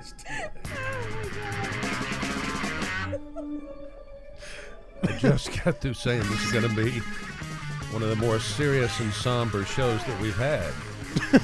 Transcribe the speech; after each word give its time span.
Christ. 0.00 0.26
I 5.02 5.16
just 5.18 5.64
got 5.64 5.80
through 5.80 5.94
saying 5.94 6.22
this 6.22 6.44
is 6.44 6.52
going 6.52 6.68
to 6.68 6.74
be 6.74 7.00
one 7.90 8.02
of 8.02 8.10
the 8.10 8.16
more 8.16 8.38
serious 8.38 9.00
and 9.00 9.12
somber 9.12 9.64
shows 9.64 10.04
that 10.04 10.20
we've 10.20 10.36
had. 10.36 10.70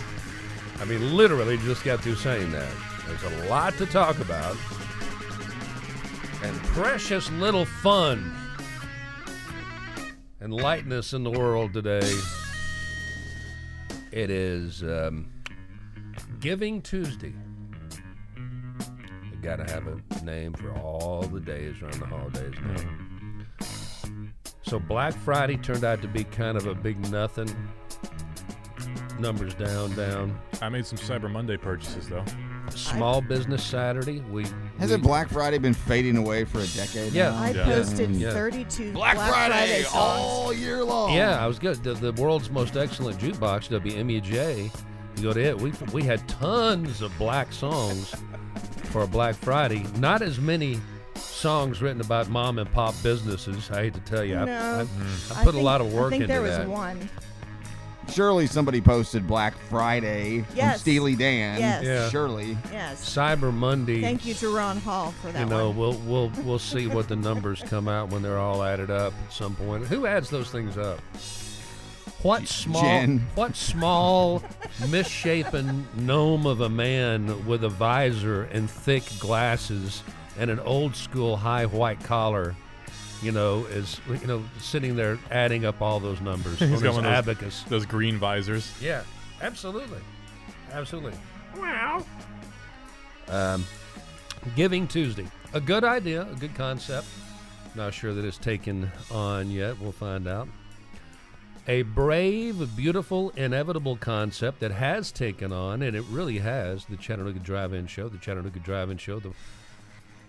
I 0.81 0.85
mean, 0.85 1.17
literally 1.17 1.57
just 1.59 1.83
got 1.85 2.01
through 2.01 2.17
saying 2.17 2.53
that. 2.53 2.73
There's 3.07 3.23
a 3.23 3.49
lot 3.49 3.75
to 3.79 3.87
talk 3.87 4.19
about. 4.19 4.57
And 6.43 6.55
precious 6.65 7.31
little 7.33 7.65
fun 7.65 8.35
and 10.41 10.53
lightness 10.53 11.15
in 11.15 11.25
the 11.25 11.31
world 11.31 11.73
today. 11.73 12.13
It 14.13 14.31
is 14.31 14.83
um, 14.83 15.31
Giving 16.41 16.83
Tuesday. 16.83 17.33
You 19.47 19.57
gotta 19.57 19.73
have 19.73 19.87
a 19.87 20.25
name 20.25 20.55
for 20.55 20.73
all 20.73 21.23
the 21.23 21.39
days 21.39 21.81
around 21.81 21.95
the 22.01 22.07
holidays 22.07 22.53
now. 22.61 22.75
Mm-hmm. 23.61 24.27
So 24.63 24.81
Black 24.81 25.15
Friday 25.15 25.57
turned 25.57 25.85
out 25.85 26.03
to 26.03 26.09
be 26.09 26.25
kind 26.25 26.57
of 26.57 26.67
a 26.67 26.75
big 26.75 26.99
nothing. 27.13 27.49
Numbers 29.21 29.55
down, 29.55 29.95
down. 29.95 30.37
I 30.61 30.69
made 30.69 30.85
some 30.85 30.99
Cyber 30.99 31.31
Monday 31.31 31.57
purchases 31.57 32.09
though. 32.09 32.25
Small 32.71 33.21
Business 33.21 33.63
Saturday. 33.63 34.19
We 34.33 34.47
Hasn't 34.81 35.03
we- 35.03 35.07
Black 35.07 35.29
Friday 35.29 35.59
been 35.59 35.75
fading 35.75 36.17
away 36.17 36.45
for 36.45 36.59
a 36.59 36.67
decade? 36.67 37.13
Yeah. 37.13 37.31
now? 37.31 37.37
I 37.45 37.51
Yeah. 37.51 37.65
posted 37.67 38.11
Yeah. 38.17 38.33
32 38.33 38.91
Black, 38.95 39.15
Black, 39.15 39.31
Friday, 39.31 39.83
songs. 39.85 39.95
all 39.95 40.53
year 40.53 40.83
long. 40.83 41.15
Yeah, 41.15 41.41
I 41.41 41.47
was 41.47 41.61
good. 41.61 41.85
The, 41.85 41.95
the 41.95 42.13
world's 42.21 42.51
most 42.51 42.77
excellent 42.77 43.21
jukebox, 43.21 43.69
WMEJ. 43.69 44.73
You 45.19 45.23
go 45.23 45.33
to 45.33 45.41
it. 45.41 45.61
We 45.61 45.71
we 45.93 46.03
had 46.03 46.27
tons 46.29 47.01
of 47.01 47.17
black 47.17 47.53
songs 47.53 48.13
for 48.97 49.03
a 49.03 49.07
Black 49.07 49.35
Friday. 49.35 49.85
Not 49.99 50.23
as 50.23 50.41
many 50.41 50.81
songs 51.17 51.83
written 51.83 52.01
about 52.01 52.31
mom 52.31 52.59
and 52.59 52.73
pop 52.73 52.95
businesses. 53.03 53.71
I 53.71 53.83
hate 53.83 53.93
to 53.95 54.01
tell 54.01 54.25
you, 54.25 54.39
I, 54.39 54.45
No. 54.47 54.55
I, 54.55 54.85
mm. 54.85 55.37
I 55.37 55.41
I 55.41 55.45
put 55.45 55.51
a 55.51 55.53
think- 55.53 55.65
lot 55.65 55.83
of 55.83 55.93
work 55.93 56.07
I 56.07 56.11
think 56.13 56.23
into 56.23 56.33
there 56.33 56.41
was 56.41 56.57
that. 56.57 56.67
one. 56.67 57.11
Surely 58.11 58.47
somebody 58.47 58.81
posted 58.81 59.27
Black 59.27 59.53
Friday 59.69 60.43
from 60.43 60.79
Steely 60.79 61.15
Dan. 61.15 61.59
Yes. 61.61 61.85
Yeah. 61.85 62.09
Surely. 62.09 62.57
Yes. 62.73 63.05
Cyber 63.05 63.53
Monday. 63.53 64.01
Thank 64.01 64.25
you 64.25 64.33
to 64.33 64.49
Ron 64.57 64.79
Hall 64.79 65.13
for 65.21 65.31
that 65.33 65.41
you 65.41 65.45
know, 65.47 65.69
one. 65.71 65.77
we'll 65.77 65.93
we'll 66.07 66.33
we'll 66.45 66.59
see 66.59 66.87
what 66.87 67.07
the 67.09 67.17
numbers 67.17 67.63
come 67.67 67.89
out 67.89 68.09
when 68.11 68.23
they're 68.23 68.39
all 68.39 68.63
added 68.63 68.91
up 68.91 69.13
at 69.27 69.33
some 69.33 69.57
point. 69.57 69.85
Who 69.89 70.07
adds 70.07 70.31
those 70.31 70.51
things 70.51 70.79
up? 70.79 71.01
What 72.27 72.49
small 72.49 72.83
Jen. 72.83 73.25
what 73.37 73.55
small 73.55 74.43
misshapen 74.89 75.87
gnome 75.95 76.45
of 76.47 76.61
a 76.61 76.69
man 76.69 77.47
with 77.47 77.63
a 77.63 77.69
visor 77.69 78.45
and 78.53 78.69
thick 78.69 79.05
glasses 79.21 80.03
and 80.37 80.51
an 80.51 80.59
old 80.61 80.97
school 80.97 81.37
high 81.37 81.67
white 81.67 82.03
collar, 82.03 82.57
you 83.23 83.31
know, 83.31 83.65
is 83.67 84.01
you 84.21 84.27
know 84.27 84.43
sitting 84.59 84.97
there 84.97 85.19
adding 85.31 85.65
up 85.65 85.81
all 85.81 86.01
those 86.01 86.21
numbers 86.21 86.61
on 86.63 86.69
He's 86.71 86.81
his 86.81 86.91
one 86.95 87.05
of 87.07 87.27
those- 87.27 87.35
abacus. 87.37 87.63
Those 87.69 87.87
green 87.87 88.19
visors. 88.19 88.73
Yeah, 88.83 89.03
absolutely, 89.41 90.01
absolutely. 90.73 91.13
Wow. 91.57 92.05
Um, 93.29 93.65
Giving 94.57 94.87
Tuesday, 94.89 95.27
a 95.55 95.61
good 95.61 95.85
idea, 95.85 96.23
a 96.23 96.35
good 96.35 96.55
concept. 96.57 97.07
Not 97.77 97.95
sure 97.95 98.15
that 98.15 98.25
it's 98.25 98.39
taken 98.39 98.91
on 99.13 99.51
yet. 99.51 99.79
We'll 99.81 99.93
find 99.93 100.27
out. 100.27 100.49
A 101.69 101.83
brave, 101.83 102.77
beautiful, 102.77 103.31
inevitable 103.31 103.97
concept 103.97 104.61
that 104.61 104.71
has 104.71 105.11
taken 105.11 105.53
on, 105.53 105.83
and 105.83 105.97
it 105.97 106.05
really 106.09 106.39
has, 106.39 106.85
the 106.85 106.97
Chattanooga 106.97 107.41
Drive-In 107.41 107.89
Show. 107.89 108.09
The 108.09 108.19
Chattanooga 108.19 108.61
Drive-In 108.61 108.99
Show, 108.99 109.19
the 109.19 109.33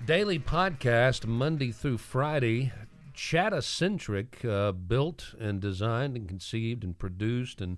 daily 0.04 0.40
podcast, 0.40 1.28
Monday 1.28 1.72
through 1.72 2.00
Friday, 2.00 2.72
Chatta-centric, 3.14 4.44
uh, 4.46 4.72
built 4.72 5.36
and 5.40 5.60
designed 5.62 6.18
and 6.18 6.28
conceived 6.28 6.84
and 6.84 6.98
produced 6.98 7.62
and 7.62 7.78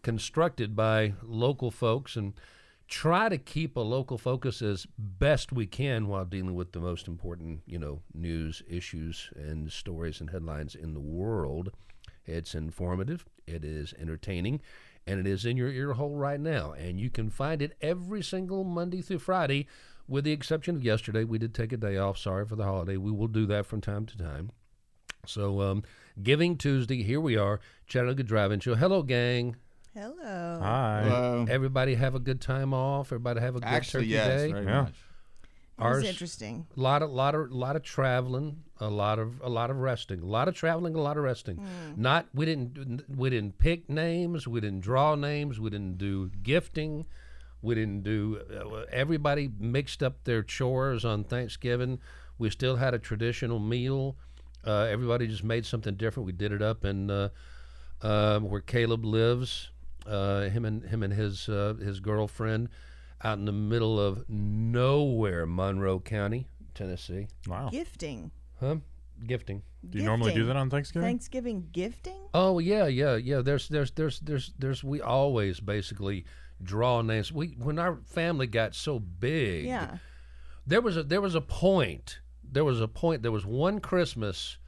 constructed 0.00 0.74
by 0.74 1.12
local 1.22 1.70
folks 1.70 2.16
and 2.16 2.32
try 2.88 3.28
to 3.28 3.36
keep 3.36 3.76
a 3.76 3.80
local 3.80 4.16
focus 4.16 4.62
as 4.62 4.86
best 4.96 5.52
we 5.52 5.66
can 5.66 6.08
while 6.08 6.24
dealing 6.24 6.54
with 6.54 6.72
the 6.72 6.80
most 6.80 7.06
important, 7.06 7.60
you 7.66 7.78
know, 7.78 8.00
news 8.14 8.62
issues 8.66 9.28
and 9.36 9.70
stories 9.70 10.22
and 10.22 10.30
headlines 10.30 10.74
in 10.74 10.94
the 10.94 11.00
world. 11.00 11.70
It's 12.26 12.54
informative, 12.54 13.24
it 13.46 13.64
is 13.64 13.92
entertaining, 13.98 14.60
and 15.06 15.20
it 15.20 15.26
is 15.26 15.44
in 15.44 15.56
your 15.56 15.68
ear 15.68 15.92
hole 15.92 16.16
right 16.16 16.40
now. 16.40 16.72
And 16.72 16.98
you 16.98 17.10
can 17.10 17.28
find 17.30 17.60
it 17.60 17.76
every 17.80 18.22
single 18.22 18.64
Monday 18.64 19.02
through 19.02 19.18
Friday, 19.18 19.66
with 20.08 20.24
the 20.24 20.32
exception 20.32 20.76
of 20.76 20.84
yesterday. 20.84 21.24
We 21.24 21.38
did 21.38 21.54
take 21.54 21.72
a 21.72 21.76
day 21.76 21.96
off. 21.98 22.18
Sorry 22.18 22.46
for 22.46 22.56
the 22.56 22.64
holiday. 22.64 22.96
We 22.96 23.10
will 23.10 23.28
do 23.28 23.46
that 23.46 23.66
from 23.66 23.80
time 23.80 24.06
to 24.06 24.16
time. 24.16 24.50
So, 25.26 25.60
um, 25.60 25.82
Giving 26.22 26.56
Tuesday, 26.56 27.02
here 27.02 27.20
we 27.20 27.36
are, 27.36 27.58
Chattanooga 27.88 28.22
Drive-In 28.22 28.60
Show. 28.60 28.76
Hello, 28.76 29.02
gang. 29.02 29.56
Hello. 29.94 30.14
Hi. 30.62 31.02
Hello. 31.04 31.46
Everybody 31.48 31.94
have 31.96 32.14
a 32.14 32.20
good 32.20 32.40
time 32.40 32.72
off. 32.72 33.08
Everybody 33.08 33.40
have 33.40 33.56
a 33.56 33.60
good 33.60 33.66
Actually, 33.68 34.04
turkey 34.04 34.10
yes, 34.12 34.26
day. 34.42 34.52
very 34.52 34.64
Yeah. 34.64 34.82
much. 34.82 34.94
Ours- 35.78 36.04
interesting. 36.04 36.66
A 36.76 36.80
lot 36.80 37.02
of 37.02 37.10
lot 37.10 37.34
of 37.34 37.50
lot 37.50 37.74
of 37.76 37.82
traveling, 37.82 38.62
a 38.80 38.88
lot 38.88 39.18
of 39.18 39.40
a 39.42 39.48
lot 39.48 39.70
of 39.70 39.78
resting, 39.78 40.20
a 40.20 40.26
lot 40.26 40.46
of 40.48 40.54
traveling, 40.54 40.94
a 40.94 41.00
lot 41.00 41.16
of 41.16 41.24
resting. 41.24 41.60
Not 41.96 42.26
we 42.32 42.44
didn't 42.46 43.04
we 43.08 43.30
didn't 43.30 43.58
pick 43.58 43.88
names, 43.88 44.46
we 44.46 44.60
didn't 44.60 44.80
draw 44.80 45.14
names, 45.16 45.58
we 45.58 45.70
didn't 45.70 45.98
do 45.98 46.30
gifting, 46.42 47.06
we 47.62 47.74
didn't 47.74 48.02
do. 48.04 48.40
Uh, 48.50 48.84
everybody 48.92 49.50
mixed 49.58 50.02
up 50.02 50.22
their 50.24 50.42
chores 50.42 51.04
on 51.04 51.24
Thanksgiving. 51.24 51.98
We 52.38 52.50
still 52.50 52.76
had 52.76 52.94
a 52.94 52.98
traditional 52.98 53.58
meal. 53.58 54.16
Uh, 54.66 54.82
everybody 54.90 55.26
just 55.26 55.44
made 55.44 55.66
something 55.66 55.94
different. 55.96 56.26
We 56.26 56.32
did 56.32 56.52
it 56.52 56.62
up 56.62 56.84
in 56.84 57.10
uh, 57.10 57.28
uh, 58.00 58.40
where 58.40 58.60
Caleb 58.60 59.04
lives. 59.04 59.70
Uh, 60.06 60.42
him 60.50 60.64
and 60.66 60.84
him 60.84 61.02
and 61.02 61.14
his 61.14 61.48
uh, 61.48 61.74
his 61.82 61.98
girlfriend 61.98 62.68
out 63.24 63.38
in 63.38 63.44
the 63.46 63.52
middle 63.52 63.98
of 63.98 64.24
nowhere, 64.28 65.46
Monroe 65.46 65.98
County, 66.00 66.46
Tennessee. 66.74 67.28
Wow. 67.48 67.68
Gifting. 67.70 68.30
Huh? 68.60 68.76
Gifting. 69.26 69.62
Do 69.88 69.98
you 69.98 70.04
normally 70.04 70.34
do 70.34 70.46
that 70.46 70.56
on 70.56 70.70
Thanksgiving? 70.70 71.06
Thanksgiving 71.06 71.68
gifting? 71.72 72.28
Oh 72.32 72.58
yeah, 72.58 72.86
yeah, 72.86 73.16
yeah. 73.16 73.42
There's 73.42 73.68
there's 73.68 73.90
there's 73.92 74.20
there's 74.20 74.52
there's 74.58 74.82
we 74.82 75.00
always 75.00 75.60
basically 75.60 76.24
draw 76.62 77.02
names. 77.02 77.30
We 77.32 77.48
when 77.58 77.78
our 77.78 77.98
family 78.06 78.46
got 78.46 78.74
so 78.74 78.98
big, 78.98 79.66
Yeah. 79.66 79.98
there 80.66 80.80
was 80.80 80.96
a 80.96 81.02
there 81.02 81.20
was 81.20 81.34
a 81.34 81.40
point 81.40 82.20
there 82.42 82.64
was 82.64 82.80
a 82.80 82.88
point 82.88 83.22
there 83.22 83.32
was 83.32 83.44
one 83.46 83.80
christmas 83.80 84.58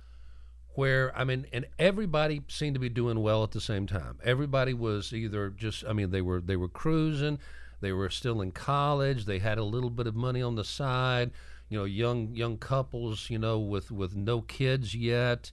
where 0.74 1.16
i 1.16 1.22
mean 1.24 1.46
and 1.52 1.66
everybody 1.78 2.42
seemed 2.48 2.74
to 2.74 2.80
be 2.80 2.88
doing 2.88 3.20
well 3.22 3.44
at 3.44 3.50
the 3.52 3.60
same 3.60 3.86
time 3.86 4.18
everybody 4.24 4.74
was 4.74 5.12
either 5.12 5.50
just 5.50 5.84
i 5.86 5.92
mean 5.92 6.10
they 6.10 6.22
were 6.22 6.40
they 6.40 6.56
were 6.56 6.68
cruising 6.68 7.38
they 7.80 7.92
were 7.92 8.10
still 8.10 8.40
in 8.40 8.52
college. 8.52 9.24
They 9.24 9.38
had 9.38 9.58
a 9.58 9.64
little 9.64 9.90
bit 9.90 10.06
of 10.06 10.14
money 10.14 10.42
on 10.42 10.54
the 10.54 10.64
side. 10.64 11.30
You 11.68 11.78
know 11.78 11.84
young 11.84 12.34
young 12.34 12.58
couples 12.58 13.28
you 13.28 13.38
know 13.38 13.58
with 13.58 13.90
with 13.90 14.14
no 14.14 14.40
kids 14.42 14.94
yet. 14.94 15.50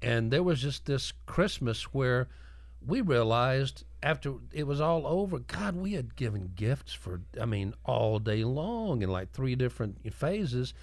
And 0.00 0.32
there 0.32 0.42
was 0.42 0.60
just 0.60 0.86
this 0.86 1.12
christmas 1.26 1.94
where 1.94 2.28
we 2.84 3.00
realized 3.00 3.84
after 4.02 4.34
it 4.52 4.66
was 4.66 4.80
all 4.80 5.06
over, 5.06 5.38
God, 5.38 5.76
we 5.76 5.92
had 5.92 6.16
given 6.16 6.52
gifts 6.56 6.92
for, 6.92 7.20
I 7.40 7.44
mean, 7.44 7.74
all 7.84 8.18
day 8.18 8.44
long 8.44 9.02
in 9.02 9.10
like 9.10 9.30
three 9.30 9.54
different 9.54 10.12
phases. 10.12 10.74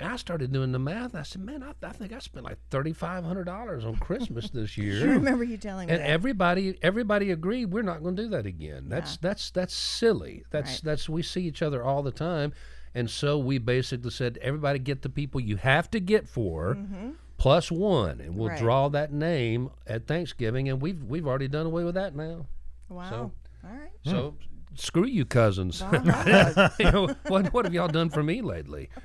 And 0.00 0.10
I 0.10 0.16
started 0.16 0.52
doing 0.52 0.72
the 0.72 0.78
math. 0.80 1.14
I 1.14 1.22
said, 1.22 1.42
man, 1.42 1.62
I, 1.62 1.72
I 1.86 1.92
think 1.92 2.12
I 2.12 2.18
spent 2.18 2.44
like 2.44 2.58
$3,500 2.70 3.84
on 3.86 3.96
Christmas 3.96 4.50
this 4.50 4.76
year. 4.78 5.02
I 5.08 5.12
remember 5.14 5.44
you 5.44 5.56
telling 5.56 5.86
me 5.86 5.92
and 5.92 6.02
that. 6.02 6.08
everybody, 6.10 6.76
everybody 6.82 7.30
agreed 7.30 7.66
we're 7.66 7.82
not 7.82 8.02
going 8.02 8.16
to 8.16 8.22
do 8.24 8.28
that 8.30 8.44
again. 8.46 8.88
That's 8.88 9.16
that's 9.18 9.50
that's 9.52 9.72
silly. 9.74 10.44
That's 10.50 10.70
Right. 10.72 10.80
that's 10.84 11.08
we 11.08 11.22
see 11.22 11.42
each 11.42 11.62
other 11.62 11.84
all 11.84 12.02
the 12.02 12.10
time, 12.10 12.52
and 12.94 13.08
so 13.08 13.38
we 13.38 13.58
basically 13.58 14.10
said, 14.10 14.36
everybody 14.42 14.78
get 14.80 15.02
the 15.02 15.08
people 15.08 15.40
you 15.40 15.56
have 15.56 15.88
to 15.92 16.00
get 16.00 16.28
for, 16.28 16.74
mm-hmm. 16.74 17.10
plus 17.38 17.70
one, 17.70 18.20
and 18.20 18.36
we'll 18.36 18.48
Right. 18.48 18.58
draw 18.58 18.88
that 18.88 19.12
name 19.12 19.70
at 19.86 20.06
Thanksgiving, 20.08 20.68
and 20.68 20.82
we've 20.82 21.02
we've 21.04 21.26
already 21.26 21.48
done 21.48 21.66
away 21.66 21.84
with 21.84 21.94
that 21.94 22.16
now. 22.16 22.46
wow. 22.88 23.10
so- 23.10 23.32
All 23.64 23.70
right. 23.70 23.90
So 24.04 24.34
screw 24.74 25.06
you, 25.06 25.24
cousins. 25.24 25.80
You 26.80 26.90
know, 26.90 27.14
what 27.28 27.52
what 27.52 27.64
have 27.64 27.72
y'all 27.74 27.86
done 27.86 28.10
for 28.10 28.22
me 28.24 28.42
lately? 28.42 28.88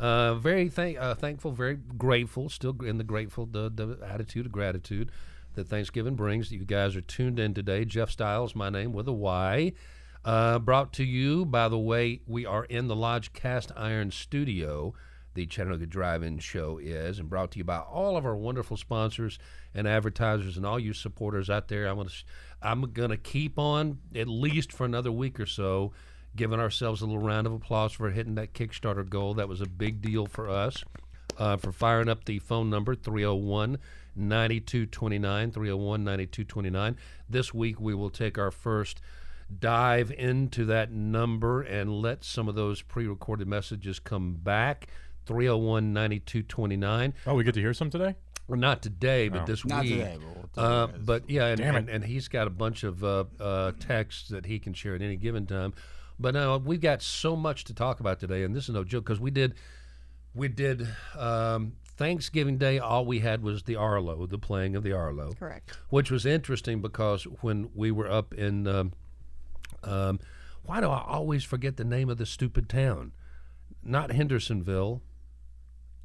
Uh, 0.00 0.34
very 0.36 0.70
thank 0.70 0.98
uh, 0.98 1.14
thankful, 1.14 1.52
very 1.52 1.78
grateful, 1.98 2.48
still 2.48 2.74
in 2.82 2.96
the 2.96 3.04
grateful 3.04 3.44
the, 3.44 3.68
the 3.68 3.98
attitude 4.02 4.46
of 4.46 4.52
gratitude 4.52 5.12
that 5.54 5.68
Thanksgiving 5.68 6.14
brings. 6.14 6.48
That 6.48 6.56
you 6.56 6.64
guys 6.64 6.96
are 6.96 7.02
tuned 7.02 7.38
in 7.38 7.52
today. 7.52 7.84
Jeff 7.84 8.10
Styles, 8.10 8.54
my 8.54 8.70
name 8.70 8.94
with 8.94 9.06
a 9.08 9.12
Y. 9.12 9.72
Uh, 10.24 10.58
brought 10.58 10.94
to 10.94 11.04
you 11.04 11.44
by 11.44 11.68
the 11.68 11.78
way, 11.78 12.22
we 12.26 12.46
are 12.46 12.64
in 12.64 12.88
the 12.88 12.96
Lodge 12.96 13.34
Cast 13.34 13.72
Iron 13.76 14.10
Studio. 14.10 14.94
The 15.34 15.46
Chattanooga 15.46 15.86
Drive-In 15.86 16.40
Show 16.40 16.78
is, 16.78 17.20
and 17.20 17.30
brought 17.30 17.52
to 17.52 17.58
you 17.58 17.64
by 17.64 17.78
all 17.78 18.16
of 18.16 18.26
our 18.26 18.34
wonderful 18.34 18.76
sponsors 18.76 19.38
and 19.74 19.86
advertisers 19.86 20.56
and 20.56 20.66
all 20.66 20.80
you 20.80 20.92
supporters 20.92 21.48
out 21.48 21.68
there. 21.68 21.86
I'm 21.86 21.98
gonna, 21.98 22.10
I'm 22.62 22.92
gonna 22.92 23.16
keep 23.18 23.58
on 23.58 23.98
at 24.16 24.28
least 24.28 24.72
for 24.72 24.86
another 24.86 25.12
week 25.12 25.38
or 25.38 25.46
so 25.46 25.92
giving 26.36 26.60
ourselves 26.60 27.02
a 27.02 27.06
little 27.06 27.20
round 27.22 27.46
of 27.46 27.52
applause 27.52 27.92
for 27.92 28.10
hitting 28.10 28.34
that 28.36 28.52
Kickstarter 28.54 29.08
goal. 29.08 29.34
That 29.34 29.48
was 29.48 29.60
a 29.60 29.66
big 29.66 30.00
deal 30.00 30.26
for 30.26 30.48
us. 30.48 30.84
Uh, 31.38 31.56
for 31.56 31.72
firing 31.72 32.08
up 32.08 32.24
the 32.24 32.38
phone 32.38 32.68
number 32.68 32.94
301 32.94 33.78
9229. 34.14 35.50
301 35.52 36.04
9229. 36.04 36.96
This 37.28 37.54
week 37.54 37.80
we 37.80 37.94
will 37.94 38.10
take 38.10 38.38
our 38.38 38.50
first 38.50 39.00
dive 39.58 40.12
into 40.12 40.64
that 40.66 40.92
number 40.92 41.62
and 41.62 41.90
let 41.90 42.24
some 42.24 42.48
of 42.48 42.54
those 42.54 42.82
pre 42.82 43.06
recorded 43.06 43.48
messages 43.48 43.98
come 43.98 44.34
back. 44.34 44.88
301 45.26 45.92
9229. 45.92 47.14
Oh, 47.26 47.34
we 47.34 47.44
get 47.44 47.54
to 47.54 47.60
hear 47.60 47.74
some 47.74 47.90
today? 47.90 48.14
Well, 48.48 48.58
not 48.58 48.82
today, 48.82 49.28
but 49.28 49.42
Oh. 49.42 49.46
this 49.46 49.64
Not 49.64 49.82
week. 49.84 49.92
today, 49.98 50.18
but 50.20 50.56
we'll 50.56 50.64
Uh, 50.64 50.86
but 51.04 51.30
yeah, 51.30 51.46
and, 51.46 51.58
Damn 51.58 51.74
it. 51.76 51.78
and, 51.78 51.88
and 51.88 52.04
he's 52.04 52.26
got 52.28 52.46
a 52.48 52.50
bunch 52.50 52.82
of 52.82 53.04
uh, 53.04 53.24
uh, 53.38 53.72
texts 53.78 54.28
that 54.30 54.46
he 54.46 54.58
can 54.58 54.72
share 54.74 54.94
at 54.96 55.02
any 55.02 55.16
given 55.16 55.46
time. 55.46 55.72
But 56.20 56.36
uh, 56.36 56.60
we've 56.62 56.80
got 56.82 57.00
so 57.02 57.34
much 57.34 57.64
to 57.64 57.74
talk 57.74 57.98
about 58.00 58.20
today, 58.20 58.44
and 58.44 58.54
this 58.54 58.64
is 58.68 58.74
no 58.74 58.84
joke 58.84 59.04
because 59.04 59.18
we 59.20 59.30
did 59.30 59.54
we 60.34 60.48
did 60.48 60.86
um, 61.16 61.72
Thanksgiving 61.96 62.58
Day. 62.58 62.78
All 62.78 63.06
we 63.06 63.20
had 63.20 63.42
was 63.42 63.62
the 63.62 63.76
Arlo, 63.76 64.26
the 64.26 64.38
playing 64.38 64.76
of 64.76 64.82
the 64.82 64.92
Arlo, 64.92 65.32
Correct. 65.32 65.78
which 65.88 66.10
was 66.10 66.26
interesting 66.26 66.82
because 66.82 67.24
when 67.40 67.70
we 67.74 67.90
were 67.90 68.08
up 68.10 68.34
in 68.34 68.66
um, 68.66 68.92
um, 69.82 70.20
why 70.62 70.80
do 70.82 70.90
I 70.90 71.02
always 71.06 71.42
forget 71.42 71.78
the 71.78 71.84
name 71.84 72.10
of 72.10 72.18
the 72.18 72.26
stupid 72.26 72.68
town? 72.68 73.12
Not 73.82 74.12
Hendersonville. 74.12 75.00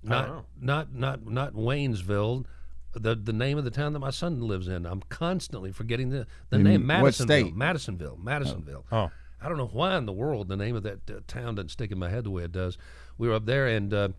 Not 0.01 0.45
not 0.59 0.93
not 0.93 1.25
not 1.25 1.53
Waynesville. 1.53 2.45
The 2.93 3.15
the 3.15 3.33
name 3.33 3.57
of 3.57 3.65
the 3.65 3.71
town 3.71 3.91
that 3.93 3.99
my 3.99 4.11
son 4.11 4.39
lives 4.39 4.69
in. 4.69 4.85
I'm 4.85 5.01
constantly 5.09 5.73
forgetting 5.73 6.09
the 6.09 6.25
the 6.51 6.57
In 6.57 6.63
name. 6.63 6.81
what 6.81 6.87
Madisonville. 7.03 7.37
state? 7.47 7.55
Madisonville. 7.55 8.17
Madisonville. 8.21 8.85
Oh. 8.91 9.11
I 9.41 9.49
don't 9.49 9.57
know 9.57 9.69
why 9.71 9.97
in 9.97 10.05
the 10.05 10.13
world 10.13 10.47
the 10.47 10.57
name 10.57 10.75
of 10.75 10.83
that 10.83 11.09
uh, 11.09 11.19
town 11.27 11.55
doesn't 11.55 11.69
stick 11.69 11.91
in 11.91 11.99
my 11.99 12.09
head 12.09 12.23
the 12.23 12.31
way 12.31 12.43
it 12.43 12.51
does. 12.51 12.77
We 13.17 13.27
were 13.27 13.35
up 13.35 13.45
there, 13.45 13.67
and 13.67 13.93
uh, 13.93 14.09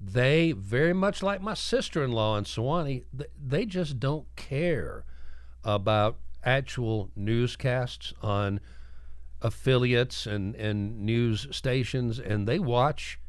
they 0.00 0.52
very 0.52 0.92
much 0.92 1.22
like 1.22 1.40
my 1.40 1.54
sister-in-law 1.54 2.38
in 2.38 2.44
Sewanee. 2.44 3.04
Th- 3.16 3.30
they 3.40 3.64
just 3.64 4.00
don't 4.00 4.26
care 4.36 5.04
about 5.64 6.18
actual 6.44 7.10
newscasts 7.14 8.12
on 8.22 8.60
affiliates 9.40 10.26
and, 10.26 10.54
and 10.56 11.00
news 11.00 11.46
stations, 11.50 12.18
and 12.18 12.48
they 12.48 12.58
watch 12.58 13.20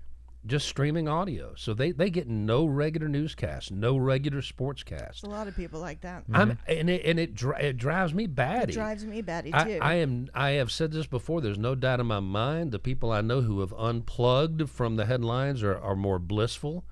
just 0.45 0.67
streaming 0.67 1.07
audio. 1.07 1.53
So 1.55 1.73
they, 1.73 1.91
they 1.91 2.09
get 2.09 2.27
no 2.27 2.65
regular 2.65 3.07
newscasts, 3.07 3.71
no 3.71 3.97
regular 3.97 4.41
sportscasts. 4.41 5.21
There's 5.21 5.23
a 5.23 5.29
lot 5.29 5.47
of 5.47 5.55
people 5.55 5.79
like 5.79 6.01
that. 6.01 6.23
I'm 6.33 6.51
mm-hmm. 6.51 6.59
and 6.67 6.89
it 6.89 7.05
and 7.05 7.19
it, 7.19 7.35
dri- 7.35 7.59
it 7.59 7.77
drives 7.77 8.13
me 8.13 8.27
batty. 8.27 8.73
It 8.73 8.75
drives 8.75 9.05
me 9.05 9.21
batty 9.21 9.51
I, 9.53 9.63
too. 9.63 9.79
I 9.81 9.93
am. 9.95 10.29
I 10.33 10.51
have 10.51 10.71
said 10.71 10.91
this 10.91 11.07
before. 11.07 11.41
There's 11.41 11.57
no 11.57 11.75
doubt 11.75 11.99
in 11.99 12.07
my 12.07 12.19
mind. 12.19 12.71
The 12.71 12.79
people 12.79 13.11
I 13.11 13.21
know 13.21 13.41
who 13.41 13.61
have 13.61 13.73
unplugged 13.73 14.69
from 14.69 14.95
the 14.95 15.05
headlines 15.05 15.63
are, 15.63 15.77
are 15.77 15.95
more 15.95 16.19
blissful 16.19 16.83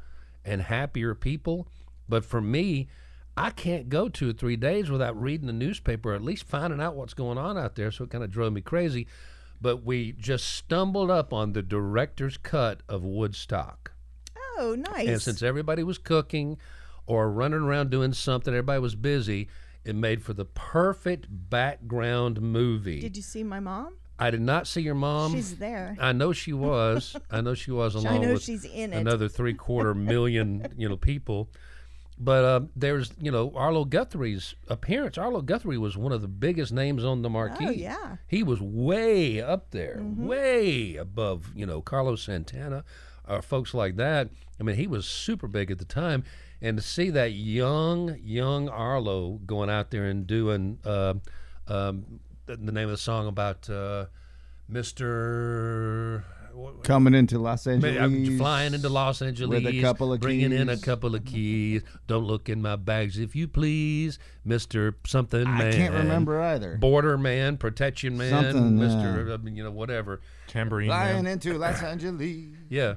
and 0.45 0.62
happier 0.62 1.13
people. 1.13 1.68
But 2.07 2.25
for 2.25 2.42
me, 2.42 2.88
I 3.38 3.50
can't 3.50 3.89
go 3.89 4.09
two 4.09 4.30
or 4.30 4.33
three 4.33 4.56
days 4.56 4.89
without 4.89 5.19
reading 5.19 5.48
the 5.48 5.53
newspaper, 5.53 6.12
or 6.12 6.15
at 6.15 6.24
least 6.24 6.44
finding 6.44 6.81
out 6.81 6.95
what's 6.95 7.13
going 7.13 7.38
on 7.38 7.57
out 7.57 7.75
there. 7.75 7.92
So 7.92 8.06
it 8.06 8.09
kind 8.09 8.24
of 8.24 8.31
drove 8.31 8.53
me 8.53 8.62
crazy. 8.62 9.07
But 9.62 9.84
we 9.84 10.13
just 10.13 10.48
stumbled 10.48 11.12
up 11.12 11.31
on 11.31 11.54
the 11.54 11.62
director's 11.62 12.38
cut 12.38 12.81
of 12.90 13.04
Woodstock. 13.04 13.92
oh, 14.58 14.75
nice. 14.75 15.08
And 15.08 15.22
since 15.22 15.42
everybody 15.44 15.84
was 15.84 15.98
cooking 15.98 16.58
or 17.06 17.30
running 17.31 17.62
around 17.62 17.92
doing 17.92 18.13
something, 18.13 18.54
everybody 18.54 18.80
was 18.80 18.96
busy, 18.96 19.50
it 19.84 19.96
made 19.96 20.24
for 20.24 20.34
the 20.34 20.46
perfect 20.46 21.28
background 21.30 22.42
movie. 22.42 23.00
Did 23.02 23.16
you 23.18 23.24
see 23.24 23.44
my 23.44 23.60
mom? 23.60 23.96
I 24.19 24.30
did 24.30 24.42
not 24.42 24.68
see 24.68 24.81
your 24.81 24.94
mom. 24.96 25.34
She's 25.34 25.58
there. 25.58 25.96
I 26.00 26.12
know 26.12 26.31
she 26.31 26.54
was. 26.54 27.16
I 27.31 27.42
know 27.42 27.56
she 27.56 27.72
was 27.72 27.96
along 27.96 28.08
I 28.13 28.18
know 28.19 28.34
with 28.34 28.44
she's 28.44 28.66
in 28.66 28.94
it. 28.94 28.98
another 28.98 29.28
three 29.28 29.56
quarter 29.56 29.96
million, 29.96 30.68
you 30.78 30.88
know, 30.90 30.98
people. 30.98 31.50
But 32.24 32.44
uh, 32.44 32.60
there's, 32.76 33.12
you 33.20 33.32
know, 33.32 33.52
Arlo 33.56 33.84
Guthrie's 33.84 34.54
appearance. 34.68 35.18
Arlo 35.18 35.42
Guthrie 35.42 35.80
was 35.80 35.98
one 35.98 36.12
of 36.12 36.22
the 36.22 36.28
biggest 36.28 36.72
names 36.72 37.04
on 37.04 37.24
the 37.24 37.32
marquee. 37.32 37.66
Oh, 37.68 37.72
yeah. 37.72 38.18
He 38.28 38.44
was 38.44 38.62
way 38.62 39.42
up 39.42 39.72
there, 39.72 40.00
way 40.04 40.98
above, 40.98 41.50
you 41.56 41.66
know, 41.66 41.82
Carlos 41.82 42.22
Santana, 42.22 42.84
or 43.28 43.42
folks 43.42 43.74
like 43.74 43.96
that. 43.96 44.30
I 44.60 44.64
mean, 44.64 44.76
he 44.76 44.86
was 44.86 45.08
super 45.08 45.48
big 45.48 45.72
at 45.72 45.80
the 45.80 45.86
time. 45.86 46.24
And 46.62 46.78
to 46.78 46.84
see 46.84 47.10
that 47.10 47.32
young, 47.32 48.16
young 48.22 48.70
Arlo 48.70 49.40
going 49.48 49.72
out 49.72 49.90
there 49.90 50.06
and 50.06 50.28
doing 50.28 50.78
uh, 50.86 51.16
um, 51.68 52.20
the, 52.46 52.56
the 52.58 52.72
name 52.72 52.86
of 52.86 52.92
the 52.92 52.98
song 52.98 53.28
about 53.28 53.68
uh, 53.68 54.06
Mr. 54.72 56.24
what- 56.53 56.83
Coming 56.83 57.13
into 57.13 57.39
Los 57.39 57.65
Man, 57.65 57.83
I'm 57.83 58.13
Angeles. 58.15 58.38
flying 58.39 58.74
into 58.74 58.89
Los 58.89 59.21
Angeles, 59.21 59.81
couple 59.81 60.12
of 60.13 60.19
bringing 60.19 60.51
in 60.51 60.69
a 60.69 60.77
couple 60.77 61.15
of 61.15 61.24
keys. 61.25 61.83
Don't 62.07 62.25
look 62.25 62.50
in 62.50 62.62
my 62.62 62.75
bags 62.75 63.18
if 63.19 63.36
you 63.36 63.48
please, 63.48 64.19
Mister 64.44 64.95
Something 65.06 65.44
Man. 65.44 65.62
I 65.68 65.71
can't 65.71 65.94
remember 65.94 66.42
either. 66.42 66.77
Border 66.77 67.18
man, 67.18 67.57
protection 67.57 68.18
man, 68.18 68.30
Something, 68.30 68.77
Mister, 68.80 69.25
yeah. 69.27 69.33
uh, 69.33 69.38
you 69.45 69.63
know, 69.63 69.71
whatever. 69.71 70.21
Tambourine 70.48 70.89
Flying 70.89 71.24
Man. 71.24 71.33
into 71.33 71.57
Los 71.57 71.81
Angeles. 71.81 72.48
Yeah. 72.69 72.95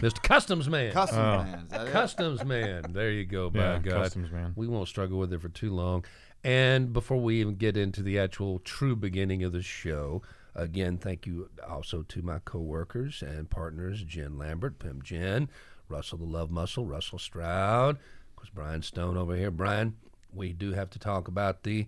Mister 0.00 0.20
Customs 0.22 0.68
Man. 0.68 0.92
Custom 0.92 1.18
Oh. 1.18 1.42
plans. 1.42 1.70
That 1.70 1.86
it? 1.88 1.92
Customs 1.92 2.44
Man. 2.44 2.92
There 2.92 3.10
you 3.10 3.24
go. 3.24 3.50
By 3.50 3.58
Yeah, 3.60 3.78
God. 3.80 4.02
Customs 4.04 4.30
Man. 4.30 4.52
We 4.56 4.66
won't 4.66 4.88
struggle 4.88 5.18
with 5.18 5.32
it 5.32 5.40
for 5.40 5.48
too 5.48 5.70
long. 5.72 6.04
And 6.44 6.92
before 6.92 7.18
we 7.20 7.40
even 7.40 7.54
get 7.56 7.76
into 7.76 8.02
the 8.02 8.18
actual 8.18 8.58
true 8.60 8.96
beginning 8.96 9.44
of 9.44 9.52
the 9.52 9.62
show, 9.62 10.22
again, 10.54 10.98
thank 10.98 11.26
you 11.26 11.48
also 11.68 12.02
to 12.02 12.22
my 12.22 12.38
coworkers 12.44 13.22
and 13.22 13.48
partners, 13.50 14.02
Jen 14.04 14.36
Lambert, 14.38 14.78
Pim 14.78 15.00
Jen, 15.02 15.48
Russell 15.88 16.18
the 16.18 16.24
Love 16.24 16.50
Muscle, 16.50 16.86
Russell 16.86 17.18
Stroud, 17.18 17.96
of 17.96 18.36
course, 18.36 18.50
Brian 18.54 18.82
Stone 18.82 19.16
over 19.16 19.36
here. 19.36 19.50
Brian, 19.50 19.96
we 20.32 20.52
do 20.52 20.72
have 20.72 20.90
to 20.90 20.98
talk 20.98 21.28
about 21.28 21.62
the 21.62 21.86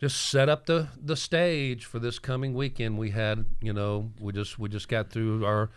just 0.00 0.20
set 0.28 0.48
up 0.48 0.66
the 0.66 0.88
the 1.00 1.16
stage 1.16 1.84
for 1.84 1.98
this 1.98 2.18
coming 2.18 2.52
weekend. 2.54 2.98
We 2.98 3.10
had, 3.10 3.46
you 3.60 3.72
know, 3.72 4.10
we 4.20 4.32
just 4.32 4.58
we 4.58 4.68
just 4.68 4.88
got 4.88 5.10
through 5.10 5.44
our 5.46 5.70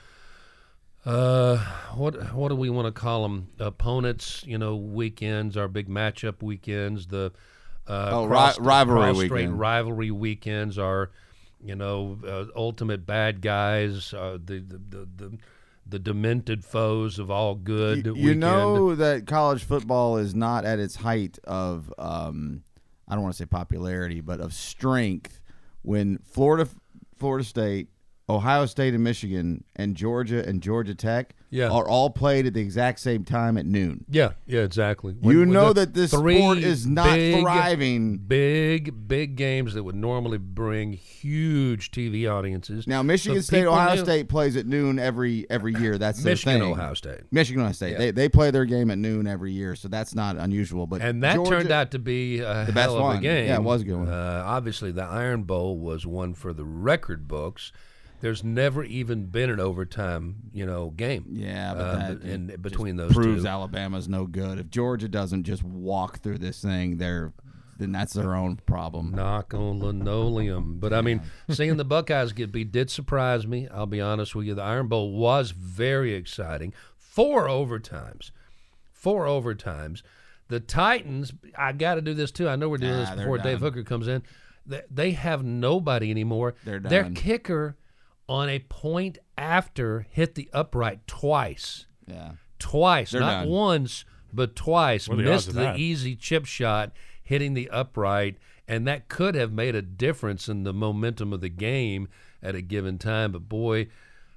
uh, 1.05 1.57
what 1.95 2.33
what 2.33 2.49
do 2.49 2.55
we 2.55 2.69
want 2.69 2.87
to 2.87 2.91
call 2.99 3.23
them? 3.23 3.47
Opponents, 3.59 4.43
you 4.45 4.57
know, 4.57 4.75
weekends, 4.75 5.55
our 5.55 5.67
big 5.67 5.87
matchup 5.87 6.41
weekends, 6.43 7.07
the 7.07 7.31
uh, 7.87 8.09
Oh, 8.11 8.25
ri- 8.25 8.51
rivalry 8.59 9.13
weekend. 9.13 9.57
rivalry 9.59 10.11
weekends, 10.11 10.77
our 10.77 11.11
you 11.63 11.75
know 11.75 12.19
uh, 12.27 12.45
ultimate 12.55 13.05
bad 13.05 13.41
guys, 13.41 14.13
uh, 14.13 14.37
the, 14.43 14.59
the 14.59 14.77
the 14.77 15.07
the 15.15 15.37
the 15.89 15.99
demented 15.99 16.63
foes 16.65 17.19
of 17.19 17.31
all 17.31 17.55
good. 17.55 18.05
You, 18.05 18.15
you 18.15 18.35
know 18.35 18.95
that 18.95 19.25
college 19.25 19.63
football 19.63 20.17
is 20.17 20.35
not 20.35 20.65
at 20.65 20.79
its 20.79 20.97
height 20.97 21.39
of, 21.45 21.93
um, 21.97 22.63
I 23.07 23.13
don't 23.13 23.23
want 23.23 23.35
to 23.35 23.37
say 23.37 23.45
popularity, 23.45 24.21
but 24.21 24.41
of 24.41 24.53
strength 24.53 25.39
when 25.83 26.17
Florida, 26.19 26.69
Florida 27.15 27.45
State, 27.45 27.87
Ohio 28.27 28.65
State, 28.65 28.93
and 28.93 29.03
Michigan, 29.03 29.63
and 29.75 29.95
Georgia 29.95 30.45
and 30.45 30.61
Georgia 30.61 30.93
Tech 30.93 31.35
Yeah. 31.49 31.69
are 31.69 31.87
all 31.87 32.09
played 32.09 32.45
at 32.45 32.53
the 32.53 32.59
exact 32.61 32.99
same 32.99 33.23
time 33.23 33.57
at 33.57 33.65
noon. 33.65 34.03
Yeah, 34.09 34.31
yeah, 34.45 34.61
exactly. 34.61 35.13
you 35.13 35.19
When- 35.21 35.39
when 35.39 35.49
know 35.51 35.71
that 35.73 35.93
this 35.93 36.11
sport 36.11 36.57
is 36.57 36.85
not 36.85 37.15
big- 37.15 37.41
thriving. 37.41 38.17
Big, 38.17 39.07
big 39.07 39.35
games 39.37 39.73
that 39.73 39.83
would 39.83 39.95
normally 39.95 40.37
bring 40.37 40.93
huge 40.93 41.91
TV 41.91 42.27
audiences. 42.27 42.87
Now 42.87 43.01
Michigan 43.01 43.41
So 43.41 43.45
State, 43.47 43.65
Ohio 43.65 43.95
knew- 43.95 44.03
State 44.03 44.27
plays 44.29 44.55
at 44.57 44.65
noon 44.65 44.99
every 44.99 45.45
every 45.49 45.73
year. 45.75 45.97
That's 45.97 46.21
their 46.21 46.31
Michigan, 46.33 46.61
thing. 46.61 46.71
Ohio 46.73 46.93
State. 46.93 47.21
Michigan, 47.31 47.61
Ohio 47.61 47.71
State. 47.73 47.91
Yeah. 47.93 47.97
They, 47.97 48.11
they 48.11 48.29
play 48.29 48.51
their 48.51 48.65
game 48.65 48.91
at 48.91 48.97
noon 48.97 49.27
every 49.27 49.51
year, 49.53 49.75
so 49.75 49.87
that's 49.87 50.13
not 50.13 50.37
unusual. 50.37 50.85
But 50.87 51.01
And 51.01 51.23
that 51.23 51.35
Georgia- 51.35 51.51
turned 51.51 51.71
out 51.71 51.91
to 51.91 51.99
be 51.99 52.39
The 52.39 52.71
best 52.73 52.89
of 52.89 53.01
one. 53.01 53.21
game. 53.21 53.47
Yeah, 53.47 53.55
it 53.55 53.63
was 53.63 53.81
a 53.81 53.85
good 53.85 53.95
one. 53.97 54.09
Uh, 54.09 54.43
obviously, 54.45 54.91
the 54.91 55.03
Iron 55.03 55.43
Bowl 55.43 55.77
was 55.79 56.05
one 56.05 56.33
for 56.33 56.53
the 56.53 56.65
record 56.65 57.27
books. 57.27 57.71
There's 58.19 58.43
never 58.43 58.83
even 58.83 59.25
been 59.25 59.49
an 59.49 59.59
overtime, 59.59 60.37
you 60.51 60.65
know, 60.65 60.89
game. 60.89 61.25
Yeah, 61.31 61.73
but 61.75 61.81
uh, 61.81 61.95
that 61.97 62.21
in 62.23 62.55
between 62.61 62.95
those 62.95 63.13
proves 63.13 63.43
two. 63.43 63.47
Alabama's 63.47 64.07
no 64.09 64.25
good. 64.25 64.57
If 64.59 64.69
Georgia 64.69 65.07
doesn't 65.07 65.43
just 65.43 65.63
walk 65.63 66.19
through 66.19 66.39
this 66.39 66.61
thing, 66.61 66.97
they're 66.97 67.33
then 67.77 67.91
that's 67.91 68.13
their 68.13 68.33
own 68.33 68.55
problem. 68.65 69.11
knock 69.11 69.53
on 69.53 69.79
linoleum. 69.79 70.79
But 70.79 70.93
I 70.93 71.01
mean, 71.01 71.21
seeing 71.49 71.77
the 71.77 71.85
Buckeyes 71.85 72.33
get 72.33 72.51
beat 72.51 72.71
did 72.71 72.89
surprise 72.89 73.45
me. 73.45 73.67
I'll 73.67 73.85
be 73.85 74.01
honest 74.01 74.33
with 74.33 74.47
you. 74.47 74.55
The 74.55 74.63
Iron 74.63 74.87
Bowl 74.87 75.11
was 75.11 75.51
very 75.51 76.15
exciting. 76.15 76.73
Four 76.97 77.47
overtimes. 77.47 78.31
Four 78.91 79.25
overtimes. 79.25 80.01
The 80.47 80.59
Titans, 80.59 81.33
I 81.55 81.73
got 81.73 81.95
to 81.95 82.01
do 82.01 82.13
this 82.13 82.31
too. 82.31 82.49
I 82.49 82.55
know 82.55 82.69
we're 82.69 82.77
doing 82.77 82.93
Nah, 82.93 83.01
this 83.05 83.19
before 83.19 83.37
Dave. 83.37 83.59
Hooker 83.59 83.83
comes 83.83 84.07
in. 84.07 84.23
They, 84.65 84.81
they 84.89 85.11
have 85.11 85.43
nobody 85.43 86.09
anymore. 86.09 86.55
They're 86.65 86.79
Their 86.79 87.09
kicker 87.11 87.77
on 88.29 88.49
a 88.49 88.59
point 88.59 89.17
after 89.37 90.05
hit 90.09 90.35
the 90.35 90.49
upright 90.53 91.05
twice 91.07 91.85
Yeah. 92.07 92.31
twice, 92.59 93.11
They're 93.11 93.21
not 93.21 93.41
done. 93.43 93.49
once, 93.49 94.03
but 94.33 94.55
twice. 94.55 95.07
What 95.07 95.19
are 95.19 95.23
the 95.23 95.29
odds 95.31 95.35
Missed 95.45 95.47
of 95.49 95.53
the 95.55 95.61
that? 95.61 95.79
easy 95.79 96.15
chip 96.15 96.45
shot, 96.45 96.91
hitting 97.23 97.53
the 97.53 97.69
upright, 97.69 98.37
and 98.67 98.85
that 98.87 99.07
could 99.09 99.35
have 99.35 99.51
made 99.53 99.75
a 99.75 99.81
difference 99.81 100.49
in 100.49 100.63
the 100.63 100.73
momentum 100.73 101.31
of 101.33 101.41
the 101.41 101.49
game 101.49 102.07
at 102.43 102.55
a 102.55 102.61
given 102.61 102.97
time. 102.97 103.31
But 103.31 103.47
boy, 103.47 103.87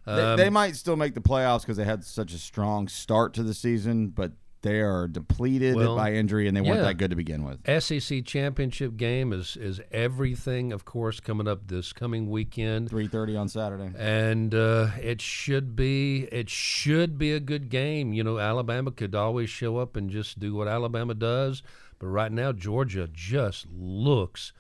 They, 0.06 0.12
um, 0.12 0.36
they 0.36 0.50
might 0.50 0.76
still 0.76 0.96
make 0.96 1.14
the 1.14 1.20
playoffs 1.20 1.60
because 1.62 1.76
they 1.76 1.84
had 1.84 2.04
such 2.04 2.32
a 2.32 2.38
strong 2.38 2.88
start 2.88 3.34
to 3.34 3.42
the 3.42 3.54
season, 3.54 4.08
but 4.08 4.32
they 4.62 4.80
are 4.80 5.08
depleted 5.08 5.74
Well, 5.74 5.96
by 5.96 6.12
injury 6.12 6.46
and 6.46 6.56
they 6.56 6.60
weren't 6.60 6.82
that 6.82 6.98
good 6.98 7.10
to 7.10 7.16
begin 7.16 7.44
with. 7.44 7.60
SEC 7.82 8.24
championship 8.24 8.96
game 8.96 9.32
is 9.32 9.56
is 9.56 9.80
everything. 9.90 10.72
Of 10.72 10.84
course, 10.84 11.18
coming 11.20 11.48
up 11.48 11.68
this 11.68 11.92
coming 11.92 12.28
weekend. 12.28 12.90
Three 12.90 13.08
thirty 13.08 13.36
on 13.36 13.48
Saturday. 13.48 13.90
and 13.96 14.54
uh, 14.54 14.88
it 15.00 15.20
should 15.22 15.74
be 15.76 16.28
it 16.30 16.50
should 16.50 17.16
be 17.18 17.32
a 17.32 17.40
good 17.40 17.68
game. 17.70 18.12
You 18.12 18.22
know, 18.24 18.38
Alabama 18.38 18.90
could 18.90 19.14
always 19.14 19.48
show 19.50 19.78
up 19.78 19.96
and 19.96 20.10
just 20.10 20.38
do 20.38 20.54
what 20.54 20.68
Alabama 20.68 21.14
does, 21.14 21.62
but 21.98 22.08
right 22.08 22.30
now 22.32 22.52
Georgia 22.52 23.08
just 23.12 23.66
looks 23.72 24.52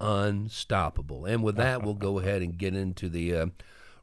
unstoppable. 0.00 1.24
And 1.24 1.42
with 1.42 1.56
that, 1.56 1.82
we'll 1.82 1.94
go 1.94 2.18
ahead 2.20 2.42
and 2.42 2.56
get 2.56 2.74
into 2.74 3.08
the 3.08 3.34
uh, 3.36 3.46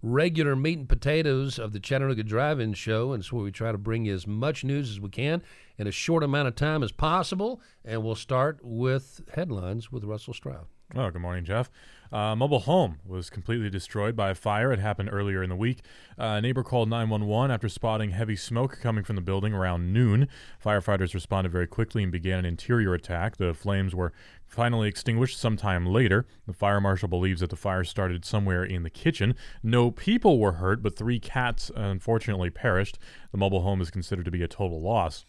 regular 0.01 0.55
meat 0.55 0.79
and 0.79 0.89
potatoes 0.89 1.59
of 1.59 1.73
the 1.73 1.79
Chattanooga 1.79 2.23
Drive-In 2.23 2.73
Show, 2.73 3.13
and 3.13 3.21
it's 3.21 3.31
where 3.31 3.43
we 3.43 3.51
try 3.51 3.71
to 3.71 3.77
bring 3.77 4.05
you 4.05 4.13
as 4.13 4.25
much 4.25 4.63
news 4.63 4.89
as 4.89 4.99
we 4.99 5.09
can 5.09 5.43
in 5.77 5.87
a 5.87 5.91
short 5.91 6.23
amount 6.23 6.47
of 6.47 6.55
time 6.55 6.83
as 6.83 6.91
possible. 6.91 7.61
And 7.85 8.03
we'll 8.03 8.15
start 8.15 8.59
with 8.61 9.21
headlines 9.33 9.91
with 9.91 10.03
Russell 10.03 10.33
Stroud. 10.33 10.65
Oh, 10.95 11.09
good 11.09 11.21
morning, 11.21 11.45
Jeff. 11.45 11.69
Uh, 12.11 12.35
mobile 12.35 12.59
home 12.59 12.97
was 13.05 13.29
completely 13.29 13.69
destroyed 13.69 14.15
by 14.15 14.31
a 14.31 14.35
fire. 14.35 14.73
It 14.73 14.79
happened 14.79 15.09
earlier 15.11 15.41
in 15.41 15.49
the 15.49 15.55
week. 15.55 15.79
Uh, 16.19 16.35
a 16.37 16.41
neighbor 16.41 16.61
called 16.61 16.89
911 16.89 17.51
after 17.51 17.69
spotting 17.69 18.09
heavy 18.11 18.35
smoke 18.35 18.79
coming 18.81 19.05
from 19.05 19.15
the 19.15 19.21
building 19.21 19.53
around 19.53 19.93
noon. 19.93 20.27
Firefighters 20.63 21.13
responded 21.13 21.53
very 21.53 21.67
quickly 21.67 22.03
and 22.03 22.11
began 22.11 22.39
an 22.39 22.45
interior 22.45 22.93
attack. 22.93 23.37
The 23.37 23.53
flames 23.53 23.95
were 23.95 24.11
finally 24.45 24.89
extinguished 24.89 25.39
sometime 25.39 25.85
later. 25.85 26.25
The 26.45 26.53
fire 26.53 26.81
marshal 26.81 27.07
believes 27.07 27.39
that 27.39 27.49
the 27.49 27.55
fire 27.55 27.85
started 27.85 28.25
somewhere 28.25 28.65
in 28.65 28.83
the 28.83 28.89
kitchen. 28.89 29.33
No 29.63 29.89
people 29.89 30.37
were 30.37 30.53
hurt, 30.53 30.83
but 30.83 30.97
three 30.97 31.19
cats 31.19 31.71
unfortunately 31.73 32.49
perished. 32.49 32.99
The 33.31 33.37
mobile 33.37 33.61
home 33.61 33.79
is 33.79 33.89
considered 33.89 34.25
to 34.25 34.31
be 34.31 34.43
a 34.43 34.49
total 34.49 34.81
loss. 34.81 35.23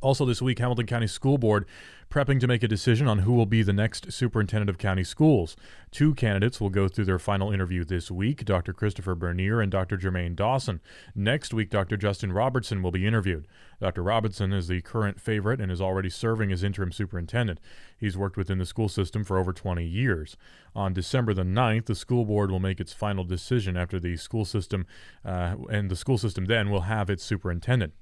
Also, 0.00 0.24
this 0.24 0.42
week, 0.42 0.58
Hamilton 0.58 0.86
County 0.86 1.06
School 1.06 1.38
Board 1.38 1.66
prepping 2.14 2.38
to 2.38 2.46
make 2.46 2.62
a 2.62 2.68
decision 2.68 3.08
on 3.08 3.18
who 3.18 3.32
will 3.32 3.44
be 3.44 3.60
the 3.64 3.72
next 3.72 4.12
superintendent 4.12 4.70
of 4.70 4.78
county 4.78 5.02
schools. 5.02 5.56
Two 5.90 6.14
candidates 6.14 6.60
will 6.60 6.70
go 6.70 6.86
through 6.86 7.06
their 7.06 7.18
final 7.18 7.50
interview 7.50 7.84
this 7.84 8.08
week 8.08 8.44
Dr. 8.44 8.72
Christopher 8.72 9.16
Bernier 9.16 9.60
and 9.60 9.72
Dr. 9.72 9.96
Jermaine 9.96 10.36
Dawson. 10.36 10.80
Next 11.16 11.52
week, 11.52 11.70
Dr. 11.70 11.96
Justin 11.96 12.32
Robertson 12.32 12.84
will 12.84 12.92
be 12.92 13.04
interviewed. 13.04 13.48
Dr. 13.80 14.04
Robertson 14.04 14.52
is 14.52 14.68
the 14.68 14.80
current 14.80 15.20
favorite 15.20 15.60
and 15.60 15.72
is 15.72 15.80
already 15.80 16.08
serving 16.08 16.52
as 16.52 16.62
interim 16.62 16.92
superintendent. 16.92 17.58
He's 17.98 18.16
worked 18.16 18.36
within 18.36 18.58
the 18.58 18.66
school 18.66 18.88
system 18.88 19.24
for 19.24 19.36
over 19.36 19.52
20 19.52 19.84
years. 19.84 20.36
On 20.74 20.92
December 20.92 21.34
the 21.34 21.42
9th, 21.42 21.86
the 21.86 21.94
school 21.94 22.24
board 22.24 22.50
will 22.50 22.60
make 22.60 22.80
its 22.80 22.92
final 22.92 23.24
decision 23.24 23.76
after 23.76 24.00
the 24.00 24.16
school 24.16 24.44
system, 24.44 24.86
uh, 25.24 25.56
and 25.70 25.90
the 25.90 25.96
school 25.96 26.18
system 26.18 26.46
then 26.46 26.70
will 26.70 26.82
have 26.82 27.10
its 27.10 27.22
superintendent. 27.22 27.92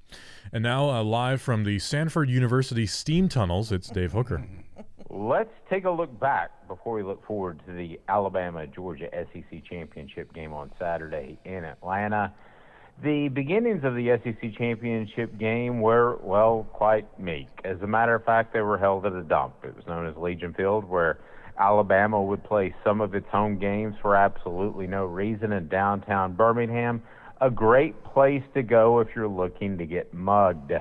And 0.52 0.62
now, 0.62 0.90
uh, 0.90 1.02
live 1.02 1.40
from 1.40 1.64
the 1.64 1.78
Sanford 1.78 2.28
University 2.28 2.86
steam 2.86 3.28
tunnels, 3.28 3.72
it's 3.72 3.90
Hooker. 4.10 4.44
Let's 5.08 5.52
take 5.70 5.84
a 5.84 5.90
look 5.90 6.18
back 6.18 6.66
before 6.66 6.94
we 6.94 7.02
look 7.02 7.24
forward 7.26 7.60
to 7.66 7.72
the 7.72 8.00
Alabama 8.08 8.66
Georgia 8.66 9.08
SEC 9.12 9.62
Championship 9.62 10.32
game 10.32 10.52
on 10.52 10.72
Saturday 10.78 11.38
in 11.44 11.64
Atlanta. 11.64 12.32
The 13.02 13.28
beginnings 13.28 13.84
of 13.84 13.94
the 13.94 14.18
SEC 14.24 14.56
Championship 14.56 15.38
game 15.38 15.80
were, 15.80 16.16
well, 16.22 16.66
quite 16.72 17.06
meek. 17.20 17.48
As 17.64 17.80
a 17.82 17.86
matter 17.86 18.14
of 18.14 18.24
fact, 18.24 18.52
they 18.52 18.62
were 18.62 18.78
held 18.78 19.06
at 19.06 19.12
a 19.12 19.22
dump. 19.22 19.54
It 19.64 19.76
was 19.76 19.86
known 19.86 20.06
as 20.06 20.16
Legion 20.16 20.54
Field, 20.54 20.84
where 20.88 21.18
Alabama 21.58 22.22
would 22.22 22.42
play 22.44 22.74
some 22.82 23.00
of 23.00 23.14
its 23.14 23.28
home 23.28 23.58
games 23.58 23.94
for 24.00 24.16
absolutely 24.16 24.86
no 24.86 25.04
reason 25.04 25.52
in 25.52 25.68
downtown 25.68 26.32
Birmingham. 26.34 27.02
A 27.40 27.50
great 27.50 28.02
place 28.04 28.42
to 28.54 28.62
go 28.62 29.00
if 29.00 29.08
you're 29.14 29.28
looking 29.28 29.78
to 29.78 29.84
get 29.84 30.14
mugged. 30.14 30.72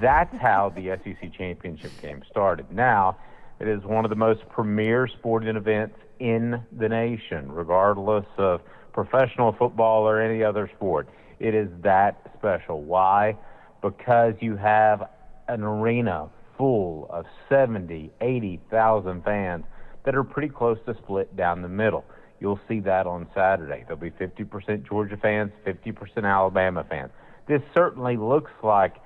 That's 0.00 0.34
how 0.36 0.72
the 0.74 0.98
SEC 1.04 1.32
Championship 1.32 1.92
game 2.00 2.22
started. 2.30 2.70
Now, 2.70 3.18
it 3.58 3.68
is 3.68 3.82
one 3.84 4.04
of 4.04 4.10
the 4.10 4.16
most 4.16 4.48
premier 4.48 5.06
sporting 5.06 5.56
events 5.56 5.96
in 6.18 6.62
the 6.76 6.88
nation, 6.88 7.52
regardless 7.52 8.26
of 8.38 8.62
professional 8.92 9.52
football 9.52 10.08
or 10.08 10.20
any 10.20 10.42
other 10.42 10.70
sport. 10.76 11.08
It 11.38 11.54
is 11.54 11.68
that 11.82 12.32
special. 12.38 12.82
Why? 12.82 13.36
Because 13.82 14.34
you 14.40 14.56
have 14.56 15.08
an 15.48 15.62
arena 15.62 16.28
full 16.56 17.06
of 17.10 17.24
70, 17.48 18.10
80,000 18.20 19.24
fans 19.24 19.64
that 20.04 20.14
are 20.14 20.24
pretty 20.24 20.48
close 20.48 20.78
to 20.86 20.94
split 20.94 21.34
down 21.36 21.62
the 21.62 21.68
middle. 21.68 22.04
You'll 22.40 22.60
see 22.68 22.80
that 22.80 23.06
on 23.06 23.26
Saturday. 23.34 23.84
There'll 23.86 24.00
be 24.00 24.10
50% 24.10 24.86
Georgia 24.88 25.16
fans, 25.16 25.52
50% 25.66 26.24
Alabama 26.24 26.84
fans. 26.88 27.10
This 27.46 27.60
certainly 27.74 28.16
looks 28.16 28.52
like 28.62 28.96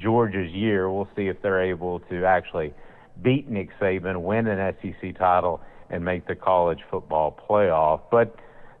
Georgia's 0.00 0.52
year. 0.52 0.90
We'll 0.90 1.08
see 1.16 1.28
if 1.28 1.40
they're 1.42 1.62
able 1.62 2.00
to 2.10 2.24
actually 2.24 2.74
beat 3.22 3.48
Nick 3.48 3.70
Saban, 3.80 4.22
win 4.22 4.46
an 4.46 4.74
SEC 4.82 5.16
title, 5.18 5.60
and 5.90 6.04
make 6.04 6.26
the 6.26 6.34
college 6.34 6.80
football 6.90 7.38
playoff. 7.48 8.00
But 8.10 8.36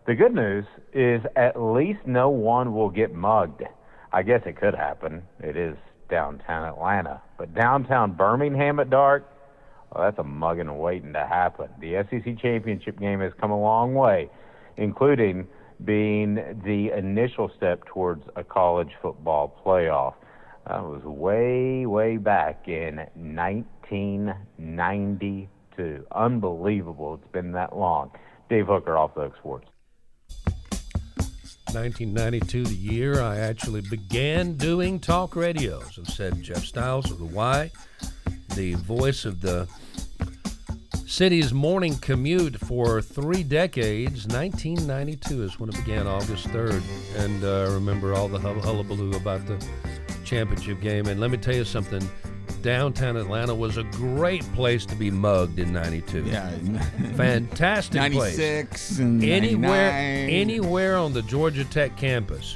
the 0.06 0.14
good 0.14 0.34
news 0.34 0.64
is 0.92 1.22
at 1.36 1.60
least 1.60 2.00
no 2.06 2.28
one 2.30 2.74
will 2.74 2.90
get 2.90 3.14
mugged. 3.14 3.62
I 4.12 4.22
guess 4.22 4.42
it 4.46 4.56
could 4.56 4.74
happen. 4.74 5.22
It 5.40 5.56
is 5.56 5.76
downtown 6.10 6.68
Atlanta. 6.68 7.22
But 7.38 7.54
downtown 7.54 8.12
Birmingham 8.12 8.78
at 8.80 8.90
dark, 8.90 9.28
well, 9.90 10.04
that's 10.04 10.18
a 10.18 10.24
mugging 10.24 10.76
waiting 10.78 11.12
to 11.12 11.26
happen. 11.26 11.68
The 11.80 12.04
SEC 12.10 12.38
championship 12.40 12.98
game 12.98 13.20
has 13.20 13.32
come 13.40 13.50
a 13.50 13.60
long 13.60 13.94
way, 13.94 14.28
including 14.76 15.46
being 15.84 16.34
the 16.64 16.90
initial 16.96 17.50
step 17.56 17.84
towards 17.86 18.24
a 18.36 18.44
college 18.44 18.90
football 19.00 19.60
playoff. 19.64 20.14
That 20.66 20.82
was 20.82 21.04
way, 21.04 21.84
way 21.84 22.16
back 22.16 22.68
in 22.68 22.96
1992. 23.16 26.06
Unbelievable. 26.10 27.20
It's 27.22 27.30
been 27.32 27.52
that 27.52 27.76
long. 27.76 28.12
Dave 28.48 28.66
Hooker, 28.66 28.96
off 28.96 29.14
the 29.14 29.30
Sports. 29.38 29.68
1992, 31.74 32.64
the 32.64 32.74
year 32.74 33.20
I 33.20 33.38
actually 33.38 33.82
began 33.82 34.54
doing 34.54 35.00
talk 35.00 35.36
radio. 35.36 35.80
As 35.80 35.98
I've 35.98 36.08
said, 36.08 36.40
Jeff 36.40 36.64
Styles 36.64 37.10
of 37.10 37.18
the 37.18 37.24
Y, 37.24 37.70
the 38.54 38.74
voice 38.74 39.24
of 39.24 39.40
the 39.40 39.66
city's 41.06 41.52
morning 41.52 41.96
commute 41.96 42.56
for 42.56 43.02
three 43.02 43.42
decades. 43.42 44.26
1992 44.26 45.42
is 45.42 45.58
when 45.58 45.68
it 45.68 45.76
began, 45.76 46.06
August 46.06 46.46
3rd. 46.48 46.82
And 47.16 47.44
uh, 47.44 47.70
remember 47.72 48.14
all 48.14 48.28
the 48.28 48.38
hullabaloo 48.38 49.16
about 49.16 49.44
the 49.46 49.64
championship 50.24 50.80
game. 50.80 51.06
And 51.06 51.20
let 51.20 51.30
me 51.30 51.36
tell 51.36 51.54
you 51.54 51.64
something 51.64 52.02
downtown 52.62 53.16
Atlanta 53.16 53.54
was 53.54 53.76
a 53.76 53.84
great 53.84 54.42
place 54.54 54.86
to 54.86 54.94
be 54.94 55.10
mugged 55.10 55.58
in 55.58 55.72
92. 55.72 56.24
Yeah, 56.24 56.50
Fantastic 57.14 58.00
place 58.00 58.12
ninety 58.12 58.36
six 58.36 58.98
and 58.98 59.22
anywhere 59.22 59.92
99. 59.92 60.30
anywhere 60.30 60.96
on 60.96 61.12
the 61.12 61.22
Georgia 61.22 61.64
Tech 61.64 61.96
campus 61.96 62.54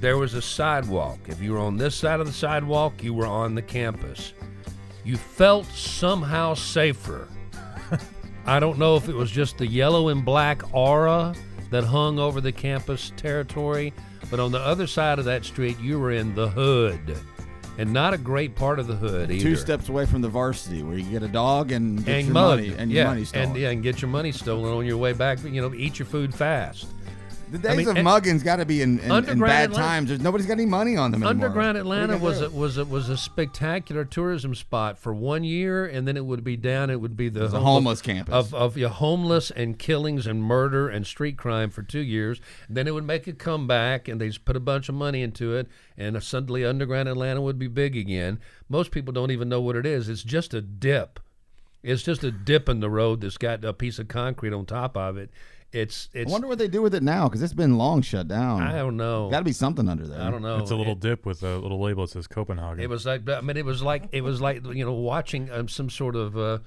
there 0.00 0.16
was 0.16 0.34
a 0.34 0.42
sidewalk 0.42 1.18
if 1.26 1.42
you 1.42 1.52
were 1.52 1.58
on 1.58 1.76
this 1.76 1.94
side 1.94 2.20
of 2.20 2.26
the 2.26 2.32
sidewalk 2.32 3.02
you 3.02 3.12
were 3.12 3.26
on 3.26 3.54
the 3.56 3.62
campus 3.62 4.32
you 5.04 5.16
felt 5.16 5.66
somehow 5.66 6.54
safer 6.54 7.26
i 8.46 8.60
don't 8.60 8.78
know 8.78 8.94
if 8.94 9.08
it 9.08 9.14
was 9.14 9.30
just 9.30 9.58
the 9.58 9.66
yellow 9.66 10.08
and 10.08 10.24
black 10.24 10.62
aura 10.72 11.34
that 11.70 11.82
hung 11.82 12.18
over 12.20 12.40
the 12.40 12.52
campus 12.52 13.12
territory 13.16 13.92
but 14.30 14.40
on 14.40 14.52
the 14.52 14.58
other 14.60 14.86
side 14.86 15.18
of 15.18 15.24
that 15.24 15.44
street 15.44 15.78
you 15.80 15.98
were 15.98 16.12
in 16.12 16.34
the 16.34 16.48
hood 16.48 17.18
and 17.78 17.92
not 17.92 18.12
a 18.12 18.18
great 18.18 18.54
part 18.56 18.78
of 18.78 18.86
the 18.86 18.94
hood 18.96 19.30
either 19.30 19.42
two 19.42 19.56
steps 19.56 19.88
away 19.88 20.04
from 20.04 20.20
the 20.20 20.28
varsity 20.28 20.82
where 20.82 20.98
you 20.98 21.10
get 21.10 21.22
a 21.22 21.28
dog 21.28 21.70
and 21.72 22.04
get 22.04 22.16
and 22.16 22.26
your 22.26 22.34
mugged. 22.34 22.62
money 22.66 22.74
and 22.78 22.90
yeah, 22.90 23.02
your 23.02 23.08
money 23.10 23.24
stolen. 23.24 23.48
and 23.50 23.58
yeah, 23.58 23.70
and 23.70 23.82
get 23.82 24.02
your 24.02 24.10
money 24.10 24.32
stolen 24.32 24.72
on 24.72 24.84
your 24.84 24.96
way 24.96 25.12
back. 25.12 25.42
You 25.44 25.60
know, 25.62 25.72
eat 25.74 25.98
your 25.98 26.06
food 26.06 26.34
fast. 26.34 26.86
The 27.50 27.58
days 27.58 27.70
I 27.72 27.74
mean, 27.76 27.88
of 27.88 27.96
eh, 27.96 28.00
and- 28.00 28.08
mugging's 28.08 28.42
got 28.42 28.56
to 28.56 28.64
be 28.64 28.82
in, 28.82 28.98
in, 29.00 29.10
in 29.10 29.38
bad 29.40 29.70
Atlanta- 29.70 29.74
times. 29.74 30.08
There's 30.08 30.20
nobody's 30.20 30.46
got 30.46 30.54
any 30.54 30.66
money 30.66 30.96
on 30.96 31.10
them 31.10 31.22
anymore. 31.22 31.46
Underground 31.46 31.76
What 31.78 31.96
are 31.96 31.98
you 31.98 32.02
Atlanta 32.04 32.18
was 32.18 32.38
do? 32.40 32.46
a, 32.46 32.50
was 32.50 32.78
a, 32.78 32.84
was 32.84 33.08
a 33.08 33.16
spectacular 33.16 34.04
tourism 34.04 34.54
spot 34.54 34.98
for 34.98 35.14
one 35.14 35.44
year, 35.44 35.86
and 35.86 36.06
then 36.06 36.16
it 36.16 36.24
would 36.24 36.44
be 36.44 36.56
down. 36.56 36.90
It 36.90 37.00
would 37.00 37.16
be 37.16 37.28
the 37.28 37.40
was 37.40 37.54
a 37.54 37.60
homeless 37.60 38.02
campus. 38.02 38.32
of 38.34 38.54
of 38.54 38.76
your 38.76 38.90
homeless 38.90 39.50
and 39.50 39.78
killings 39.78 40.26
and 40.26 40.42
murder 40.42 40.88
and 40.88 41.06
street 41.06 41.36
crime 41.36 41.70
for 41.70 41.82
two 41.82 42.00
years. 42.00 42.40
then 42.68 42.86
it 42.86 42.94
would 42.94 43.04
make 43.06 43.26
a 43.26 43.32
comeback, 43.32 44.08
and 44.08 44.20
they 44.20 44.28
just 44.28 44.44
put 44.44 44.56
a 44.56 44.60
bunch 44.60 44.88
of 44.88 44.94
money 44.94 45.22
into 45.22 45.54
it, 45.54 45.68
and 45.96 46.22
suddenly 46.22 46.64
Underground 46.64 47.08
Atlanta 47.08 47.40
would 47.40 47.58
be 47.58 47.68
big 47.68 47.96
again. 47.96 48.38
Most 48.68 48.90
people 48.90 49.12
don't 49.12 49.30
even 49.30 49.48
know 49.48 49.60
what 49.60 49.76
it 49.76 49.86
is. 49.86 50.08
It's 50.08 50.22
just 50.22 50.52
a 50.54 50.60
dip. 50.60 51.20
It's 51.82 52.02
just 52.02 52.24
a 52.24 52.32
dip 52.32 52.68
in 52.68 52.80
the 52.80 52.90
road 52.90 53.20
that's 53.20 53.36
got 53.38 53.64
a 53.64 53.72
piece 53.72 53.98
of 54.00 54.08
concrete 54.08 54.52
on 54.52 54.66
top 54.66 54.96
of 54.96 55.16
it. 55.16 55.30
It's 55.70 56.08
I 56.14 56.24
wonder 56.26 56.46
what 56.46 56.58
they 56.58 56.68
do 56.68 56.80
with 56.80 56.94
it 56.94 57.02
now 57.02 57.28
because 57.28 57.42
it's 57.42 57.52
been 57.52 57.76
long 57.76 58.00
shut 58.00 58.26
down. 58.26 58.62
I 58.62 58.72
don't 58.78 58.96
know. 58.96 59.28
Got 59.30 59.40
to 59.40 59.44
be 59.44 59.52
something 59.52 59.86
under 59.88 60.06
there. 60.06 60.20
I 60.20 60.30
don't 60.30 60.40
know. 60.40 60.58
It's 60.58 60.70
a 60.70 60.76
little 60.76 60.94
It- 60.94 61.00
dip 61.00 61.26
with 61.26 61.42
a 61.42 61.58
little 61.58 61.78
label 61.80 62.04
that 62.06 62.12
says 62.12 62.26
Copenhagen. 62.26 62.80
It 62.82 62.88
was 62.88 63.04
like 63.04 63.28
I 63.28 63.40
mean, 63.42 63.56
it 63.58 63.66
was 63.66 63.82
like 63.82 64.08
it 64.12 64.22
was 64.22 64.40
like 64.40 64.64
you 64.64 64.84
know 64.84 64.94
watching 64.94 65.50
um, 65.50 65.68
some 65.68 65.90
sort 65.90 66.16
of 66.16 66.38
uh, 66.38 66.58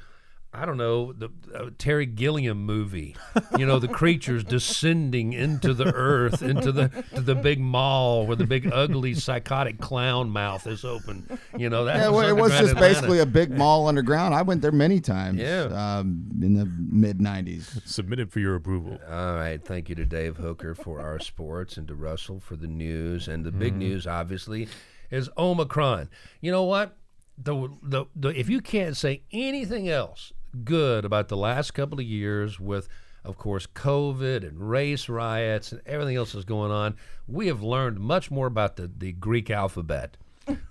I 0.53 0.65
don't 0.65 0.75
know 0.75 1.13
the 1.13 1.29
uh, 1.55 1.69
Terry 1.77 2.05
Gilliam 2.05 2.65
movie. 2.65 3.15
You 3.57 3.65
know, 3.65 3.79
the 3.79 3.87
creatures 3.87 4.43
descending 4.43 5.31
into 5.31 5.73
the 5.73 5.93
earth, 5.93 6.41
into 6.41 6.73
the 6.73 6.89
to 7.15 7.21
the 7.21 7.35
big 7.35 7.59
mall 7.59 8.27
where 8.27 8.35
the 8.35 8.45
big 8.45 8.69
ugly 8.71 9.13
psychotic 9.13 9.79
clown 9.79 10.29
mouth 10.29 10.67
is 10.67 10.83
open. 10.83 11.39
You 11.57 11.69
know 11.69 11.85
that. 11.85 11.97
Yeah, 11.97 12.09
well, 12.09 12.27
it 12.27 12.35
was 12.35 12.51
just 12.51 12.73
Atlanta. 12.73 12.79
basically 12.81 13.19
a 13.19 13.25
big 13.25 13.51
mall 13.51 13.87
underground. 13.87 14.35
I 14.35 14.41
went 14.41 14.61
there 14.61 14.73
many 14.73 14.99
times. 14.99 15.39
Yeah. 15.39 15.67
Um, 15.71 16.29
in 16.41 16.53
the 16.55 16.65
mid 16.65 17.19
'90s. 17.19 17.87
Submitted 17.87 18.29
for 18.29 18.41
your 18.41 18.55
approval. 18.55 18.99
All 19.09 19.35
right. 19.35 19.63
Thank 19.63 19.87
you 19.87 19.95
to 19.95 20.05
Dave 20.05 20.35
Hooker 20.35 20.75
for 20.75 20.99
our 20.99 21.19
sports 21.19 21.77
and 21.77 21.87
to 21.87 21.95
Russell 21.95 22.41
for 22.41 22.57
the 22.57 22.67
news. 22.67 23.29
And 23.29 23.45
the 23.45 23.51
big 23.51 23.75
news, 23.75 24.05
obviously, 24.05 24.67
is 25.09 25.29
Omicron. 25.37 26.09
You 26.41 26.51
know 26.51 26.63
what? 26.63 26.97
The, 27.37 27.69
the, 27.81 28.05
the, 28.15 28.29
if 28.29 28.49
you 28.49 28.61
can't 28.61 28.95
say 28.95 29.23
anything 29.31 29.89
else 29.89 30.33
good 30.63 31.05
about 31.05 31.27
the 31.29 31.37
last 31.37 31.71
couple 31.71 31.99
of 31.99 32.05
years 32.05 32.59
with, 32.59 32.87
of 33.23 33.37
course, 33.37 33.67
COVID 33.67 34.47
and 34.47 34.69
race 34.69 35.07
riots 35.09 35.71
and 35.71 35.81
everything 35.85 36.15
else 36.15 36.33
that's 36.33 36.45
going 36.45 36.71
on, 36.71 36.95
we 37.27 37.47
have 37.47 37.61
learned 37.61 37.99
much 37.99 38.31
more 38.31 38.47
about 38.47 38.75
the, 38.77 38.89
the 38.97 39.11
Greek 39.13 39.49
alphabet. 39.49 40.17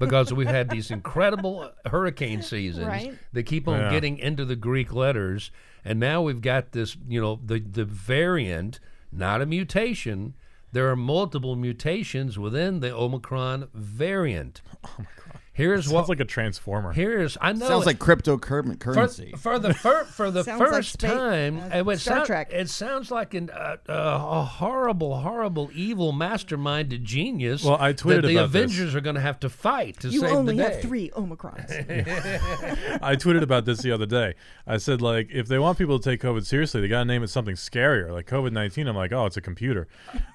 because 0.00 0.32
we've 0.32 0.48
had 0.48 0.68
these 0.68 0.90
incredible 0.90 1.70
hurricane 1.86 2.42
seasons 2.42 2.86
Right. 2.88 3.14
that 3.32 3.44
keep 3.44 3.68
on 3.68 3.78
Yeah. 3.78 3.90
getting 3.90 4.18
into 4.18 4.44
the 4.44 4.56
Greek 4.56 4.92
letters, 4.92 5.52
and 5.84 6.00
now 6.00 6.20
we've 6.22 6.40
got 6.42 6.72
this, 6.72 6.96
you 7.08 7.20
know, 7.20 7.40
the 7.44 7.60
the 7.60 7.84
variant, 7.84 8.80
not 9.12 9.40
a 9.40 9.46
mutation. 9.46 10.34
There 10.72 10.90
are 10.90 10.96
multiple 10.96 11.54
mutations 11.56 12.36
within 12.38 12.80
the 12.80 12.92
Omicron 12.94 13.68
variant. 13.72 14.60
Oh 14.84 14.94
my 14.98 15.04
god! 15.24 15.39
Here's 15.60 15.84
Sounds 15.84 15.92
what. 15.94 16.08
like 16.08 16.20
a 16.20 16.24
transformer. 16.24 16.92
here's 16.92 17.36
I 17.40 17.52
know. 17.52 17.66
Sounds 17.68 17.82
it- 17.84 17.86
like 17.86 17.98
cryptocurrency. 17.98 19.32
for, 19.32 19.38
for 19.38 19.58
the 19.58 19.74
fir- 19.74 20.04
for 20.04 20.30
the 20.30 20.42
Sounds 20.50 20.60
like 20.60 20.70
first 20.70 20.98
time, 21.00 21.58
uh, 21.60 21.90
it, 21.90 21.98
Star 21.98 22.16
sound- 22.16 22.26
Trek. 22.26 22.48
it 22.52 22.68
sounds 22.68 23.10
like 23.10 23.34
an, 23.34 23.50
uh, 23.50 23.76
uh, 23.88 23.92
a 23.92 24.44
horrible, 24.44 25.18
horrible, 25.20 25.70
evil, 25.74 26.12
masterminded 26.12 27.02
genius. 27.02 27.64
Well, 27.64 27.76
I 27.80 27.92
tweeted 27.92 28.22
that 28.22 28.28
the 28.28 28.36
about 28.36 28.52
this. 28.52 28.64
Avengers 28.72 28.94
are 28.94 29.00
going 29.00 29.14
to 29.16 29.20
have 29.20 29.40
to 29.40 29.48
fight 29.48 30.00
to 30.00 30.08
You 30.08 30.20
save 30.20 30.32
only 30.32 30.56
have 30.58 30.80
three 30.80 31.10
Omicrons. 31.10 31.70
I 33.02 33.16
tweeted 33.16 33.42
about 33.42 33.64
this 33.64 33.80
the 33.82 33.92
other 33.92 34.06
day. 34.06 34.34
I 34.66 34.76
said 34.78 35.00
like, 35.02 35.28
if 35.32 35.48
they 35.48 35.58
want 35.58 35.78
people 35.78 35.98
to 35.98 36.10
take 36.10 36.20
COVID 36.20 36.44
seriously, 36.46 36.80
they 36.80 36.88
gotta 36.88 37.04
name 37.04 37.22
it 37.22 37.28
something 37.28 37.54
scarier, 37.56 38.10
like 38.12 38.26
COVID 38.26 38.52
nineteen. 38.52 38.86
I'm 38.86 38.96
like, 38.96 39.12
oh, 39.12 39.26
it's 39.26 39.36
a 39.36 39.40
computer. 39.40 39.88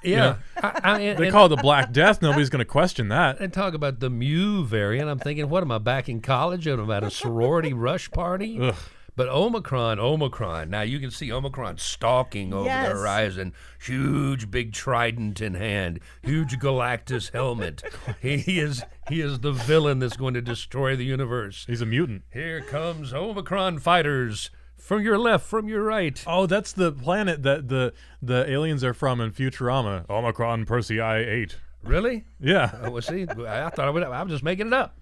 Yeah, 0.04 0.38
I, 0.58 0.80
I, 0.84 1.00
and, 1.00 1.18
They 1.20 1.26
and- 1.26 1.32
call 1.32 1.46
it 1.48 1.50
the 1.50 1.56
Black 1.58 1.92
Death. 1.92 2.22
Nobody's 2.22 2.50
gonna 2.50 2.66
question 2.66 3.08
that. 3.10 3.40
and 3.40 3.52
talk 3.54 3.74
about 3.74 4.00
the 4.00 4.10
Mu 4.10 4.64
variant. 4.66 5.10
I'm 5.10 5.15
thinking, 5.20 5.50
what 5.50 5.64
am 5.64 5.72
I 5.72 5.78
back 5.78 6.10
in 6.10 6.22
college? 6.22 6.68
Am 6.68 6.80
I'm 6.80 6.92
at 6.92 7.04
a 7.04 7.10
sorority 7.12 7.74
rush 7.74 8.10
party? 8.12 8.60
Ugh. 8.62 8.76
But 9.18 9.30
Omicron, 9.30 9.98
Omicron. 9.98 10.70
Now 10.70 10.82
you 10.82 11.00
can 11.00 11.10
see 11.10 11.32
Omicron 11.32 11.78
stalking 11.78 12.54
over 12.54 12.66
Yes. 12.66 12.90
the 12.90 12.96
horizon. 12.96 13.54
Huge, 13.82 14.52
big 14.52 14.74
trident 14.74 15.40
in 15.40 15.54
hand. 15.54 16.02
Huge 16.22 16.60
Galactus 16.60 17.32
helmet. 17.32 17.82
he 18.22 18.60
is 18.60 18.84
he 19.08 19.22
is 19.22 19.40
the 19.40 19.54
villain 19.54 20.00
that's 20.00 20.18
going 20.18 20.34
to 20.34 20.42
destroy 20.42 20.98
the 20.98 21.06
universe. 21.06 21.64
He's 21.66 21.80
a 21.82 21.86
mutant. 21.86 22.24
Here 22.34 22.60
comes 22.60 23.14
Omicron 23.14 23.80
fighters 23.80 24.50
from 24.78 25.02
your 25.02 25.18
left, 25.18 25.46
from 25.46 25.70
your 25.70 25.84
right. 25.84 26.22
Oh, 26.28 26.46
that's 26.46 26.74
the 26.74 26.92
planet 26.92 27.42
that 27.44 27.70
the 27.70 27.94
the 28.22 28.46
aliens 28.52 28.84
are 28.84 28.94
from 28.94 29.22
in 29.22 29.32
Futurama. 29.32 30.10
Omicron 30.10 30.66
Persei 30.66 31.26
eight. 31.26 31.56
Really? 31.84 32.26
Yeah. 32.42 32.72
Oh, 32.82 32.92
well, 32.92 33.02
see, 33.02 33.24
I 33.24 33.70
thought 33.70 33.80
I, 33.80 33.90
would, 33.92 34.04
I 34.04 34.22
was 34.24 34.32
just 34.32 34.44
making 34.44 34.68
it 34.68 34.74
up, 34.74 34.98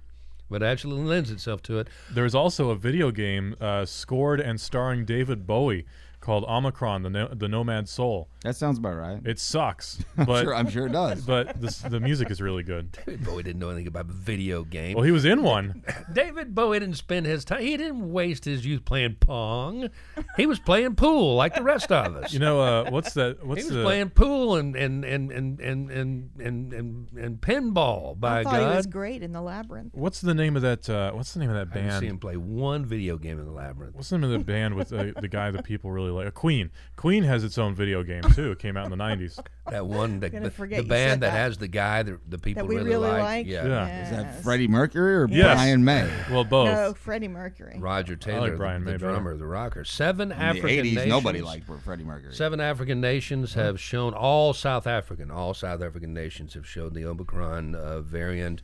but 0.53 0.62
actually 0.62 1.01
lends 1.01 1.31
itself 1.31 1.63
to 1.63 1.79
it. 1.79 1.88
There's 2.12 2.36
also 2.36 2.69
a 2.69 2.75
video 2.75 3.10
game 3.10 3.55
uh, 3.60 3.86
scored 3.86 4.39
and 4.39 4.62
starring 4.62 5.03
David 5.03 5.48
Bowie 5.48 5.88
called 6.24 6.46
Omicron: 6.46 7.03
The 7.03 7.10
no- 7.10 7.27
The 7.27 7.48
Nomad 7.50 7.90
Soul. 7.90 8.29
that 8.44 8.55
sounds 8.55 8.77
about 8.77 8.96
right. 8.96 9.20
It 9.25 9.40
sucks, 9.40 10.00
I'm 10.18 10.25
but 10.25 10.44
sure, 10.44 10.55
I'm 10.55 10.70
sure 10.70 10.88
it 10.88 10.94
does. 10.94 11.22
but 11.25 11.59
the, 11.59 11.90
the 11.90 12.00
music 12.00 12.31
is 12.31 12.42
really 12.42 12.64
good. 12.64 12.92
David 13.05 13.25
Bowie 13.25 13.44
didn't 13.44 13.59
know 13.59 13.70
anything 13.70 13.88
about 13.88 14.05
video 14.05 14.64
games. 14.64 14.96
Well, 14.96 15.03
he 15.03 15.12
was 15.12 15.25
in 15.25 15.44
one. 15.44 15.83
David 16.14 16.55
Bowie 16.55 16.79
didn't 16.79 16.96
spend 16.96 17.25
his 17.25 17.44
time. 17.44 17.62
He 17.62 17.75
didn't 17.75 18.12
waste 18.12 18.46
his 18.46 18.66
youth 18.66 18.86
playing 18.86 19.18
pong. 19.20 19.90
He 20.38 20.46
was 20.48 20.59
playing 20.59 20.96
pool 20.96 21.36
like 21.36 21.55
the 21.55 21.64
rest 21.64 21.92
of 21.92 22.16
us. 22.16 22.31
You 22.33 22.40
know, 22.40 22.62
uh, 22.62 22.90
what's 22.90 23.14
that? 23.14 23.40
he 23.42 23.48
What's 23.48 23.66
was 23.66 23.74
the? 23.74 23.83
playing 23.83 24.12
pool 24.12 24.55
and 24.55 24.75
and 24.75 25.03
and 25.03 25.31
and 25.31 25.59
and 25.59 25.92
and 25.92 26.29
and, 26.40 26.74
and, 26.74 27.07
and 27.18 27.42
pinball. 27.42 28.18
By 28.20 28.40
I 28.40 28.44
thought 28.44 28.59
he 28.62 28.75
was 28.77 28.88
great 28.88 29.24
in 29.24 29.33
the 29.33 29.42
labyrinth. 29.42 29.94
What's 29.94 30.22
the 30.22 30.33
name 30.33 30.55
of 30.55 30.62
that? 30.62 30.90
Uh, 30.90 31.12
what's 31.12 31.33
the 31.33 31.40
name 31.40 31.50
of 31.50 31.55
that 31.70 31.77
I 31.77 32.00
see 32.00 32.07
him 32.07 32.18
play 32.20 32.38
one 32.38 32.86
video 32.86 33.18
game 33.18 33.40
in 33.40 33.46
the 33.46 33.51
labyrinth. 33.51 33.96
What's 33.96 34.09
the 34.09 34.18
name 34.18 34.31
of 34.31 34.40
the 34.40 34.46
band 34.46 34.75
with 34.75 34.94
uh, 34.94 35.12
the 35.20 35.27
guy 35.27 35.51
that 35.51 35.64
people 35.64 35.92
really 35.92 36.13
like? 36.16 36.28
a 36.28 36.32
Queen. 36.32 36.72
Queen 36.96 37.24
has 37.24 37.44
its 37.44 37.58
own 37.58 37.74
video 37.76 38.04
game 38.04 38.22
too. 38.34 38.52
It 38.52 38.60
came 38.60 38.78
out 38.78 38.86
in 38.86 38.92
the 38.92 38.98
'90s. 39.04 39.40
That 39.72 39.86
one, 39.86 40.20
the, 40.20 40.30
the, 40.30 40.40
the 40.50 40.82
band 40.84 41.22
that, 41.22 41.28
that. 41.28 41.32
has 41.32 41.58
the 41.58 41.70
guy 41.70 42.04
that 42.04 42.20
the 42.30 42.38
people 42.38 42.64
That 42.64 42.68
we 42.68 42.76
really, 42.76 42.90
really 42.90 43.08
like. 43.08 43.22
like? 43.22 43.48
Yeah. 43.48 43.66
Yeah. 43.66 44.04
Is 44.04 44.10
that 44.12 44.44
Freddie 44.44 44.68
Mercury 44.68 45.16
or 45.16 45.28
Yes. 45.30 45.56
Brian 45.56 45.86
May? 45.86 46.10
Well, 46.30 46.44
both. 46.44 46.68
No, 46.68 46.94
Freddie 46.94 47.30
Mercury. 47.30 47.78
Roger 47.80 48.18
Taylor, 48.18 48.52
the- 48.52 48.58
Brian 48.58 48.82
the, 48.84 48.92
May 48.92 48.98
better. 48.98 49.12
drummer, 49.12 49.38
the 49.38 49.48
rocker. 49.48 49.86
Seven 49.86 50.34
In 50.34 50.38
African 50.38 50.68
the 50.68 50.80
80s, 50.80 50.84
nations. 50.96 51.08
nobody 51.08 51.42
liked 51.42 51.66
Freddie 51.86 52.04
Mercury. 52.04 52.34
Seven 52.36 52.60
African 52.60 53.00
nations 53.00 53.54
have 53.54 53.80
shown, 53.80 54.14
all 54.14 54.52
South 54.54 54.86
African, 54.86 55.32
all 55.32 55.54
South 55.54 55.82
African 55.82 56.14
nations 56.14 56.56
have 56.56 56.68
shown 56.68 56.92
the 56.94 57.06
Omicron 57.06 57.74
uh, 57.76 58.02
variant. 58.02 58.62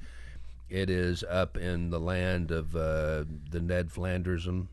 It 0.70 0.90
is 0.90 1.24
up 1.24 1.56
in 1.56 1.92
the 1.92 2.00
land 2.02 2.52
of 2.52 2.76
uh, 2.76 3.24
the 3.52 3.62
Ned 3.62 3.88
Flandersum, 3.90 4.68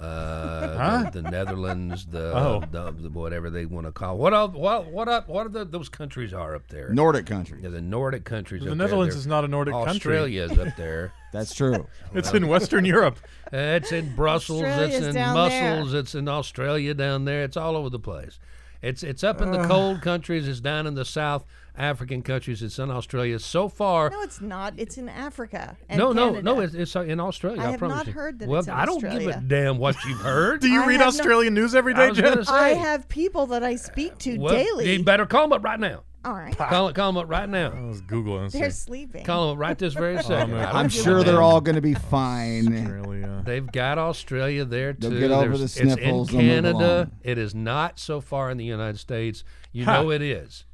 uh, 0.00 0.76
Huh? 0.76 1.10
the, 1.10 1.20
the 1.22 1.30
Netherlands, 1.30 2.06
the, 2.06 2.32
Oh. 2.34 2.62
the, 2.70 2.90
the 2.92 3.10
whatever 3.10 3.50
they 3.50 3.66
want 3.66 3.86
to 3.86 3.92
call. 3.92 4.16
What 4.18 4.32
else, 4.34 4.54
what 4.54 4.86
what 4.90 5.08
up? 5.08 5.28
What 5.28 5.46
are 5.46 5.50
the, 5.50 5.64
those 5.64 5.88
countries 5.88 6.32
are 6.32 6.54
up 6.54 6.68
there? 6.68 6.88
Nordic 6.92 7.26
country. 7.26 7.60
Yeah, 7.62 7.68
the 7.68 7.80
Nordic 7.80 8.24
countries. 8.24 8.64
The 8.64 8.70
up 8.72 8.76
Netherlands 8.76 9.14
there. 9.14 9.20
is 9.20 9.26
not 9.26 9.44
a 9.44 9.48
Nordic 9.48 9.74
country. 9.74 9.90
Australia 9.90 10.42
is 10.44 10.58
up 10.58 10.74
there. 10.76 11.12
That's 11.32 11.54
true. 11.54 11.86
It's 12.14 12.32
in 12.32 12.48
Western 12.48 12.84
Europe. 12.84 13.18
Uh, 13.52 13.56
It's 13.78 13.92
in 13.92 14.14
Brussels. 14.16 14.62
Australia's 14.62 14.94
it's 14.96 15.06
in 15.08 15.14
down 15.14 15.34
Muscles. 15.34 15.94
It's 15.94 16.14
in 16.14 16.28
Australia 16.28 16.94
down 16.94 17.24
there. 17.24 17.44
It's 17.44 17.56
all 17.56 17.76
over 17.76 17.90
the 17.90 17.98
place. 18.00 18.38
It's 18.82 19.02
it's 19.02 19.22
up 19.22 19.42
in 19.42 19.50
the 19.50 19.62
cold 19.66 20.00
countries. 20.00 20.48
It's 20.48 20.60
down 20.60 20.86
in 20.86 20.94
the 20.94 21.04
South 21.04 21.44
African 21.80 22.22
countries. 22.22 22.62
It's 22.62 22.78
in 22.78 22.90
Australia. 22.90 23.38
So 23.38 23.68
far, 23.68 24.10
No, 24.10 24.22
it's 24.22 24.40
not. 24.40 24.74
It's 24.76 24.98
in 24.98 25.08
Africa. 25.08 25.76
And 25.88 25.98
no, 25.98 26.12
no, 26.12 26.26
Canada. 26.28 26.42
no. 26.42 26.60
It's, 26.60 26.74
it's 26.74 26.94
uh, 26.96 27.00
in 27.02 27.18
Australia. 27.20 27.60
I 27.62 27.66
I, 27.66 27.70
have 27.72 27.78
promise 27.80 27.96
not 27.98 28.06
you. 28.06 28.12
heard 28.12 28.38
that 28.40 28.48
Well, 28.48 28.58
it's 28.60 28.68
in 28.68 28.74
I 28.74 28.84
don't 28.86 29.00
give 29.00 29.26
a 29.26 29.40
damn 29.40 29.78
what 29.78 29.96
you've 30.04 30.18
heard. 30.20 30.60
Do 30.62 30.68
you 30.68 30.82
I 30.82 30.86
read 30.86 31.00
have 31.00 31.14
no- 31.14 31.20
Australian 31.20 31.54
news 31.54 31.74
every 31.74 31.94
day, 31.94 32.08
I 32.08 32.10
Jen? 32.12 32.44
I 32.48 32.68
have 32.70 33.08
people 33.08 33.46
that 33.46 33.62
I 33.64 33.76
speak 33.76 34.18
to 34.18 34.38
Well, 34.38 34.54
daily. 34.54 34.92
You 34.92 35.02
better 35.02 35.26
call 35.26 35.42
them 35.42 35.52
up 35.54 35.64
right 35.64 35.80
now. 35.80 36.02
All 36.22 36.34
right. 36.34 36.54
Call, 36.54 36.92
call 36.92 37.12
them 37.12 37.16
up 37.16 37.30
right 37.30 37.48
now. 37.48 37.70
I 37.70 37.74
now. 37.80 37.86
was 37.88 38.02
googling. 38.02 38.42
and 38.44 38.52
They're 38.52 38.70
see. 38.70 38.76
sleeping. 38.84 39.24
Call 39.24 39.46
them 39.48 39.52
up 39.56 39.58
right 39.58 39.78
this 39.78 39.94
very 39.94 40.22
second. 40.22 40.50
man. 40.52 40.60
I 40.60 40.66
don't 40.66 40.76
I'm 40.76 40.88
sure 40.90 41.24
they're 41.24 41.40
all 41.40 41.62
going 41.62 41.76
to 41.76 41.80
be 41.80 41.94
fine. 41.94 42.68
Australia. 42.76 43.42
They've 43.46 43.66
got 43.72 43.96
Australia 43.96 44.66
there 44.66 44.92
too. 44.92 45.08
They'll 45.08 45.18
get 45.18 45.30
over 45.30 45.56
There's- 45.56 45.58
the 45.74 45.82
It's 45.82 45.94
sniffles, 45.94 46.30
in 46.34 46.36
they'll 46.36 46.46
move 46.46 46.62
Canada. 46.78 47.10
It 47.22 47.38
is 47.38 47.54
not 47.54 47.98
so 47.98 48.20
far 48.20 48.50
in 48.50 48.58
the 48.58 48.66
United 48.66 48.98
States. 48.98 49.44
You 49.72 49.86
Ha. 49.86 50.02
know 50.02 50.10
it 50.10 50.20
is. 50.20 50.66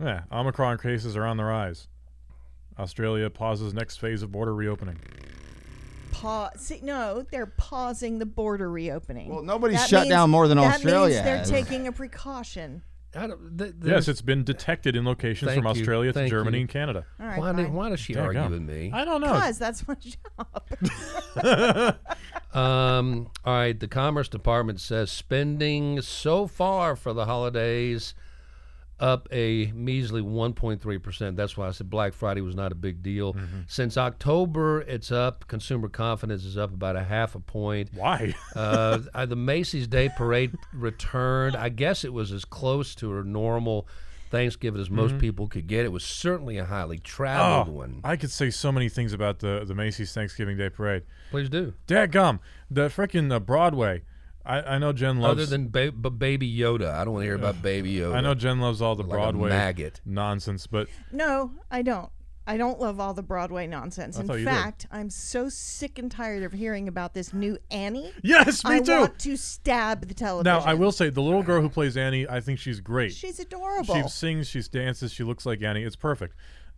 Yeah, 0.00 0.22
Omicron 0.32 0.78
cases 0.78 1.16
are 1.16 1.24
on 1.24 1.36
the 1.36 1.44
rise. 1.44 1.88
Australia 2.78 3.30
pauses 3.30 3.72
next 3.74 3.98
phase 3.98 4.22
of 4.22 4.32
border 4.32 4.54
reopening. 4.54 4.98
Pause. 6.10 6.80
no, 6.82 7.24
they're 7.30 7.46
pausing 7.46 8.18
the 8.18 8.26
border 8.26 8.70
reopening. 8.70 9.28
Well, 9.28 9.42
nobody's 9.42 9.78
That 9.78 9.88
shut 9.88 10.00
means- 10.02 10.10
down 10.10 10.30
more 10.30 10.48
than 10.48 10.58
that 10.58 10.74
Australia 10.76 11.14
Means 11.16 11.24
they're 11.24 11.38
has. 11.38 11.50
taking 11.50 11.86
a 11.86 11.92
precaution. 11.92 12.82
I 13.16 13.28
don't, 13.28 13.56
th- 13.56 13.74
Yes, 13.84 14.08
it's 14.08 14.22
been 14.22 14.42
detected 14.42 14.96
in 14.96 15.04
locations 15.04 15.50
Thank 15.52 15.62
from 15.62 15.76
you, 15.76 15.80
Australia 15.82 16.12
to 16.12 16.18
thank 16.18 16.30
Germany 16.30 16.58
you. 16.58 16.62
and 16.62 16.70
Canada. 16.70 17.04
All 17.20 17.26
right, 17.26 17.38
why, 17.38 17.52
did, 17.52 17.72
why 17.72 17.88
does 17.90 18.00
she 18.00 18.12
There 18.14 18.22
you 18.32 18.40
argue 18.40 18.42
go. 18.42 18.50
with 18.50 18.62
me? 18.62 18.90
I 18.92 19.04
don't 19.04 19.20
know. 19.20 19.34
Because 19.34 19.58
that's 19.58 19.86
my 19.86 19.94
job. 19.94 21.96
Um, 22.54 23.30
all 23.44 23.52
right, 23.54 23.78
the 23.78 23.88
Commerce 23.88 24.28
Department 24.28 24.80
says 24.80 25.10
spending 25.10 26.00
so 26.02 26.46
far 26.46 26.94
for 26.94 27.12
the 27.12 27.26
holidays 27.26 28.14
up 29.04 29.28
a 29.30 29.70
measly 29.74 30.22
1.3%. 30.22 31.36
That's 31.36 31.58
why 31.58 31.68
I 31.68 31.70
said 31.72 31.90
Black 31.90 32.14
Friday 32.14 32.40
was 32.40 32.54
not 32.54 32.72
a 32.72 32.74
big 32.74 33.02
deal. 33.02 33.36
Since 33.66 33.98
October, 33.98 34.80
it's 34.80 35.12
up. 35.12 35.46
Consumer 35.46 35.90
confidence 35.90 36.42
is 36.44 36.56
up 36.56 36.72
about 36.72 36.96
a 36.96 37.04
half 37.04 37.34
a 37.34 37.40
point. 37.40 37.90
Why? 37.92 38.34
uh, 38.56 39.00
uh, 39.12 39.26
the 39.26 39.36
Macy's 39.36 39.86
Day 39.86 40.08
Parade 40.08 40.56
returned. 40.72 41.54
I 41.54 41.68
guess 41.68 42.02
it 42.02 42.14
was 42.14 42.32
as 42.32 42.46
close 42.46 42.94
to 42.96 43.18
a 43.18 43.22
normal 43.22 43.86
Thanksgiving 44.30 44.80
as 44.80 44.88
most 44.88 45.18
people 45.18 45.48
could 45.48 45.66
get. 45.66 45.84
It 45.84 45.92
was 45.92 46.02
certainly 46.02 46.56
a 46.56 46.64
highly 46.64 46.98
traveled 46.98 47.68
oh, 47.68 47.78
one. 47.78 48.00
I 48.02 48.16
could 48.16 48.30
say 48.30 48.48
so 48.48 48.72
many 48.72 48.88
things 48.88 49.12
about 49.12 49.40
the 49.40 49.64
the 49.66 49.74
Macy's 49.74 50.12
Thanksgiving 50.12 50.56
Day 50.56 50.70
Parade. 50.70 51.02
Please 51.30 51.50
do. 51.50 51.74
Dadgum, 51.86 52.40
the 52.70 52.88
freaking 52.88 53.30
uh, 53.32 53.38
Broadway. 53.38 54.02
I, 54.46 54.60
I 54.74 54.78
know 54.78 54.92
Jen 54.92 55.20
loves. 55.20 55.32
Other 55.40 55.46
than 55.46 55.68
ba- 55.68 55.92
b- 55.92 56.10
Baby 56.10 56.54
Yoda, 56.54 56.92
I 56.94 57.04
don't 57.04 57.14
want 57.14 57.22
to 57.22 57.26
hear 57.26 57.34
about 57.34 57.62
Baby 57.62 57.94
Yoda. 57.94 58.14
I 58.14 58.20
know 58.20 58.34
Jen 58.34 58.60
loves 58.60 58.82
all 58.82 58.94
the 58.94 59.02
Like 59.02 59.12
a 59.12 59.14
Broadway 59.14 59.48
maggot. 59.48 60.00
nonsense, 60.04 60.66
but 60.66 60.88
no, 61.12 61.52
I 61.70 61.82
don't. 61.82 62.10
I 62.46 62.58
don't 62.58 62.78
love 62.78 63.00
all 63.00 63.14
the 63.14 63.22
Broadway 63.22 63.66
nonsense. 63.66 64.18
In 64.18 64.26
thought 64.26 64.34
you 64.34 64.44
did. 64.44 64.50
fact, 64.50 64.86
I'm 64.92 65.08
so 65.08 65.48
sick 65.48 65.98
and 65.98 66.10
tired 66.10 66.42
of 66.42 66.52
hearing 66.52 66.88
about 66.88 67.14
this 67.14 67.32
new 67.32 67.56
Annie. 67.70 68.12
Yes, 68.22 68.62
me 68.64 68.74
I 68.76 68.80
too. 68.80 68.92
want 69.00 69.18
to 69.20 69.36
stab 69.38 70.06
the 70.08 70.12
television. 70.12 70.44
Now, 70.44 70.58
I 70.60 70.74
will 70.74 70.92
say 70.92 71.08
the 71.08 71.22
little 71.22 71.42
girl 71.42 71.62
who 71.62 71.70
plays 71.70 71.96
Annie, 71.96 72.28
I 72.28 72.40
think 72.40 72.58
she's 72.58 72.80
great. 72.80 73.14
She's 73.14 73.40
adorable. 73.40 73.94
She 73.94 74.06
sings, 74.08 74.46
she 74.46 74.60
dances, 74.60 75.10
she 75.10 75.24
looks 75.24 75.46
like 75.46 75.62
Annie. 75.62 75.84
It's 75.84 75.96
perfect. 75.96 76.34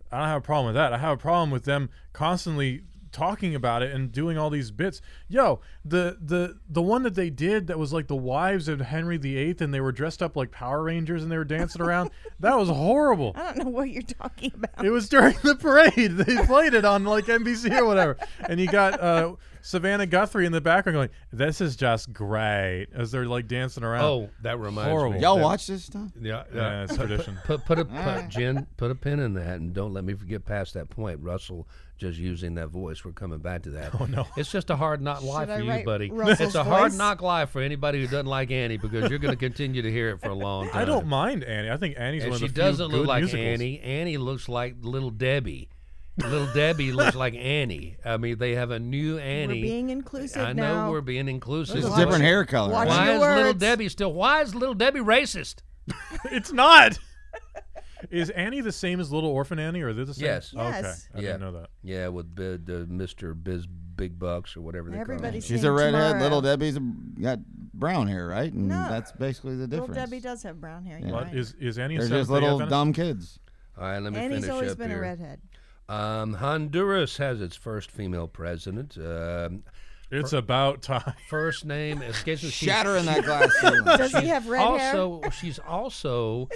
I 0.09 0.19
don't 0.19 0.27
have 0.29 0.37
a 0.37 0.45
problem 0.45 0.67
with 0.67 0.75
that. 0.75 0.93
I 0.93 0.99
have 0.99 1.17
a 1.17 1.21
problem 1.21 1.51
with 1.51 1.65
them 1.65 1.89
constantly 2.13 2.83
talking 3.11 3.55
about 3.55 3.81
it 3.83 3.93
and 3.93 4.11
doing 4.11 4.37
all 4.37 4.49
these 4.49 4.71
bits. 4.71 5.01
Yo, 5.27 5.59
the 5.85 6.17
the 6.21 6.57
the 6.69 6.81
one 6.81 7.03
that 7.03 7.15
they 7.15 7.29
did 7.29 7.67
that 7.67 7.77
was 7.79 7.93
like 7.93 8.07
the 8.07 8.15
wives 8.15 8.67
of 8.67 8.81
Henry 8.81 9.17
VIII 9.17 9.55
and 9.59 9.73
they 9.73 9.81
were 9.81 9.91
dressed 9.91 10.21
up 10.23 10.35
like 10.35 10.51
Power 10.51 10.83
Rangers 10.83 11.23
and 11.23 11.31
they 11.31 11.37
were 11.37 11.43
dancing 11.45 11.81
around. 11.81 12.09
That 12.39 12.55
was 12.55 12.69
horrible. 12.69 13.31
I 13.35 13.53
don't 13.53 13.57
know 13.65 13.71
what 13.71 13.89
you're 13.89 14.03
talking 14.03 14.51
about. 14.53 14.85
It 14.85 14.91
was 14.91 15.09
during 15.09 15.35
the 15.41 15.55
parade. 15.55 16.17
They 16.17 16.37
played 16.45 16.75
it 16.75 16.85
on 16.85 17.03
like 17.03 17.25
NBC 17.25 17.75
or 17.79 17.85
whatever. 17.85 18.15
And 18.47 18.59
you 18.59 18.67
got 18.67 19.01
uh, 19.01 19.33
Savannah 19.63 20.05
Guthrie 20.05 20.45
in 20.45 20.51
the 20.51 20.61
background 20.61 20.93
going, 20.95 21.09
"This 21.33 21.61
is 21.61 21.75
just 21.75 22.13
great," 22.13 22.89
as 22.93 23.11
they're 23.11 23.25
like 23.25 23.47
dancing 23.47 23.83
around. 23.83 24.03
Oh, 24.03 24.29
that 24.43 24.59
reminds 24.59 24.91
Horrible. 24.91 25.15
me. 25.15 25.21
Y'all 25.21 25.37
That- 25.37 25.43
watch 25.43 25.65
this 25.65 25.85
stuff? 25.85 26.11
Yeah, 26.21 26.43
yeah, 26.53 26.83
it's 26.83 26.95
tradition. 26.95 27.39
Put 27.45 27.65
put 27.65 27.79
a 27.79 27.85
put, 27.85 28.29
Jen 28.29 28.67
put 28.77 28.91
a 28.91 28.95
pin 28.95 29.19
in 29.19 29.33
that 29.33 29.55
and 29.59 29.73
don't 29.73 29.93
let 29.93 30.03
me 30.03 30.13
forget 30.13 30.45
past 30.45 30.75
that 30.75 30.91
point. 30.91 31.19
Russell 31.23 31.67
just 31.97 32.17
using 32.19 32.55
that 32.55 32.67
voice. 32.67 33.03
We're 33.03 33.11
coming 33.11 33.39
back 33.39 33.63
to 33.63 33.71
that. 33.71 33.93
Oh 33.99 34.05
no. 34.05 34.27
It's 34.37 34.51
just 34.51 34.69
a 34.69 34.75
hard 34.75 35.01
knock 35.01 35.23
life 35.23 35.47
Should 35.49 35.55
I 35.55 35.57
for 35.59 35.77
you, 35.79 35.85
buddy. 35.85 36.11
Russell's 36.11 36.39
it's 36.39 36.55
a 36.55 36.63
hard 36.63 36.93
knock 36.93 37.21
life 37.21 37.49
for 37.49 37.61
anybody 37.61 37.99
who 37.99 38.05
doesn't 38.05 38.27
like 38.27 38.51
Annie 38.51 38.77
because 38.77 39.09
you're 39.09 39.19
going 39.19 39.33
to 39.37 39.39
continue 39.39 39.81
to 39.81 39.91
hear 39.91 40.09
it 40.11 40.21
for 40.21 40.29
a 40.29 40.35
long 40.35 40.69
time. 40.69 40.81
I 40.81 40.85
don't 40.85 41.07
mind 41.07 41.43
Annie. 41.43 41.69
I 41.71 41.77
think 41.77 41.95
Annie's 41.97 42.23
And 42.23 42.31
one 42.31 42.35
of 42.35 42.41
the 42.41 42.47
she 42.47 42.53
doesn't 42.53 42.87
look 42.89 43.01
good 43.01 43.07
like 43.07 43.21
musicals. 43.23 43.45
Annie. 43.45 43.79
Annie 43.79 44.17
looks 44.17 44.47
like 44.47 44.75
Little 44.81 45.09
Debbie. 45.09 45.69
Little 46.17 46.47
Debbie 46.53 46.91
looks 46.93 47.15
like 47.15 47.33
Annie. 47.35 47.97
I 48.05 48.17
mean, 48.17 48.37
they 48.37 48.55
have 48.55 48.71
a 48.71 48.79
new 48.79 49.17
Annie. 49.17 49.61
We're 49.61 49.67
being 49.67 49.89
inclusive 49.89 50.37
now. 50.41 50.47
I 50.47 50.53
know 50.53 50.75
now. 50.75 50.91
we're 50.91 51.01
being 51.01 51.27
inclusive. 51.27 51.77
It's 51.77 51.87
a 51.87 51.95
different 51.95 52.23
hair 52.23 52.45
color. 52.45 52.73
watch? 52.73 52.87
Why 52.87 53.13
your 53.13 53.31
is 53.31 53.37
Little. 53.37 53.53
Debbie 53.53 53.89
still? 53.89 54.13
Why 54.13 54.41
is 54.41 54.53
Little 54.53 54.75
Debbie 54.75 54.99
racist? 54.99 55.57
it's 56.25 56.51
not. 56.51 56.97
Is 58.11 58.29
Annie 58.29 58.61
the 58.61 58.71
same 58.71 58.99
as 58.99 59.11
Little 59.11 59.29
Orphan 59.29 59.59
Annie, 59.59 59.81
or 59.81 59.89
are 59.89 59.93
they 59.93 60.03
the 60.03 60.13
same? 60.13 60.25
Yes. 60.25 60.53
Okay, 60.55 60.63
Yes. 60.63 61.09
I 61.13 61.17
Yeah. 61.19 61.21
didn't 61.33 61.41
know 61.41 61.51
that. 61.53 61.69
Yeah, 61.83 62.07
with 62.09 62.33
Bi- 62.35 62.43
the 62.63 62.85
Mr. 62.89 63.33
Biz 63.41 63.65
Big 63.67 64.19
Bucks 64.19 64.55
or 64.55 64.61
whatever 64.61 64.89
they 64.91 64.97
Everybody's 64.99 65.43
call 65.47 65.55
She's 65.57 65.63
a 65.63 65.71
redhead. 65.71 65.93
tomorrow. 66.13 66.21
Little 66.21 66.41
Debbie's 66.41 66.77
a, 66.77 66.79
got 66.79 67.39
brown 67.73 68.07
hair, 68.07 68.27
right? 68.27 68.51
And 68.53 68.67
No. 68.67 68.87
that's 68.89 69.11
basically 69.13 69.55
the 69.55 69.67
Little 69.67 69.87
difference. 69.87 70.09
Debbie 70.11 70.21
does 70.21 70.43
have 70.43 70.61
brown 70.61 70.85
hair. 70.85 70.99
You're 70.99 71.11
What 71.11 71.23
right. 71.25 71.35
is 71.35 71.53
is 71.59 71.79
Annie? 71.79 71.95
a 71.95 71.99
They're 71.99 72.07
Seventh 72.07 72.21
just 72.21 72.29
Day 72.29 72.33
little 72.35 72.49
Adventist? 72.61 72.69
dumb 72.69 72.93
kids. 72.93 73.33
them. 73.33 73.83
All 73.83 73.89
right, 73.91 73.99
let 74.03 74.13
me 74.13 74.19
Annie's 74.19 74.37
finish 74.41 74.49
always 74.51 74.71
up 74.73 74.77
been 74.77 74.89
here. 74.89 74.97
a 74.99 75.01
redhead. 75.01 75.41
Um, 75.89 76.33
Honduras 76.35 77.17
has 77.17 77.41
its 77.41 77.55
first 77.55 77.89
female 77.91 78.27
president. 78.27 78.97
Um, 78.97 79.63
It's 80.09 80.31
about 80.33 80.81
time. 80.83 81.13
first 81.29 81.65
name 81.65 82.01
escapes 82.01 82.41
me. 82.43 82.49
She's- 82.49 82.73
Shatter 82.75 82.95
in 82.97 83.05
that 83.07 83.23
glass 83.25 83.51
ceiling. 83.59 83.83
Does 83.83 84.15
he 84.15 84.27
have 84.27 84.47
red 84.47 84.59
hair? 84.61 84.95
also 84.97 85.21
she's 85.31 85.59
also 85.59 86.47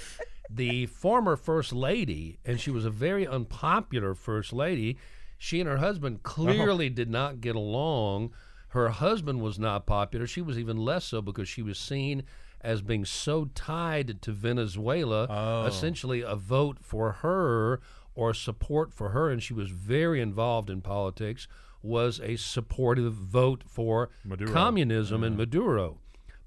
the 0.53 0.85
former 0.87 1.35
first 1.35 1.71
lady 1.71 2.39
and 2.45 2.59
she 2.59 2.71
was 2.71 2.83
a 2.85 2.89
very 2.89 3.25
unpopular 3.25 4.13
first 4.13 4.51
lady 4.51 4.97
she 5.41 5.59
and 5.59 5.67
her 5.67 5.77
husband 5.77 6.19
oh. 6.19 6.21
clearly 6.21 6.87
did 6.87 7.09
not 7.09 7.41
get 7.41 7.55
along. 7.55 8.31
Her 8.69 8.89
husband 8.89 9.41
was 9.41 9.57
not 9.57 9.87
popular. 9.87 10.27
She 10.27 10.39
was 10.39 10.59
even 10.59 10.77
less 10.77 11.05
so 11.05 11.19
because 11.19 11.49
she 11.49 11.63
was 11.63 11.79
seen 11.79 12.21
as 12.61 12.83
being 12.83 13.05
so 13.05 13.45
tied 13.55 14.21
to 14.21 14.31
venezuela 14.31 15.25
Oh. 15.27 15.65
essentially 15.65 16.21
a 16.21 16.35
vote 16.35 16.77
for 16.79 17.11
her 17.11 17.81
or 18.13 18.35
support 18.35 18.93
for 18.93 19.09
her 19.09 19.31
and 19.31 19.41
she 19.41 19.55
was 19.55 19.71
very 19.71 20.21
involved 20.21 20.69
in 20.69 20.79
politics 20.81 21.47
was 21.81 22.19
a 22.19 22.35
supportive 22.35 23.13
vote 23.13 23.63
for 23.65 24.11
Maduro. 24.23 24.51
communism 24.51 25.23
and 25.23 25.35
maduro. 25.35 25.97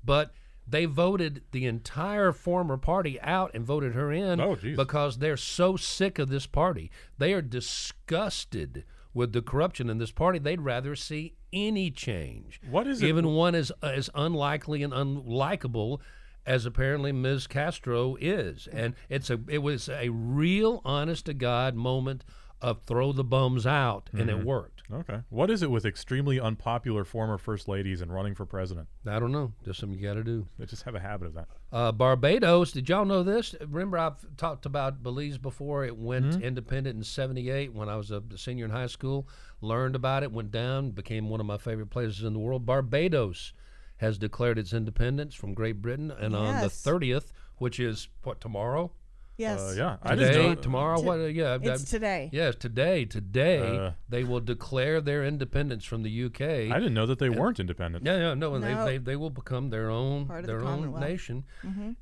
But 0.05 0.33
they 0.67 0.85
voted 0.87 1.43
the 1.53 1.67
entire 1.67 2.33
former 2.33 2.77
party 2.77 3.21
out 3.21 3.51
and 3.55 3.65
voted 3.67 3.93
her 3.95 4.11
in 4.13 4.41
Oh, 4.41 4.57
because 4.57 5.19
they're 5.19 5.37
so 5.37 5.77
sick 5.77 6.19
of 6.19 6.29
this 6.29 6.47
party. 6.47 6.91
They 7.19 7.33
are 7.35 7.43
disgusted 7.43 8.85
with 9.13 9.33
the 9.33 9.43
corruption 9.43 9.89
in 9.89 9.99
this 9.99 10.11
party. 10.11 10.39
They'd 10.39 10.61
rather 10.61 10.97
see 10.97 11.35
any 11.53 11.91
change. 11.91 12.61
What 12.69 12.87
is 12.87 13.03
it- 13.03 13.07
even 13.09 13.29
one 13.29 13.55
as 13.55 13.71
as 13.83 14.11
unlikely 14.15 14.83
and 14.83 14.93
unlikable 14.93 16.01
as 16.47 16.67
apparently 16.67 17.13
Ms. 17.13 17.47
Castro 17.47 18.17
is. 18.21 18.67
And 18.73 18.95
it's 19.09 19.31
a 19.31 19.41
it 19.49 19.59
was 19.59 19.89
a 19.89 20.09
real 20.11 20.83
honest 20.85 21.27
to 21.27 21.35
God 21.35 21.75
moment 21.75 22.25
of 22.63 22.83
throw 22.87 23.13
the 23.13 23.25
bums 23.25 23.67
out 23.67 24.09
and 24.13 24.23
Mm-hmm. 24.29 24.41
it 24.41 24.45
worked. 24.47 24.71
Okay. 24.93 25.21
What 25.31 25.51
is 25.51 25.63
it 25.63 25.71
with 25.71 25.87
extremely 25.87 26.39
unpopular 26.39 27.05
former 27.05 27.39
first 27.39 27.69
ladies 27.69 28.01
and 28.03 28.13
running 28.13 28.35
for 28.35 28.45
president? 28.45 28.87
I 29.07 29.19
don't 29.19 29.33
know. 29.33 29.53
Just 29.65 29.81
something 29.81 29.99
you 29.99 30.07
got 30.07 30.15
to 30.15 30.23
do. 30.25 30.47
They 30.59 30.67
just 30.67 30.83
have 30.83 30.95
a 30.95 31.01
habit 31.01 31.27
of 31.29 31.35
that. 31.35 31.49
Uh, 31.73 31.91
Barbados, 31.91 32.71
did 32.73 32.89
y'all 32.89 33.05
know 33.07 33.23
this? 33.23 33.55
Remember, 33.67 33.97
I've 33.99 34.37
talked 34.37 34.67
about 34.67 35.03
Belize 35.03 35.39
before. 35.39 35.85
It 35.85 35.97
went 35.97 36.27
Mm-hmm. 36.27 36.43
independent 36.43 36.97
in 36.99 37.03
'78 37.03 37.73
when 37.73 37.89
I 37.89 37.97
was 37.97 38.11
a 38.11 38.23
senior 38.37 38.67
in 38.67 38.71
high 38.71 38.87
school. 38.87 39.27
Learned 39.63 39.97
about 39.97 40.23
it, 40.23 40.33
went 40.33 40.51
down, 40.51 40.91
became 40.91 41.31
one 41.31 41.41
of 41.41 41.47
my 41.47 41.57
favorite 41.59 41.89
places 41.91 42.23
in 42.23 42.35
the 42.35 42.39
world. 42.39 42.67
Barbados 42.67 43.53
has 43.99 44.19
declared 44.19 44.59
its 44.59 44.73
independence 44.75 45.35
from 45.35 45.55
Great 45.55 45.81
Britain, 45.81 46.11
and 46.11 46.37
on 46.37 46.61
the 46.61 46.67
30th, 46.69 47.33
which 47.57 47.81
is 47.81 48.09
what 48.23 48.41
tomorrow, 48.41 48.93
Yes. 49.37 49.61
Uh, 49.61 49.75
yeah, 49.77 50.11
today, 50.11 50.33
didn't 50.33 50.49
know. 50.49 50.55
tomorrow, 50.55 50.97
To- 50.99 51.03
what? 51.03 51.19
Uh, 51.19 51.25
yeah, 51.25 51.59
It's 51.61 51.83
that- 51.83 51.89
today. 51.89 52.31
Yes, 52.33 52.55
today. 52.55 53.05
Today, 53.05 53.79
Uh, 53.79 53.93
they 54.09 54.23
will 54.23 54.39
declare 54.41 55.01
their 55.01 55.25
independence 55.25 55.85
from 55.85 56.05
the 56.05 56.11
UK. 56.11 56.71
I 56.71 56.79
didn't 56.79 56.95
know 56.95 57.07
that 57.07 57.19
they 57.19 57.29
weren't 57.31 57.59
independent. 57.59 58.07
Yeah, 58.07 58.17
yeah, 58.17 58.35
no, 58.35 58.57
No. 58.57 58.61
They, 58.61 58.93
they 58.93 58.99
they 58.99 59.17
will 59.17 59.31
become 59.31 59.71
their 59.71 59.91
own 59.91 60.27
Part 60.27 60.41
of 60.41 60.47
the 60.47 60.53
their 60.53 60.61
own 60.61 60.77
Commonwealth. 60.83 61.05
nation. 61.05 61.45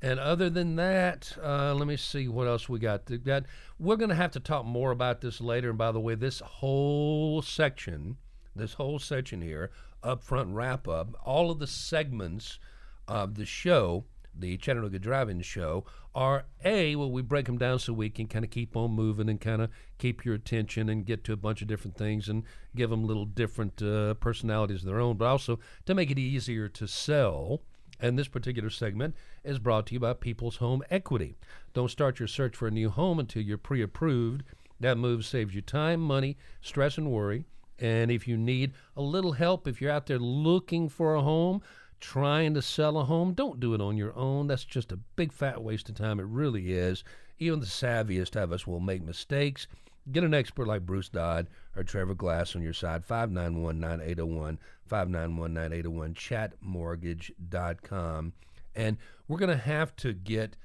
And 0.01 0.19
other 0.19 0.49
than 0.49 0.75
that, 0.75 1.35
uh, 1.43 1.73
let 1.73 1.87
me 1.87 1.97
see 1.97 2.27
what 2.27 2.47
else 2.47 2.69
we 2.69 2.77
got. 2.77 3.07
That 3.07 3.45
we're 3.79 3.95
going 3.97 4.09
to 4.09 4.15
have 4.15 4.31
to 4.31 4.39
talk 4.39 4.65
more 4.65 4.91
about 4.91 5.21
this 5.21 5.41
later. 5.41 5.69
And 5.69 5.77
by 5.77 5.91
the 5.91 5.99
way, 5.99 6.13
this 6.13 6.39
whole 6.39 7.41
section, 7.41 8.17
this 8.55 8.73
whole 8.73 8.99
section 8.99 9.41
here, 9.41 9.71
up 10.03 10.23
front 10.23 10.49
wrap 10.53 10.87
up, 10.87 11.15
all 11.25 11.49
of 11.49 11.57
the 11.59 11.65
segments 11.67 12.59
of 13.07 13.35
the 13.35 13.45
show, 13.45 14.05
the 14.37 14.57
Chattanooga 14.57 14.99
Drive-In 14.99 15.41
Show, 15.41 15.85
are 16.15 16.45
a 16.63 16.95
well, 16.95 17.11
we 17.11 17.21
break 17.21 17.45
them 17.45 17.57
down 17.57 17.79
so 17.79 17.91
we 17.91 18.09
can 18.09 18.27
kind 18.27 18.45
of 18.45 18.51
keep 18.51 18.75
on 18.75 18.91
moving 18.91 19.29
and 19.29 19.41
kind 19.41 19.61
of 19.61 19.69
keep 19.97 20.23
your 20.23 20.35
attention 20.35 20.89
and 20.89 21.05
get 21.05 21.23
to 21.23 21.33
a 21.33 21.37
bunch 21.37 21.61
of 21.61 21.67
different 21.67 21.97
things 21.97 22.29
and 22.29 22.43
give 22.75 22.89
them 22.89 23.03
little 23.03 23.25
different 23.25 23.81
uh, 23.81 24.13
personalities 24.15 24.81
of 24.81 24.87
their 24.87 24.99
own, 24.99 25.17
but 25.17 25.25
also 25.25 25.59
to 25.85 25.95
make 25.95 26.11
it 26.11 26.19
easier 26.19 26.67
to 26.67 26.87
sell. 26.87 27.61
And 27.99 28.19
this 28.19 28.27
particular 28.27 28.69
segment 28.69 29.15
is 29.43 29.59
brought 29.59 29.87
to 29.87 29.93
you 29.93 29.99
by 29.99 30.13
People's 30.13 30.57
Home 30.57 30.83
Equity. 30.89 31.37
Don't 31.73 31.91
start 31.91 32.19
your 32.19 32.27
search 32.27 32.55
for 32.55 32.67
a 32.67 32.71
new 32.71 32.89
home 32.89 33.19
until 33.19 33.41
you're 33.41 33.57
pre 33.57 33.81
approved. 33.81 34.43
That 34.79 34.97
move 34.97 35.25
saves 35.25 35.55
you 35.55 35.61
time, 35.61 36.01
money, 36.01 36.37
stress, 36.61 36.97
and 36.97 37.09
worry. 37.11 37.45
And 37.79 38.11
if 38.11 38.27
you 38.27 38.37
need 38.37 38.73
a 38.95 39.01
little 39.01 39.33
help, 39.33 39.67
if 39.67 39.81
you're 39.81 39.91
out 39.91 40.07
there 40.07 40.19
looking 40.19 40.89
for 40.89 41.15
a 41.15 41.21
home, 41.21 41.61
trying 42.03 42.53
to 42.53 42.61
sell 42.61 42.97
a 42.97 43.05
home, 43.05 43.33
don't 43.33 43.61
do 43.61 43.73
it 43.73 43.79
on 43.79 43.95
your 43.95 44.13
own. 44.17 44.47
That's 44.47 44.65
just 44.65 44.91
a 44.91 44.97
big 44.97 45.31
fat 45.31 45.63
waste 45.63 45.87
of 45.87 45.95
time. 45.95 46.19
It 46.19 46.25
really 46.25 46.73
is. 46.73 47.05
Even 47.39 47.61
the 47.61 47.65
savviest 47.65 48.35
of 48.35 48.51
us 48.51 48.67
will 48.67 48.81
make 48.81 49.01
mistakes. 49.01 49.67
Get 50.11 50.25
an 50.25 50.33
expert 50.33 50.67
like 50.67 50.85
Bruce 50.85 51.07
Dodd 51.07 51.47
or 51.77 51.83
Trevor 51.83 52.13
Glass 52.13 52.57
on 52.57 52.61
your 52.61 52.73
side. 52.73 53.05
591 53.05 53.79
9801, 53.79 54.59
591 54.85 55.53
9801, 55.53 56.13
chatmortgage.com. 56.13 58.33
And 58.75 58.97
we're 59.29 59.37
going 59.37 59.49
to 59.49 59.63
have 59.63 59.95
to 59.97 60.11
get 60.11 60.57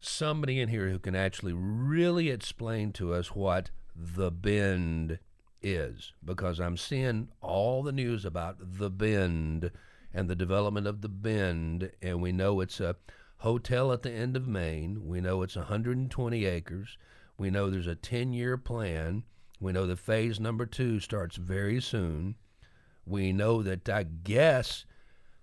somebody 0.00 0.60
in 0.60 0.68
here 0.68 0.90
who 0.90 0.98
can 0.98 1.16
actually 1.16 1.54
really 1.54 2.28
explain 2.28 2.92
to 2.92 3.14
us 3.14 3.34
what 3.34 3.70
the 3.96 4.30
bend 4.30 5.18
is 5.62 6.12
because 6.22 6.60
I'm 6.60 6.76
seeing 6.76 7.28
all 7.40 7.82
the 7.82 7.90
news 7.90 8.26
about 8.26 8.58
the 8.60 8.90
bend 8.90 9.70
and 10.12 10.28
the 10.28 10.36
development 10.36 10.86
of 10.86 11.00
the 11.00 11.08
bend 11.08 11.90
and 12.00 12.20
we 12.20 12.32
know 12.32 12.60
it's 12.60 12.80
a 12.80 12.96
hotel 13.38 13.92
at 13.92 14.02
the 14.02 14.10
end 14.10 14.36
of 14.36 14.48
Main. 14.48 15.06
We 15.06 15.20
know 15.20 15.42
it's 15.42 15.56
120 15.56 16.44
acres. 16.44 16.98
We 17.36 17.50
know 17.50 17.70
there's 17.70 17.86
a 17.86 17.94
10 17.94 18.32
year 18.32 18.56
plan. 18.56 19.24
We 19.60 19.72
know 19.72 19.86
the 19.86 19.96
phase 19.96 20.40
number 20.40 20.66
2 20.66 21.00
starts 21.00 21.36
very 21.36 21.80
soon. 21.80 22.36
We 23.06 23.32
know 23.32 23.62
that 23.62 23.88
I 23.88 24.02
guess 24.02 24.84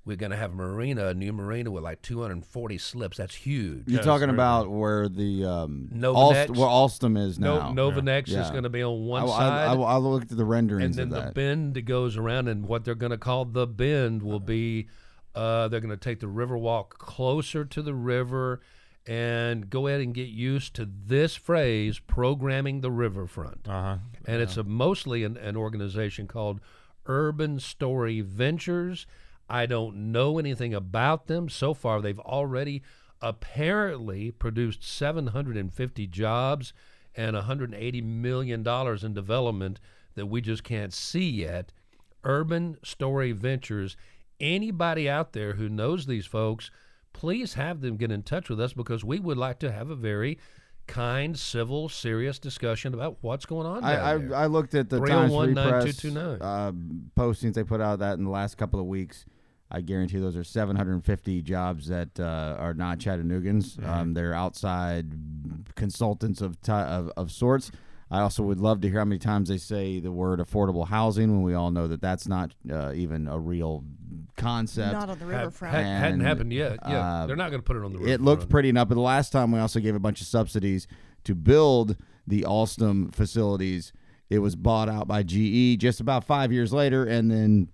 we're 0.06 0.15
going 0.15 0.32
to 0.32 0.38
have 0.38 0.52
a 0.52 0.56
marina, 0.56 1.08
a 1.08 1.13
new 1.15 1.34
marina 1.34 1.72
with 1.72 1.84
like 1.84 2.02
240 2.04 2.78
slips. 2.78 3.18
That's 3.18 3.34
huge. 3.34 3.84
You're 3.88 3.98
it's 3.98 4.06
talking 4.06 4.28
very 4.28 4.36
about 4.36 4.70
where 4.70 5.10
the 5.10 5.46
um, 5.46 5.89
Novonix? 5.91 6.48
Alst- 6.48 6.56
where 6.56 6.68
Alstom 6.68 7.18
is 7.18 7.39
No, 7.39 7.72
now. 7.72 7.89
Novonix 7.89 8.28
is 8.28 8.34
Yeah. 8.36 8.52
going 8.52 8.63
to 8.63 8.70
be 8.70 8.84
on 8.84 9.06
one 9.06 9.24
I, 9.24 9.28
side. 9.28 9.68
I, 9.70 9.74
I, 9.74 9.76
I 9.76 9.96
looked 9.98 10.32
at 10.32 10.38
the 10.38 10.44
and 10.44 10.50
renderings 10.52 10.96
then 10.98 11.08
of 11.08 11.10
the 11.13 11.20
that. 11.22 11.34
bend 11.34 11.74
that 11.74 11.82
goes 11.84 12.18
around, 12.18 12.48
and 12.48 12.68
what 12.68 12.86
they're 12.86 12.94
going 12.94 13.12
to 13.12 13.18
call 13.18 13.46
the 13.46 13.65
bend 13.65 14.22
will 14.22 14.39
be 14.39 14.88
uh, 15.34 15.68
they're 15.68 15.82
going 15.82 15.89
to 15.89 15.98
take 15.98 16.20
the 16.20 16.28
river 16.28 16.58
walk 16.58 16.98
closer 17.00 17.65
to 17.65 17.82
the 17.82 17.94
river, 17.96 18.62
and 19.08 19.70
go 19.70 19.88
ahead 19.88 20.02
and 20.02 20.13
get 20.13 20.30
used 20.30 20.76
to 20.76 20.88
this 21.06 21.36
phrase, 21.36 22.00
programming 22.00 22.82
the 22.82 22.91
riverfront. 22.91 23.68
Uh 23.68 23.82
huh. 23.82 23.98
And 24.28 24.41
it's 24.41 24.56
a, 24.58 24.63
mostly 24.63 25.24
an, 25.24 25.36
an 25.38 25.56
organization 25.58 26.28
called 26.28 26.60
Urban 27.08 27.60
Story 27.60 28.22
Ventures. 28.22 29.08
I 29.50 29.66
don't 29.66 30.12
know 30.12 30.40
anything 30.40 30.74
about 30.74 31.28
them. 31.28 31.50
So 31.50 31.74
far, 31.74 32.02
they've 32.02 32.20
already 32.20 32.82
apparently 33.22 34.32
produced 34.32 34.84
750 34.84 36.08
jobs 36.08 36.74
and 37.16 37.36
180 37.36 38.02
million 38.02 38.64
dollars 38.64 39.04
in 39.04 39.14
development 39.14 39.80
that 40.16 40.26
we 40.28 40.42
just 40.42 40.64
can't 40.64 40.94
see 40.94 41.30
yet. 41.30 41.72
Urban 42.24 42.78
Story 42.84 43.32
Ventures. 43.32 43.96
Anybody 44.40 45.10
out 45.10 45.32
there 45.34 45.54
who 45.54 45.70
knows 45.70 46.06
these 46.06 46.26
folks, 46.26 46.72
please 47.14 47.54
have 47.54 47.82
them 47.82 47.96
get 47.96 48.12
in 48.12 48.24
touch 48.24 48.50
with 48.50 48.60
us 48.60 48.74
because 48.74 49.04
we 49.04 49.20
would 49.20 49.38
like 49.38 49.60
to 49.60 49.72
have 49.72 49.90
a 49.90 49.96
very 49.96 50.38
kind, 50.88 51.38
civil, 51.38 51.88
serious 51.88 52.38
discussion 52.38 52.94
about 52.94 53.18
what's 53.22 53.46
going 53.46 53.66
on. 53.66 53.84
I. 53.84 53.94
I, 53.94 54.44
I 54.44 54.46
looked 54.48 54.76
at 54.76 54.90
the 54.90 55.00
Times 55.00 55.32
Free 55.34 55.54
Press 55.70 55.86
uh, 56.42 56.72
postings 57.18 57.54
they 57.54 57.64
put 57.64 57.82
out 57.82 58.00
that 58.00 58.18
in 58.18 58.26
the 58.26 58.30
last 58.30 58.58
couple 58.58 58.80
of 58.80 58.86
weeks. 58.86 59.26
I 59.71 59.82
guarantee 59.82 60.19
those 60.19 60.36
are 60.36 60.43
750 60.43 61.41
jobs 61.41 61.88
that 61.88 62.19
uh, 62.19 62.56
are 62.60 62.73
not 62.73 62.99
Chattanoogan's. 62.99 63.78
Um, 63.84 64.13
they're 64.13 64.34
outside 64.34 65.12
consultants 65.75 66.41
of, 66.41 66.62
ti 66.62 66.71
of 66.71 67.10
of 67.17 67.32
sorts. 67.32 67.71
I 68.12 68.21
also 68.21 68.43
would 68.43 68.60
love 68.60 68.82
to 68.82 68.89
hear 68.89 68.99
how 68.99 69.06
many 69.06 69.17
times 69.17 69.49
they 69.49 69.58
say 69.58 69.99
the 69.99 70.12
word 70.12 70.39
affordable 70.39 70.88
housing 70.88 71.32
when 71.32 71.41
we 71.41 71.56
all 71.56 71.71
know 71.71 71.88
that 71.88 72.01
that's 72.01 72.28
not 72.28 72.54
uh, 72.71 72.91
even 72.93 73.28
a 73.28 73.39
real 73.39 73.84
concept. 74.38 74.93
Not 74.93 75.10
on 75.10 75.17
the 75.17 75.25
Had- 75.25 75.32
riverfront. 75.39 75.75
had- 75.75 75.86
hadn't 75.86 76.19
happened 76.21 76.54
yet. 76.54 76.78
Yeah, 76.88 76.99
uh, 77.23 77.25
they're 77.25 77.36
not 77.36 77.49
going 77.49 77.62
to 77.62 77.65
put 77.65 77.75
it 77.75 77.84
on 77.84 77.93
the 77.93 77.99
roof. 77.99 78.08
it 78.08 78.21
looked 78.21 78.47
pretty 78.47 78.69
enough. 78.69 78.88
But 78.89 78.95
the 78.95 79.01
last 79.01 79.32
time 79.32 79.51
we 79.51 79.60
also 79.60 79.80
gave 79.80 79.95
a 79.95 79.99
bunch 79.99 80.21
of 80.21 80.28
subsidies 80.28 80.88
to 81.23 81.34
build 81.34 81.97
the 82.28 82.41
Alstom 82.43 83.13
facilities. 83.13 83.91
It 84.30 84.39
was 84.39 84.56
bought 84.56 84.88
out 84.89 85.08
by 85.08 85.23
GE 85.23 85.78
just 85.80 85.99
about 85.99 86.23
five 86.23 86.51
years 86.51 86.71
later, 86.73 87.06
and 87.06 87.30
then 87.30 87.69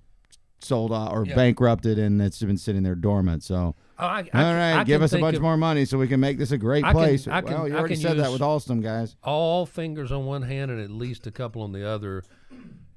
sold 0.63 0.91
out 0.93 1.12
or 1.12 1.26
Yeah. 1.26 1.36
bankrupted, 1.36 1.97
and 2.00 2.21
it's 2.21 2.41
been 2.41 2.58
sitting 2.58 2.84
there 2.84 2.95
dormant. 2.95 3.43
So, 3.43 3.76
Oh, 4.00 4.06
I, 4.06 4.08
I 4.08 4.17
all 4.17 4.24
can- 4.24 4.78
I 4.80 4.84
give 4.84 5.02
us 5.02 5.13
a 5.13 5.19
bunch 5.19 5.36
of 5.36 5.41
more 5.41 5.58
money 5.58 5.86
so 5.86 5.97
we 5.97 6.08
can 6.08 6.19
make 6.19 6.38
this 6.38 6.52
a 6.52 6.58
great 6.58 6.84
can- 6.84 6.93
place. 6.93 7.28
I 7.28 7.41
can- 7.41 7.54
well, 7.54 7.67
you 7.67 7.76
already 7.76 7.95
said 7.95 8.17
that 8.17 8.32
with 8.32 8.41
Alstom, 8.41 8.82
guys. 8.82 9.15
All 9.24 9.65
fingers 9.65 10.12
on 10.12 10.26
one 10.26 10.43
hand 10.43 10.71
and 10.71 10.80
at 10.82 10.89
least 10.91 11.28
a 11.28 11.32
couple 11.32 11.62
on 11.62 11.71
the 11.71 11.88
other 11.88 12.24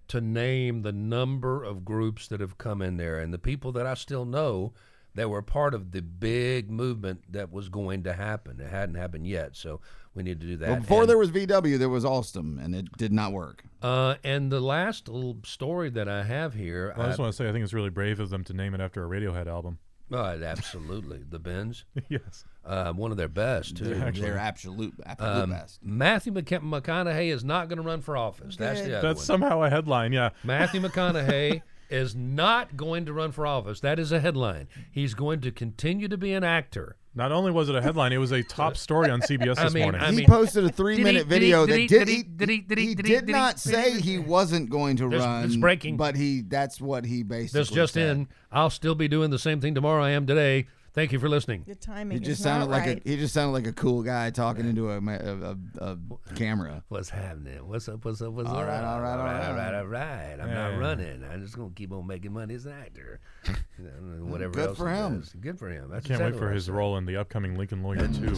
to 0.08 0.20
name 0.20 0.82
the 0.82 0.92
number 0.92 1.64
of 1.64 1.84
groups 1.84 2.28
that 2.28 2.40
have 2.40 2.58
come 2.58 2.82
in 2.82 2.96
there 2.98 3.18
and 3.18 3.32
the 3.32 3.38
people 3.38 3.72
that 3.72 3.86
I 3.86 3.94
still 3.94 4.24
know 4.24 4.72
that 5.14 5.30
were 5.30 5.42
part 5.42 5.74
of 5.74 5.92
the 5.92 6.02
big 6.02 6.70
movement 6.70 7.22
that 7.30 7.52
was 7.52 7.68
going 7.68 8.02
to 8.02 8.12
happen. 8.14 8.60
It 8.60 8.68
hadn't 8.70 8.96
happened 8.96 9.26
yet, 9.26 9.56
so 9.56 9.80
we 10.14 10.22
need 10.22 10.40
to 10.40 10.46
do 10.46 10.56
that. 10.58 10.68
Well, 10.70 10.80
before 10.80 11.00
And- 11.02 11.10
there 11.10 11.18
was 11.18 11.30
VW, 11.30 11.78
there 11.78 11.88
was 11.88 12.04
Alstom, 12.04 12.62
and 12.64 12.74
it 12.74 12.86
did 12.96 13.12
not 13.12 13.32
work. 13.32 13.64
Uh, 13.82 14.14
and 14.24 14.50
the 14.50 14.60
last 14.60 15.08
little 15.08 15.36
story 15.44 15.90
that 15.90 16.08
I 16.08 16.22
have 16.24 16.54
here, 16.54 16.94
Well, 16.96 17.06
I 17.06 17.08
just 17.10 17.18
I- 17.20 17.22
want 17.22 17.32
to 17.32 17.36
say 17.36 17.48
I 17.48 17.52
think 17.52 17.64
it's 17.64 17.74
really 17.74 17.90
brave 17.90 18.20
of 18.20 18.30
them 18.30 18.44
to 18.44 18.52
name 18.54 18.74
it 18.74 18.80
after 18.80 19.04
a 19.04 19.08
Radiohead 19.08 19.46
album. 19.46 19.78
oh, 20.12 20.18
absolutely, 20.24 21.22
the 21.28 21.38
Bends. 21.38 21.84
yes. 22.08 22.44
uh, 22.64 22.92
one 22.92 23.10
of 23.10 23.16
their 23.16 23.28
best 23.28 23.76
too. 23.76 23.94
Actually. 23.94 24.22
They're 24.22 24.38
absolute, 24.38 24.94
absolute 25.04 25.30
Um, 25.42 25.50
best. 25.50 25.80
Matthew 25.82 26.32
McC- 26.32 26.62
McConaughey 26.62 27.32
is 27.32 27.44
not 27.44 27.68
going 27.68 27.76
to 27.78 27.82
run 27.82 28.00
for 28.00 28.16
office. 28.16 28.56
That's 28.56 28.80
the 28.80 28.98
other 28.98 29.08
That's 29.08 29.18
one. 29.20 29.26
somehow 29.26 29.62
a 29.62 29.70
headline. 29.70 30.12
Yeah. 30.12 30.30
Matthew 30.44 30.80
McConaughey 30.82 31.62
is 31.94 32.14
not 32.14 32.76
going 32.76 33.06
to 33.06 33.12
run 33.12 33.32
for 33.32 33.46
office. 33.46 33.80
That 33.80 33.98
is 33.98 34.12
a 34.12 34.20
headline. 34.20 34.68
He's 34.90 35.14
going 35.14 35.40
to 35.42 35.50
continue 35.50 36.08
to 36.08 36.16
be 36.18 36.32
an 36.32 36.44
actor. 36.44 36.96
Not 37.16 37.30
only 37.30 37.52
was 37.52 37.68
it 37.68 37.76
a 37.76 37.80
headline, 37.80 38.12
it 38.12 38.18
was 38.18 38.32
a 38.32 38.42
top 38.42 38.76
story 38.76 39.08
on 39.08 39.20
CBS 39.20 39.56
I 39.58 39.64
this 39.64 39.74
mean, 39.74 39.82
morning. 39.84 40.00
I 40.00 40.10
he 40.10 40.16
mean- 40.18 40.26
posted 40.26 40.64
a 40.64 40.68
three-minute 40.68 41.26
video 41.28 41.64
that 41.64 41.72
did 41.76 41.88
did 41.88 42.08
he- 42.08 42.14
he, 42.16 42.22
did 42.24 42.48
he- 42.48 42.58
did 42.60 42.78
he- 42.78 42.86
he 42.88 42.94
did 42.96 43.06
he- 43.06 43.12
did 43.14 43.26
did 43.26 43.32
not 43.32 43.60
say 43.60 43.92
he- 43.92 44.00
he 44.00 44.18
wasn't 44.18 44.68
going 44.68 44.96
to 44.96 45.08
This- 45.08 45.20
run. 45.20 45.44
it's 45.44 45.56
breaking. 45.56 45.96
but 45.96 46.16
he 46.16 46.42
that's 46.42 46.80
what 46.80 47.04
he 47.04 47.22
basically. 47.22 47.60
This 47.60 47.70
just 47.70 47.94
said. 47.94 48.16
in. 48.16 48.28
I'll 48.50 48.68
still 48.70 48.96
be 48.96 49.06
doing 49.06 49.30
the 49.30 49.38
same 49.38 49.60
thing 49.60 49.74
tomorrow 49.76 50.02
I 50.02 50.10
am 50.10 50.26
today. 50.26 50.66
Thank 50.94 51.10
you 51.10 51.18
for 51.18 51.28
listening. 51.28 51.64
The 51.66 51.74
timing 51.74 52.18
He 52.18 52.24
just 52.24 52.38
is 52.38 52.44
sounded 52.44 52.66
not 52.66 52.70
like 52.70 52.86
right. 52.86 53.02
a 53.04 53.08
he 53.08 53.16
just 53.16 53.34
sounded 53.34 53.50
like 53.50 53.66
a 53.66 53.72
cool 53.72 54.04
guy 54.04 54.30
talking 54.30 54.64
into 54.68 54.90
a, 54.92 54.98
a, 55.00 55.56
a, 55.80 55.88
a 55.90 56.34
camera. 56.36 56.84
What's 56.88 57.10
happening? 57.10 57.66
What's 57.66 57.88
up? 57.88 58.04
What's 58.04 58.22
up? 58.22 58.32
What's 58.32 58.48
All 58.48 58.58
up? 58.58 58.68
right, 58.68 58.84
all 58.84 59.00
right, 59.00 59.12
all 59.14 59.18
all 59.18 59.24
right, 59.26 59.44
all 59.48 59.54
right. 59.54 59.72
right, 59.72 59.74
all 59.80 59.86
right. 59.86 60.36
I'm 60.40 60.48
Yeah. 60.48 60.70
not 60.70 60.78
running. 60.78 61.24
I'm 61.24 61.42
just 61.42 61.56
gonna 61.56 61.70
keep 61.74 61.90
on 61.92 62.06
making 62.06 62.32
money 62.32 62.54
as 62.54 62.66
an 62.66 62.72
actor. 62.72 63.20
You 63.76 63.86
know, 63.86 64.24
Whatever 64.26 64.52
Good 64.52 64.68
else 64.68 64.78
for 64.78 64.88
him. 64.88 65.18
does. 65.18 65.32
Good 65.40 65.58
for 65.58 65.68
him. 65.68 65.90
That's 65.90 66.06
Can't 66.06 66.22
wait 66.22 66.36
for 66.36 66.48
his 66.52 66.70
role 66.70 66.96
in 66.96 67.06
the 67.06 67.16
upcoming 67.16 67.58
Lincoln 67.58 67.82
Lawyer 67.82 68.06
2. 68.06 68.32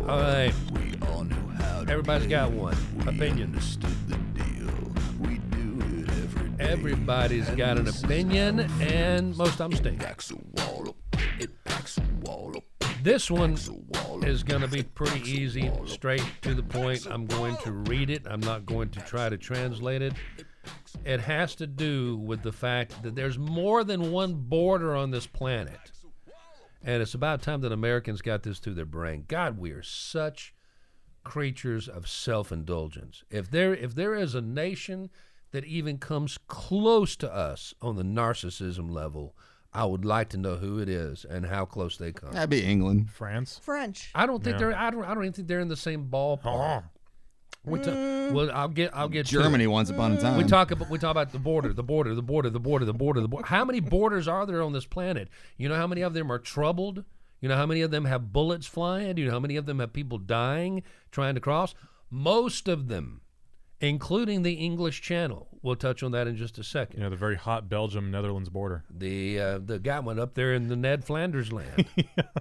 All 0.00 0.18
right. 0.18 0.52
Everybody's 1.88 2.26
got 2.26 2.50
one 2.50 2.76
opinion. 3.06 3.56
Everybody's 6.58 7.48
got 7.50 7.76
an 7.78 7.88
opinion, 7.88 8.60
and 8.80 9.36
most 9.36 9.60
of 9.60 9.70
them 9.70 9.72
stink. 9.72 10.02
This 13.02 13.30
one 13.30 13.56
is 14.22 14.42
going 14.42 14.62
to 14.62 14.68
be 14.68 14.82
pretty 14.82 15.20
easy, 15.30 15.70
straight 15.86 16.24
to 16.42 16.54
the 16.54 16.62
point. 16.62 17.06
I'm 17.06 17.26
going 17.26 17.56
to 17.58 17.72
read 17.72 18.10
it. 18.10 18.26
I'm 18.26 18.40
not 18.40 18.66
going 18.66 18.88
to 18.90 19.00
try 19.00 19.28
to 19.28 19.36
translate 19.36 20.02
it. 20.02 20.14
It 21.04 21.20
has 21.20 21.54
to 21.56 21.66
do 21.66 22.16
with 22.16 22.42
the 22.42 22.52
fact 22.52 23.02
that 23.02 23.14
there's 23.14 23.38
more 23.38 23.84
than 23.84 24.10
one 24.10 24.34
border 24.34 24.96
on 24.96 25.10
this 25.10 25.26
planet. 25.26 25.92
And 26.82 27.02
it's 27.02 27.14
about 27.14 27.42
time 27.42 27.60
that 27.60 27.72
Americans 27.72 28.22
got 28.22 28.42
this 28.42 28.58
through 28.58 28.74
their 28.74 28.84
brain. 28.84 29.24
God, 29.28 29.58
we 29.58 29.72
are 29.72 29.82
such 29.82 30.54
creatures 31.22 31.88
of 31.88 32.08
self-indulgence. 32.08 33.24
If 33.30 33.50
there 33.50 33.74
if 33.74 33.94
there 33.94 34.14
is 34.14 34.34
a 34.34 34.40
nation 34.40 35.10
that 35.56 35.64
even 35.64 35.96
comes 35.96 36.36
close 36.48 37.16
to 37.16 37.34
us 37.34 37.72
on 37.80 37.96
the 37.96 38.02
narcissism 38.02 38.90
level, 38.90 39.34
I 39.72 39.86
would 39.86 40.04
like 40.04 40.28
to 40.30 40.36
know 40.36 40.56
who 40.56 40.78
it 40.80 40.86
is 40.90 41.24
and 41.24 41.46
how 41.46 41.64
close 41.64 41.96
they 41.96 42.12
come. 42.12 42.34
That'd 42.34 42.50
be 42.50 42.62
England. 42.62 43.08
France? 43.08 43.58
French. 43.62 44.10
I 44.14 44.26
don't 44.26 44.44
think 44.44 44.56
Yeah. 44.56 44.66
they're 44.66 44.76
I 44.76 44.90
don't 44.90 45.04
I 45.04 45.14
don't 45.14 45.24
even 45.24 45.32
think 45.32 45.48
they're 45.48 45.60
in 45.60 45.68
the 45.68 45.74
same 45.74 46.10
ballpark. 46.10 46.44
Uh-huh. 46.44 46.80
We 47.64 47.78
ta- 47.78 47.90
mm. 47.90 48.32
well, 48.32 48.50
I'll 48.52 48.68
get 48.68 48.90
I'll 48.94 49.08
get 49.08 49.28
to 49.28 49.38
it. 49.38 49.42
Germany 49.42 49.66
once 49.66 49.88
upon 49.88 50.12
a 50.12 50.20
time. 50.20 50.36
We 50.36 50.44
talk 50.44 50.72
about 50.72 50.90
we 50.90 50.98
talk 50.98 51.12
about 51.12 51.32
the 51.32 51.38
border, 51.38 51.72
the 51.72 51.82
border, 51.82 52.14
the 52.14 52.22
border, 52.22 52.50
the 52.50 52.60
border, 52.60 52.84
the 52.84 52.92
border, 52.92 53.20
the 53.22 53.28
border. 53.28 53.46
How 53.46 53.64
many 53.64 53.80
borders 53.80 54.28
are 54.28 54.44
there 54.44 54.60
on 54.60 54.74
this 54.74 54.84
planet? 54.84 55.30
You 55.56 55.70
know 55.70 55.76
how 55.76 55.86
many 55.86 56.02
of 56.02 56.12
them 56.12 56.30
are 56.30 56.38
troubled? 56.38 57.02
You 57.40 57.48
know 57.48 57.56
how 57.56 57.64
many 57.64 57.80
of 57.80 57.90
them 57.90 58.04
have 58.04 58.30
bullets 58.30 58.66
flying? 58.66 59.14
Do 59.14 59.22
you 59.22 59.28
know 59.28 59.34
how 59.34 59.40
many 59.40 59.56
of 59.56 59.64
them 59.64 59.78
have 59.78 59.94
people 59.94 60.18
dying 60.18 60.82
trying 61.10 61.34
to 61.34 61.40
cross? 61.40 61.74
Most 62.10 62.68
of 62.68 62.88
them, 62.88 63.22
including 63.80 64.42
the 64.42 64.54
English 64.54 65.02
Channel. 65.02 65.48
We'll 65.62 65.76
touch 65.76 66.02
on 66.02 66.12
that 66.12 66.26
in 66.26 66.36
just 66.36 66.58
a 66.58 66.64
second. 66.64 66.98
You 66.98 67.04
know, 67.04 67.10
the 67.10 67.16
very 67.16 67.36
hot 67.36 67.68
Belgium 67.68 68.10
Netherlands 68.10 68.48
border. 68.48 68.84
The 68.90 69.40
uh, 69.40 69.58
the 69.58 69.78
guy 69.78 69.98
went 70.00 70.20
up 70.20 70.34
there 70.34 70.54
in 70.54 70.68
the 70.68 70.76
Ned 70.76 71.04
Flanders 71.04 71.52
land. 71.52 71.86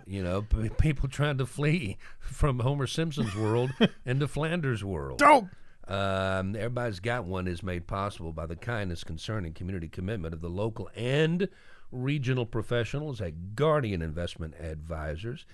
You 0.07 0.23
know, 0.23 0.43
p- 0.43 0.69
people 0.69 1.09
trying 1.09 1.39
to 1.39 1.47
flee 1.47 1.97
from 2.19 2.59
Homer 2.59 2.85
Simpson's 2.85 3.35
world 3.35 3.71
into 4.05 4.27
Flanders' 4.27 4.83
world. 4.83 5.17
Dope! 5.17 5.47
Um, 5.87 6.55
everybody's 6.55 6.99
got 6.99 7.25
one 7.25 7.47
is 7.47 7.63
made 7.63 7.87
possible 7.87 8.31
by 8.31 8.45
the 8.45 8.55
kindness, 8.55 9.03
concern, 9.03 9.45
and 9.45 9.55
community 9.55 9.87
commitment 9.87 10.35
of 10.35 10.41
the 10.41 10.49
local 10.49 10.89
and 10.95 11.49
regional 11.91 12.45
professionals 12.45 13.19
at 13.19 13.55
Guardian 13.55 14.03
Investment 14.03 14.53
Advisors. 14.59 15.45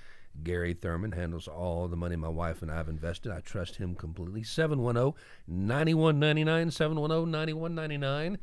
Gary 0.44 0.74
Thurman 0.74 1.12
handles 1.12 1.48
all 1.48 1.88
the 1.88 1.96
money 1.96 2.16
my 2.16 2.28
wife 2.28 2.62
and 2.62 2.72
I 2.72 2.76
have 2.76 2.90
invested. 2.90 3.32
I 3.32 3.40
trust 3.40 3.78
him 3.78 3.96
completely. 3.96 4.44
710 4.44 5.14
9199, 5.48 6.72
710 6.72 7.32
9199. 7.32 8.38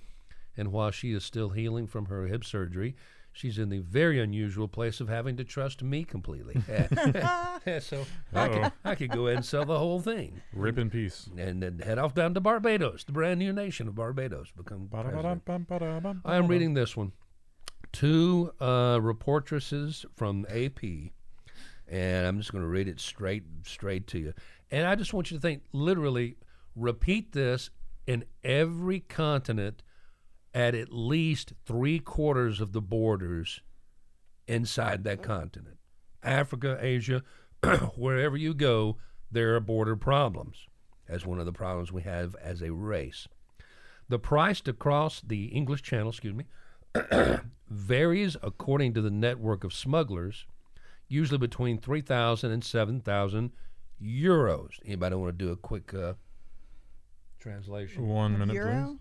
And 0.57 0.73
while 0.73 0.91
she 0.91 1.13
is 1.13 1.25
still 1.25 1.51
healing 1.51 1.87
from 1.87 2.07
her 2.07 2.27
hip 2.27 2.45
surgery, 2.45 2.97
she's 3.33 3.59
in 3.59 3.69
the 3.69 3.79
very 3.79 4.21
unusual 4.21 4.67
place 4.67 5.01
of 5.01 5.09
having 5.09 5.37
to 5.37 5.45
trust 5.45 5.83
me 5.83 6.05
completely. 6.05 6.55
so 7.81 8.05
I 8.35 8.49
could, 8.49 8.73
I 8.85 8.95
could 8.95 9.11
go 9.11 9.27
ahead 9.27 9.37
and 9.37 9.45
sell 9.45 9.65
the 9.65 9.79
whole 9.79 10.01
thing 10.01 10.41
Rip 10.53 10.79
in 10.79 10.91
peace. 10.91 11.29
and 11.37 11.63
then 11.63 11.79
head 11.79 11.99
off 11.99 12.15
down 12.15 12.35
to 12.35 12.41
Barbados, 12.41 13.05
the 13.05 13.13
brand 13.13 13.39
new 13.39 13.53
nation 13.53 13.87
of 13.89 13.95
Barbados, 13.95 14.51
become. 14.57 14.89
I 16.25 16.37
am 16.37 16.49
reading 16.49 16.75
this 16.75 16.97
one. 16.97 17.13
Two 17.93 18.53
uh, 18.61 18.99
reportresses 18.99 20.05
from 20.15 20.45
AP, 20.51 21.13
and 21.91 22.27
I'm 22.27 22.39
just 22.39 22.53
going 22.53 22.63
to 22.63 22.69
read 22.69 22.89
it 22.89 23.01
straight 23.01 23.45
straight 23.65 24.07
to 24.09 24.19
you. 24.19 24.35
And 24.71 24.87
I 24.87 24.95
just 24.95 25.15
want 25.15 25.31
you 25.31 25.39
to 25.39 25.41
think, 25.41 25.63
literally, 25.73 26.37
repeat 26.75 27.33
this 27.33 27.71
in 28.07 28.25
every 28.45 29.01
continent 29.01 29.83
at 30.55 30.75
at 30.75 30.93
least 30.93 31.53
three 31.67 31.99
quarters 31.99 32.61
of 32.61 32.73
the 32.73 32.81
borders 32.81 33.61
inside 34.47 35.05
that 35.05 35.23
continent. 35.23 35.77
Africa, 36.23 36.79
Asia, 36.81 37.23
wherever 37.97 38.37
you 38.37 38.55
go, 38.55 38.97
there 39.31 39.55
are 39.55 39.61
border 39.61 39.97
problems. 39.97 40.67
That's 41.07 41.27
one 41.27 41.39
of 41.39 41.47
the 41.47 41.53
problems 41.53 41.93
we 41.93 42.03
have 42.03 42.35
as 42.37 42.63
a 42.63 42.73
race. 42.73 43.29
The 44.09 44.19
price 44.19 44.61
to 44.63 44.73
cross 44.73 45.21
the 45.21 45.47
English 45.47 45.83
Channel, 45.83 46.11
excuse 46.11 46.35
me, 46.35 46.45
varies 47.69 48.37
according 48.43 48.95
to 48.95 49.03
the 49.03 49.11
network 49.11 49.65
of 49.65 49.75
smugglers 49.75 50.47
usually 51.09 51.39
between 51.39 51.79
3,000 51.79 52.51
and 52.51 52.63
7,000 52.65 53.53
euros. 54.03 54.71
Anybody 54.85 55.17
want 55.17 55.39
to 55.39 55.45
do 55.45 55.51
a 55.51 55.57
quick 55.57 55.93
uh, 55.95 56.15
translation? 57.41 58.07
One 58.07 58.39
minute, 58.39 58.55
Euro? 58.55 58.85
please. 58.87 58.99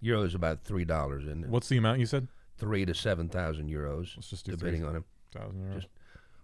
Euro 0.00 0.22
is 0.22 0.34
about 0.34 0.62
three 0.64 0.84
dollars, 0.84 1.26
and 1.26 1.46
What's 1.50 1.68
the 1.68 1.76
amount 1.76 1.98
you 2.00 2.06
said? 2.06 2.28
three 2.56 2.84
to 2.84 2.94
seven 2.94 3.28
thousand 3.28 3.68
euros, 3.68 4.16
Let's 4.16 4.30
just 4.30 4.44
do 4.46 4.52
depending 4.52 4.84
on 4.84 4.96
it. 4.96 5.02
3,000 5.32 5.60
euros. 5.60 5.74
Just- 5.74 5.88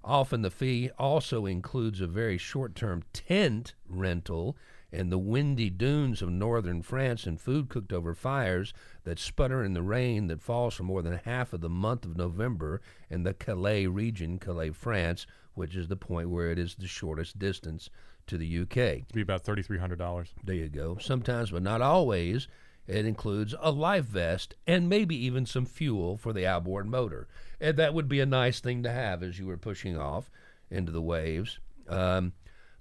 Often 0.07 0.43
the 0.43 0.51
fee 0.51 0.91
also 0.99 1.47
includes 1.47 2.03
a 2.03 2.07
very 2.07 2.37
short-term 2.37 3.05
tent 3.15 3.73
rental 3.89 4.55
in 4.93 5.09
the 5.09 5.19
windy 5.19 5.71
dunes 5.71 6.21
of 6.21 6.29
northern 6.29 6.83
France 6.83 7.27
and 7.27 7.41
food 7.41 7.71
cooked 7.71 7.91
over 7.91 8.15
fires 8.15 8.75
that 9.05 9.19
sputter 9.19 9.65
in 9.65 9.73
the 9.73 9.83
rain 9.83 10.27
that 10.27 10.43
falls 10.43 10.75
for 10.75 10.83
more 10.83 11.01
than 11.01 11.21
half 11.25 11.55
of 11.55 11.63
the 11.63 11.71
month 11.71 12.05
of 12.05 12.19
November 12.19 12.83
in 13.09 13.23
the 13.23 13.33
Calais 13.33 13.87
region, 13.87 14.39
Calais, 14.39 14.71
France, 14.71 15.27
which 15.55 15.75
is 15.75 15.89
the 15.89 15.97
point 15.97 16.29
where 16.29 16.51
it 16.51 16.59
is 16.59 16.75
the 16.75 16.87
shortest 16.87 17.39
distance 17.39 17.89
to 18.27 18.37
the 18.37 18.61
UK. 18.61 18.77
It'd 18.77 19.13
be 19.15 19.23
about 19.23 19.43
$3,300. 19.43 20.29
There 20.45 20.55
you 20.55 20.69
go. 20.69 20.99
Sometimes, 21.01 21.51
but 21.51 21.63
not 21.63 21.81
always, 21.81 22.47
it 22.87 23.07
includes 23.07 23.55
a 23.61 23.71
life 23.71 24.05
vest 24.05 24.55
and 24.67 24.89
maybe 24.89 25.17
even 25.17 25.47
some 25.47 25.65
fuel 25.65 26.17
for 26.17 26.33
the 26.33 26.47
outboard 26.47 26.87
motor. 26.87 27.29
And 27.61 27.77
that 27.77 27.95
would 27.95 28.09
be 28.09 28.21
a 28.21 28.27
nice 28.27 28.61
thing 28.61 28.83
to 28.83 28.91
have 28.91 29.23
as 29.23 29.39
you 29.39 29.47
were 29.47 29.57
pushing 29.57 29.97
off 29.97 30.31
into 30.71 30.93
the 30.93 31.03
waves. 31.03 31.59
Um, 31.89 32.33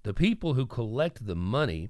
the 0.03 0.13
people 0.13 0.55
who 0.55 0.65
collect 0.65 1.25
the 1.25 1.35
money, 1.35 1.89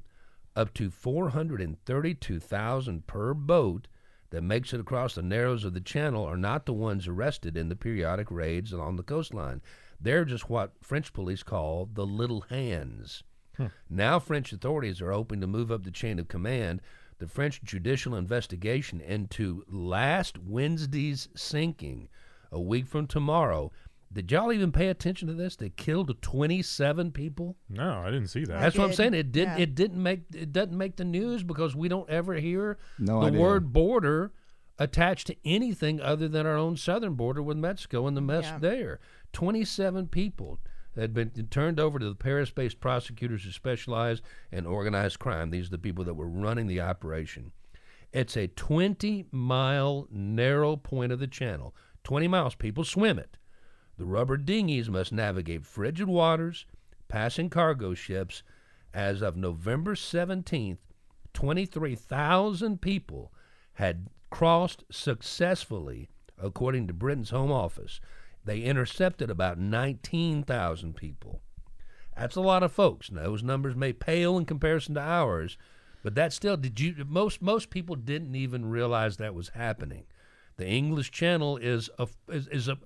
up 0.55 0.73
to 0.75 0.91
432,000 0.91 3.07
per 3.07 3.33
boat 3.33 3.87
that 4.29 4.43
makes 4.43 4.71
it 4.73 4.79
across 4.79 5.15
the 5.15 5.23
narrows 5.23 5.65
of 5.65 5.73
the 5.73 5.81
channel, 5.81 6.23
are 6.23 6.37
not 6.37 6.67
the 6.67 6.73
ones 6.73 7.07
arrested 7.07 7.57
in 7.57 7.69
the 7.69 7.75
periodic 7.75 8.29
raids 8.29 8.71
along 8.71 8.97
the 8.97 9.03
coastline. 9.03 9.61
They're 9.99 10.25
just 10.25 10.49
what 10.49 10.73
French 10.81 11.13
police 11.13 11.41
call 11.41 11.89
the 11.91 12.05
little 12.05 12.41
hands. 12.41 13.23
Now, 13.89 14.19
French 14.19 14.51
authorities 14.51 15.01
are 15.01 15.11
hoping 15.11 15.41
to 15.41 15.47
move 15.47 15.71
up 15.71 15.83
the 15.83 15.91
chain 15.91 16.19
of 16.19 16.27
command. 16.27 16.81
The 17.19 17.27
French 17.27 17.61
judicial 17.63 18.15
investigation 18.15 18.99
into 19.01 19.63
last 19.69 20.37
Wednesday's 20.39 21.29
sinking, 21.35 22.09
a 22.51 22.59
week 22.59 22.87
from 22.87 23.07
tomorrow. 23.07 23.71
Did 24.11 24.31
y'all 24.31 24.51
even 24.53 24.71
pay 24.71 24.89
attention 24.89 25.27
to 25.27 25.33
this? 25.33 25.55
They 25.55 25.69
killed 25.69 26.21
27 26.21 27.11
people. 27.11 27.55
No, 27.69 28.03
I 28.05 28.11
didn't 28.11 28.27
see 28.27 28.45
that. 28.45 28.59
That's 28.59 28.77
what 28.77 28.85
I'm 28.85 28.93
saying. 28.93 29.13
It 29.15 29.31
didn't. 29.31 29.57
yeah. 29.57 29.63
It 29.63 29.73
didn't 29.75 30.01
make. 30.03 30.21
It 30.35 30.51
doesn't 30.53 30.77
make 30.77 30.97
the 30.97 31.03
news 31.05 31.41
because 31.43 31.75
we 31.75 31.87
don't 31.87 32.09
ever 32.09 32.35
hear 32.35 32.77
No 32.99 33.21
the 33.21 33.27
idea. 33.27 33.39
word 33.41 33.73
border 33.73 34.31
attached 34.77 35.27
to 35.27 35.35
anything 35.45 35.99
other 36.01 36.27
than 36.27 36.45
our 36.45 36.57
own 36.57 36.77
southern 36.77 37.13
border 37.15 37.41
with 37.41 37.57
Mexico 37.57 38.05
and 38.05 38.15
the 38.17 38.21
mess 38.21 38.43
Yeah. 38.45 38.59
there. 38.59 38.99
27 39.31 40.07
people 40.09 40.59
had 41.01 41.13
been 41.13 41.29
turned 41.49 41.79
over 41.79 41.99
to 41.99 42.07
the 42.07 42.15
Paris-based 42.15 42.79
prosecutors 42.79 43.43
who 43.43 43.51
specialize 43.51 44.21
in 44.51 44.65
organized 44.65 45.19
crime. 45.19 45.49
These 45.49 45.67
are 45.67 45.71
the 45.71 45.77
people 45.77 46.03
that 46.05 46.13
were 46.13 46.27
running 46.27 46.67
the 46.67 46.81
operation. 46.81 47.51
It's 48.11 48.37
a 48.37 48.47
20-mile 48.47 50.07
narrow 50.11 50.75
point 50.75 51.11
of 51.11 51.19
the 51.19 51.27
channel. 51.27 51.75
20 52.03 52.27
miles. 52.27 52.55
People 52.55 52.83
swim 52.83 53.17
it. 53.17 53.37
The 53.97 54.05
rubber 54.05 54.37
dinghies 54.37 54.89
must 54.89 55.11
navigate 55.11 55.65
frigid 55.65 56.07
waters, 56.07 56.65
passing 57.07 57.49
cargo 57.49 57.93
ships. 57.93 58.43
As 58.93 59.23
of 59.23 59.35
November 59.35 59.95
17th, 59.95 60.77
23,000 61.33 62.81
people 62.81 63.33
had 63.73 64.09
crossed 64.29 64.83
successfully, 64.91 66.09
according 66.37 66.85
to 66.85 66.93
Britain's 66.93 67.31
Home 67.31 67.51
Office. 67.51 67.99
They 68.45 68.59
intercepted 68.59 69.29
about 69.29 69.57
19,000 69.57 70.95
people. 70.95 71.41
That's 72.17 72.35
a 72.35 72.41
lot 72.41 72.63
of 72.63 72.71
folks. 72.71 73.11
Now, 73.11 73.23
those 73.23 73.43
numbers 73.43 73.75
may 73.75 73.93
pale 73.93 74.37
in 74.37 74.45
comparison 74.45 74.95
to 74.95 75.01
ours, 75.01 75.57
but 76.03 76.15
that 76.15 76.33
still 76.33 76.57
did 76.57 76.79
you 76.79 76.95
most 77.07 77.41
most 77.41 77.69
people 77.69 77.95
didn't 77.95 78.35
even 78.35 78.65
realize 78.65 79.17
that 79.17 79.33
was 79.33 79.49
happening. 79.49 80.05
The 80.57 80.67
English 80.67 81.09
Channel 81.11 81.57
is 81.57 81.89
a, 81.97 82.07
is, 82.29 82.47
is 82.49 82.67
a, 82.67 82.77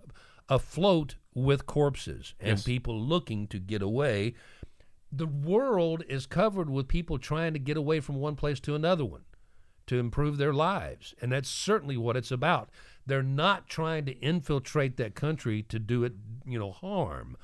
afloat 0.49 1.15
with 1.33 1.65
corpses 1.65 2.33
and 2.39 2.51
Yes. 2.57 2.63
people 2.63 2.99
looking 2.99 3.47
to 3.47 3.59
get 3.59 3.81
away. 3.81 4.33
The 5.11 5.27
world 5.27 6.03
is 6.07 6.25
covered 6.25 6.69
with 6.69 6.87
people 6.87 7.17
trying 7.17 7.53
to 7.53 7.59
get 7.59 7.75
away 7.77 7.99
from 7.99 8.15
one 8.15 8.35
place 8.35 8.59
to 8.61 8.75
another 8.75 9.03
one 9.05 9.23
to 9.87 9.99
improve 9.99 10.37
their 10.37 10.53
lives. 10.53 11.13
And 11.21 11.31
that's 11.31 11.49
certainly 11.49 11.97
what 11.97 12.17
it's 12.17 12.31
about. 12.31 12.69
They're 13.07 13.23
not 13.23 13.67
trying 13.67 14.05
to 14.05 14.19
infiltrate 14.19 14.97
that 14.97 15.15
country 15.15 15.63
to 15.63 15.79
do 15.79 16.03
it, 16.03 16.13
you 16.45 16.59
know, 16.59 16.71
harm. 16.71 17.37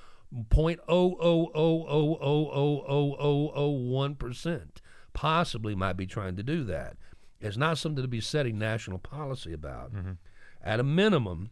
Point 0.50 0.80
oh 0.88 1.16
oh 1.20 1.52
oh 1.54 1.88
oh 1.88 2.18
oh 2.20 2.52
oh 2.54 2.86
oh 2.88 3.16
oh 3.20 3.52
oh 3.56 3.70
one 3.70 4.16
percent 4.16 4.82
possibly 5.14 5.76
might 5.76 5.98
be 5.98 6.06
trying 6.06 6.36
to 6.36 6.44
do 6.44 6.64
that. 6.66 6.98
It's 7.40 7.58
not 7.58 7.78
something 7.78 8.04
to 8.04 8.08
be 8.08 8.22
setting 8.22 8.58
national 8.58 9.00
policy 9.00 9.54
about. 9.54 9.94
Mm-hmm. 9.94 10.14
At 10.64 10.80
a 10.80 10.84
minimum, 10.84 11.52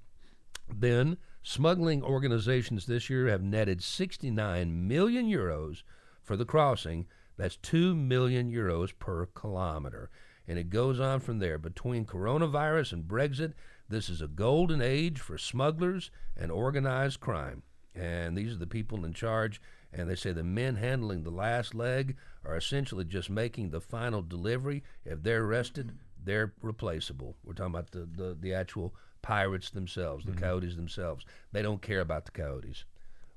then 0.69 1.17
smuggling 1.43 2.03
organizations 2.03 2.85
this 2.85 3.09
year 3.09 3.27
have 3.27 3.43
netted 3.43 3.83
69 3.83 4.87
million 4.87 5.27
euros 5.27 5.83
for 6.21 6.35
the 6.35 6.45
crossing. 6.45 7.07
That's 7.37 7.57
2 7.57 7.95
million 7.95 8.51
euros 8.51 8.91
per 8.97 9.25
kilometer. 9.27 10.09
And 10.51 10.59
it 10.59 10.69
goes 10.69 10.99
on 10.99 11.21
from 11.21 11.39
there. 11.39 11.57
Between 11.57 12.03
coronavirus 12.03 12.91
and 12.91 13.05
Brexit, 13.05 13.53
this 13.87 14.09
is 14.09 14.21
a 14.21 14.27
golden 14.27 14.81
age 14.81 15.17
for 15.17 15.37
smugglers 15.37 16.11
and 16.35 16.51
organized 16.51 17.21
crime. 17.21 17.63
And 17.95 18.37
these 18.37 18.51
are 18.51 18.57
the 18.57 18.67
people 18.67 19.05
in 19.05 19.13
charge. 19.13 19.61
And 19.93 20.09
they 20.09 20.15
say 20.15 20.33
the 20.33 20.43
men 20.43 20.75
handling 20.75 21.23
the 21.23 21.29
last 21.29 21.73
leg 21.73 22.17
are 22.43 22.57
essentially 22.57 23.05
just 23.05 23.29
making 23.29 23.69
the 23.69 23.79
final 23.79 24.21
delivery. 24.21 24.83
If 25.05 25.23
they're 25.23 25.45
arrested, 25.45 25.93
they're 26.21 26.51
replaceable. 26.61 27.37
We're 27.45 27.53
talking 27.53 27.73
about 27.73 27.91
the, 27.91 28.09
the, 28.13 28.37
the 28.37 28.53
actual 28.53 28.93
pirates 29.21 29.69
themselves, 29.69 30.25
the 30.25 30.31
mm-hmm. 30.31 30.41
coyotes 30.41 30.75
themselves. 30.75 31.23
They 31.53 31.61
don't 31.61 31.81
care 31.81 32.01
about 32.01 32.25
the 32.25 32.31
coyotes. 32.31 32.83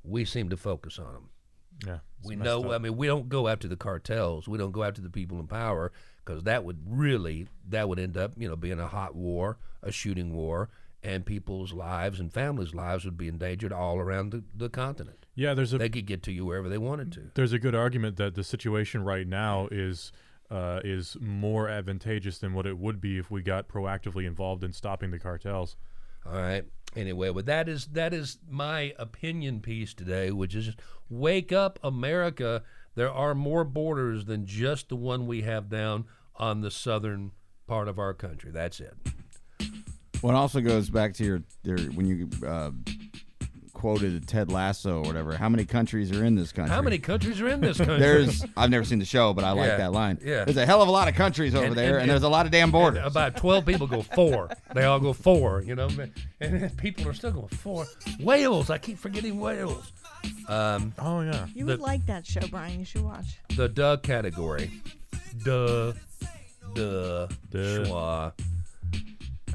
We 0.03 0.25
seem 0.25 0.51
to 0.51 0.57
focus 0.57 0.99
on 0.99 1.13
them. 1.13 1.29
Yeah. 1.87 1.99
We 2.25 2.37
know. 2.37 2.73
I 2.73 2.79
mean, 2.79 2.97
we 2.97 3.07
don't 3.07 3.29
go 3.29 3.49
after 3.49 3.69
the 3.69 3.77
cartels. 3.77 4.49
We 4.49 4.59
don't 4.59 4.73
go 4.73 4.83
after 4.85 5.03
the 5.03 5.11
people 5.11 5.39
in 5.41 5.47
power 5.47 5.93
because 6.25 6.45
that 6.45 6.65
would 6.65 6.79
really 6.87 7.49
that 7.69 7.89
would 7.89 7.99
end 7.99 8.17
up, 8.17 8.33
you 8.37 8.49
know, 8.49 8.57
being 8.57 8.81
a 8.81 8.87
hot 8.87 9.15
war, 9.15 9.59
a 9.83 9.93
shooting 9.93 10.33
war, 10.35 10.71
and 11.03 11.27
people's 11.27 11.73
lives 11.75 12.21
and 12.21 12.33
families' 12.33 12.75
lives 12.75 13.05
would 13.05 13.19
be 13.19 13.29
endangered 13.29 13.73
all 13.73 13.99
around 13.99 14.31
the, 14.31 14.43
the 14.57 14.71
continent. 14.71 15.27
yeah, 15.35 15.53
there's 15.53 15.75
a 15.75 15.79
They 15.79 15.91
could 15.91 16.07
get 16.07 16.23
to 16.23 16.33
you 16.33 16.47
wherever 16.47 16.69
they 16.69 16.79
wanted 16.79 17.13
to. 17.13 17.31
there's 17.35 17.53
a 17.53 17.59
good 17.59 17.75
argument 17.75 18.17
that 18.17 18.35
the 18.35 18.45
situation 18.45 19.05
right 19.05 19.27
now 19.27 19.69
is 19.71 20.13
uh, 20.51 20.81
is 20.85 21.17
more 21.21 21.69
advantageous 21.69 22.39
than 22.39 22.55
what 22.55 22.65
it 22.67 22.79
would 22.79 23.01
be 23.01 23.19
if 23.19 23.31
we 23.31 23.43
got 23.43 23.69
proactively 23.69 24.27
involved 24.27 24.63
in 24.65 24.73
stopping 24.73 25.11
the 25.11 25.19
cartels. 25.19 25.77
All 26.27 26.33
right. 26.33 26.65
Anyway, 26.97 27.31
but 27.31 27.47
that 27.47 27.69
is 27.69 27.87
that 27.87 28.15
is 28.15 28.39
my 28.49 28.95
opinion 28.99 29.61
piece 29.61 29.95
today, 29.95 30.31
which 30.31 30.55
is 30.55 30.75
wake 31.09 31.53
up, 31.53 31.79
America. 31.83 32.63
There 32.95 33.11
are 33.11 33.35
more 33.35 33.65
borders 33.65 34.27
than 34.27 34.47
just 34.47 34.89
the 34.89 34.97
one 34.97 35.27
we 35.27 35.43
have 35.43 35.69
down 35.69 36.05
on 36.37 36.61
the 36.61 36.71
southern 36.71 37.33
part 37.67 37.89
of 37.89 37.99
our 37.99 38.15
country. 38.15 38.51
That's 38.53 38.81
it. 38.81 38.95
Well, 40.23 40.35
it 40.35 40.39
also 40.39 40.61
goes 40.61 40.89
back 40.89 41.15
to 41.15 41.25
your, 41.25 41.43
your 41.65 41.79
when 41.93 42.07
you 42.07 42.31
uh, 42.47 42.71
quoted 43.75 44.27
Ted 44.27 44.51
Lasso 44.51 44.99
or 44.99 45.03
whatever. 45.03 45.37
How 45.37 45.49
many 45.51 45.65
countries 45.67 46.11
are 46.13 46.25
in 46.25 46.35
this 46.37 46.53
country? 46.53 46.75
How 46.75 46.81
many 46.81 46.99
countries 46.99 47.41
are 47.41 47.49
in 47.49 47.61
this 47.61 47.77
country? 47.77 47.99
There's 47.99 48.45
I've 48.57 48.71
never 48.71 48.85
seen 48.85 48.99
the 49.01 49.05
show, 49.05 49.35
but 49.35 49.45
I 49.45 49.51
like 49.51 49.67
Yeah, 49.69 49.77
that 49.79 49.93
line. 49.93 50.19
yeah. 50.25 50.45
There's 50.45 50.57
a 50.57 50.65
hell 50.65 50.81
of 50.81 50.89
a 50.89 50.91
lot 50.91 51.09
of 51.09 51.15
countries 51.15 51.55
over 51.55 51.67
And- 51.67 51.75
there, 51.77 51.95
and- 51.95 52.03
and, 52.03 52.11
there's 52.11 52.23
a 52.23 52.29
lot 52.29 52.47
of 52.47 52.53
damn 52.53 52.71
borders. 52.71 53.03
About 53.05 53.37
12 53.37 53.67
people 53.67 53.87
go 53.87 54.01
four. 54.03 54.49
They 54.75 54.85
all 54.85 55.01
go 55.01 55.13
four, 55.13 55.63
you 55.63 55.75
know. 55.75 55.89
And 56.41 56.75
people 56.79 57.09
are 57.09 57.15
still 57.15 57.33
going 57.33 57.49
four. 57.49 57.87
Wales. 58.21 58.71
I 58.71 58.79
keep 58.79 58.99
forgetting 58.99 59.39
Wales. 59.39 59.93
Um, 60.49 60.95
Oh 60.99 61.21
yeah. 61.21 61.47
You 61.55 61.67
The- 61.67 61.73
would 61.73 61.81
like 61.81 62.07
that 62.07 62.27
show, 62.27 62.47
Brian. 62.51 62.79
You 62.79 62.85
should 62.87 63.03
watch. 63.03 63.39
the 63.57 63.69
duh 63.69 63.99
category. 63.99 64.71
Duh. 65.45 65.93
Duh. 66.75 67.27
Duh. 67.51 67.59
Schwa. 67.59 68.33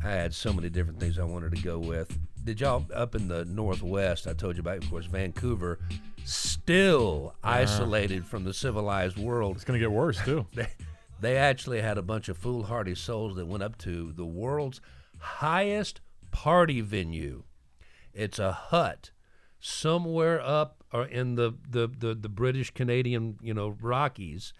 I 0.04 0.10
had 0.12 0.34
so 0.34 0.54
many 0.54 0.70
different 0.70 1.00
things 1.00 1.20
I 1.20 1.24
wanted 1.26 1.56
to 1.56 1.62
go 1.62 1.78
with. 1.80 2.16
Did 2.44 2.62
y'all 2.62 2.86
up 2.94 3.16
in 3.16 3.28
the 3.28 3.46
northwest? 3.46 4.28
I 4.28 4.34
told 4.34 4.56
you 4.56 4.62
about, 4.62 4.84
of 4.84 4.90
course, 4.90 5.06
Vancouver, 5.06 5.80
still 6.24 7.36
isolated 7.44 8.26
from 8.26 8.44
the 8.44 8.54
civilized 8.54 9.18
world. 9.18 9.56
It's 9.56 9.66
gonna 9.66 9.80
get 9.80 9.92
worse 9.92 10.20
too. 10.24 10.48
They, 10.56 10.68
they 11.22 11.38
actually 11.38 11.82
had 11.82 11.98
a 11.98 12.02
bunch 12.02 12.30
of 12.30 12.38
foolhardy 12.38 12.96
souls 12.96 13.36
that 13.36 13.46
went 13.46 13.62
up 13.62 13.78
to 13.80 14.14
the 14.14 14.26
world's 14.26 14.80
highest 15.20 16.00
party 16.32 16.80
venue. 16.80 17.44
It's 18.14 18.40
a 18.40 18.54
hut 18.54 19.12
somewhere 19.60 20.42
up 20.42 20.84
or 20.94 21.06
in 21.06 21.36
the, 21.36 21.54
the, 21.70 21.88
the, 21.88 22.16
the 22.16 22.30
British 22.30 22.72
Canadian, 22.72 23.38
you 23.42 23.54
know, 23.54 23.76
Rockies. 23.82 24.54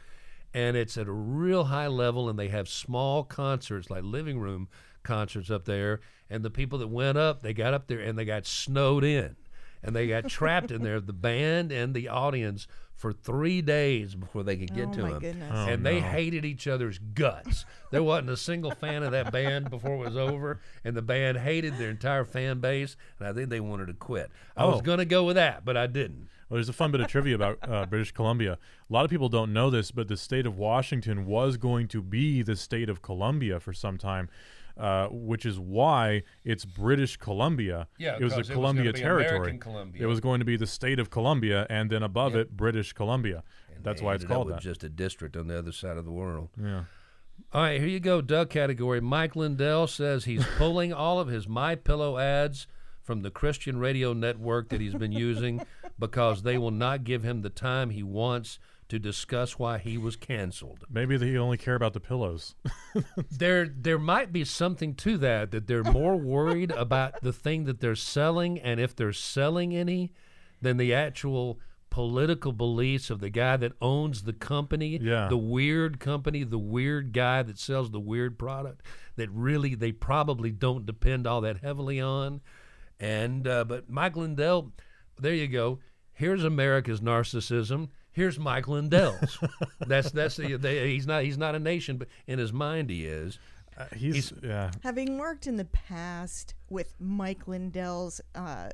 And 0.54 0.76
it's 0.76 0.98
at 0.98 1.08
a 1.08 1.12
real 1.12 1.66
high 1.66 1.88
level, 1.88 2.28
and 2.28 2.38
they 2.38 2.48
have 2.48 2.68
small 2.68 3.24
concerts, 3.24 3.90
like 3.90 4.04
living 4.04 4.40
room 4.40 4.68
concerts 5.04 5.50
up 5.52 5.66
there. 5.66 6.00
And 6.30 6.44
the 6.44 6.50
people 6.50 6.80
that 6.80 6.88
went 6.88 7.18
up, 7.18 7.42
they 7.42 7.54
got 7.54 7.74
up 7.74 7.88
there 7.88 8.00
and 8.00 8.18
they 8.18 8.26
got 8.26 8.46
snowed 8.46 9.04
in. 9.04 9.36
and 9.82 9.96
they 9.96 10.08
got 10.08 10.28
trapped 10.28 10.72
in 10.72 10.84
there, 10.84 11.00
the 11.00 11.14
band 11.14 11.72
and 11.72 11.94
the 11.94 12.08
audience, 12.10 12.68
for 12.94 13.14
three 13.14 13.62
days 13.62 14.14
before 14.14 14.44
they 14.44 14.58
could 14.58 14.76
get 14.76 14.90
Oh 14.90 14.94
to 14.94 15.02
my 15.04 15.10
him. 15.12 15.20
goodness. 15.20 15.52
Oh, 15.56 15.68
and 15.68 15.86
they 15.86 16.02
no. 16.02 16.08
hated 16.08 16.44
each 16.44 16.68
other's 16.68 17.00
guts. 17.00 17.64
There 17.90 18.04
wasn't 18.04 18.32
a 18.32 18.36
single 18.36 18.72
fan 18.72 19.04
of 19.04 19.14
that 19.14 19.32
band 19.32 19.70
before 19.70 19.96
it 19.96 20.00
was 20.10 20.18
over, 20.18 20.60
and 20.84 20.98
the 20.98 21.02
band 21.02 21.38
hated 21.38 21.78
their 21.78 21.90
entire 21.92 22.26
fan 22.26 22.60
base, 22.60 22.98
and 23.18 23.28
I 23.30 23.32
think 23.32 23.50
they 23.50 23.62
wanted 23.62 23.86
to 23.88 23.94
quit. 23.94 24.30
I 24.58 24.66
was 24.66 24.80
Oh. 24.80 24.82
going 24.82 24.98
to 24.98 25.06
go 25.06 25.24
with 25.24 25.38
that, 25.38 25.64
but 25.64 25.78
I 25.78 25.88
didn't. 25.88 26.28
Well, 26.50 26.58
there's 26.58 26.68
a 26.68 26.74
fun 26.74 26.92
bit 26.92 27.00
of 27.00 27.08
trivia 27.08 27.36
about 27.36 27.60
uh, 27.62 27.86
British 27.86 28.12
Columbia. 28.12 28.58
A 28.90 28.94
lot 28.94 29.06
of 29.06 29.10
people 29.12 29.30
don't 29.30 29.54
know 29.54 29.70
this, 29.70 29.92
but 29.92 30.10
the 30.10 30.18
state 30.18 30.46
of 30.46 30.58
Washington 30.58 31.26
was 31.26 31.56
going 31.56 31.88
to 31.88 32.02
be 32.02 32.42
the 32.42 32.58
state 32.58 32.90
of 32.90 33.02
Columbia 33.02 33.62
for 33.62 33.72
some 33.72 33.98
time, 33.98 34.28
uh, 34.80 35.08
which 35.12 35.46
is 35.46 35.60
why 35.60 36.24
it's 36.44 36.66
British 36.66 37.18
Columbia. 37.18 37.88
Yeah, 37.98 38.16
it 38.20 38.24
was 38.24 38.34
a 38.34 38.38
it 38.38 38.40
was 38.40 38.50
Columbia 38.50 38.94
territory. 38.94 39.58
Columbia. 39.58 40.02
It 40.04 40.06
was 40.06 40.20
going 40.20 40.40
to 40.40 40.46
be 40.46 40.56
the 40.58 40.68
state 40.68 41.00
of 41.00 41.10
Columbia, 41.10 41.68
and 41.70 41.90
then 41.90 42.02
above 42.02 42.34
Yep. 42.34 42.42
it, 42.42 42.58
British 42.58 42.94
Columbia. 42.94 43.44
That's 43.84 44.02
why 44.02 44.16
it's 44.16 44.26
called 44.26 44.48
with 44.48 44.56
that. 44.56 44.62
Just 44.64 44.84
a 44.84 44.90
district 44.90 45.38
on 45.38 45.48
the 45.48 45.58
other 45.58 45.72
side 45.72 45.98
of 45.98 46.06
the 46.06 46.12
world. 46.12 46.50
yeah. 46.62 46.84
All 47.54 47.62
right, 47.62 47.80
here 47.80 47.88
you 47.90 48.02
go, 48.02 48.20
Doug 48.22 48.50
category. 48.50 49.00
Mike 49.00 49.34
Lindell 49.36 49.88
says 49.88 50.26
he's 50.26 50.46
pulling 50.58 50.92
all 50.92 51.20
of 51.22 51.30
his 51.30 51.48
My 51.48 51.74
Pillow 51.76 52.18
ads 52.18 52.68
from 53.02 53.22
the 53.22 53.32
Christian 53.32 53.80
radio 53.80 54.12
network 54.14 54.68
that 54.70 54.82
he's 54.82 54.94
been 54.94 55.14
using 55.14 55.66
because 56.00 56.44
they 56.44 56.58
will 56.58 56.72
not 56.72 57.06
give 57.06 57.24
him 57.24 57.42
the 57.42 57.50
time 57.50 57.90
he 57.92 58.04
wants 58.04 58.60
to 58.90 59.00
discuss 59.00 59.58
why 59.58 59.78
he 59.78 59.98
was 59.98 60.16
canceled. 60.16 60.84
Maybe 60.90 61.16
they 61.18 61.38
only 61.38 61.58
care 61.58 61.76
about 61.76 61.94
the 61.94 62.00
pillows. 62.00 62.56
There 63.32 63.68
there 63.68 64.00
might 64.00 64.34
be 64.34 64.44
something 64.44 64.96
to 64.96 65.18
that 65.20 65.52
that 65.52 65.68
they're 65.68 65.84
more 65.84 66.16
worried 66.18 66.72
about 66.72 67.22
the 67.22 67.32
thing 67.32 67.66
that 67.66 67.80
they're 67.80 67.96
selling 67.96 68.60
and 68.60 68.80
if 68.80 68.96
they're 68.96 69.14
selling 69.14 69.76
any 69.76 70.12
than 70.62 70.78
the 70.78 70.94
actual 70.94 71.60
political 71.92 72.52
beliefs 72.52 73.10
of 73.10 73.20
the 73.20 73.30
guy 73.30 73.58
that 73.58 73.72
owns 73.82 74.24
the 74.24 74.34
company, 74.34 75.00
Yeah. 75.02 75.28
the 75.28 75.38
weird 75.38 76.00
company, 76.00 76.44
the 76.44 76.58
weird 76.60 77.14
guy 77.14 77.42
that 77.44 77.58
sells 77.58 77.92
the 77.92 78.00
weird 78.00 78.38
product 78.38 78.82
that 79.16 79.30
really 79.32 79.76
they 79.76 79.92
probably 79.92 80.52
don't 80.52 80.86
depend 80.86 81.26
all 81.28 81.42
that 81.42 81.58
heavily 81.58 82.00
on. 82.02 82.42
And 83.00 83.48
uh, 83.48 83.64
but 83.66 83.90
Mike 83.90 84.16
Lindell, 84.18 84.72
there 85.20 85.34
you 85.34 85.48
go. 85.48 85.80
Here's 86.14 86.44
America's 86.44 87.00
narcissism. 87.02 87.90
Here's 88.12 88.40
Mike 88.40 88.68
Lindell's. 88.68 89.40
that's 89.88 90.12
that's 90.12 90.38
the, 90.38 90.56
they, 90.58 90.92
he's 90.94 91.08
not 91.08 91.24
he's 91.24 91.38
not 91.38 91.56
a 91.56 91.60
nation, 91.60 91.98
but 91.98 92.08
in 92.28 92.40
his 92.40 92.52
mind 92.52 92.90
he 92.90 93.06
is. 93.06 93.40
Uh, 93.78 93.86
he's, 93.96 94.34
yeah. 94.44 94.72
Having 94.84 95.18
worked 95.18 95.48
in 95.48 95.56
the 95.56 95.66
past 95.66 96.54
with 96.70 96.94
Mike 97.00 97.48
Lindell's 97.48 98.20
uh, 98.36 98.70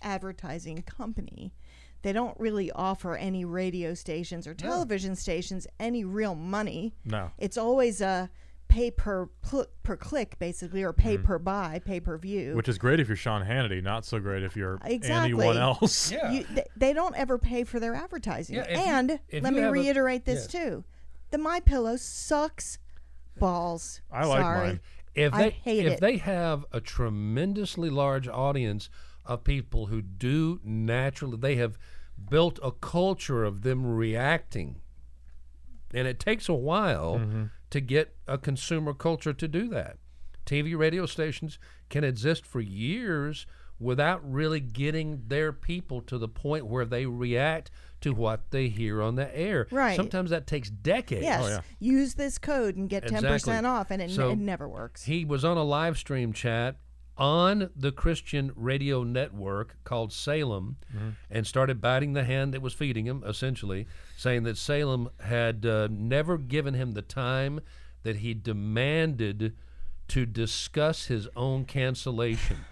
advertising 0.00 0.82
company, 0.82 1.52
they 2.00 2.12
don't 2.12 2.38
really 2.40 2.70
offer 2.72 3.14
any 3.14 3.44
radio 3.44 3.92
stations 3.94 4.46
or 4.46 4.54
television 4.54 5.16
stations 5.16 5.66
any 5.78 6.04
real 6.04 6.34
money. 6.34 6.94
No. 7.04 7.30
It's 7.38 7.58
always 7.58 8.00
a 8.00 8.30
pay 8.72 8.90
per 8.90 9.26
pl- 9.42 9.66
per 9.82 9.96
click, 9.96 10.38
basically, 10.38 10.82
or 10.82 10.92
pay 10.94 11.18
per 11.18 11.38
buy, 11.38 11.78
pay 11.84 12.00
per 12.00 12.16
view. 12.16 12.48
Mm-hmm. 12.48 12.56
Which 12.56 12.68
is 12.68 12.78
great 12.78 13.00
if 13.00 13.08
you're 13.08 13.16
Sean 13.16 13.44
Hannity, 13.44 13.82
not 13.82 14.06
so 14.06 14.18
great 14.18 14.42
if 14.42 14.56
you're 14.56 14.78
Exactly. 14.84 15.14
anyone 15.26 15.58
else. 15.58 16.10
Yeah. 16.12 16.30
You, 16.30 16.44
they, 16.54 16.64
they 16.76 16.92
don't 16.94 17.14
ever 17.16 17.36
pay 17.38 17.64
for 17.64 17.78
their 17.78 17.94
advertising. 17.94 18.56
Yeah, 18.56 18.62
if 18.62 18.70
you- 18.70 18.76
and 18.92 19.20
let 19.42 19.52
me 19.52 19.60
have 19.60 19.68
a- 19.68 19.72
reiterate 19.72 20.24
this 20.24 20.48
yes. 20.52 20.62
too: 20.64 20.84
the 21.30 21.38
My 21.38 21.60
Pillow 21.60 21.96
sucks 21.96 22.78
balls. 23.38 24.00
I 24.10 24.24
like 24.24 24.40
Sorry. 24.40 24.66
mine. 24.68 24.80
If 25.14 25.34
I 25.34 25.42
they 25.42 25.50
hate 25.50 25.86
if 25.86 25.92
it. 25.94 26.00
they 26.00 26.16
have 26.16 26.64
a 26.72 26.80
tremendously 26.80 27.90
large 27.90 28.26
audience 28.28 28.88
of 29.26 29.44
people 29.44 29.86
who 29.86 30.00
do 30.00 30.60
naturally 30.64 31.36
they 31.36 31.56
have 31.56 31.76
built 32.30 32.58
a 32.62 32.70
culture 32.72 33.44
of 33.44 33.60
them 33.62 33.84
reacting. 33.86 34.80
And 35.92 36.08
it 36.08 36.18
takes 36.18 36.48
a 36.48 36.54
while 36.54 37.18
Mm-hmm. 37.18 37.42
To 37.72 37.80
get 37.80 38.14
a 38.28 38.36
consumer 38.36 38.92
culture 38.92 39.32
to 39.32 39.48
do 39.48 39.66
that. 39.68 39.96
TV 40.44 40.76
radio 40.76 41.06
stations 41.06 41.58
can 41.88 42.04
exist 42.04 42.44
for 42.44 42.60
years 42.60 43.46
without 43.80 44.20
really 44.30 44.60
getting 44.60 45.22
their 45.26 45.52
people 45.52 46.02
to 46.02 46.18
the 46.18 46.28
point 46.28 46.66
where 46.66 46.84
they 46.84 47.06
react 47.06 47.70
to 48.02 48.12
what 48.12 48.50
they 48.50 48.68
hear 48.68 49.02
on 49.02 49.14
the 49.14 49.34
air. 49.36 49.66
Right. 49.70 49.96
Sometimes 49.96 50.30
that 50.30 50.46
takes 50.46 50.68
decades. 50.68 51.22
Yes, 51.22 51.42
oh, 51.42 51.48
yeah. 51.48 51.60
use 51.80 52.14
this 52.14 52.36
code 52.36 52.76
and 52.76 52.90
get 52.90 53.04
10% 53.04 53.64
off, 53.64 53.90
and 53.90 54.02
it, 54.02 54.18
n- 54.18 54.30
it 54.30 54.38
never 54.38 54.68
works. 54.68 55.04
He 55.04 55.24
was 55.24 55.42
on 55.42 55.56
a 55.56 55.64
live 55.64 55.96
stream 55.96 56.34
chat 56.34 56.76
on 57.22 57.70
the 57.76 57.92
Christian 57.92 58.50
radio 58.56 59.04
network 59.04 59.76
called 59.84 60.12
Salem 60.12 60.76
and 61.30 61.46
started 61.46 61.80
biting 61.80 62.14
the 62.14 62.24
hand 62.24 62.52
that 62.52 62.60
was 62.60 62.74
feeding 62.74 63.04
him, 63.06 63.22
essentially, 63.24 63.86
saying 64.16 64.42
that 64.42 64.58
Salem 64.58 65.08
had 65.20 65.64
uh, 65.64 65.86
never 65.88 66.36
given 66.36 66.74
him 66.74 66.92
the 66.92 67.02
time 67.02 67.60
that 68.02 68.16
he 68.16 68.34
demanded 68.34 69.54
to 70.08 70.26
discuss 70.26 71.06
his 71.06 71.28
own 71.36 71.64
cancellation. 71.64 72.56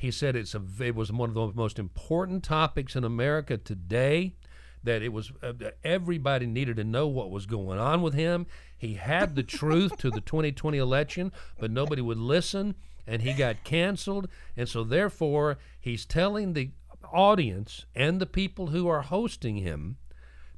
He 0.00 0.12
said 0.12 0.36
it's 0.36 0.54
a, 0.54 0.62
it 0.78 0.94
was 0.94 1.10
one 1.10 1.28
of 1.28 1.34
the 1.34 1.50
most 1.56 1.76
important 1.76 2.44
topics 2.44 2.94
in 2.94 3.02
America 3.02 3.56
today. 3.58 4.36
That 4.84 5.02
it 5.02 5.12
was 5.12 5.32
uh, 5.42 5.54
everybody 5.82 6.46
needed 6.46 6.76
to 6.76 6.84
know 6.84 7.08
what 7.08 7.32
was 7.32 7.46
going 7.46 7.80
on 7.80 8.00
with 8.00 8.14
him. 8.14 8.46
He 8.76 8.94
had 8.94 9.34
the 9.34 9.42
truth 9.42 9.96
to 9.96 10.10
the 10.10 10.20
2020 10.20 10.78
election, 10.78 11.32
but 11.58 11.72
nobody 11.72 12.00
would 12.00 12.16
listen, 12.16 12.76
and 13.08 13.22
he 13.22 13.32
got 13.32 13.64
canceled. 13.64 14.28
And 14.56 14.68
so, 14.68 14.84
therefore, 14.84 15.58
he's 15.80 16.04
telling 16.04 16.52
the 16.52 16.70
audience 17.12 17.86
and 17.94 18.20
the 18.20 18.26
people 18.26 18.68
who 18.68 18.86
are 18.86 19.02
hosting 19.02 19.56
him 19.56 19.96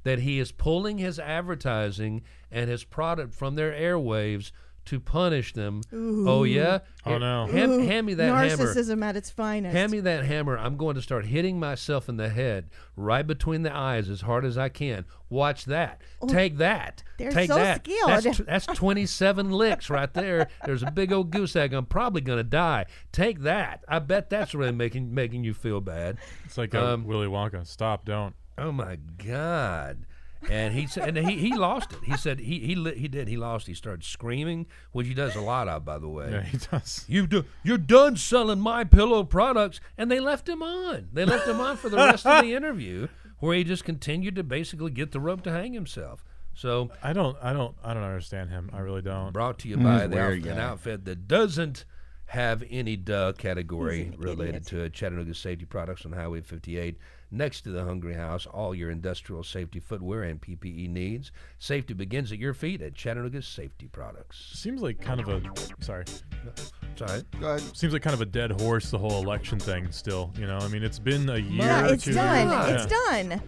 that 0.03 0.19
he 0.19 0.39
is 0.39 0.51
pulling 0.51 0.97
his 0.97 1.17
advertising 1.17 2.21
and 2.51 2.69
his 2.69 2.83
product 2.83 3.33
from 3.33 3.55
their 3.55 3.71
airwaves 3.71 4.51
to 4.85 4.99
punish 4.99 5.53
them. 5.53 5.81
Oh 5.93 6.43
yeah. 6.43 6.79
Oh, 7.05 7.17
no. 7.17 7.45
Hand, 7.47 7.83
hand 7.83 8.05
me 8.07 8.13
that 8.15 8.25
hammer. 8.49 8.63
narcissism 8.65 9.03
at 9.03 9.15
its 9.15 9.29
finest. 9.29 9.75
Hand 9.75 9.91
me 9.91 9.99
that 10.01 10.23
hammer. 10.25 10.57
I'm 10.57 10.77
going 10.77 10.95
to 10.95 11.01
start 11.01 11.25
hitting 11.25 11.59
myself 11.59 12.09
in 12.09 12.17
the 12.17 12.29
head, 12.29 12.69
right 12.95 13.25
between 13.25 13.63
the 13.63 13.75
eyes, 13.75 14.09
as 14.09 14.21
hard 14.21 14.45
as 14.45 14.57
I 14.57 14.69
can. 14.69 15.05
Watch 15.29 15.65
that. 15.65 16.01
Take 16.27 16.57
that. 16.57 17.03
Oh, 17.05 17.11
they're 17.17 17.31
Take 17.31 17.47
so 17.49 17.55
that. 17.55 17.83
That's, 18.07 18.23
skilled. 18.23 18.35
t- 18.37 18.43
that's 18.43 18.65
27 18.77 19.51
licks 19.51 19.89
right 19.89 20.13
there. 20.13 20.47
There's 20.65 20.83
a 20.83 20.91
big 20.91 21.11
old 21.13 21.31
goose 21.31 21.55
egg. 21.55 21.73
I'm 21.73 21.85
probably 21.85 22.21
going 22.21 22.37
to 22.39 22.43
die. 22.43 22.85
Take 23.11 23.41
that. 23.41 23.83
I 23.87 23.99
bet 23.99 24.29
that's 24.29 24.53
really 24.53 24.71
making 24.73 25.13
making 25.13 25.43
you 25.43 25.53
feel 25.53 25.79
bad. 25.81 26.17
It's 26.45 26.57
like 26.57 26.73
a 26.73 26.85
Um, 26.93 27.05
Willy 27.05 27.27
Wonka. 27.27 27.65
Stop, 27.65 28.05
don't. 28.05 28.35
Oh 28.57 28.71
my 28.71 28.97
God. 29.23 30.05
And 30.49 30.73
he 30.73 30.87
said, 30.87 31.15
and 31.15 31.29
he, 31.29 31.37
he 31.37 31.55
lost 31.55 31.91
it. 31.93 31.99
He 32.03 32.17
said 32.17 32.39
he 32.39 32.59
he 32.59 32.75
li- 32.75 32.97
he 32.97 33.07
did. 33.07 33.27
He 33.27 33.37
lost. 33.37 33.67
He 33.67 33.73
started 33.73 34.03
screaming, 34.03 34.65
which 34.91 35.07
he 35.07 35.13
does 35.13 35.35
a 35.35 35.41
lot 35.41 35.67
of, 35.67 35.85
by 35.85 35.99
the 35.99 36.07
way. 36.09 36.31
Yeah, 36.31 36.41
he 36.43 36.57
does. 36.57 37.05
You 37.07 37.27
do, 37.27 37.45
you're 37.63 37.77
done 37.77 38.17
selling 38.17 38.59
my 38.59 38.83
pillow 38.83 39.23
products, 39.23 39.79
and 39.97 40.09
they 40.09 40.19
left 40.19 40.49
him 40.49 40.63
on. 40.63 41.09
They 41.13 41.25
left 41.25 41.47
him 41.47 41.59
on 41.59 41.77
for 41.77 41.89
the 41.89 41.97
rest 41.97 42.25
of 42.25 42.43
the 42.43 42.53
interview, 42.55 43.07
where 43.39 43.55
he 43.55 43.63
just 43.63 43.83
continued 43.85 44.35
to 44.35 44.43
basically 44.43 44.91
get 44.91 45.11
the 45.11 45.19
rope 45.19 45.43
to 45.43 45.51
hang 45.51 45.73
himself. 45.73 46.23
So, 46.53 46.89
I 47.01 47.13
don't. 47.13 47.37
I 47.41 47.53
don't. 47.53 47.75
I 47.83 47.93
don't 47.93 48.03
understand 48.03 48.49
him. 48.49 48.69
I 48.73 48.79
really 48.79 49.01
don't. 49.01 49.31
brought 49.31 49.59
to 49.59 49.69
you 49.69 49.77
by 49.77 50.07
the 50.07 50.15
weird 50.15 50.39
outfit, 50.39 50.51
an 50.51 50.59
outfit 50.59 51.05
that 51.05 51.27
doesn't 51.27 51.85
have 52.25 52.63
any 52.69 52.95
duh 52.95 53.33
category 53.33 54.11
related 54.17 54.65
to 54.67 54.89
Chattanooga 54.89 55.33
Safety 55.33 55.65
Products 55.65 56.05
on 56.05 56.13
Highway 56.13 56.41
58, 56.41 56.97
next 57.31 57.61
to 57.61 57.69
the 57.71 57.83
Hungry 57.83 58.13
House. 58.13 58.45
All 58.45 58.75
your 58.75 58.91
industrial 58.91 59.43
safety 59.43 59.79
footwear 59.79 60.23
and 60.23 60.39
PPE 60.41 60.89
needs. 60.89 61.31
Safety 61.59 61.93
begins 61.93 62.31
at 62.31 62.37
your 62.37 62.53
feet 62.53 62.81
at 62.81 62.93
Chattanooga 62.93 63.41
Safety 63.41 63.87
Products. 63.91 64.37
Seems 64.53 64.81
like 64.81 65.01
kind 65.01 65.19
of 65.19 65.29
a. 65.29 65.41
Sorry. 65.79 66.03
It's 66.03 67.01
all 67.01 67.07
right. 67.07 67.23
Go 67.39 67.47
ahead. 67.55 67.77
Seems 67.77 67.93
like 67.93 68.01
kind 68.01 68.13
of 68.13 68.21
a 68.21 68.25
dead 68.25 68.51
horse. 68.61 68.91
The 68.91 68.97
whole 68.97 69.21
election 69.23 69.59
thing. 69.59 69.91
Still, 69.91 70.31
you 70.37 70.45
know. 70.47 70.57
I 70.57 70.67
mean, 70.67 70.83
it's 70.83 70.99
been 70.99 71.29
a 71.29 71.37
year. 71.37 71.63
yeah, 71.63 71.87
it's 71.87 72.03
two 72.03 72.13
done. 72.13 72.49
years. 72.69 72.83
It's 72.83 72.91
Yeah. 72.91 73.23
done. 73.23 73.41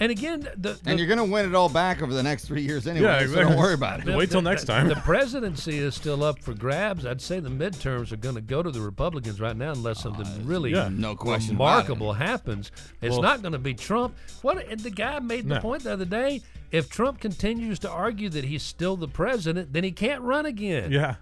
And 0.00 0.10
again, 0.10 0.40
the, 0.56 0.72
the 0.74 0.80
And 0.86 0.98
you're 0.98 1.08
going 1.08 1.18
to 1.18 1.24
win 1.32 1.46
it 1.46 1.54
all 1.54 1.68
back 1.68 2.02
over 2.02 2.12
the 2.12 2.22
next 2.22 2.46
three 2.46 2.62
years 2.62 2.86
anyway. 2.86 3.06
Yeah, 3.06 3.26
So 3.26 3.34
don't 3.42 3.56
worry 3.56 3.74
about 3.74 4.06
it. 4.06 4.16
Wait 4.16 4.30
till 4.30 4.42
next 4.42 4.64
time. 4.64 4.88
The 4.88 4.96
presidency 4.96 5.78
is 5.78 5.94
still 5.94 6.24
up 6.24 6.40
for 6.42 6.52
grabs. 6.54 7.06
I'd 7.06 7.20
say 7.20 7.40
the 7.40 7.48
midterms 7.50 8.12
are 8.12 8.16
going 8.16 8.34
to 8.34 8.40
go 8.40 8.62
to 8.62 8.70
the 8.70 8.80
Republicans 8.80 9.40
right 9.40 9.56
now, 9.56 9.72
unless 9.72 10.00
something 10.02 10.26
uh, 10.26 10.38
really 10.44 10.72
yeah. 10.72 10.88
No 10.90 11.14
question 11.14 11.56
about 11.56 11.64
remarkable 11.64 12.12
happens. 12.12 12.70
It's 13.00 13.12
Well- 13.12 13.22
not 13.22 13.42
going 13.42 13.52
to 13.52 13.58
be 13.58 13.74
Trump. 13.74 14.14
What 14.42 14.66
and 14.68 14.80
the 14.80 14.90
guy 14.90 15.18
made 15.20 15.44
the 15.48 15.54
No. 15.56 15.60
point 15.60 15.84
the 15.84 15.92
other 15.92 16.04
day. 16.04 16.42
If 16.70 16.88
Trump 16.90 17.20
continues 17.20 17.78
to 17.80 17.90
argue 17.90 18.28
that 18.30 18.44
he's 18.44 18.62
still 18.64 18.96
the 18.96 19.06
president, 19.06 19.72
then 19.72 19.84
he 19.84 19.92
can't 19.92 20.22
run 20.22 20.44
again. 20.44 20.90
Yeah. 20.90 21.16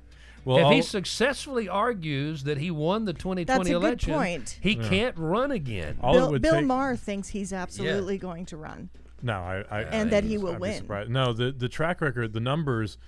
Well, 0.44 0.68
if 0.70 0.74
he 0.74 0.82
successfully 0.82 1.68
argues 1.68 2.44
that 2.44 2.58
he 2.58 2.70
won 2.70 3.04
the 3.04 3.12
2020 3.12 3.44
That's 3.44 3.60
a 3.68 3.72
good 3.72 3.76
election, 3.76 4.12
point. 4.14 4.58
he 4.60 4.74
can't 4.76 5.16
run 5.16 5.50
again. 5.52 5.98
all 6.00 6.14
it 6.14 6.18
Bill, 6.18 6.30
would 6.32 6.42
Bill 6.42 6.54
take- 6.56 6.66
Maher 6.66 6.96
thinks 6.96 7.28
he's 7.28 7.52
absolutely 7.52 8.18
going 8.18 8.46
to 8.46 8.56
run. 8.56 8.88
No, 9.22 9.34
I, 9.34 9.64
I 9.70 9.82
And 9.82 10.10
that 10.10 10.24
he 10.24 10.36
will 10.38 10.50
I'd 10.54 10.56
be 10.56 10.60
win. 10.62 10.76
surprised. 10.78 11.10
No, 11.10 11.32
the 11.32 11.52
the 11.52 11.68
track 11.68 12.00
record, 12.00 12.32
the 12.32 12.40
numbers, 12.40 12.98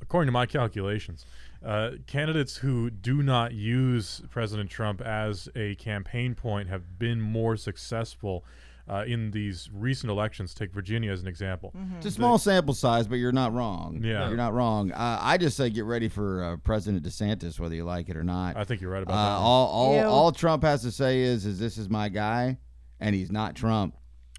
according 0.00 0.28
to 0.28 0.32
my 0.32 0.46
calculations, 0.46 1.26
Uh, 1.62 1.90
candidates 2.06 2.58
who 2.58 2.88
do 2.88 3.20
not 3.22 3.52
use 3.52 4.22
President 4.30 4.70
Trump 4.70 5.00
as 5.02 5.48
a 5.56 5.74
campaign 5.74 6.34
point 6.36 6.68
have 6.68 6.98
been 7.00 7.20
more 7.20 7.56
successful 7.56 8.44
uh, 8.88 9.04
in 9.06 9.30
these 9.30 9.68
recent 9.72 10.10
elections. 10.10 10.54
Take 10.54 10.72
Virginia 10.72 11.12
as 11.12 11.20
an 11.22 11.28
example. 11.28 11.74
It's 11.96 12.06
a 12.06 12.10
small 12.10 12.38
sample 12.38 12.74
size, 12.74 13.06
but 13.06 13.16
you're 13.16 13.32
not 13.32 13.52
wrong. 13.52 14.00
Yeah. 14.02 14.28
you're 14.28 14.36
not 14.36 14.54
wrong. 14.54 14.92
Uh, 14.92 15.18
I 15.20 15.36
just 15.38 15.56
say 15.56 15.70
get 15.70 15.84
ready 15.84 16.08
for 16.08 16.42
uh, 16.42 16.56
President 16.58 17.02
DeSantis, 17.04 17.58
whether 17.60 17.74
you 17.74 17.84
like 17.84 18.08
it 18.08 18.16
or 18.16 18.24
not. 18.24 18.56
I 18.56 18.64
think 18.64 18.80
you're 18.80 18.90
right 18.90 19.00
Uh, 19.00 19.02
about 19.02 19.14
that. 19.38 19.42
all 19.42 19.66
all, 19.68 19.94
Ew. 19.96 20.02
all 20.06 20.32
Trump 20.32 20.62
has 20.64 20.82
to 20.82 20.90
say 20.90 21.20
is, 21.20 21.44
"Is 21.46 21.58
this 21.58 21.78
is 21.78 21.88
my 21.88 22.08
guy," 22.08 22.58
and 23.00 23.14
he's 23.14 23.30
not 23.30 23.54
Trump. 23.54 23.94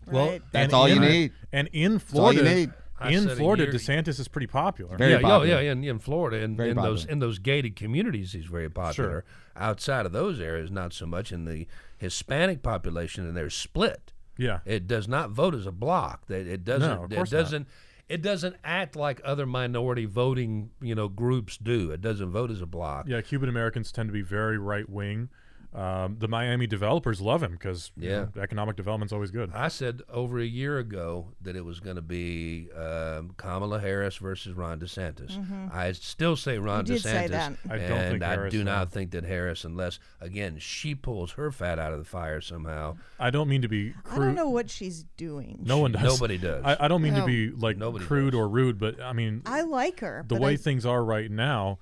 Well, 0.08 0.28
right? 0.30 0.41
That's 0.52 0.66
And 0.66 0.74
all 0.74 0.89
you 0.89 1.00
need. 1.00 1.32
And 1.52 1.68
in 1.72 1.91
all 1.91 1.93
you 1.93 2.00
Florida, 2.00 2.43
need. 2.56 2.74
I 3.02 3.12
in 3.12 3.30
Florida, 3.30 3.64
year- 3.64 3.72
DeSantis 3.72 4.20
is 4.20 4.28
pretty 4.28 4.47
popular. 4.47 4.97
Very 4.97 5.12
yeah, 5.12 5.18
oh, 5.20 5.22
popular. 5.22 5.62
yeah, 5.62 5.72
in, 5.72 5.84
in 5.86 6.00
Florida, 6.00 6.38
in, 6.43 6.60
in 6.60 6.76
those 6.76 7.06
in 7.06 7.20
those 7.20 7.39
gated 7.39 7.78
communities, 7.78 8.34
he's 8.34 8.45
very 8.47 8.70
popular. 8.70 9.10
Sure. 9.10 9.26
Outside 9.56 10.06
of 10.06 10.12
those 10.12 10.41
areas, 10.41 10.70
not 10.70 10.91
so 10.91 11.06
much. 11.06 11.32
In 11.32 11.45
the 11.45 11.66
Hispanic 11.97 12.62
population, 12.62 13.26
and 13.26 13.38
they're 13.38 13.50
split. 13.50 14.12
Yeah. 14.40 14.60
It 14.66 14.88
does 14.88 15.08
not 15.08 15.30
vote 15.32 15.54
as 15.54 15.68
a 15.68 15.72
block. 15.72 16.26
That 16.28 16.48
it 16.48 16.64
doesn't. 16.64 16.90
of 16.90 17.12
it 17.12 17.16
course 17.16 17.32
not. 17.32 17.38
doesn't. 17.40 17.68
It 18.08 18.24
doesn't 18.24 18.56
act 18.64 18.96
like 18.96 19.22
other 19.24 19.46
minority 19.46 20.06
voting, 20.06 20.72
you 20.82 20.96
know, 20.96 21.08
groups 21.08 21.58
do. 21.58 21.92
It 21.92 22.02
doesn't 22.02 22.32
vote 22.32 22.50
as 22.50 22.60
a 22.60 22.66
block. 22.66 23.06
Yeah, 23.08 23.22
Cuban 23.22 23.50
Americans 23.50 23.92
tend 23.92 24.10
to 24.10 24.14
be 24.14 24.24
very 24.24 24.58
right 24.58 24.90
wing. 24.90 25.30
Um, 25.72 26.16
the 26.18 26.28
Miami 26.28 26.66
developers 26.66 27.22
love 27.22 27.44
him 27.44 27.52
because 27.52 27.92
Yeah. 27.96 28.26
economic 28.40 28.76
development's 28.76 29.14
always 29.14 29.30
good. 29.30 29.52
I 29.54 29.68
said 29.68 30.02
over 30.10 30.40
a 30.40 30.46
year 30.46 30.80
ago 30.80 31.28
that 31.42 31.56
it 31.56 31.64
was 31.64 31.80
going 31.80 31.96
to 31.98 32.02
be 32.02 32.70
um, 32.72 33.36
Kamala 33.38 33.80
Harris 33.80 34.18
versus 34.18 34.54
Ron 34.56 34.80
DeSantis. 34.80 35.38
I 35.72 35.92
still 35.92 36.36
say 36.36 36.58
Ron 36.58 36.88
You 36.88 36.96
DeSantis, 36.96 37.02
say 37.02 37.28
that. 37.28 37.54
I 37.70 37.78
don't 37.78 37.82
and 37.92 38.12
think 38.14 38.24
I 38.24 38.30
Harris, 38.30 38.52
do 38.52 38.64
no. 38.64 38.72
not 38.78 38.92
think 38.92 39.12
that 39.12 39.24
Harris, 39.26 39.64
unless 39.64 40.00
again 40.20 40.58
she 40.58 40.96
pulls 40.96 41.34
her 41.34 41.52
fat 41.52 41.78
out 41.78 41.94
of 41.94 42.00
the 42.00 42.06
fire 42.06 42.42
somehow. 42.42 42.98
I 43.20 43.30
don't 43.30 43.48
mean 43.48 43.62
to 43.62 43.70
be 43.70 43.94
I 44.10 44.16
don't 44.18 44.34
know 44.34 44.50
what 44.50 44.72
she's 44.72 45.04
doing. 45.18 45.60
No 45.64 45.78
one 45.78 45.92
does. 45.92 46.02
Nobody 46.02 46.38
does. 46.40 46.64
I, 46.66 46.86
I 46.86 46.88
don't 46.88 47.04
mean 47.04 47.14
to 47.14 47.26
be 47.26 47.52
like 47.52 47.78
Nobody 47.78 48.06
crude 48.06 48.32
does. 48.32 48.40
or 48.40 48.50
rude, 48.50 48.80
but 48.80 49.00
I 49.00 49.14
mean 49.14 49.44
I 49.46 49.62
like 49.62 50.00
her. 50.00 50.26
the 50.28 50.36
way 50.40 50.54
I, 50.54 50.58
things 50.58 50.84
are 50.88 51.04
right 51.04 51.30
now. 51.30 51.78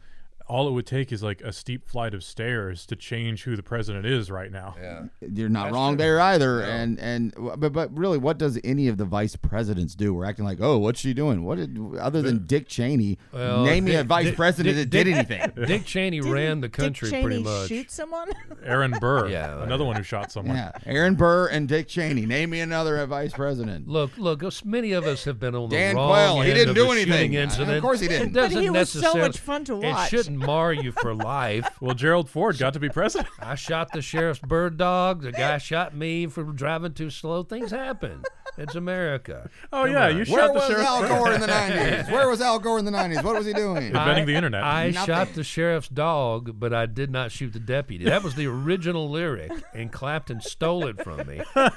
All 0.50 0.68
it 0.68 0.72
would 0.72 0.86
take 0.86 1.12
is 1.12 1.22
like 1.22 1.42
a 1.42 1.52
steep 1.52 1.86
flight 1.88 2.14
of 2.14 2.24
stairs 2.24 2.86
to 2.86 2.96
change 2.96 3.44
who 3.44 3.56
the 3.58 3.64
president 3.64 4.06
is 4.06 4.32
right 4.32 4.52
now. 4.52 4.76
yeah. 4.80 5.04
You're 5.22 5.50
not 5.50 5.66
That's 5.66 5.74
wrong 5.74 5.94
true. 5.94 6.06
there 6.06 6.22
either. 6.22 6.62
And 6.62 6.98
and 7.00 7.34
but 7.58 7.74
but 7.74 7.98
really, 7.98 8.18
what 8.18 8.38
does 8.38 8.58
any 8.64 8.88
of 8.88 8.98
the 8.98 9.06
vice 9.06 9.36
presidents 9.36 9.94
do? 9.94 10.14
We're 10.14 10.26
acting 10.26 10.46
like, 10.46 10.60
oh, 10.62 10.78
what's 10.78 11.00
she 11.02 11.14
doing? 11.14 11.44
What 11.44 11.58
did 11.58 11.78
other 12.00 12.22
than 12.22 12.46
Dick 12.46 12.68
Cheney? 12.68 13.18
Well, 13.34 13.66
name 13.66 13.84
me 13.86 13.96
a 13.96 14.04
vice 14.04 14.28
Dick- 14.28 14.36
president 14.38 14.76
that 14.78 14.90
Dick- 14.90 15.06
did 15.06 15.14
anything. 15.14 15.66
Dick 15.68 15.86
Cheney 15.86 16.22
ran 16.22 16.62
the 16.62 16.70
country 16.70 17.10
Dick 17.10 17.16
Cheney 17.20 17.24
pretty 17.26 17.44
much. 17.44 17.68
Shoot 17.68 17.92
someone? 17.92 18.30
Aaron 18.64 18.92
Burr, 19.02 19.28
Yeah, 19.30 19.62
another 19.64 19.84
one 19.86 19.96
who 19.98 20.04
shot 20.04 20.32
someone. 20.32 20.56
yeah, 20.56 20.72
Aaron 20.86 21.16
Burr 21.16 21.48
and 21.48 21.68
Dick 21.68 21.88
Cheney. 21.88 22.26
Name 22.26 22.52
me 22.52 22.62
another 22.62 23.06
vice 23.06 23.34
president. 23.34 23.88
Look, 23.88 24.18
look. 24.18 24.44
Many 24.64 24.94
of 24.94 25.04
us 25.06 25.26
have 25.26 25.40
been 25.40 25.56
on 25.56 25.68
the 25.70 25.76
Dan 25.76 25.96
wrong 25.96 26.10
Quayle, 26.10 26.42
he 26.42 26.50
end 26.52 26.56
didn't 26.58 26.70
of 26.70 26.76
do 26.76 26.92
anything. 26.92 27.34
shooting 27.50 27.70
Uh, 27.70 27.76
of 27.78 27.82
course 27.82 28.00
he 28.00 28.08
didn't. 28.08 28.28
It 28.30 28.34
But 28.34 28.42
doesn't 28.42 28.62
he 28.62 28.70
was 28.70 28.90
so 28.90 29.16
much 29.16 29.40
fun 29.40 29.66
to 29.66 29.82
It 29.82 29.84
watch. 29.84 30.10
Shouldn't 30.38 30.46
mar 30.48 30.74
you 30.74 30.92
for 30.92 31.14
life. 31.14 31.68
Well, 31.82 31.96
Gerald 31.96 32.30
Ford 32.30 32.58
got 32.58 32.74
to 32.74 32.80
be 32.80 32.90
president. 32.90 33.30
I 33.40 33.56
shot 33.56 33.92
the 33.94 34.02
sheriff's 34.02 34.40
bird 34.40 34.78
dog. 34.78 35.22
The 35.24 35.32
guy 35.32 35.58
shot 35.58 35.96
me 35.96 36.28
for 36.28 36.44
driving 36.44 36.94
too 36.94 37.10
slow. 37.10 37.44
Things 37.44 37.72
happen. 37.72 38.24
It's 38.58 38.76
America. 38.76 39.50
Oh 39.72 39.84
Come 39.84 39.92
yeah, 39.94 40.06
on. 40.08 40.12
you 40.18 40.26
Where 40.34 40.42
shot 40.42 40.48
the 40.48 40.54
was 40.54 40.68
sheriff. 40.68 40.86
Al 40.86 41.08
Gore 41.08 41.34
in 41.34 41.42
the 41.42 41.48
'90s? 41.48 42.12
Where 42.12 42.28
was 42.30 42.42
Al 42.42 42.60
Gore 42.60 42.80
in 42.80 42.86
the 42.86 42.92
'90s? 42.92 43.24
What 43.24 43.36
was 43.36 43.46
he 43.46 43.54
doing? 43.54 43.88
Inventing 43.88 44.26
the 44.26 44.36
internet. 44.36 44.64
I 44.64 44.90
Nothing. 44.90 45.06
shot 45.06 45.34
the 45.34 45.44
sheriff's 45.44 45.90
dog, 45.90 46.60
but 46.60 46.74
I 46.74 46.86
did 46.88 47.12
not 47.12 47.32
shoot 47.32 47.54
the 47.54 47.60
deputy. 47.60 48.06
That 48.06 48.24
was 48.24 48.34
the 48.36 48.48
original 48.48 49.10
lyric, 49.10 49.52
and 49.76 49.92
Clapton 49.92 50.42
stole 50.42 50.86
it 50.88 51.04
from 51.04 51.28
me. 51.28 51.42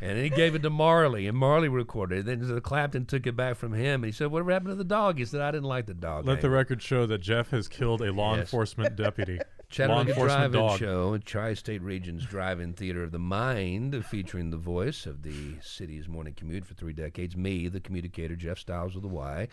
And 0.00 0.18
he 0.18 0.28
gave 0.28 0.54
it 0.54 0.60
to 0.62 0.68
Marley, 0.70 1.26
and 1.26 1.38
Marley 1.38 1.68
recorded 1.68 2.18
it. 2.18 2.26
Then 2.26 2.46
the 2.46 2.60
Clapton 2.60 3.06
took 3.06 3.26
it 3.26 3.36
back 3.36 3.56
from 3.56 3.72
him, 3.72 4.02
and 4.02 4.04
he 4.04 4.12
said, 4.12 4.26
"Whatever 4.30 4.50
happened 4.52 4.72
to 4.72 4.74
the 4.74 4.84
dog?" 4.84 5.16
He 5.16 5.24
said, 5.24 5.40
"I 5.40 5.50
didn't 5.50 5.64
like 5.64 5.86
the 5.86 5.94
dog." 5.94 6.26
Let 6.26 6.42
the 6.42 6.50
record 6.50 6.82
show 6.82 7.06
that 7.06 7.22
Jeff 7.22 7.48
has 7.52 7.68
killed 7.68 8.02
a 8.04 8.12
law 8.12 8.32
Yes. 8.34 8.40
enforcement 8.42 8.96
deputy. 8.96 9.36
law 9.38 9.44
Chattanooga 9.70 10.10
enforcement 10.10 10.52
Drive-In 10.52 10.60
dog. 10.60 10.78
Show, 10.78 11.18
Tri-State 11.18 11.82
Region's 11.82 12.24
Drive-In 12.26 12.74
Theater 12.74 13.02
of 13.02 13.10
the 13.12 13.18
Mind, 13.18 14.04
featuring 14.06 14.50
the 14.50 14.56
voice 14.56 15.04
of 15.06 15.22
the 15.22 15.56
city's 15.62 16.06
morning 16.08 16.34
commute 16.34 16.64
for 16.64 16.74
three 16.74 16.92
decades, 16.92 17.36
me, 17.36 17.66
the 17.68 17.80
communicator, 17.80 18.36
Jeff 18.36 18.58
Styles 18.58 18.94
with 18.94 19.02
the 19.02 19.08
Y, 19.08 19.48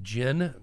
Jen, 0.00 0.54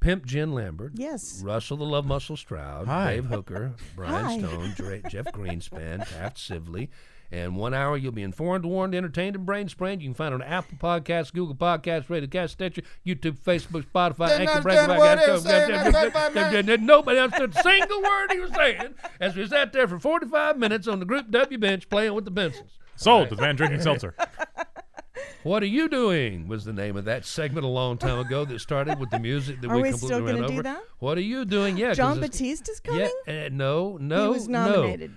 Pimp 0.00 0.26
Jen 0.26 0.52
Lambert, 0.52 0.92
Yes. 0.96 1.40
Russell 1.44 1.76
the 1.76 1.84
Love 1.84 2.06
Muscle 2.06 2.36
Stroud, 2.36 2.86
Hi. 2.86 3.14
Dave 3.14 3.26
Hooker, 3.26 3.74
Brian 3.96 4.24
Hi. 4.24 4.38
Stone, 4.38 4.72
Dra- 4.76 5.08
Jeff 5.10 5.26
Greenspan, 5.26 6.08
Taft 6.08 6.38
Sibley. 6.38 6.90
And 7.30 7.56
one 7.56 7.74
hour, 7.74 7.96
you'll 7.96 8.12
be 8.12 8.22
informed, 8.22 8.64
warned, 8.64 8.94
entertained, 8.94 9.36
and 9.36 9.44
brain 9.44 9.68
sprained. 9.68 10.00
You 10.00 10.08
can 10.08 10.14
find 10.14 10.32
it 10.32 10.36
on 10.36 10.42
Apple 10.42 10.78
Podcasts, 10.78 11.30
Google 11.30 11.54
Podcasts, 11.54 12.08
Radio 12.08 12.26
Cast, 12.26 12.54
Stitcher, 12.54 12.80
YouTube, 13.06 13.38
Facebook, 13.38 13.84
Spotify, 13.84 14.28
Didn't 14.28 14.48
Anchor, 14.48 14.52
understand 14.70 14.98
what 14.98 15.18
he 15.18 15.30
was 15.30 15.44
Breaker, 15.44 15.66
saying. 15.66 15.78
I 15.78 15.90
said 15.90 16.12
five 16.14 16.34
minutes. 16.34 16.82
Nobody 16.82 17.18
understood 17.18 17.54
a 17.54 17.62
single 17.62 18.00
word 18.02 18.32
he 18.32 18.38
was 18.38 18.50
saying 18.54 18.94
as 19.20 19.36
we 19.36 19.46
sat 19.46 19.74
there 19.74 19.86
for 19.86 19.98
45 19.98 20.56
minutes 20.56 20.88
on 20.88 21.00
the 21.00 21.04
Group 21.04 21.30
W 21.30 21.58
bench 21.58 21.88
playing 21.90 22.14
with 22.14 22.24
the 22.24 22.30
pencils. 22.30 22.78
Sold 22.96 23.28
to 23.28 23.34
the 23.36 23.42
man 23.42 23.56
drinking 23.56 23.82
seltzer. 23.82 24.14
What 25.44 25.62
are 25.62 25.66
you 25.66 25.88
doing? 25.88 26.48
Was 26.48 26.64
the 26.64 26.72
name 26.72 26.96
of 26.96 27.04
that 27.06 27.24
segment 27.24 27.64
a 27.64 27.68
long 27.68 27.96
time 27.96 28.18
ago 28.18 28.44
that 28.44 28.60
started 28.60 28.98
with 28.98 29.10
the 29.10 29.18
music 29.20 29.60
that 29.60 29.70
Are 29.70 29.76
we 29.76 29.82
we 29.82 29.90
completely 29.90 30.08
still 30.16 30.22
ran 30.26 30.34
gonna 30.36 30.46
do 30.48 30.52
over? 30.54 30.62
that? 30.64 30.82
What 30.98 31.16
are 31.16 31.22
you 31.22 31.44
doing? 31.44 31.76
Yeah, 31.76 31.94
Jon 31.94 32.18
it's- 32.18 32.30
Batiste 32.30 32.68
is 32.68 32.80
coming. 32.80 33.08
Yeah, 33.26 33.46
uh, 33.46 33.48
no, 33.52 33.98
no, 34.00 34.24
he 34.24 34.28
was 34.38 34.48
nominated. 34.48 35.10
no. 35.12 35.16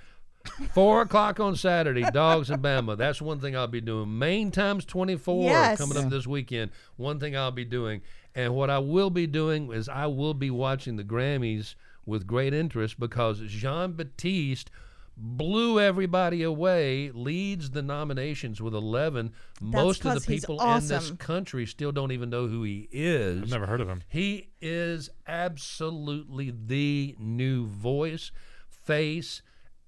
Four 0.73 1.01
o'clock 1.01 1.39
on 1.39 1.55
Saturday, 1.55 2.03
Dogs 2.11 2.49
and 2.49 2.61
Bama. 2.63 2.97
That's 2.97 3.21
one 3.21 3.39
thing 3.39 3.55
I'll 3.55 3.67
be 3.67 3.81
doing. 3.81 4.17
Main 4.17 4.51
times 4.51 4.85
24 4.85 5.43
Yes. 5.45 5.77
coming 5.77 5.97
up 5.97 6.09
this 6.09 6.25
weekend. 6.27 6.71
One 6.97 7.19
thing 7.19 7.35
I'll 7.35 7.51
be 7.51 7.65
doing. 7.65 8.01
And 8.33 8.55
what 8.55 8.69
I 8.69 8.79
will 8.79 9.09
be 9.09 9.27
doing 9.27 9.71
is 9.71 9.89
I 9.89 10.07
will 10.07 10.33
be 10.33 10.49
watching 10.49 10.95
the 10.95 11.03
Grammys 11.03 11.75
with 12.05 12.25
great 12.25 12.53
interest 12.53 12.99
because 12.99 13.41
Jon 13.41 13.93
Batiste 13.93 14.71
blew 15.17 15.79
everybody 15.79 16.41
away, 16.41 17.11
leads 17.13 17.71
the 17.71 17.81
nominations 17.81 18.61
with 18.61 18.73
11. 18.73 19.33
Most 19.59 20.05
of 20.05 20.13
the 20.13 20.31
he's 20.31 20.41
people 20.41 20.61
in 20.61 20.87
this 20.87 21.11
country 21.11 21.65
still 21.65 21.91
don't 21.91 22.11
even 22.11 22.29
know 22.29 22.47
who 22.47 22.63
he 22.63 22.87
is. 22.91 23.43
I've 23.43 23.49
never 23.49 23.67
heard 23.67 23.81
of 23.81 23.89
him. 23.89 24.01
He 24.07 24.49
is 24.61 25.09
absolutely 25.27 26.51
the 26.65 27.15
new 27.19 27.65
voice, 27.67 28.31
face, 28.69 29.41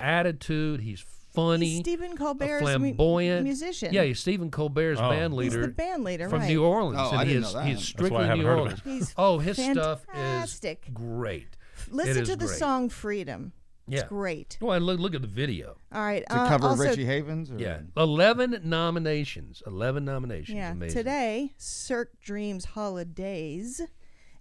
attitude. 0.03 0.81
He's 0.81 1.03
funny. 1.33 1.65
He's 1.67 1.79
Stephen 1.79 2.11
a 2.11 2.15
Colbert's 2.15 2.61
mu- 2.61 2.67
flamboyant 2.67 3.43
musician. 3.43 3.93
Yeah, 3.93 4.03
he's 4.03 4.19
Stephen 4.19 4.51
Colbert's 4.51 4.99
Oh. 5.01 5.09
band 5.09 5.33
leader. 5.33 5.57
He's 5.59 5.67
the 5.67 5.73
band 5.73 6.03
leader, 6.03 6.29
from 6.29 6.41
right. 6.41 6.47
New 6.49 6.63
Orleans, 6.63 6.99
Oh, 7.01 7.09
and 7.11 7.19
I 7.19 7.25
he 7.25 7.33
didn't 7.33 7.45
is 7.45 7.53
know 7.53 7.59
that. 7.59 7.67
he's 7.67 7.77
That's 7.77 7.87
why 7.87 7.93
I 7.93 8.07
strictly 8.07 8.25
haven't 8.25 8.39
New 8.39 8.45
heard 8.45 8.53
of 8.53 8.59
Orleans. 8.59 8.81
He's 8.83 9.13
oh, 9.17 9.39
his 9.39 9.55
stuff 9.57 9.99
is 10.01 10.05
fantastic. 10.05 10.93
great. 10.93 11.57
Listen 11.89 12.21
is 12.23 12.29
to 12.29 12.35
the 12.35 12.45
great. 12.45 12.57
song 12.59 12.89
"Freedom." 12.89 13.53
It's 13.87 14.01
Yeah. 14.03 14.07
great. 14.07 14.57
Go 14.61 14.71
ahead, 14.71 14.81
look 14.83 14.97
look 14.99 15.13
at 15.15 15.21
the 15.21 15.27
video. 15.27 15.75
All 15.91 16.01
right. 16.01 16.23
To 16.29 16.35
uh, 16.37 16.47
cover 16.47 16.67
also, 16.67 16.83
Richie 16.83 17.03
Havens? 17.03 17.51
Or? 17.51 17.57
Yeah, 17.57 17.79
eleven 17.97 18.61
nominations. 18.63 19.61
Eleven 19.67 20.05
nominations. 20.05 20.55
Yeah. 20.55 20.71
Amazing. 20.71 20.97
Today, 20.97 21.53
Cirque 21.57 22.17
Dreams 22.21 22.63
Holidays 22.63 23.81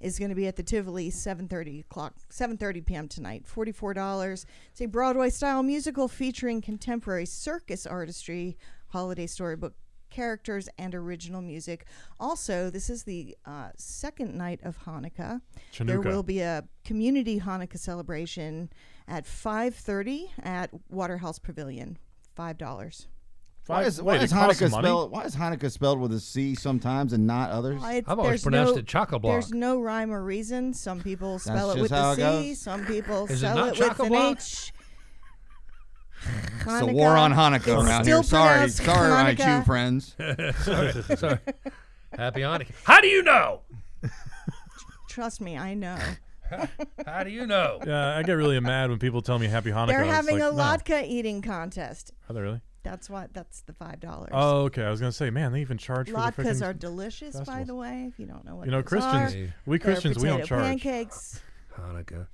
is 0.02 0.18
going 0.18 0.28
to 0.28 0.34
be 0.34 0.46
at 0.46 0.56
the 0.56 0.62
Tivoli, 0.62 1.10
seven 1.10 1.48
thirty 1.48 1.80
o'clock, 1.80 2.14
seven 2.28 2.56
thirty 2.56 2.80
p.m. 2.80 3.08
tonight. 3.08 3.46
Forty 3.46 3.72
four 3.72 3.94
dollars. 3.94 4.44
It's 4.70 4.80
a 4.80 4.86
Broadway 4.86 5.30
style 5.30 5.62
musical 5.62 6.08
featuring 6.08 6.60
contemporary 6.60 7.26
circus 7.26 7.86
artistry, 7.86 8.56
holiday 8.88 9.26
storybook 9.26 9.74
characters, 10.10 10.68
and 10.76 10.94
original 10.94 11.40
music. 11.40 11.86
Also, 12.20 12.68
this 12.68 12.90
is 12.90 13.04
the 13.04 13.36
uh, 13.46 13.70
second 13.76 14.34
night 14.36 14.60
of 14.62 14.84
Hanukkah. 14.84 15.40
There 15.78 16.00
will 16.02 16.22
be 16.22 16.40
a 16.40 16.64
community 16.84 17.40
Hanukkah 17.40 17.78
celebration 17.78 18.70
at 19.08 19.26
five 19.26 19.74
thirty 19.74 20.30
at 20.42 20.70
Waterhouse 20.90 21.38
Pavilion. 21.38 21.96
Five 22.34 22.58
dollars. 22.58 23.06
Why 23.66 23.84
is, 23.84 24.02
why 24.02 24.16
it 24.16 24.22
is 24.22 24.32
costs 24.32 24.60
Hanukkah 24.60 24.78
spelled? 24.78 25.10
Why 25.12 25.22
is 25.22 25.36
Hanukkah 25.36 25.70
spelled 25.70 26.00
with 26.00 26.12
a 26.12 26.18
C 26.18 26.56
sometimes 26.56 27.12
and 27.12 27.26
not 27.26 27.50
others? 27.50 27.80
I've 27.84 28.08
always 28.08 28.42
pronounced 28.42 28.76
it 28.76 28.86
chock-a-block. 28.86 29.32
There's 29.32 29.52
no 29.52 29.80
rhyme 29.80 30.12
or 30.12 30.22
reason. 30.22 30.74
Some 30.74 31.00
people 31.00 31.38
spell 31.38 31.68
That's 31.68 31.78
it 31.78 31.82
with 31.82 31.90
just 31.90 32.02
how 32.02 32.14
the 32.14 32.42
C. 32.42 32.48
goes? 32.48 32.60
Some 32.60 32.86
people 32.86 33.26
Is 33.26 33.38
spell 33.38 33.56
not 33.56 33.68
it 33.68 33.70
with 33.72 33.80
an 33.82 33.88
chock-a-block? 33.88 34.38
H. 34.38 34.72
It's 36.64 36.80
a 36.80 36.86
war 36.86 37.16
on 37.16 37.32
Hanukkah 37.32 37.58
It's 37.58 37.68
around 37.68 38.06
here. 38.06 38.22
Sorry, 38.24 38.68
sorry, 38.68 39.10
my 39.10 39.34
Hanukkah. 39.34 39.58
Jew 39.60 39.64
friends. 39.64 40.16
sorry, 40.64 41.16
sorry. 41.16 41.38
Happy 42.16 42.40
Hanukkah. 42.40 42.72
How 42.84 43.00
do 43.00 43.06
you 43.06 43.22
know? 43.22 43.60
Trust 45.08 45.40
me, 45.40 45.56
I 45.56 45.74
know. 45.74 45.98
How 47.06 47.22
do 47.22 47.30
you 47.30 47.46
know? 47.46 47.78
Yeah, 47.86 48.16
I 48.16 48.22
get 48.22 48.32
really 48.32 48.58
mad 48.60 48.90
when 48.90 48.98
people 48.98 49.22
tell 49.22 49.38
me 49.38 49.46
Happy 49.46 49.70
Hanukkah. 49.70 49.88
They're 49.88 50.04
having 50.04 50.38
like, 50.38 50.52
a 50.52 50.56
no. 50.56 50.62
latke 50.62 51.06
eating 51.06 51.42
contest. 51.42 52.12
Are 52.28 52.32
they 52.32 52.40
really? 52.40 52.60
That's 52.82 53.08
what. 53.08 53.32
That's 53.32 53.62
the 53.62 53.72
five 53.72 54.00
dollars. 54.00 54.30
Oh, 54.32 54.62
okay. 54.64 54.82
I 54.82 54.90
was 54.90 55.00
gonna 55.00 55.12
say, 55.12 55.30
man, 55.30 55.52
they 55.52 55.60
even 55.60 55.78
charge 55.78 56.08
for 56.08 56.14
the 56.14 56.18
Latkes 56.18 56.64
are 56.66 56.72
delicious, 56.72 57.38
by 57.40 57.64
the 57.64 57.74
way. 57.74 58.06
If 58.12 58.18
you 58.18 58.26
don't 58.26 58.44
know 58.44 58.56
what 58.56 58.66
you 58.66 58.72
know, 58.72 58.78
those 58.82 58.88
Christians. 58.88 59.34
are. 59.34 59.54
We 59.66 59.78
Christians, 59.78 60.18
we 60.18 60.28
don't 60.28 60.44
charge. 60.44 60.62
pancakes. 60.64 61.40
Hanukkah. 61.76 62.26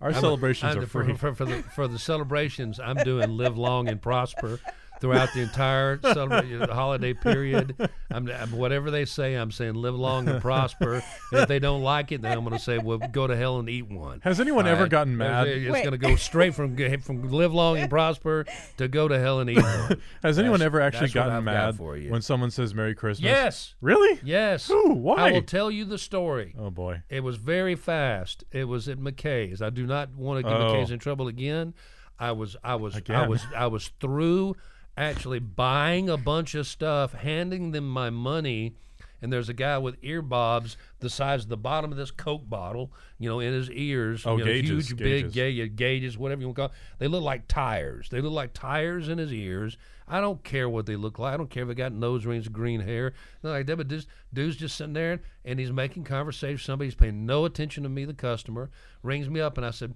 Our 0.00 0.12
I'm- 0.12 0.20
celebrations 0.20 0.74
I'm- 0.74 0.82
are 0.82 0.86
for, 0.86 1.04
free. 1.04 1.14
For, 1.14 1.34
for 1.34 1.44
the 1.44 1.62
for 1.62 1.86
the 1.88 1.98
celebrations. 1.98 2.80
I'm 2.80 2.96
doing 2.96 3.36
live 3.36 3.58
long 3.58 3.88
and 3.88 4.00
prosper 4.00 4.58
throughout 5.00 5.30
the 5.34 5.40
entire 5.40 5.96
celebra- 5.98 6.68
holiday 6.70 7.14
period. 7.14 7.74
I'm, 8.10 8.28
I'm 8.28 8.52
whatever 8.52 8.90
they 8.90 9.04
say. 9.04 9.34
I'm 9.34 9.50
saying 9.50 9.74
live 9.74 9.94
long 9.94 10.28
and 10.28 10.40
prosper. 10.40 10.94
And 11.32 11.40
if 11.42 11.48
they 11.48 11.58
don't 11.58 11.82
like 11.82 12.12
it, 12.12 12.22
then 12.22 12.36
I'm 12.36 12.44
going 12.44 12.56
to 12.56 12.62
say, 12.62 12.78
well, 12.78 12.98
go 12.98 13.26
to 13.26 13.36
hell 13.36 13.58
and 13.58 13.68
eat 13.68 13.88
one. 13.88 14.20
Has 14.22 14.40
anyone 14.40 14.66
All 14.66 14.72
ever 14.72 14.82
right? 14.82 14.90
gotten 14.90 15.16
mad? 15.16 15.48
It's 15.48 15.70
Wait. 15.72 15.82
going 15.82 15.92
to 15.92 15.98
go 15.98 16.16
straight 16.16 16.54
from 16.54 16.76
from 17.00 17.30
live 17.30 17.52
long 17.54 17.78
and 17.78 17.88
prosper 17.90 18.44
to 18.76 18.88
go 18.88 19.08
to 19.08 19.18
hell 19.18 19.40
and 19.40 19.50
eat 19.50 19.62
one. 19.62 20.00
Has 20.22 20.38
anyone 20.38 20.58
That's- 20.60 20.66
ever 20.66 20.80
actually 20.80 21.10
gotten 21.10 21.32
I've 21.32 21.44
got 21.44 21.52
mad 21.52 21.76
for 21.76 21.96
you. 21.96 22.10
when 22.10 22.22
someone 22.22 22.50
says 22.50 22.74
Merry 22.74 22.94
Christmas? 22.94 23.24
Yes. 23.24 23.74
Really? 23.80 24.20
Yes. 24.22 24.68
Who? 24.68 24.94
Why? 24.94 25.28
I 25.28 25.32
will 25.32 25.42
tell 25.42 25.70
you 25.70 25.84
the 25.84 25.98
story. 25.98 26.54
Oh 26.58 26.70
boy. 26.70 27.02
It 27.08 27.20
was 27.24 27.36
very 27.36 27.74
fast. 27.74 28.44
It 28.52 28.64
was 28.64 28.88
at 28.88 28.98
McKay's. 28.98 29.62
I 29.62 29.70
do 29.70 29.86
not 29.86 30.14
want 30.16 30.38
to 30.38 30.42
get 30.50 30.60
Oh. 30.60 30.74
McKay's 30.74 30.90
in 30.90 30.98
trouble 30.98 31.28
again. 31.28 31.74
I 32.18 32.32
was 32.32 32.56
I 32.62 32.74
was 32.74 33.00
I 33.08 33.26
was 33.26 33.42
I 33.56 33.66
was 33.68 33.90
through 34.00 34.56
actually 35.00 35.38
buying 35.38 36.08
a 36.08 36.16
bunch 36.16 36.54
of 36.54 36.66
stuff, 36.66 37.12
handing 37.12 37.72
them 37.72 37.88
my 37.88 38.10
money, 38.10 38.74
and 39.22 39.32
there's 39.32 39.48
a 39.48 39.54
guy 39.54 39.78
with 39.78 40.00
earbobs 40.02 40.76
the 41.00 41.10
size 41.10 41.44
of 41.44 41.48
the 41.48 41.56
bottom 41.56 41.90
of 41.90 41.98
this 41.98 42.10
Coke 42.10 42.48
bottle, 42.48 42.92
you 43.18 43.28
know, 43.28 43.40
in 43.40 43.52
his 43.52 43.70
ears. 43.70 44.24
Oh, 44.26 44.36
you 44.36 44.44
know, 44.44 44.52
gauges, 44.52 44.88
huge, 44.88 44.98
big 44.98 45.32
gauges. 45.32 45.34
ga- 45.34 45.68
gauges, 45.68 46.18
whatever 46.18 46.40
you 46.40 46.48
want 46.48 46.56
to 46.56 46.60
call. 46.62 46.68
It. 46.68 46.74
They 46.98 47.08
look 47.08 47.22
like 47.22 47.48
tires. 47.48 48.08
They 48.08 48.20
look 48.20 48.32
like 48.32 48.52
tires 48.52 49.08
in 49.08 49.18
his 49.18 49.32
ears. 49.32 49.76
I 50.08 50.20
don't 50.20 50.42
care 50.42 50.68
what 50.68 50.86
they 50.86 50.96
look 50.96 51.18
like. 51.18 51.34
I 51.34 51.36
don't 51.36 51.50
care 51.50 51.62
if 51.62 51.68
they 51.68 51.74
got 51.74 51.92
nose 51.92 52.26
rings, 52.26 52.48
green 52.48 52.80
hair, 52.80 53.12
nothing 53.42 53.58
like 53.58 53.66
that. 53.66 53.76
But 53.76 53.88
this 53.88 54.06
dude's 54.34 54.56
just 54.56 54.76
sitting 54.76 54.92
there 54.92 55.20
and 55.44 55.58
he's 55.58 55.72
making 55.72 56.04
conversation. 56.04 56.58
Somebody's 56.58 56.96
paying 56.96 57.26
no 57.26 57.44
attention 57.44 57.84
to 57.84 57.88
me, 57.88 58.04
the 58.04 58.14
customer. 58.14 58.70
Rings 59.02 59.28
me 59.28 59.40
up 59.40 59.56
and 59.56 59.64
I 59.64 59.70
said, 59.70 59.94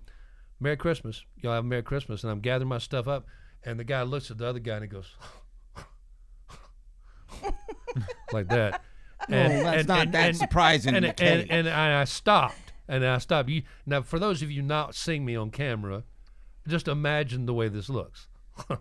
"Merry 0.60 0.76
Christmas. 0.76 1.24
Y'all 1.40 1.52
have 1.52 1.64
a 1.64 1.66
Merry 1.66 1.82
Christmas." 1.82 2.22
And 2.22 2.30
I'm 2.30 2.40
gathering 2.40 2.68
my 2.68 2.78
stuff 2.78 3.08
up, 3.08 3.26
and 3.64 3.78
the 3.78 3.84
guy 3.84 4.02
looks 4.02 4.30
at 4.30 4.38
the 4.38 4.46
other 4.46 4.58
guy 4.58 4.74
and 4.74 4.82
he 4.84 4.88
goes, 4.88 5.10
like 8.32 8.48
that. 8.48 8.82
Oh, 9.26 9.32
well, 9.32 9.64
that's 9.64 9.88
not 9.88 10.12
that 10.12 10.36
surprising, 10.36 10.94
And, 10.94 11.06
and, 11.18 11.50
and 11.50 11.66
I 11.66 12.04
stopped, 12.04 12.74
and 12.86 13.06
I 13.06 13.16
stopped. 13.16 13.48
You 13.48 13.62
now, 13.86 14.02
for 14.02 14.18
those 14.18 14.42
of 14.42 14.50
you 14.50 14.60
not 14.60 14.94
seeing 14.94 15.24
me 15.24 15.34
on 15.34 15.50
camera, 15.50 16.02
just 16.68 16.88
imagine 16.88 17.46
the 17.46 17.54
way 17.54 17.68
this 17.68 17.88
looks. 17.88 18.28
Put 18.68 18.78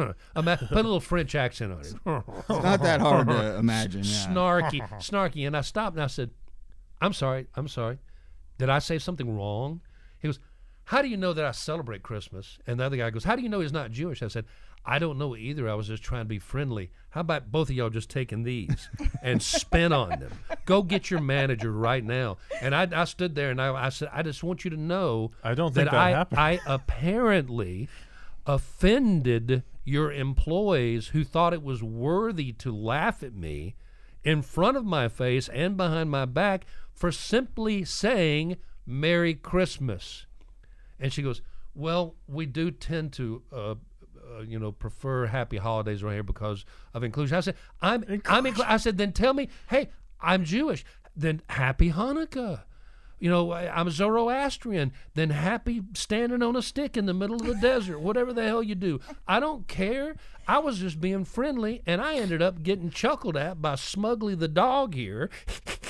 a 0.00 0.74
little 0.74 0.98
French 0.98 1.36
accent 1.36 1.72
on 1.72 1.80
it. 1.82 1.86
It's 1.86 2.48
not 2.48 2.82
that 2.82 3.00
hard 3.00 3.28
to 3.28 3.56
imagine. 3.58 4.02
Yeah. 4.02 4.26
snarky, 4.26 4.80
snarky. 4.98 5.46
And 5.46 5.56
I 5.56 5.60
stopped 5.60 5.94
and 5.94 6.02
I 6.02 6.08
said, 6.08 6.30
I'm 7.00 7.12
sorry, 7.12 7.46
I'm 7.54 7.68
sorry. 7.68 7.98
Did 8.58 8.70
I 8.70 8.80
say 8.80 8.98
something 8.98 9.36
wrong? 9.36 9.82
He 10.18 10.26
goes, 10.26 10.40
How 10.86 11.02
do 11.02 11.08
you 11.08 11.16
know 11.16 11.32
that 11.32 11.44
I 11.44 11.52
celebrate 11.52 12.02
Christmas? 12.02 12.58
And 12.66 12.80
the 12.80 12.84
other 12.84 12.96
guy 12.96 13.10
goes, 13.10 13.24
How 13.24 13.36
do 13.36 13.42
you 13.42 13.48
know 13.48 13.60
he's 13.60 13.72
not 13.72 13.90
Jewish? 13.90 14.22
I 14.22 14.28
said, 14.28 14.44
I 14.84 14.98
don't 14.98 15.18
know 15.18 15.36
either. 15.36 15.68
I 15.68 15.74
was 15.74 15.86
just 15.86 16.02
trying 16.02 16.22
to 16.22 16.28
be 16.28 16.38
friendly. 16.38 16.90
How 17.10 17.20
about 17.20 17.52
both 17.52 17.70
of 17.70 17.76
y'all 17.76 17.90
just 17.90 18.10
taking 18.10 18.42
these 18.42 18.88
and 19.22 19.40
spin 19.40 19.92
on 19.92 20.10
them? 20.10 20.32
Go 20.64 20.82
get 20.82 21.10
your 21.10 21.20
manager 21.20 21.70
right 21.70 22.02
now. 22.02 22.38
And 22.60 22.74
I, 22.74 22.88
I 22.92 23.04
stood 23.04 23.34
there 23.34 23.50
and 23.50 23.60
I, 23.60 23.86
I 23.86 23.88
said, 23.90 24.10
I 24.12 24.22
just 24.22 24.42
want 24.42 24.64
you 24.64 24.70
to 24.70 24.76
know 24.76 25.30
I 25.44 25.54
don't 25.54 25.72
think 25.72 25.90
that 25.90 25.94
I, 25.94 26.10
happened. 26.10 26.40
I 26.40 26.60
apparently 26.66 27.88
offended 28.44 29.62
your 29.84 30.12
employees 30.12 31.08
who 31.08 31.22
thought 31.24 31.52
it 31.52 31.62
was 31.62 31.82
worthy 31.82 32.52
to 32.52 32.74
laugh 32.74 33.22
at 33.22 33.34
me 33.34 33.76
in 34.24 34.42
front 34.42 34.76
of 34.76 34.84
my 34.84 35.08
face 35.08 35.48
and 35.48 35.76
behind 35.76 36.10
my 36.10 36.24
back 36.24 36.64
for 36.92 37.12
simply 37.12 37.84
saying 37.84 38.56
Merry 38.86 39.34
Christmas. 39.34 40.26
And 41.00 41.12
she 41.12 41.22
goes, 41.22 41.42
Well, 41.74 42.14
we 42.26 42.46
do 42.46 42.70
tend 42.70 43.12
to. 43.14 43.42
Uh, 43.52 43.74
uh, 44.38 44.42
you 44.42 44.58
know, 44.58 44.70
prefer 44.72 45.26
happy 45.26 45.56
holidays 45.58 46.02
right 46.02 46.12
here 46.14 46.22
because 46.22 46.64
of 46.94 47.02
inclusion. 47.02 47.36
I 47.36 47.40
said, 47.40 47.56
I'm, 47.82 48.02
I'm, 48.26 48.44
inclu- 48.44 48.64
I 48.66 48.76
said, 48.76 48.96
then 48.96 49.12
tell 49.12 49.34
me, 49.34 49.48
hey, 49.68 49.90
I'm 50.20 50.44
Jewish. 50.44 50.84
Then 51.14 51.42
happy 51.48 51.90
Hanukkah. 51.90 52.62
You 53.18 53.28
know, 53.30 53.50
I- 53.50 53.78
I'm 53.78 53.90
Zoroastrian. 53.90 54.92
Then 55.14 55.30
happy 55.30 55.82
standing 55.94 56.40
on 56.40 56.56
a 56.56 56.62
stick 56.62 56.96
in 56.96 57.06
the 57.06 57.12
middle 57.12 57.36
of 57.36 57.46
the 57.46 57.54
desert, 57.56 57.98
whatever 57.98 58.32
the 58.32 58.44
hell 58.46 58.62
you 58.62 58.74
do. 58.76 59.00
I 59.26 59.38
don't 59.40 59.66
care. 59.68 60.14
I 60.46 60.60
was 60.60 60.78
just 60.78 61.00
being 61.00 61.24
friendly, 61.24 61.82
and 61.84 62.00
I 62.00 62.14
ended 62.14 62.40
up 62.42 62.62
getting 62.62 62.90
chuckled 62.90 63.36
at 63.36 63.60
by 63.60 63.74
Smugly 63.74 64.34
the 64.34 64.48
dog 64.48 64.94
here. 64.94 65.30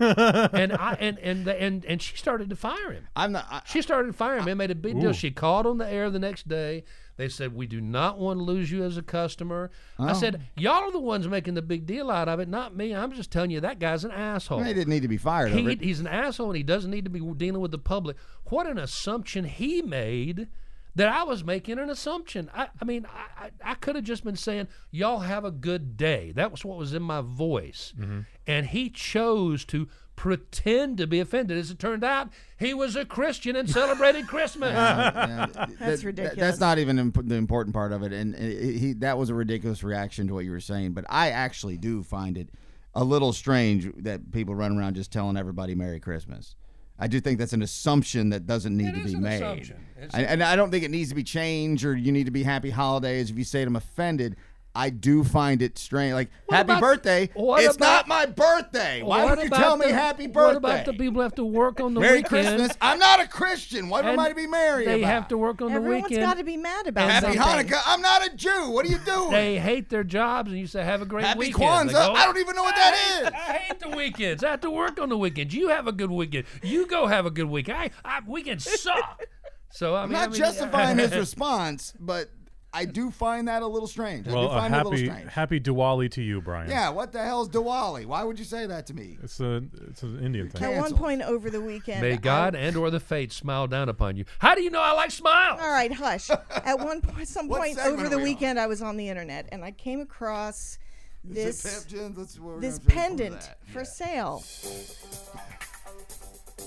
and 0.00 0.72
I 0.72 0.96
and 0.98 1.18
and 1.18 1.46
and 1.46 1.84
and 1.84 2.02
she 2.02 2.16
started 2.16 2.50
to 2.50 2.56
fire 2.56 2.92
him. 2.92 3.06
I'm 3.14 3.32
not. 3.32 3.46
I, 3.50 3.62
She 3.66 3.82
started 3.82 4.08
to 4.08 4.12
firing 4.12 4.44
me. 4.44 4.52
It 4.52 4.56
made 4.56 4.70
a 4.70 4.74
big 4.74 5.00
deal. 5.00 5.12
She 5.12 5.30
called 5.30 5.66
on 5.66 5.78
the 5.78 5.90
air 5.90 6.10
the 6.10 6.18
next 6.18 6.48
day. 6.48 6.84
They 7.20 7.28
said, 7.28 7.54
We 7.54 7.66
do 7.66 7.82
not 7.82 8.18
want 8.18 8.38
to 8.38 8.44
lose 8.44 8.72
you 8.72 8.82
as 8.82 8.96
a 8.96 9.02
customer. 9.02 9.70
I 9.98 10.12
oh. 10.12 10.14
said, 10.14 10.40
Y'all 10.56 10.84
are 10.84 10.90
the 10.90 10.98
ones 10.98 11.28
making 11.28 11.52
the 11.52 11.60
big 11.60 11.84
deal 11.84 12.10
out 12.10 12.30
of 12.30 12.40
it, 12.40 12.48
not 12.48 12.74
me. 12.74 12.94
I'm 12.94 13.12
just 13.12 13.30
telling 13.30 13.50
you 13.50 13.60
that 13.60 13.78
guy's 13.78 14.04
an 14.04 14.10
asshole. 14.10 14.62
He 14.62 14.72
didn't 14.72 14.88
need 14.88 15.02
to 15.02 15.08
be 15.08 15.18
fired 15.18 15.52
He, 15.52 15.60
over 15.60 15.68
it. 15.68 15.82
he's 15.82 16.00
an 16.00 16.06
asshole 16.06 16.46
and 16.46 16.56
he 16.56 16.62
doesn't 16.62 16.90
need 16.90 17.04
to 17.04 17.10
be 17.10 17.20
dealing 17.20 17.60
with 17.60 17.72
the 17.72 17.78
public. 17.78 18.16
What 18.46 18.66
an 18.66 18.78
assumption 18.78 19.44
he 19.44 19.82
made 19.82 20.48
that 20.94 21.08
I 21.08 21.22
was 21.24 21.44
making 21.44 21.78
an 21.78 21.88
assumption. 21.90 22.50
I, 22.54 22.68
I 22.80 22.84
mean, 22.84 23.06
I, 23.06 23.44
I, 23.46 23.50
I 23.72 23.74
could 23.74 23.96
have 23.96 24.04
just 24.04 24.24
been 24.24 24.36
saying, 24.36 24.68
Y'all 24.90 25.20
have 25.20 25.44
a 25.44 25.50
good 25.50 25.96
day. 25.96 26.32
That 26.32 26.50
was 26.50 26.64
what 26.64 26.78
was 26.78 26.94
in 26.94 27.02
my 27.02 27.20
voice. 27.20 27.92
Mm-hmm. 27.98 28.20
And 28.46 28.66
he 28.66 28.90
chose 28.90 29.64
to 29.66 29.88
pretend 30.16 30.98
to 30.98 31.06
be 31.06 31.18
offended. 31.20 31.56
As 31.56 31.70
it 31.70 31.78
turned 31.78 32.04
out, 32.04 32.28
he 32.58 32.74
was 32.74 32.94
a 32.96 33.04
Christian 33.06 33.56
and 33.56 33.70
celebrated 33.70 34.26
Christmas. 34.28 34.72
Yeah, 34.72 35.46
th- 35.46 35.78
That's 35.78 36.00
that- 36.02 36.06
ridiculous. 36.06 36.38
that's 36.38 36.60
not 36.60 36.78
even 36.78 36.98
imp- 36.98 37.26
the 37.26 37.36
important 37.36 37.74
part 37.74 37.92
of 37.92 38.02
it, 38.02 38.12
and 38.12 38.34
it, 38.34 38.76
he 38.78 38.92
that 38.94 39.16
was 39.16 39.30
a 39.30 39.34
ridiculous 39.34 39.82
reaction 39.82 40.26
to 40.28 40.34
what 40.34 40.44
you 40.44 40.50
were 40.50 40.60
saying. 40.60 40.92
But 40.92 41.06
I 41.08 41.30
actually 41.30 41.78
do 41.78 42.02
find 42.02 42.36
it 42.36 42.50
a 42.94 43.02
little 43.04 43.32
strange 43.32 43.88
that 44.02 44.30
people 44.32 44.54
run 44.54 44.76
around 44.76 44.94
just 44.96 45.10
telling 45.12 45.36
everybody 45.38 45.74
Merry 45.74 46.00
Christmas. 46.00 46.54
I 47.00 47.06
do 47.06 47.18
think 47.18 47.38
that's 47.38 47.54
an 47.54 47.62
assumption 47.62 48.28
that 48.30 48.46
doesn't 48.46 48.76
need 48.76 48.88
It 48.88 48.98
to 48.98 49.04
be 49.04 49.14
an 49.14 49.22
made. 49.22 49.74
I, 50.12 50.22
and 50.24 50.42
I 50.42 50.54
don't 50.54 50.70
think 50.70 50.84
it 50.84 50.90
needs 50.90 51.08
to 51.08 51.14
be 51.14 51.24
changed 51.24 51.84
or 51.84 51.96
you 51.96 52.12
need 52.12 52.26
to 52.26 52.30
be 52.30 52.42
Happy 52.42 52.70
Holidays 52.70 53.30
if 53.30 53.38
you 53.38 53.44
say 53.44 53.62
it, 53.62 53.68
I'm 53.68 53.76
offended. 53.76 54.36
I 54.72 54.90
do 54.90 55.24
find 55.24 55.62
it 55.62 55.78
strange. 55.78 56.14
Like 56.14 56.30
Happy 56.48 56.66
about- 56.70 56.80
birthday. 56.80 57.28
it's 57.34 57.76
about- 57.76 58.06
not 58.06 58.08
my 58.08 58.26
birthday. 58.26 59.02
Why 59.02 59.24
What 59.24 59.30
would 59.38 59.42
you 59.42 59.46
about 59.48 59.58
tell 59.60 59.76
me 59.76 59.90
Happy 59.90 60.28
birthday? 60.28 60.46
What 60.46 60.56
about 60.58 60.84
the 60.84 60.92
people 60.92 61.14
who 61.14 61.20
have 61.22 61.34
to 61.34 61.44
work 61.44 61.80
on 61.80 61.94
the 61.94 62.00
weekend? 62.00 62.30
Merry 62.30 62.40
weekend? 62.40 62.56
Christmas. 62.58 62.76
I'm 62.80 63.00
not 63.00 63.20
a 63.20 63.26
Christian. 63.26 63.88
What 63.88 64.04
am 64.04 64.18
I 64.20 64.28
to 64.28 64.34
be 64.36 64.46
merry 64.46 64.84
They 64.84 65.00
about? 65.02 65.10
have 65.12 65.28
to 65.28 65.38
work 65.38 65.60
on 65.60 65.70
the 65.70 65.74
Everyone's 65.74 66.04
weekend. 66.04 66.22
got 66.24 66.38
to 66.38 66.44
be 66.44 66.56
mad 66.56 66.86
about 66.86 67.10
Happy 67.10 67.36
something. 67.36 67.66
Hanukkah. 67.66 67.80
I'm 67.84 68.00
not 68.00 68.24
a 68.26 68.36
Jew. 68.36 68.70
What 68.70 68.86
are 68.86 68.90
you 68.90 68.98
doing? 68.98 69.30
they 69.32 69.58
hate 69.58 69.88
their 69.90 70.04
jobs, 70.04 70.50
and 70.50 70.58
you 70.60 70.68
say, 70.68 70.84
"Have 70.84 71.02
a 71.02 71.06
great 71.06 71.24
Happy 71.24 71.38
weekend." 71.40 71.90
They 71.90 71.94
Kwanzaa. 71.94 72.06
go, 72.06 72.12
I 72.14 72.24
don't 72.24 72.38
even 72.38 72.54
know 72.54 72.62
what 72.62 72.76
that 72.76 72.94
is. 73.22 73.26
I 73.26 73.52
hate 73.54 73.80
the 73.80 73.88
weekends. 73.88 74.44
I 74.44 74.50
have 74.52 74.60
to 74.60 74.70
work 74.70 75.00
on 75.00 75.08
the 75.08 75.18
weekends. 75.18 75.52
You 75.52 75.68
have 75.70 75.88
a 75.88 75.92
good 75.92 76.12
weekend. 76.12 76.44
You 76.62 76.86
go 76.86 77.06
have 77.08 77.26
a 77.26 77.30
good 77.30 77.48
weekend. 77.50 77.76
I, 77.76 77.90
I 78.04 78.20
weekends 78.24 78.70
suck. 78.80 79.24
So 79.72 79.94
I 79.96 80.02
I'm 80.04 80.10
mean, 80.10 80.16
I 80.16 80.20
not 80.22 80.30
mean, 80.30 80.38
justifying 80.38 80.98
his 80.98 81.12
response, 81.16 81.92
but 81.98 82.30
I 82.72 82.84
do 82.84 83.10
find 83.10 83.48
that 83.48 83.62
a 83.62 83.66
little 83.66 83.88
strange. 83.88 84.28
I 84.28 84.32
Well, 84.32 84.42
do 84.44 84.48
a 84.48 84.58
find 84.60 84.72
it 84.74 84.76
a 84.76 84.84
little 84.84 84.92
happy 84.92 85.06
strange. 85.06 85.30
happy 85.32 85.60
Diwali 85.60 86.10
to 86.12 86.22
you, 86.22 86.40
Brian. 86.40 86.70
yeah, 86.70 86.88
what 86.90 87.10
the 87.10 87.20
hell's 87.22 87.48
Diwali? 87.48 88.06
Why 88.06 88.22
would 88.22 88.38
you 88.38 88.44
say 88.44 88.64
that 88.66 88.86
to 88.86 88.94
me? 88.94 89.18
It's 89.22 89.40
a 89.40 89.64
it's 89.88 90.02
an 90.04 90.22
Indian 90.22 90.48
thing. 90.48 90.62
At 90.62 90.68
one 90.70 90.78
Canceled. 90.82 91.00
point 91.00 91.22
over 91.22 91.50
the 91.50 91.60
weekend, 91.60 92.00
May 92.00 92.12
I- 92.12 92.16
God 92.16 92.54
and 92.54 92.76
or 92.76 92.90
the 92.90 93.00
fates 93.00 93.34
smile 93.34 93.66
down 93.66 93.88
upon 93.88 94.16
you. 94.16 94.24
How 94.38 94.54
do 94.54 94.62
you 94.62 94.70
know 94.70 94.80
I 94.80 94.92
like 94.92 95.10
smiles? 95.10 95.58
All 95.60 95.68
right, 95.70 95.92
hush. 95.92 96.30
At 96.64 96.78
one 96.78 97.00
point, 97.00 97.26
some 97.26 97.48
What 97.48 97.58
point 97.58 97.76
segment 97.76 97.94
over 97.94 98.06
are 98.06 98.08
the 98.08 98.16
we 98.18 98.22
on? 98.22 98.28
weekend, 98.28 98.60
I 98.60 98.66
was 98.68 98.82
on 98.82 98.96
the 98.96 99.08
internet 99.08 99.48
and 99.50 99.64
I 99.64 99.72
came 99.72 100.00
across 100.00 100.78
Is 101.24 101.30
it 101.30 101.34
this 101.34 101.62
Pep 101.62 101.88
Gins? 101.90 102.16
That's 102.16 102.38
what 102.38 102.54
we're 102.54 102.60
this 102.60 102.78
gonna 102.78 102.90
finish 102.90 103.08
with 103.10 103.18
pendant 103.18 103.40
that. 103.40 103.58
for 103.66 103.84
sale. 103.84 104.44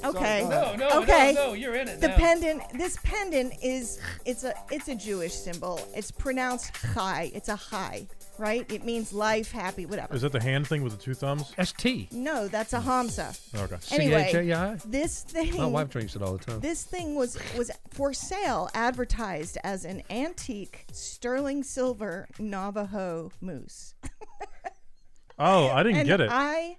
Okay. 0.03 0.41
go 0.41 0.49
No, 0.49 0.75
no, 0.75 1.01
Okay. 1.01 1.33
no, 1.33 1.47
no. 1.47 1.53
You're 1.53 1.75
in 1.75 1.87
it 1.87 2.01
The 2.01 2.09
now. 2.09 2.15
pendant. 2.17 2.63
This 2.77 2.97
pendant 3.03 3.53
is 3.63 3.99
it's 4.25 4.43
a 4.43 4.53
it's 4.71 4.87
a 4.87 4.95
Jewish 4.95 5.33
symbol. 5.33 5.79
It's 5.95 6.11
pronounced 6.11 6.71
chai. 6.93 7.31
It's 7.33 7.49
a 7.49 7.57
chai, 7.57 8.07
right? 8.37 8.69
It 8.71 8.83
means 8.85 9.13
life, 9.13 9.51
happy, 9.51 9.85
whatever. 9.85 10.13
Is 10.15 10.21
that 10.23 10.31
the 10.31 10.41
hand 10.41 10.67
thing 10.67 10.83
with 10.83 10.93
the 10.97 11.01
two 11.01 11.13
thumbs? 11.13 11.53
That's 11.55 11.71
T. 11.71 12.09
No, 12.11 12.47
that's 12.47 12.73
a 12.73 12.79
hamsa. 12.79 13.39
Okay. 13.55 13.77
Anyway, 13.95 14.29
C-H-A-I? 14.31 14.77
this 14.85 15.21
thing. 15.23 15.55
My 15.57 15.65
wife 15.65 15.89
drinks 15.89 16.15
it 16.15 16.21
all 16.21 16.37
the 16.37 16.43
time. 16.43 16.59
This 16.59 16.83
thing 16.83 17.15
was 17.15 17.37
was 17.57 17.71
for 17.91 18.13
sale, 18.13 18.69
advertised 18.73 19.57
as 19.63 19.85
an 19.85 20.03
antique 20.09 20.85
sterling 20.91 21.63
silver 21.63 22.27
Navajo 22.39 23.31
moose. 23.41 23.93
Oh, 25.39 25.67
I 25.67 25.81
didn't 25.81 25.97
and 25.97 26.07
get 26.07 26.21
it. 26.21 26.29
I 26.31 26.77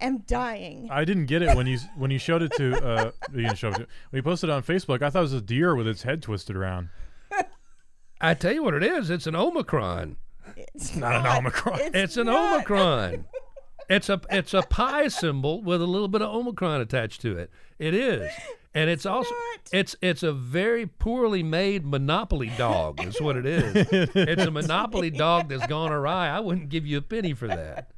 am 0.00 0.18
dying. 0.18 0.88
I 0.90 1.04
didn't 1.04 1.26
get 1.26 1.42
it 1.42 1.56
when 1.56 1.66
you 1.66 1.78
when 1.96 2.10
you 2.10 2.18
showed 2.18 2.42
it 2.42 2.52
to 2.52 2.84
uh 2.84 3.10
you 3.32 3.42
didn't 3.42 3.58
show 3.58 3.68
it 3.68 3.74
to, 3.74 3.86
when 4.10 4.18
you 4.18 4.22
posted 4.22 4.50
it 4.50 4.52
on 4.52 4.62
Facebook. 4.62 5.02
I 5.02 5.10
thought 5.10 5.20
it 5.20 5.22
was 5.22 5.32
a 5.32 5.40
deer 5.40 5.74
with 5.74 5.86
its 5.86 6.02
head 6.02 6.22
twisted 6.22 6.56
around. 6.56 6.88
I 8.20 8.34
tell 8.34 8.52
you 8.52 8.62
what 8.62 8.74
it 8.74 8.82
is. 8.82 9.10
It's 9.10 9.26
an 9.26 9.36
Omicron. 9.36 10.16
It's 10.56 10.96
not 10.96 11.14
an 11.14 11.26
Omicron. 11.26 11.80
It's 11.94 12.16
an 12.16 12.26
not. 12.26 12.54
Omicron. 12.54 13.26
it's 13.88 14.08
a 14.08 14.20
it's 14.30 14.54
a 14.54 14.62
pi 14.62 15.08
symbol 15.08 15.62
with 15.62 15.80
a 15.80 15.86
little 15.86 16.08
bit 16.08 16.22
of 16.22 16.34
omicron 16.34 16.80
attached 16.80 17.20
to 17.22 17.36
it. 17.36 17.50
It 17.78 17.94
is, 17.94 18.30
and 18.74 18.90
it's 18.90 19.06
also 19.06 19.30
not. 19.30 19.60
it's 19.72 19.96
it's 20.02 20.22
a 20.22 20.32
very 20.32 20.86
poorly 20.86 21.42
made 21.42 21.86
monopoly 21.86 22.50
dog. 22.58 23.02
Is 23.04 23.20
what 23.20 23.36
it 23.36 23.46
is. 23.46 23.86
it's 23.92 24.42
a 24.42 24.50
monopoly 24.50 25.10
dog 25.10 25.48
that's 25.48 25.66
gone 25.66 25.92
awry. 25.92 26.28
I 26.28 26.40
wouldn't 26.40 26.68
give 26.68 26.86
you 26.86 26.98
a 26.98 27.02
penny 27.02 27.34
for 27.34 27.46
that. 27.48 27.90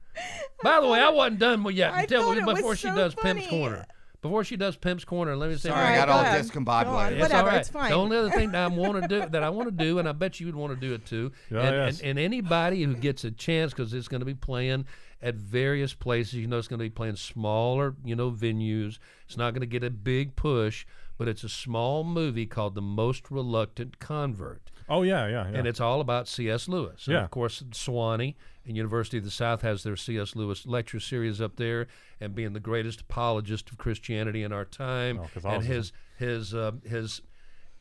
By 0.63 0.81
the 0.81 0.89
way, 0.89 1.01
I 1.01 1.11
wasn't 1.11 1.39
done 1.41 1.63
with 1.63 1.75
yet. 1.77 1.93
I 1.95 2.07
Tell 2.07 2.23
thought 2.25 2.39
it 2.39 2.45
before 2.45 2.77
she 2.77 2.89
so 2.89 2.95
does 2.95 3.15
Pimp's. 3.15 3.47
Corner. 3.47 3.87
Before 4.23 4.45
she 4.45 4.57
does 4.57 4.77
Pimp's 4.77 5.05
Corner, 5.07 5.35
let 5.35 5.49
me 5.49 5.57
say. 5.57 5.71
Sorry, 5.71 5.83
I 5.87 5.97
got 5.97 6.09
go 6.09 6.13
all 6.15 6.21
ahead. 6.21 6.45
discombobulated. 6.45 6.85
Go. 6.85 6.99
It's 7.15 7.21
Whatever, 7.23 7.41
all 7.41 7.47
right. 7.47 7.57
it's 7.61 7.69
fine. 7.71 7.89
The 7.91 7.97
only 7.97 8.17
other 8.19 8.31
thing 8.31 8.51
that 8.53 8.65
I 8.65 8.69
want 8.69 9.01
to 9.01 9.09
do 9.09 9.27
that 9.31 9.43
I 9.43 9.49
want 9.49 9.69
to 9.77 9.85
do, 9.85 9.99
and 9.99 10.07
I 10.07 10.13
bet 10.13 10.39
you 10.41 10.47
would 10.47 10.57
want 10.57 10.75
to 10.75 10.79
do 10.89 10.93
it 10.93 11.07
too, 11.07 11.33
Oh, 11.53 11.57
and, 11.59 11.75
yes. 11.75 12.01
and, 12.01 12.11
and 12.11 12.19
anybody 12.19 12.83
who 12.83 12.95
gets 12.95 13.25
a 13.25 13.31
chance 13.31 13.73
because 13.73 13.95
it's 13.95 14.09
going 14.09 14.21
to 14.21 14.27
be 14.27 14.35
playing 14.35 14.85
at 15.23 15.35
various 15.35 15.95
places. 15.95 16.35
You 16.35 16.47
know, 16.47 16.59
it's 16.59 16.69
going 16.69 16.79
to 16.79 16.85
be 16.85 16.91
playing 16.91 17.17
smaller, 17.17 17.95
you 18.05 18.17
know, 18.17 18.31
venues. 18.31 18.99
It's 19.27 19.37
not 19.37 19.53
going 19.53 19.61
to 19.61 19.67
get 19.67 19.85
a 19.85 19.91
big 19.91 20.37
push, 20.37 20.87
but 21.19 21.29
it's 21.29 21.45
a 21.45 21.49
small 21.49 22.05
movie 22.05 22.47
called 22.47 22.75
The 22.75 22.81
Most 22.83 23.31
Reluctant 23.31 23.99
Convert 23.99 24.71
Oh 24.89 25.03
yeah, 25.03 25.29
yeah, 25.29 25.49
yeah. 25.51 25.59
and 25.59 25.69
it's 25.69 25.81
all 25.81 26.01
about 26.01 26.27
C.S. 26.27 26.67
Lewis. 26.69 27.07
And 27.07 27.15
Yeah. 27.15 27.23
of 27.25 27.31
course, 27.31 27.63
Sewanee 27.71 28.35
and 28.67 28.77
University 28.77 29.19
of 29.19 29.25
the 29.25 29.31
South 29.31 29.63
has 29.63 29.85
their 29.85 29.95
C.S. 29.97 30.35
Lewis 30.35 30.67
lecture 30.67 30.99
series 30.99 31.41
up 31.41 31.55
there, 31.57 31.87
and 32.21 32.35
being 32.35 32.55
the 32.55 32.61
greatest 32.61 33.03
apologist 33.03 33.71
of 33.71 33.79
Christianity 33.79 34.43
in 34.43 34.53
our 34.53 34.65
time, 34.65 35.21
Oh, 35.21 35.49
and 35.49 35.63
his 35.63 35.93
his 36.19 36.53
uh, 36.55 36.73
his 36.85 37.23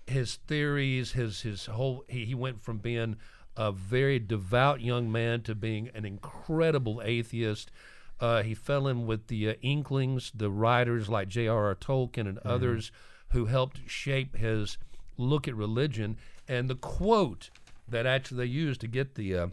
his 0.05 0.35
theories, 0.47 1.13
his 1.13 1.41
his 1.41 1.65
whole 1.65 2.03
he, 2.07 2.25
he 2.25 2.35
went 2.35 2.61
from 2.61 2.77
being 2.77 3.15
a 3.59 3.73
very 3.73 4.19
devout 4.19 4.79
young 4.79 5.11
man 5.11 5.41
to 5.41 5.53
being 5.53 5.89
an 5.93 6.05
incredible 6.05 7.01
atheist. 7.03 7.69
Uh, 8.17 8.41
he 8.41 8.55
fell 8.55 8.87
in 8.87 9.05
with 9.05 9.27
the 9.27 9.49
uh, 9.49 9.53
Inklings, 9.61 10.31
the 10.33 10.49
writers 10.49 11.09
like 11.09 11.27
J.R.R. 11.27 11.75
Tolkien 11.75 12.27
and 12.27 12.39
others 12.39 12.91
who 13.29 13.45
helped 13.45 13.81
shape 13.85 14.37
his 14.37 14.77
look 15.17 15.45
at 15.45 15.55
religion. 15.55 16.17
And 16.47 16.69
the 16.69 16.75
quote 16.75 17.49
that 17.87 18.05
actually 18.05 18.37
they 18.37 18.51
used 18.51 18.79
to 18.81 18.87
get 18.87 19.15
the 19.15 19.35
uh, 19.35 19.47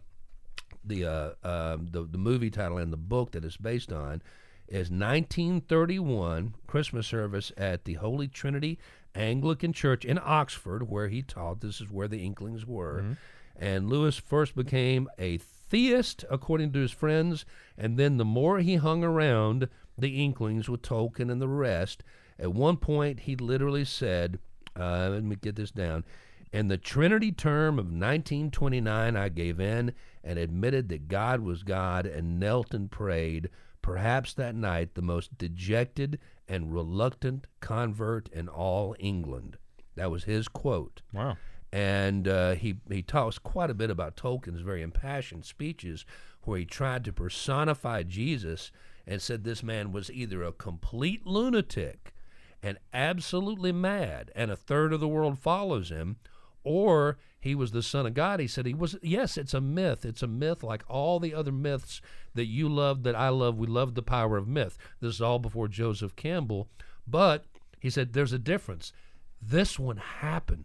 the, 0.85 1.05
uh, 1.05 1.31
um 1.43 1.89
the 1.91 2.03
the 2.03 2.19
movie 2.19 2.51
title 2.51 2.79
and 2.79 2.93
the 2.93 2.97
book 2.97 3.33
that 3.33 3.45
it's 3.45 3.57
based 3.57 3.93
on 3.93 4.23
is 4.69 4.89
1931 4.91 6.55
Christmas 6.69 7.09
service 7.09 7.51
at 7.57 7.85
the 7.85 7.95
Holy 7.95 8.29
Trinity 8.29 8.79
Anglican 9.17 9.73
Church 9.73 10.05
in 10.05 10.19
Oxford, 10.23 10.89
where 10.89 11.09
he 11.09 11.23
taught. 11.23 11.61
This 11.61 11.81
is 11.81 11.91
where 11.91 12.09
the 12.09 12.25
Inklings 12.25 12.67
were, 12.67 13.17
and 13.59 13.89
Lewis 13.89 14.17
first 14.17 14.55
became 14.55 15.09
a 15.19 15.39
theist, 15.39 16.25
according 16.31 16.73
to 16.73 16.81
his 16.81 16.93
friends, 16.93 17.45
and 17.77 17.99
then 17.99 18.17
the 18.17 18.25
more 18.25 18.61
he 18.61 18.77
hung 18.77 19.03
around 19.03 19.69
the 19.99 20.23
Inklings 20.23 20.69
with 20.69 20.83
Tolkien 20.83 21.31
and 21.31 21.41
the 21.41 21.49
rest, 21.49 22.03
at 22.39 22.53
one 22.53 22.77
point 22.77 23.21
he 23.21 23.35
literally 23.35 23.85
said, 23.85 24.39
uh, 24.79 25.09
"Let 25.11 25.25
me 25.25 25.37
get 25.37 25.57
this 25.57 25.71
down." 25.71 26.05
In 26.53 26.69
the 26.69 26.79
Trinity 26.79 27.33
term 27.33 27.79
of 27.79 27.87
1929, 27.87 29.17
I 29.17 29.29
gave 29.29 29.59
in 29.61 29.93
and 30.23 30.39
admitted 30.39 30.89
that 30.89 31.09
God 31.09 31.41
was 31.41 31.63
God 31.63 32.07
and 32.07 32.39
knelt 32.39 32.73
and 32.73 32.91
prayed, 32.91 33.51
perhaps 33.83 34.35
that 34.35 34.55
night 34.55 34.95
the 34.95 35.03
most 35.03 35.37
dejected 35.39 36.19
and 36.49 36.73
reluctant 36.73 37.47
convert 37.61 38.29
in 38.29 38.49
all 38.49 38.95
England. 38.99 39.59
That 39.97 40.11
was 40.11 40.25
his 40.25 40.49
quote. 40.49 41.03
wow. 41.13 41.37
And 41.77 42.27
uh, 42.27 42.55
he, 42.55 42.77
he 42.89 43.03
talks 43.03 43.39
quite 43.39 43.69
a 43.69 43.75
bit 43.75 43.91
about 43.91 44.17
Tolkien's 44.17 44.63
very 44.63 44.81
impassioned 44.81 45.45
speeches 45.45 46.07
where 46.45 46.59
he 46.59 46.65
tried 46.65 47.05
to 47.05 47.13
personify 47.13 48.03
Jesus 48.03 48.73
and 49.07 49.21
said 49.21 49.45
this 49.45 49.63
man 49.63 49.93
was 49.93 50.11
either 50.11 50.43
a 50.43 50.53
complete 50.53 51.27
lunatic 51.27 52.15
and 52.63 52.79
absolutely 52.95 53.73
mad, 53.73 54.31
and 54.35 54.51
a 54.51 54.57
third 54.57 54.95
of 54.95 55.01
the 55.01 55.07
world 55.07 55.39
follows 55.39 55.91
him, 55.91 56.17
or 56.65 57.19
he 57.39 57.55
was 57.55 57.73
the 57.73 57.83
son 57.83 58.07
of 58.07 58.15
God. 58.15 58.41
He 58.41 58.47
said 58.47 58.65
he 58.65 58.73
was, 58.73 58.97
yes, 59.03 59.37
it's 59.37 59.53
a 59.53 59.61
myth. 59.61 60.07
It's 60.07 60.23
a 60.23 60.27
myth 60.27 60.63
like 60.63 60.83
all 60.89 61.21
the 61.21 61.35
other 61.35 61.53
myths 61.53 62.01
that 62.33 62.47
you 62.47 62.71
love, 62.71 63.03
that 63.03 63.15
I 63.15 63.29
love. 63.29 63.59
We 63.59 63.67
love 63.67 63.95
the 63.95 64.03
power 64.03 64.39
of 64.39 64.49
myth. 64.49 64.79
This 65.03 65.17
is 65.17 65.21
all 65.21 65.39
before 65.39 65.69
Joseph 65.69 66.17
Campbell. 66.17 66.69
But 67.07 67.45
he 67.81 67.91
said 67.91 68.15
there's 68.15 68.33
a 68.33 68.39
difference. 68.39 68.95
This 69.43 69.79
one 69.79 69.99
happened. 69.99 70.65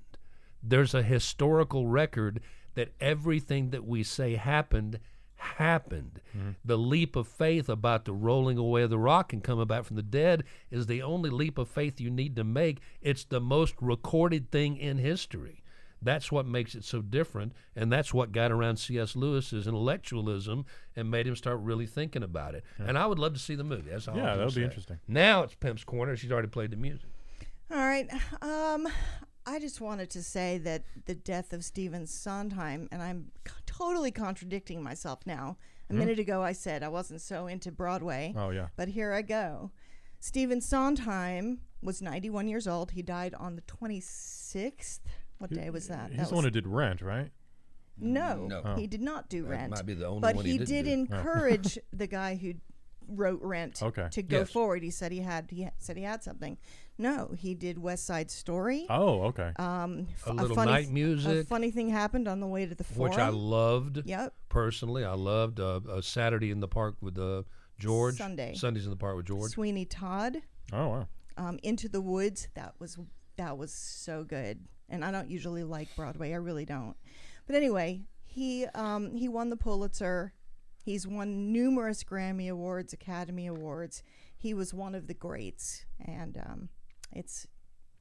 There's 0.64 0.94
a 0.94 1.04
historical 1.04 1.88
record 1.88 2.42
that 2.76 2.94
everything 3.00 3.72
that 3.72 3.86
we 3.86 4.04
say 4.04 4.36
happened 4.36 5.00
happened. 5.36 6.22
The 6.64 6.78
leap 6.78 7.16
of 7.16 7.28
faith 7.28 7.68
about 7.68 8.06
the 8.06 8.14
rolling 8.14 8.58
away 8.58 8.84
of 8.84 8.90
the 8.90 8.98
rock 9.00 9.34
and 9.34 9.44
coming 9.44 9.66
back 9.68 9.86
from 9.86 9.96
the 9.96 10.04
dead 10.04 10.44
is 10.70 10.86
the 10.86 11.02
only 11.02 11.30
leap 11.30 11.58
of 11.58 11.68
faith 11.68 12.00
you 12.00 12.10
need 12.12 12.36
to 12.36 12.44
make. 12.44 12.80
It's 13.02 13.24
the 13.24 13.42
most 13.42 13.74
recorded 13.82 14.52
thing 14.52 14.78
in 14.78 15.00
history. 15.00 15.64
That's 16.04 16.32
what 16.32 16.48
makes 16.48 16.74
it 16.74 16.84
so 16.84 17.02
different, 17.02 17.54
and 17.76 17.92
that's 17.92 18.12
what 18.12 18.32
got 18.32 18.52
around 18.52 18.78
C.S. 18.78 19.16
Lewis's 19.16 19.68
intellectualism 19.68 20.66
and 20.96 21.12
made 21.12 21.28
him 21.28 21.36
start 21.36 21.60
really 21.60 21.86
thinking 21.86 22.24
about 22.24 22.56
it. 22.56 22.64
And 22.80 22.98
I 22.98 23.06
would 23.06 23.20
love 23.20 23.34
to 23.34 23.40
see 23.40 23.54
the 23.54 23.64
movie. 23.64 23.92
That's 23.92 24.08
all. 24.08 24.16
Yeah, 24.16 24.24
that 24.24 24.34
gonna 24.34 24.46
would 24.46 24.56
be 24.56 24.64
interesting. 24.64 25.00
Now 25.08 25.44
it's 25.44 25.54
Pimp's 25.54 25.84
Corner. 25.84 26.16
She's 26.16 26.32
already 26.32 26.48
played 26.48 26.72
the 26.72 26.78
music. 26.78 27.10
All 27.70 27.78
right. 27.78 28.10
Um, 28.42 28.88
I 29.46 29.60
just 29.60 29.82
wanted 29.82 30.10
to 30.12 30.24
say 30.24 30.58
that 30.60 30.84
the 31.06 31.16
death 31.16 31.52
of 31.54 31.64
Stephen 31.64 32.06
Sondheim, 32.06 32.88
and 32.92 33.02
I'm 33.02 33.32
c- 33.48 33.54
totally 33.66 34.12
contradicting 34.12 34.84
myself 34.84 35.20
now. 35.26 35.58
A 35.90 35.94
hmm? 35.94 36.00
minute 36.00 36.20
ago, 36.20 36.44
I 36.44 36.52
said 36.52 36.84
I 36.84 36.90
wasn't 36.90 37.22
so 37.22 37.48
into 37.48 37.72
Broadway, 37.72 38.34
Oh 38.38 38.52
yeah. 38.52 38.68
but 38.76 38.90
here 38.90 39.14
I 39.14 39.22
go. 39.24 39.72
Stephen 40.20 40.62
Sondheim 40.62 41.62
was 41.82 42.02
91 42.02 42.48
years 42.48 42.68
old. 42.68 42.92
He 42.92 43.02
died 43.02 43.34
on 43.34 43.56
the 43.56 43.62
26th. 43.64 45.00
What 45.40 45.52
day 45.52 45.72
was 45.72 45.88
that? 45.88 46.10
He's 46.12 46.20
that 46.20 46.30
the 46.30 46.36
one 46.36 46.44
who 46.44 46.52
did 46.52 46.68
Rent, 46.68 47.02
right? 47.02 47.32
no, 47.98 48.46
No. 48.48 48.62
Oh. 48.64 48.76
he 48.76 48.86
did 48.88 49.02
not 49.02 49.30
do 49.30 49.44
That 49.44 49.50
Rent. 49.50 49.72
might 49.72 49.86
be 49.86 49.94
the 49.96 50.08
only 50.08 50.22
but 50.22 50.36
one 50.36 50.46
he, 50.46 50.52
he 50.54 50.58
didn't 50.60 50.70
did 50.74 50.86
do. 50.86 50.92
encourage 50.92 51.78
oh. 51.80 51.82
the 51.94 52.08
guy 52.08 52.36
who 52.36 52.54
wrote 53.08 53.42
Rent 53.42 53.82
Okay. 53.82 54.08
to 54.12 54.22
go 54.24 54.40
Yes. 54.40 54.52
forward. 54.52 54.84
He 54.84 54.90
said 54.92 55.12
he 55.12 55.20
had 55.20 55.50
he 55.52 55.68
said 55.78 55.98
he 55.98 56.04
had 56.04 56.24
something. 56.24 56.58
No, 56.98 57.34
he 57.38 57.56
did 57.56 57.80
West 57.80 58.06
Side 58.06 58.30
Story. 58.30 58.86
Oh, 58.90 59.24
okay. 59.24 59.54
Um, 59.58 60.08
f- 60.14 60.28
A 60.28 60.34
little 60.34 60.56
funny 60.56 60.72
night 60.72 60.80
th- 60.82 60.90
A 60.90 60.94
music. 60.94 61.48
funny 61.48 61.72
thing 61.72 61.90
happened 61.90 62.28
on 62.28 62.40
the 62.40 62.48
way 62.48 62.66
to 62.66 62.76
the 62.76 62.84
forum. 62.84 63.10
which 63.12 63.20
I 63.20 63.30
loved 63.30 64.04
Yep. 64.06 64.34
personally. 64.50 65.04
I 65.04 65.14
loved 65.14 65.60
uh, 65.60 65.80
uh, 65.90 66.02
Saturday 66.02 66.52
in 66.52 66.60
the 66.60 66.68
Park 66.68 66.96
with 67.02 67.18
uh, 67.18 67.44
George. 67.80 68.18
Sunday. 68.18 68.54
Sundays 68.54 68.86
in 68.86 68.92
the 68.92 68.98
Park 68.98 69.16
with 69.18 69.26
George. 69.26 69.52
Sweeney 69.52 69.86
Todd. 69.86 70.38
oh 70.72 70.88
wow. 70.90 71.08
Um, 71.38 71.60
Into 71.64 71.90
the 71.90 72.02
Woods. 72.02 72.50
That 72.54 72.76
was 72.80 73.00
that 73.38 73.58
was 73.58 73.74
so 73.74 74.24
good. 74.24 74.60
And 74.90 75.04
I 75.04 75.12
don't 75.12 75.30
usually 75.32 75.64
like 75.64 75.88
Broadway. 75.96 76.34
I 76.34 76.36
really 76.36 76.66
don't. 76.66 76.96
But 77.48 77.56
anyway, 77.56 78.04
he 78.26 78.66
um, 78.76 79.16
he 79.16 79.28
won 79.28 79.50
the 79.50 79.58
Pulitzer. 79.58 80.34
He's 80.84 81.08
won 81.08 81.52
numerous 81.52 82.04
Grammy 82.04 82.50
Awards, 82.50 82.94
Academy 82.94 83.48
Awards. 83.48 84.04
He 84.36 84.54
was 84.54 84.74
one 84.74 84.96
of 84.96 85.08
the 85.08 85.14
greats, 85.14 85.86
and 86.04 86.38
um, 86.38 86.70
it's 87.12 87.48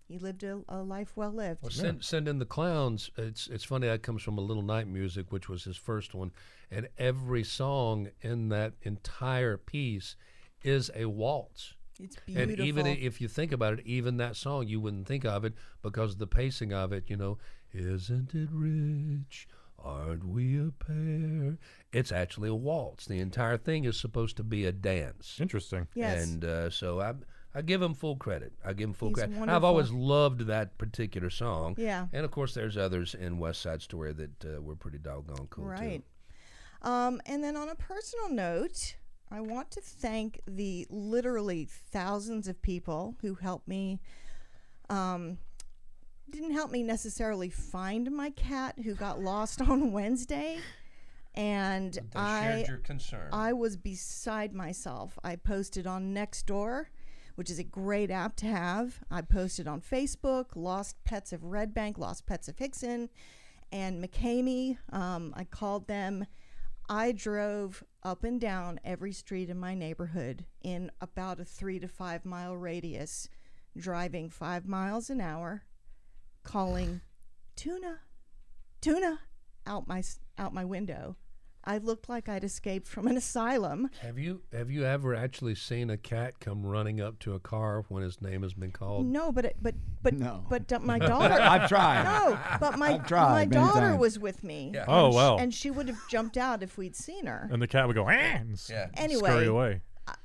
he 0.09 0.19
lived 0.19 0.43
a, 0.43 0.61
a 0.69 0.79
life 0.79 1.13
well 1.15 1.31
lived. 1.31 1.63
Well, 1.63 1.71
send, 1.71 2.03
send 2.03 2.27
in 2.27 2.39
the 2.39 2.45
clowns. 2.45 3.11
It's 3.17 3.47
it's 3.47 3.65
funny 3.65 3.87
that 3.87 4.03
comes 4.03 4.23
from 4.23 4.39
a 4.39 4.41
little 4.41 4.63
night 4.63 4.89
music, 4.89 5.31
which 5.31 5.49
was 5.49 5.63
his 5.65 5.77
first 5.77 6.15
one, 6.15 6.33
and 6.71 6.89
every 6.99 7.45
song 7.45 8.09
in 8.23 8.49
that 8.49 8.73
entire 8.83 9.57
piece 9.57 10.17
is 10.63 10.91
a 10.97 11.05
waltz. 11.05 11.75
It's 12.03 12.17
beautiful. 12.27 12.51
And 12.51 12.61
even 12.61 12.87
if 12.87 13.21
you 13.21 13.29
think 13.29 13.53
about 13.53 13.75
it, 13.75 13.87
even 13.87 14.17
that 14.17 14.35
song, 14.35 14.67
you 14.67 14.81
wouldn't 14.81 15.07
think 15.07 15.25
of 15.25 15.45
it 15.45 15.55
because 15.83 16.13
of 16.13 16.19
the 16.19 16.27
pacing 16.27 16.73
of 16.73 16.93
it. 16.93 17.05
You 17.09 17.17
know, 17.17 17.39
isn't 17.73 18.35
it 18.35 18.49
rich? 18.51 19.47
Aren't 19.83 20.25
we 20.25 20.59
a 20.61 20.71
pair? 20.71 21.59
It's 21.93 22.13
actually 22.13 22.49
a 22.49 22.55
waltz. 22.55 23.07
The 23.07 23.19
entire 23.21 23.57
thing 23.57 23.85
is 23.85 23.99
supposed 23.99 24.37
to 24.37 24.43
be 24.45 24.67
a 24.67 24.73
dance. 24.73 25.39
Interesting. 25.41 25.89
yes. 25.95 26.25
And 26.25 26.45
uh, 26.45 26.71
so 26.71 27.01
I, 27.01 27.15
I 27.55 27.63
give 27.63 27.81
him 27.83 27.95
full 27.95 28.17
credit. 28.17 28.53
I 28.65 28.73
give 28.75 28.89
him 28.91 28.95
full 28.95 29.09
He's 29.09 29.19
credit. 29.19 29.49
I've 29.49 29.65
always 29.65 29.91
loved 29.91 30.43
that 30.47 30.77
particular 30.79 31.31
song. 31.31 31.75
Yeah. 31.79 32.07
And 32.13 32.25
of 32.25 32.31
course, 32.31 32.55
there's 32.55 32.77
others 32.77 33.15
in 33.15 33.39
West 33.39 33.63
Side 33.63 33.83
Story 33.83 34.13
that 34.13 34.45
uh, 34.45 34.61
were 34.61 34.77
pretty 34.77 34.99
doggone 34.99 35.47
cool 35.51 35.65
Right. 35.65 36.03
too. 36.83 36.89
Um, 36.89 37.21
and 37.27 37.43
then 37.43 37.57
on 37.57 37.69
a 37.69 37.75
personal 37.75 38.31
note, 38.31 38.97
I 39.31 39.41
want 39.41 39.71
to 39.73 39.81
thank 39.81 40.41
the 40.47 40.87
literally 40.91 41.69
thousands 41.71 42.49
of 42.49 42.61
people 42.63 43.17
who 43.21 43.35
helped 43.35 43.69
me. 43.69 44.01
Um, 44.89 45.39
didn't 46.31 46.53
help 46.53 46.71
me 46.71 46.83
necessarily 46.83 47.51
find 47.51 48.11
my 48.11 48.31
cat 48.31 48.79
who 48.85 48.95
got 48.95 49.21
lost 49.21 49.61
on 49.69 49.93
Wednesday, 49.93 50.59
and 51.35 51.99
I 52.15 52.67
concern. 52.85 53.29
I 53.33 53.53
was 53.53 53.77
beside 53.77 54.55
myself. 54.55 55.19
I 55.23 55.37
posted 55.37 55.87
on 55.87 56.15
Nextdoor, 56.15 56.87
which 57.35 57.51
is 57.51 57.59
a 57.59 57.65
great 57.65 58.11
app 58.11 58.37
to 58.37 58.47
have. 58.47 59.01
I 59.11 59.23
posted 59.23 59.67
on 59.67 59.81
Facebook, 59.81 60.47
Lost 60.55 60.97
Pets 61.05 61.33
of 61.33 61.45
Red 61.45 61.75
Bank, 61.75 61.99
Lost 61.99 62.27
Pets 62.27 62.49
of 62.49 62.57
Hixson, 62.57 63.09
and 63.73 64.03
McCamey. 64.03 64.79
Um, 64.93 65.33
I 65.37 65.45
called 65.45 65.87
them. 65.87 66.27
I 66.89 67.13
drove 67.13 67.85
up 68.03 68.25
and 68.25 68.41
down 68.41 68.81
every 68.85 69.13
street 69.13 69.49
in 69.49 69.59
my 69.59 69.75
neighborhood 69.75 70.45
in 70.63 70.91
about 71.01 71.39
a 71.39 71.45
three 71.45 71.79
to 71.79 71.87
five 71.87 72.25
mile 72.25 72.57
radius, 72.57 73.29
driving 73.77 74.29
five 74.29 74.67
miles 74.67 75.09
an 75.09 75.21
hour, 75.21 75.63
calling 76.43 77.01
tuna, 77.57 77.99
tuna 78.81 79.21
out 79.67 79.87
my 79.89 80.03
out 80.39 80.55
my 80.55 80.65
window. 80.65 81.17
I 81.63 81.77
looked 81.77 82.09
like 82.09 82.27
I'd 82.27 82.43
escaped 82.43 82.89
from 82.89 83.07
an 83.07 83.19
asylum. 83.19 83.91
Have 84.01 84.19
you 84.19 84.41
have 84.51 84.71
you 84.71 84.85
ever 84.87 85.15
actually 85.15 85.55
seen 85.55 85.91
a 85.91 85.99
cat 85.99 86.41
come 86.41 86.65
running 86.65 87.03
up 87.03 87.19
to 87.21 87.35
a 87.35 87.39
car 87.39 87.85
when 87.91 88.03
his 88.03 88.23
name 88.23 88.43
has 88.43 88.55
been 88.55 88.71
called? 88.73 89.05
No, 89.07 89.31
but 89.31 89.45
it, 89.45 89.57
but 89.61 89.75
but 90.03 90.15
No. 90.15 90.47
but 90.49 90.73
uh, 90.73 90.79
my 90.81 90.99
daughter. 91.13 91.35
I've 91.35 91.69
tried. 91.69 92.05
no, 92.05 92.39
but 92.59 92.79
my 92.79 92.97
tried 92.99 93.33
my 93.33 93.45
daughter 93.45 93.81
times. 93.91 94.01
was 94.01 94.19
with 94.19 94.43
me. 94.43 94.71
Yeah. 94.75 94.87
Oh, 94.89 95.05
and 95.05 95.13
sh- 95.13 95.17
well. 95.17 95.39
and 95.39 95.55
she 95.55 95.71
would 95.71 95.89
have 95.89 95.99
jumped 96.09 96.39
out 96.39 96.63
if 96.63 96.79
we'd 96.79 96.97
seen 96.97 97.27
her. 97.27 97.47
And 97.53 97.61
the 97.61 97.69
cat 97.69 97.87
would 97.87 97.95
go, 97.95 98.05
"Ah," 98.07 98.09
and 98.11 98.59
Yeah. 98.71 98.87
Anyway, 98.95 99.29
scurry 99.29 99.47
away. 99.47 99.83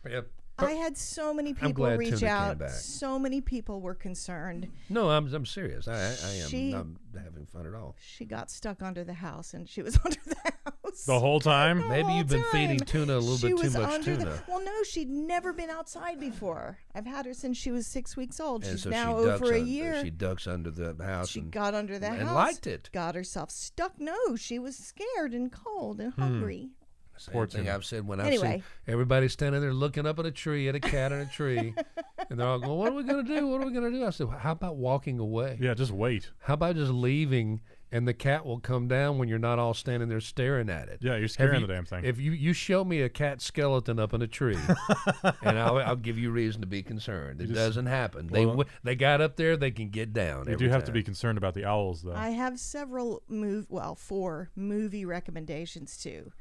Yep. 0.09 0.29
I 0.57 0.71
had 0.71 0.97
so 0.97 1.33
many 1.33 1.53
people 1.53 1.85
reach 1.97 2.19
Tuna 2.19 2.31
out. 2.31 2.69
So 2.71 3.19
many 3.19 3.41
people 3.41 3.81
were 3.81 3.95
concerned. 3.95 4.69
No, 4.89 5.09
I'm 5.09 5.33
I'm 5.33 5.45
serious. 5.45 5.87
I 5.87 5.93
I, 5.93 6.15
I 6.25 6.31
am 6.35 6.49
She- 6.49 6.71
not 6.71 6.85
having 7.23 7.45
fun 7.45 7.65
at 7.65 7.73
all. 7.73 7.95
She 7.99 8.25
got 8.25 8.49
stuck 8.51 8.81
under 8.81 9.03
the 9.03 9.13
house, 9.13 9.53
and 9.53 9.67
she 9.67 9.81
was 9.81 9.97
under 10.05 10.19
the 10.25 10.35
house 10.65 11.05
The 11.05 11.19
whole 11.19 11.39
time. 11.39 11.81
the 11.81 11.87
Maybe 11.89 12.03
whole 12.03 12.17
you've 12.17 12.27
been 12.29 12.43
feeding 12.51 12.79
tuna 12.79 13.15
a 13.15 13.19
little 13.19 13.37
She 13.37 13.47
bit 13.49 13.57
too 13.57 13.63
was 13.63 13.73
much 13.77 13.89
under 13.93 14.15
the- 14.17 14.23
tuna. 14.25 14.43
well, 14.47 14.63
no, 14.63 14.83
she'd 14.83 15.09
never 15.09 15.53
been 15.53 15.69
outside 15.69 16.19
before. 16.19 16.77
I've 16.93 17.05
had 17.05 17.25
her 17.25 17.33
since 17.33 17.57
she 17.57 17.71
was 17.71 17.87
six 17.87 18.15
weeks 18.15 18.39
old. 18.39 18.63
And 18.63 18.73
She's 18.73 18.83
so 18.83 18.89
now 18.89 19.17
she 19.19 19.25
ducks 19.25 19.41
over 19.41 19.53
a 19.53 19.59
under, 19.59 19.69
year. 19.69 20.03
She 20.03 20.09
ducks 20.09 20.47
under 20.47 20.71
the 20.71 20.95
house 21.03 21.29
She 21.29 21.39
and 21.41 21.51
got 21.51 21.73
under 21.73 21.99
the 21.99 22.07
and 22.07 22.17
house. 22.19 22.27
And 22.27 22.35
liked 22.35 22.67
it. 22.67 22.89
Got 22.93 23.15
herself 23.15 23.51
stuck. 23.51 23.99
No, 23.99 24.35
she 24.35 24.59
was 24.59 24.75
scared 24.77 25.33
and 25.33 25.51
cold 25.51 25.99
and 25.99 26.13
hmm. 26.13 26.21
hungry. 26.21 26.69
Same 27.17 27.33
Poor 27.33 27.47
thing. 27.47 27.69
I've 27.69 27.85
said 27.85 28.07
when 28.07 28.19
I've 28.19 28.27
Anyway. 28.27 28.51
seen 28.57 28.63
everybody 28.87 29.27
standing 29.29 29.61
there 29.61 29.73
looking 29.73 30.05
up 30.05 30.19
at 30.19 30.25
a 30.25 30.31
tree, 30.31 30.67
at 30.67 30.75
a 30.75 30.79
cat 30.79 31.11
in 31.11 31.19
a 31.19 31.25
tree, 31.25 31.73
and 32.29 32.39
they're 32.39 32.47
all 32.47 32.59
going, 32.59 32.77
"What 32.77 32.91
are 32.91 32.95
we 32.95 33.03
gonna 33.03 33.23
do? 33.23 33.47
What 33.47 33.61
are 33.61 33.65
we 33.65 33.71
gonna 33.73 33.91
do?" 33.91 34.05
I 34.05 34.09
said, 34.09 34.27
well, 34.27 34.37
"How 34.37 34.51
about 34.51 34.75
walking 34.77 35.19
away? 35.19 35.57
Yeah, 35.61 35.73
just 35.73 35.91
wait. 35.91 36.31
How 36.39 36.55
about 36.55 36.75
just 36.75 36.91
leaving, 36.91 37.61
and 37.91 38.05
the 38.07 38.13
cat 38.13 38.45
will 38.45 38.59
come 38.59 38.87
down 38.89 39.17
when 39.17 39.29
you're 39.29 39.39
not 39.39 39.59
all 39.59 39.73
standing 39.73 40.09
there 40.09 40.19
staring 40.19 40.69
at 40.69 40.89
it." 40.89 40.99
Yeah, 41.01 41.13
you're 41.13 41.21
Have 41.21 41.31
scaring 41.31 41.61
you- 41.61 41.67
the 41.67 41.73
damn 41.73 41.85
thing. 41.85 42.03
If 42.03 42.19
you 42.19 42.31
you 42.33 42.51
show 42.53 42.83
me 42.83 43.01
a 43.01 43.09
cat 43.09 43.41
skeleton 43.41 43.97
up 43.99 44.13
in 44.13 44.21
a 44.21 44.27
tree, 44.27 44.57
and 45.41 45.57
I'll, 45.57 45.77
I'll 45.77 45.95
give 45.95 46.17
you 46.17 46.31
reason 46.31 46.61
to 46.61 46.67
be 46.67 46.83
concerned. 46.83 47.39
It 47.41 47.45
just- 47.45 47.55
doesn't 47.55 47.85
happen. 47.85 48.27
They 48.27 48.45
Well- 48.45 48.57
w- 48.57 48.69
they 48.83 48.95
got 48.95 49.21
up 49.21 49.35
there. 49.37 49.55
They 49.57 49.71
can 49.71 49.89
get 49.89 50.11
down. 50.13 50.49
you 50.49 50.55
do 50.57 50.69
have 50.69 50.83
to 50.85 50.91
be 50.91 51.03
concerned 51.03 51.37
about 51.37 51.53
the 51.53 51.65
owls, 51.65 52.01
though. 52.03 52.13
I 52.13 52.31
have 52.31 52.59
several 52.59 53.23
move 53.29 53.67
well, 53.69 53.95
four 53.95 54.49
movie 54.55 55.05
recommendations 55.05 55.97
too. 55.97 56.31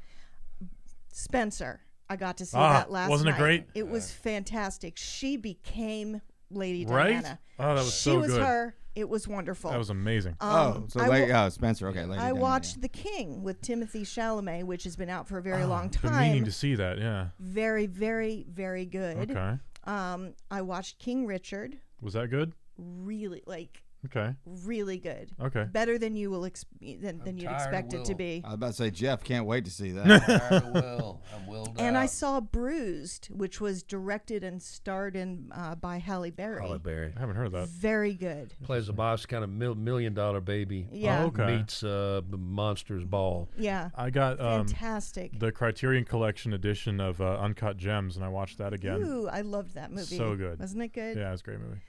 Spencer, 1.15 1.79
I 2.09 2.17
got 2.17 2.37
to 2.37 2.45
see 2.45 2.57
Ah, 2.57 2.73
that 2.73 2.91
last 2.91 3.09
wasn't 3.09 3.29
it 3.29 3.31
night. 3.33 3.39
great? 3.39 3.65
It 3.73 3.87
was 3.87 4.11
fantastic. 4.11 4.97
She 4.97 5.37
became 5.37 6.21
Lady 6.51 6.85
Right? 6.85 7.11
Diana. 7.21 7.39
Oh, 7.57 7.69
that 7.75 7.75
was 7.83 7.93
she 7.95 8.09
so 8.09 8.17
was 8.19 8.27
good. 8.27 8.33
She 8.35 8.39
was 8.41 8.47
her. 8.47 8.75
It 8.95 9.09
was 9.09 9.27
wonderful. 9.27 9.71
that 9.71 9.77
was 9.77 9.89
amazing. 9.89 10.35
Um, 10.41 10.49
oh, 10.51 10.85
so 10.89 10.99
I 11.01 11.07
late, 11.07 11.31
oh, 11.31 11.49
Spencer. 11.49 11.87
Okay, 11.89 12.03
Lady 12.05 12.19
I 12.19 12.25
Diana, 12.29 12.35
watched 12.35 12.75
yeah. 12.77 12.81
The 12.81 12.89
King 12.89 13.43
with 13.43 13.61
Timothy 13.61 14.03
Chalamet, 14.03 14.63
which 14.65 14.83
has 14.83 14.95
been 14.97 15.09
out 15.09 15.27
for 15.27 15.37
a 15.37 15.41
very 15.41 15.63
Oh, 15.63 15.67
long 15.67 15.87
Been 16.01 16.11
meaning 16.17 16.33
time. 16.41 16.45
to 16.45 16.51
see 16.51 16.75
that. 16.75 16.97
Yeah. 16.99 17.27
Very, 17.39 17.85
very, 17.87 18.45
very 18.49 18.85
good. 18.85 19.31
Okay. 19.31 19.57
Um, 19.85 20.33
I 20.51 20.61
watched 20.63 20.99
King 20.99 21.25
Richard. 21.25 21.77
Was 22.01 22.13
that 22.13 22.29
good? 22.29 22.53
Really, 22.77 23.41
like, 23.45 23.83
Okay. 24.05 24.33
really 24.45 24.97
good. 24.97 25.31
Okay. 25.41 25.65
Better 25.65 25.97
than 25.97 26.15
you 26.15 26.29
will 26.29 26.45
ex- 26.45 26.65
than, 26.81 27.19
than 27.23 27.37
you'd 27.37 27.45
tired 27.47 27.55
expect 27.55 27.93
it 27.93 28.05
to 28.05 28.11
Will. 28.13 28.17
be. 28.17 28.41
I 28.43 28.49
was 28.49 28.53
about 28.55 28.67
to 28.67 28.73
say, 28.73 28.89
Jeff 28.89 29.23
can't 29.23 29.45
wait 29.45 29.65
to 29.65 29.71
see 29.71 29.91
that. 29.91 30.05
Tired 30.25 30.63
of 30.63 30.73
Will. 30.73 31.21
I'm 31.35 31.47
willed 31.47 31.75
And 31.79 31.97
I 31.97 32.05
saw 32.05 32.39
Bruised, 32.39 33.27
which 33.27 33.59
was 33.59 33.83
directed 33.83 34.43
and 34.43 34.61
starred 34.61 35.15
in 35.15 35.51
uh, 35.53 35.75
by 35.75 35.97
Halle 35.97 36.31
Berry. 36.31 36.61
Holly 36.61 36.79
Berry 36.79 37.13
I 37.15 37.19
haven't 37.19 37.35
heard 37.35 37.47
of 37.47 37.51
that. 37.53 37.67
Very 37.69 38.13
good. 38.13 38.53
plays 38.63 38.89
a 38.89 38.93
boss, 38.93 39.25
kind 39.25 39.43
of 39.43 39.49
mil- 39.49 39.75
million 39.75 40.13
dollar 40.13 40.41
baby. 40.41 40.87
Yeah. 40.91 41.23
Oh, 41.23 41.27
okay. 41.27 41.57
Meets 41.57 41.83
uh, 41.83 42.21
the 42.29 42.37
monsters 42.37 43.03
ball. 43.03 43.49
Yeah. 43.57 43.89
I 43.95 44.09
got 44.09 44.39
um, 44.39 44.67
Fantastic. 44.67 45.39
the 45.39 45.51
Criterion 45.51 46.05
Collection 46.05 46.53
edition 46.53 46.99
of 46.99 47.19
uh, 47.21 47.39
Uncut 47.39 47.77
Gems, 47.77 48.15
and 48.15 48.25
I 48.25 48.29
watched 48.29 48.57
that 48.59 48.73
again. 48.73 49.01
Ooh, 49.03 49.27
I 49.27 49.41
loved 49.41 49.75
that 49.75 49.91
movie. 49.91 50.17
So 50.17 50.35
good. 50.35 50.59
Wasn't 50.59 50.81
it 50.81 50.93
good? 50.93 51.17
Yeah, 51.17 51.31
it's 51.33 51.41
a 51.41 51.45
great 51.45 51.59
movie. 51.59 51.79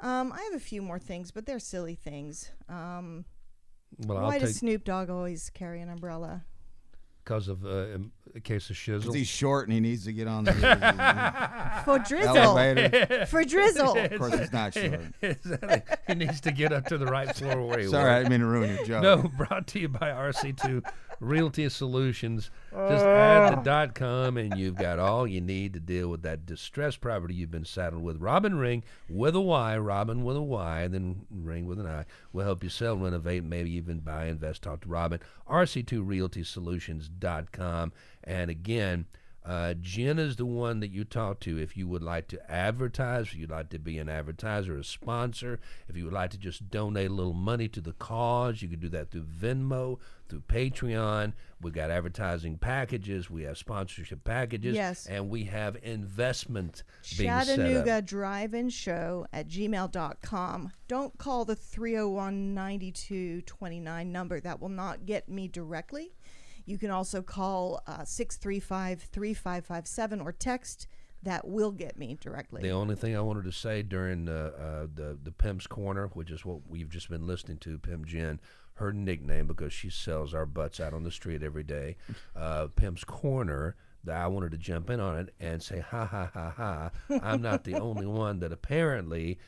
Um, 0.00 0.32
I 0.32 0.40
have 0.42 0.54
a 0.54 0.58
few 0.64 0.82
more 0.82 0.98
things, 0.98 1.30
but 1.30 1.46
they're 1.46 1.58
silly 1.58 1.94
things. 1.94 2.50
Um, 2.68 3.24
Well, 4.06 4.22
why 4.22 4.38
does 4.38 4.56
Snoop 4.56 4.84
Dogg 4.84 5.08
always 5.10 5.50
carry 5.50 5.80
an 5.80 5.88
umbrella? 5.88 6.44
because 7.24 7.48
of 7.48 7.64
uh, 7.64 7.86
a 8.34 8.40
case 8.40 8.68
of 8.68 8.76
shizzle. 8.76 9.14
he's 9.14 9.26
short 9.26 9.66
and 9.66 9.72
he 9.72 9.80
needs 9.80 10.04
to 10.04 10.12
get 10.12 10.28
on 10.28 10.44
the 10.44 10.52
For 11.86 11.98
drizzle. 12.00 12.36
elevator. 12.36 13.24
For 13.30 13.42
drizzle. 13.44 13.96
Of 13.96 14.18
course, 14.18 14.38
he's 14.38 14.52
not 14.52 14.74
short. 14.78 15.00
he 16.06 16.14
needs 16.14 16.42
to 16.42 16.52
get 16.52 16.70
up 16.74 16.84
to 16.88 16.98
the 16.98 17.06
right 17.06 17.34
floor 17.34 17.66
where 17.66 17.78
he 17.78 17.86
Sorry, 17.88 18.10
I 18.10 18.18
didn't 18.18 18.30
mean 18.30 18.40
to 18.40 18.46
ruin 18.46 18.74
your 18.76 18.84
joke. 18.84 19.02
No, 19.02 19.16
brought 19.38 19.66
to 19.68 19.80
you 19.80 19.88
by 19.88 20.10
RC2 20.10 20.82
Realty 21.20 21.68
Solutions. 21.68 22.50
Just 22.72 23.04
add 23.04 23.52
the 23.52 23.58
ah. 23.58 23.62
dot 23.62 23.94
com 23.94 24.36
and 24.36 24.58
you've 24.58 24.74
got 24.76 24.98
all 24.98 25.24
you 25.26 25.40
need 25.40 25.72
to 25.74 25.80
deal 25.80 26.08
with 26.08 26.22
that 26.22 26.46
distressed 26.46 27.00
property 27.00 27.34
you've 27.34 27.50
been 27.50 27.64
saddled 27.64 28.02
with. 28.02 28.20
Robin 28.20 28.56
Ring 28.58 28.82
with 29.08 29.34
a 29.36 29.40
Y, 29.40 29.78
Robin 29.78 30.24
with 30.24 30.36
a 30.36 30.42
Y, 30.42 30.82
and 30.82 30.94
then 30.94 31.26
Ring 31.30 31.66
with 31.66 31.80
an 31.80 31.86
I 31.86 32.04
will 32.32 32.44
help 32.44 32.62
you 32.62 32.70
sell, 32.70 32.96
renovate, 32.96 33.44
maybe 33.44 33.70
even 33.72 34.00
buy, 34.00 34.26
invest. 34.26 34.62
Talk 34.62 34.82
to 34.82 34.88
Robin. 34.88 35.20
RC2RealtySolutions.com. 35.48 37.92
And 38.24 38.50
again, 38.50 39.06
uh, 39.44 39.74
Jen 39.80 40.18
is 40.18 40.36
the 40.36 40.46
one 40.46 40.80
that 40.80 40.90
you 40.90 41.04
talk 41.04 41.38
to 41.40 41.58
if 41.60 41.76
you 41.76 41.86
would 41.86 42.02
like 42.02 42.28
to 42.28 42.50
advertise, 42.50 43.26
if 43.26 43.36
you'd 43.36 43.50
like 43.50 43.68
to 43.70 43.78
be 43.78 43.98
an 43.98 44.08
advertiser, 44.08 44.78
a 44.78 44.84
sponsor, 44.84 45.60
if 45.88 45.96
you 45.96 46.04
would 46.04 46.14
like 46.14 46.30
to 46.30 46.38
just 46.38 46.70
donate 46.70 47.10
a 47.10 47.14
little 47.14 47.34
money 47.34 47.68
to 47.68 47.80
the 47.82 47.92
cause, 47.92 48.62
you 48.62 48.68
can 48.68 48.80
do 48.80 48.88
that 48.88 49.10
through 49.10 49.24
Venmo, 49.24 49.98
through 50.30 50.40
Patreon. 50.48 51.34
We've 51.60 51.74
got 51.74 51.90
advertising 51.90 52.56
packages, 52.56 53.28
we 53.28 53.42
have 53.42 53.58
sponsorship 53.58 54.24
packages, 54.24 54.74
Yes. 54.74 55.06
and 55.06 55.28
we 55.28 55.44
have 55.44 55.76
investment 55.82 56.82
Chattanooga. 57.02 58.00
Drive 58.02 58.54
In 58.54 58.70
Show 58.70 59.26
at 59.32 59.48
gmail.com. 59.48 60.72
Don't 60.88 61.18
call 61.18 61.44
the 61.44 61.56
301 61.56 62.54
9229 62.54 64.10
number. 64.12 64.40
That 64.40 64.60
will 64.60 64.68
not 64.68 65.06
get 65.06 65.28
me 65.28 65.48
directly. 65.48 66.12
You 66.66 66.78
can 66.78 66.90
also 66.90 67.22
call 67.22 67.82
uh, 67.86 68.04
635 68.04 69.02
3557 69.02 70.20
or 70.20 70.32
text. 70.32 70.86
That 71.22 71.48
will 71.48 71.72
get 71.72 71.98
me 71.98 72.18
directly. 72.20 72.60
The 72.60 72.70
only 72.72 72.96
thing 72.96 73.16
I 73.16 73.20
wanted 73.20 73.44
to 73.44 73.52
say 73.52 73.82
during 73.82 74.28
uh, 74.28 74.50
uh, 74.58 74.86
the 74.94 75.18
the 75.22 75.32
Pimp's 75.32 75.66
Corner, 75.66 76.08
which 76.08 76.30
is 76.30 76.44
what 76.44 76.60
we've 76.68 76.90
just 76.90 77.08
been 77.08 77.26
listening 77.26 77.56
to, 77.58 77.78
Pimp 77.78 78.06
Jen, 78.06 78.40
her 78.74 78.92
nickname 78.92 79.46
because 79.46 79.72
she 79.72 79.88
sells 79.88 80.34
our 80.34 80.44
butts 80.44 80.80
out 80.80 80.92
on 80.92 81.02
the 81.02 81.10
street 81.10 81.42
every 81.42 81.62
day. 81.62 81.96
Uh, 82.36 82.68
Pimp's 82.76 83.04
Corner. 83.04 83.76
That 84.06 84.16
I 84.18 84.26
wanted 84.26 84.50
to 84.50 84.58
jump 84.58 84.90
in 84.90 85.00
on 85.00 85.16
it 85.16 85.34
and 85.40 85.62
say, 85.62 85.80
ha 85.80 86.04
ha 86.04 86.30
ha 86.34 86.50
ha! 86.54 86.90
I'm 87.22 87.40
not 87.40 87.64
the 87.64 87.80
only 87.80 88.04
one 88.04 88.40
that 88.40 88.52
apparently 88.52 89.38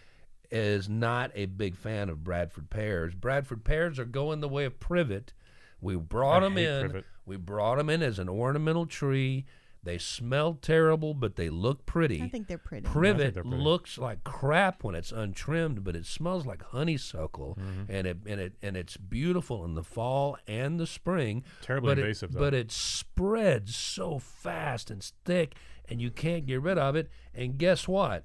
is 0.50 0.88
not 0.88 1.30
a 1.34 1.44
big 1.44 1.76
fan 1.76 2.08
of 2.08 2.24
Bradford 2.24 2.70
pears. 2.70 3.14
Bradford 3.14 3.64
pears 3.64 3.98
are 3.98 4.06
going 4.06 4.40
the 4.40 4.48
way 4.48 4.64
of 4.64 4.80
privet. 4.80 5.34
We 5.80 5.96
brought 5.96 6.42
I 6.42 6.48
them 6.48 6.58
in. 6.58 6.80
privet. 6.90 7.04
We 7.24 7.36
brought 7.36 7.78
them 7.78 7.90
in 7.90 8.02
as 8.02 8.18
an 8.18 8.28
ornamental 8.28 8.86
tree. 8.86 9.46
They 9.82 9.98
smell 9.98 10.54
terrible, 10.54 11.14
but 11.14 11.36
they 11.36 11.48
look 11.48 11.86
pretty. 11.86 12.20
I 12.20 12.28
think 12.28 12.48
they're 12.48 12.58
pretty. 12.58 12.88
Privet 12.88 13.34
they're 13.34 13.44
pretty. 13.44 13.56
looks 13.62 13.98
like 13.98 14.24
crap 14.24 14.82
when 14.82 14.96
it's 14.96 15.12
untrimmed, 15.12 15.84
but 15.84 15.94
it 15.94 16.06
smells 16.06 16.44
like 16.44 16.62
honeysuckle, 16.64 17.56
Mm-hmm. 17.60 17.92
and 17.92 18.06
it 18.08 18.16
and 18.26 18.40
it 18.40 18.54
and 18.62 18.76
it's 18.76 18.96
beautiful 18.96 19.64
in 19.64 19.74
the 19.74 19.84
fall 19.84 20.38
and 20.48 20.80
the 20.80 20.88
spring. 20.88 21.44
Terribly 21.62 21.90
but 21.94 21.98
invasive, 22.00 22.30
it, 22.30 22.32
though. 22.32 22.40
but 22.40 22.54
it 22.54 22.72
spreads 22.72 23.76
so 23.76 24.18
fast 24.18 24.90
and 24.90 25.04
thick, 25.24 25.54
and 25.88 26.00
you 26.00 26.10
can't 26.10 26.46
get 26.46 26.62
rid 26.62 26.78
of 26.78 26.96
it. 26.96 27.08
And 27.32 27.56
guess 27.56 27.86
what? 27.86 28.24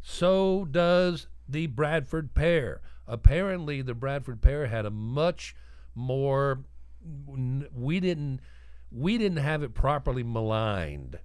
So 0.00 0.66
does 0.68 1.28
the 1.48 1.66
Bradford 1.68 2.34
pear. 2.34 2.80
Apparently, 3.06 3.82
the 3.82 3.94
Bradford 3.94 4.40
pear 4.42 4.66
had 4.66 4.84
a 4.86 4.90
much 4.90 5.54
more. 5.94 6.64
We 7.74 8.00
didn't. 8.00 8.40
We 8.90 9.18
didn't 9.18 9.38
have 9.38 9.62
it 9.62 9.74
properly 9.74 10.22
maligned. 10.22 11.18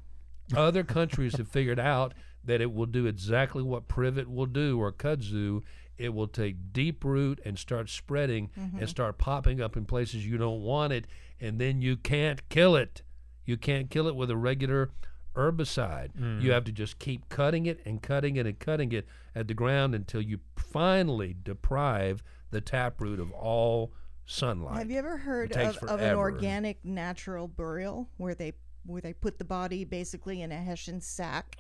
Other 0.56 0.84
countries 0.84 1.36
have 1.36 1.50
figured 1.50 1.80
out 1.80 2.14
that 2.44 2.62
it 2.62 2.74
will 2.74 2.86
do 2.86 3.06
exactly 3.06 3.62
what 3.62 3.90
privet 3.90 4.30
will 4.30 4.46
do 4.46 4.80
or 4.80 4.92
kudzu. 4.92 5.64
It 5.98 6.14
will 6.14 6.28
take 6.28 6.72
deep 6.72 7.04
root 7.04 7.42
and 7.44 7.60
start 7.60 7.90
spreading 7.90 8.52
and 8.56 8.74
mm-hmm. 8.74 8.86
start 8.86 9.18
popping 9.18 9.60
up 9.60 9.76
in 9.76 9.86
places 9.86 10.26
you 10.26 10.38
don't 10.38 10.62
want 10.62 10.94
it, 10.94 11.08
and 11.42 11.60
then 11.60 11.82
you 11.82 11.98
can't 11.98 12.48
kill 12.50 12.76
it. 12.76 13.02
You 13.46 13.58
can't 13.58 13.90
kill 13.90 14.08
it 14.08 14.16
with 14.16 14.30
a 14.30 14.38
regular 14.38 14.92
herbicide. 15.36 16.10
Mm. 16.20 16.42
You 16.42 16.52
have 16.52 16.66
to 16.66 16.72
just 16.72 17.00
keep 17.00 17.30
cutting 17.30 17.66
it 17.66 17.80
and 17.86 18.02
cutting 18.02 18.36
it 18.36 18.46
and 18.46 18.60
cutting 18.60 18.92
it 18.92 19.08
at 19.36 19.48
the 19.48 19.54
ground 19.54 19.96
until 19.96 20.22
you 20.22 20.40
finally 20.56 21.36
deprive 21.42 22.24
the 22.52 22.62
taproot 22.62 23.20
of 23.20 23.32
all 23.32 23.94
sunlight. 24.28 24.78
Have 24.78 24.92
you 24.92 25.00
ever 25.00 25.18
heard 25.18 25.52
of, 25.54 25.78
of 25.78 26.02
an 26.02 26.16
organic 26.16 26.84
natural 26.86 27.48
burial 27.48 28.10
where 28.18 28.36
they 28.36 28.54
where 28.86 29.02
they 29.02 29.14
put 29.14 29.38
the 29.38 29.46
body 29.46 29.84
basically 29.84 30.42
in 30.42 30.52
a 30.52 30.58
hessian 30.58 31.02
sack 31.02 31.58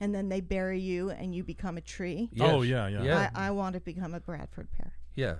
and 0.00 0.12
then 0.14 0.28
they 0.28 0.40
bury 0.40 0.80
you 0.80 1.10
and 1.10 1.34
you 1.34 1.44
become 1.44 1.76
a 1.76 1.80
tree? 1.80 2.30
Oh, 2.40 2.62
yeah, 2.62 2.88
yeah. 2.88 3.02
yeah, 3.02 3.30
I, 3.34 3.48
I 3.48 3.50
want 3.50 3.74
to 3.74 3.80
become 3.80 4.14
a 4.14 4.20
Bradford 4.20 4.68
pear. 4.72 4.92
yeah. 5.14 5.34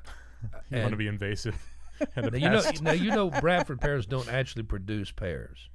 You 0.70 0.78
want 0.78 0.90
to 0.90 0.96
be 0.96 1.06
invasive 1.06 1.56
and 2.16 2.30
Now 2.32 2.38
you 2.38 2.50
know, 2.50 2.70
now 2.82 2.92
you 2.92 3.10
know, 3.10 3.30
Bradford 3.30 3.80
pears 3.80 4.06
don't 4.06 4.28
actually 4.28 4.64
produce 4.64 5.10
pears, 5.10 5.68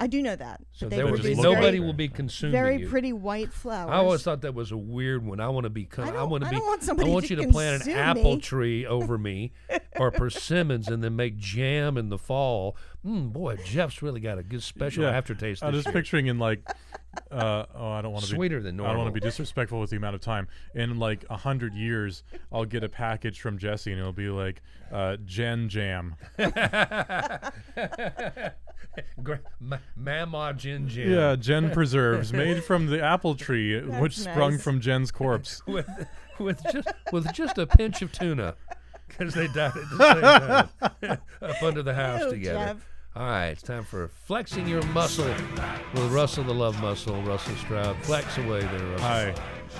I 0.00 0.06
do 0.06 0.22
know 0.22 0.36
that. 0.36 0.60
so 0.72 0.86
but 0.86 0.90
they 0.90 0.96
there 0.96 1.06
will 1.08 1.18
be 1.20 1.34
nobody 1.34 1.78
like 1.80 1.86
will 1.86 1.92
be 1.92 2.08
consuming 2.08 2.52
very, 2.52 2.78
you. 2.82 2.88
pretty 2.88 3.12
white 3.12 3.52
flowers. 3.52 3.90
I 3.90 3.96
always 3.96 4.22
thought 4.22 4.42
that 4.42 4.54
was 4.54 4.70
a 4.70 4.76
weird 4.76 5.26
one. 5.26 5.40
I 5.40 5.48
want 5.48 5.64
to 5.64 5.70
be. 5.70 5.86
Con- 5.86 6.08
I 6.08 6.20
I, 6.20 6.22
want 6.22 6.42
to 6.44 6.46
I 6.46 6.50
be. 6.50 6.56
don't 6.56 6.66
want 6.66 6.82
somebody 6.84 7.10
I 7.10 7.12
want 7.14 7.26
to 7.26 7.34
you 7.34 7.42
to 7.42 7.48
plant 7.48 7.74
an 7.74 7.80
consume 7.80 7.98
apple 7.98 8.34
me. 8.36 8.40
tree 8.40 8.86
over 8.86 9.18
me, 9.18 9.52
or 9.96 10.10
persimmons, 10.12 10.86
and 10.88 11.02
then 11.02 11.16
make 11.16 11.36
jam 11.36 11.96
in 11.98 12.10
the 12.10 12.18
fall. 12.18 12.76
Mm, 13.04 13.32
boy, 13.32 13.56
Jeff's 13.64 14.00
really 14.00 14.20
got 14.20 14.38
a 14.38 14.42
good 14.44 14.62
special 14.62 15.02
Yeah. 15.02 15.10
aftertaste. 15.16 15.64
I'm 15.64 15.72
this 15.72 15.82
just 15.84 15.92
year. 15.94 16.00
picturing 16.02 16.26
in 16.28 16.38
like, 16.38 16.60
uh, 17.32 17.64
oh, 17.74 17.90
I 17.90 18.00
don't 18.02 18.12
want 18.12 18.24
to 18.26 18.30
be 18.30 18.36
Sweeter 18.36 18.62
than 18.62 18.78
I 18.80 18.88
don't 18.88 18.98
want 18.98 19.08
to 19.08 19.12
be 19.12 19.20
disrespectful 19.20 19.80
with 19.80 19.90
the 19.90 19.96
amount 19.96 20.14
of 20.14 20.20
time. 20.20 20.46
In 20.74 20.98
like 21.00 21.24
a 21.28 21.36
hundred 21.36 21.74
years, 21.74 22.22
I'll 22.52 22.64
get 22.66 22.84
a 22.84 22.88
package 22.88 23.40
from 23.40 23.58
Jesse, 23.58 23.90
and 23.90 23.98
it'll 24.00 24.12
be 24.12 24.28
like 24.28 24.62
uh, 24.92 25.16
Gen 25.24 25.68
Jam. 25.68 26.14
Gra- 29.22 29.40
ma- 29.60 29.78
Mama 29.96 30.54
Gin 30.56 30.88
Jam. 30.88 31.10
Yeah, 31.10 31.36
Gen 31.36 31.70
preserves 31.70 32.32
made 32.32 32.62
from 32.64 32.86
the 32.86 33.02
apple 33.02 33.34
tree, 33.34 33.80
which 34.00 34.16
That's 34.16 34.30
sprung 34.30 34.52
nice. 34.52 34.62
from 34.62 34.80
Jen's 34.80 35.10
corpse. 35.10 35.62
with 35.66 35.88
with 36.38 36.60
just 36.72 36.88
with 37.12 37.32
just 37.32 37.58
a 37.58 37.66
pinch 37.66 38.02
of 38.02 38.12
tuna, 38.12 38.54
because 39.08 39.34
they 39.34 39.46
died 39.48 39.72
at 39.76 39.90
the 39.90 40.68
same 41.00 41.08
time 41.10 41.18
up 41.42 41.62
under 41.62 41.82
the 41.82 41.94
house 41.94 42.22
Ew, 42.22 42.30
together. 42.30 42.58
Jeff. 42.58 42.86
All 43.16 43.24
right, 43.26 43.48
it's 43.48 43.62
time 43.62 43.82
for 43.82 44.06
flexing 44.26 44.68
your 44.68 44.82
muscle 44.88 45.24
with 45.92 46.12
Russell 46.12 46.44
the 46.44 46.54
Love 46.54 46.80
Muscle, 46.80 47.20
Russell 47.22 47.56
Stroud. 47.56 47.96
Flex 48.04 48.38
away 48.38 48.60
there, 48.60 48.86
Russell. 48.90 48.98
Hi. 49.08 49.34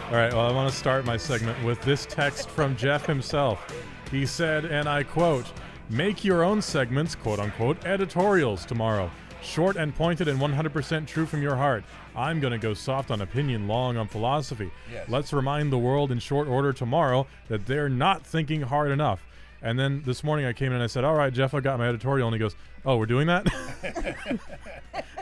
All 0.08 0.16
right, 0.16 0.32
well, 0.32 0.46
I 0.46 0.52
want 0.52 0.72
to 0.72 0.76
start 0.76 1.04
my 1.04 1.16
segment 1.16 1.62
with 1.64 1.80
this 1.82 2.04
text 2.06 2.48
from 2.50 2.74
Jeff 2.76 3.06
himself. 3.06 3.72
He 4.10 4.26
said, 4.26 4.64
and 4.64 4.88
I 4.88 5.04
quote, 5.04 5.46
Make 5.90 6.24
your 6.24 6.42
own 6.44 6.60
segments, 6.60 7.14
quote 7.14 7.38
unquote, 7.38 7.84
editorials 7.86 8.64
tomorrow. 8.66 9.10
Short 9.42 9.76
and 9.76 9.94
pointed 9.94 10.28
and 10.28 10.38
100% 10.38 11.06
true 11.06 11.24
from 11.24 11.42
your 11.42 11.56
heart. 11.56 11.84
I'm 12.16 12.40
going 12.40 12.50
to 12.52 12.58
go 12.58 12.74
soft 12.74 13.10
on 13.10 13.20
opinion, 13.20 13.68
long 13.68 13.96
on 13.96 14.08
philosophy. 14.08 14.70
Yes. 14.92 15.08
Let's 15.08 15.32
remind 15.32 15.72
the 15.72 15.78
world 15.78 16.10
in 16.10 16.18
short 16.18 16.48
order 16.48 16.72
tomorrow 16.72 17.26
that 17.48 17.64
they're 17.64 17.88
not 17.88 18.26
thinking 18.26 18.62
hard 18.62 18.90
enough. 18.90 19.24
And 19.62 19.78
then 19.78 20.02
this 20.04 20.22
morning 20.22 20.44
I 20.46 20.52
came 20.52 20.68
in 20.68 20.74
and 20.74 20.82
I 20.82 20.88
said, 20.88 21.04
All 21.04 21.14
right, 21.14 21.32
Jeff, 21.32 21.54
I 21.54 21.60
got 21.60 21.78
my 21.78 21.88
editorial. 21.88 22.28
And 22.28 22.34
he 22.34 22.38
goes, 22.38 22.54
Oh, 22.84 22.96
we're 22.96 23.06
doing 23.06 23.26
that? 23.28 23.46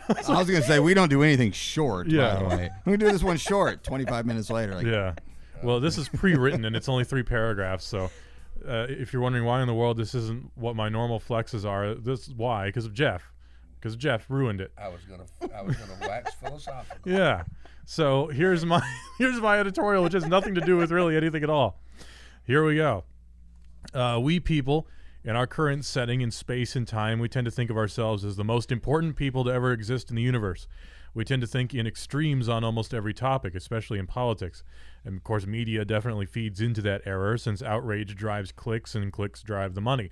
I 0.08 0.12
was 0.38 0.46
gonna 0.48 0.62
say 0.62 0.78
we 0.78 0.94
don't 0.94 1.08
do 1.08 1.22
anything 1.22 1.52
short. 1.52 2.08
Yeah. 2.08 2.34
By 2.34 2.42
the 2.42 2.48
way, 2.56 2.70
we 2.84 2.96
do 2.96 3.10
this 3.10 3.22
one 3.22 3.38
short. 3.38 3.82
Twenty 3.82 4.04
five 4.04 4.26
minutes 4.26 4.50
later. 4.50 4.74
Like, 4.74 4.86
Yeah. 4.86 5.14
Well, 5.62 5.80
this 5.80 5.96
is 5.96 6.08
pre-written 6.08 6.64
and 6.66 6.76
it's 6.76 6.88
only 6.88 7.04
three 7.04 7.22
paragraphs. 7.22 7.84
So, 7.84 8.10
uh, 8.66 8.86
if 8.88 9.12
you're 9.12 9.22
wondering 9.22 9.44
why 9.44 9.60
in 9.60 9.66
the 9.66 9.74
world 9.74 9.96
this 9.96 10.14
isn't 10.14 10.50
what 10.54 10.76
my 10.76 10.88
normal 10.88 11.20
flexes 11.20 11.64
are, 11.64 11.94
this 11.94 12.28
is 12.28 12.34
why 12.34 12.66
because 12.66 12.86
of 12.86 12.94
Jeff. 12.94 13.32
Because 13.78 13.96
Jeff 13.96 14.26
ruined 14.28 14.60
it. 14.60 14.72
I 14.76 14.88
was 14.88 15.02
gonna 15.04 15.26
I 15.54 15.62
was 15.62 15.76
gonna 15.76 15.96
wax 16.00 16.34
philosophical. 16.42 17.10
Yeah. 17.10 17.44
So 17.84 18.26
here's 18.28 18.64
my 18.64 18.82
here's 19.18 19.40
my 19.40 19.60
editorial, 19.60 20.02
which 20.02 20.14
has 20.14 20.26
nothing 20.26 20.54
to 20.54 20.60
do 20.60 20.76
with 20.76 20.90
really 20.90 21.16
anything 21.16 21.42
at 21.42 21.50
all. 21.50 21.78
Here 22.44 22.64
we 22.64 22.76
go. 22.76 23.04
Uh, 23.94 24.18
we 24.20 24.40
people, 24.40 24.86
in 25.24 25.36
our 25.36 25.46
current 25.46 25.84
setting 25.84 26.20
in 26.20 26.30
space 26.30 26.74
and 26.74 26.86
time, 26.86 27.18
we 27.18 27.28
tend 27.28 27.44
to 27.44 27.50
think 27.50 27.70
of 27.70 27.76
ourselves 27.76 28.24
as 28.24 28.36
the 28.36 28.44
most 28.44 28.72
important 28.72 29.16
people 29.16 29.44
to 29.44 29.50
ever 29.50 29.72
exist 29.72 30.10
in 30.10 30.16
the 30.16 30.22
universe. 30.22 30.66
We 31.16 31.24
tend 31.24 31.40
to 31.40 31.48
think 31.48 31.72
in 31.72 31.86
extremes 31.86 32.46
on 32.46 32.62
almost 32.62 32.92
every 32.92 33.14
topic, 33.14 33.54
especially 33.54 33.98
in 33.98 34.06
politics. 34.06 34.62
And 35.02 35.16
of 35.16 35.24
course, 35.24 35.46
media 35.46 35.82
definitely 35.82 36.26
feeds 36.26 36.60
into 36.60 36.82
that 36.82 37.00
error 37.06 37.38
since 37.38 37.62
outrage 37.62 38.14
drives 38.14 38.52
clicks 38.52 38.94
and 38.94 39.10
clicks 39.10 39.42
drive 39.42 39.74
the 39.74 39.80
money. 39.80 40.10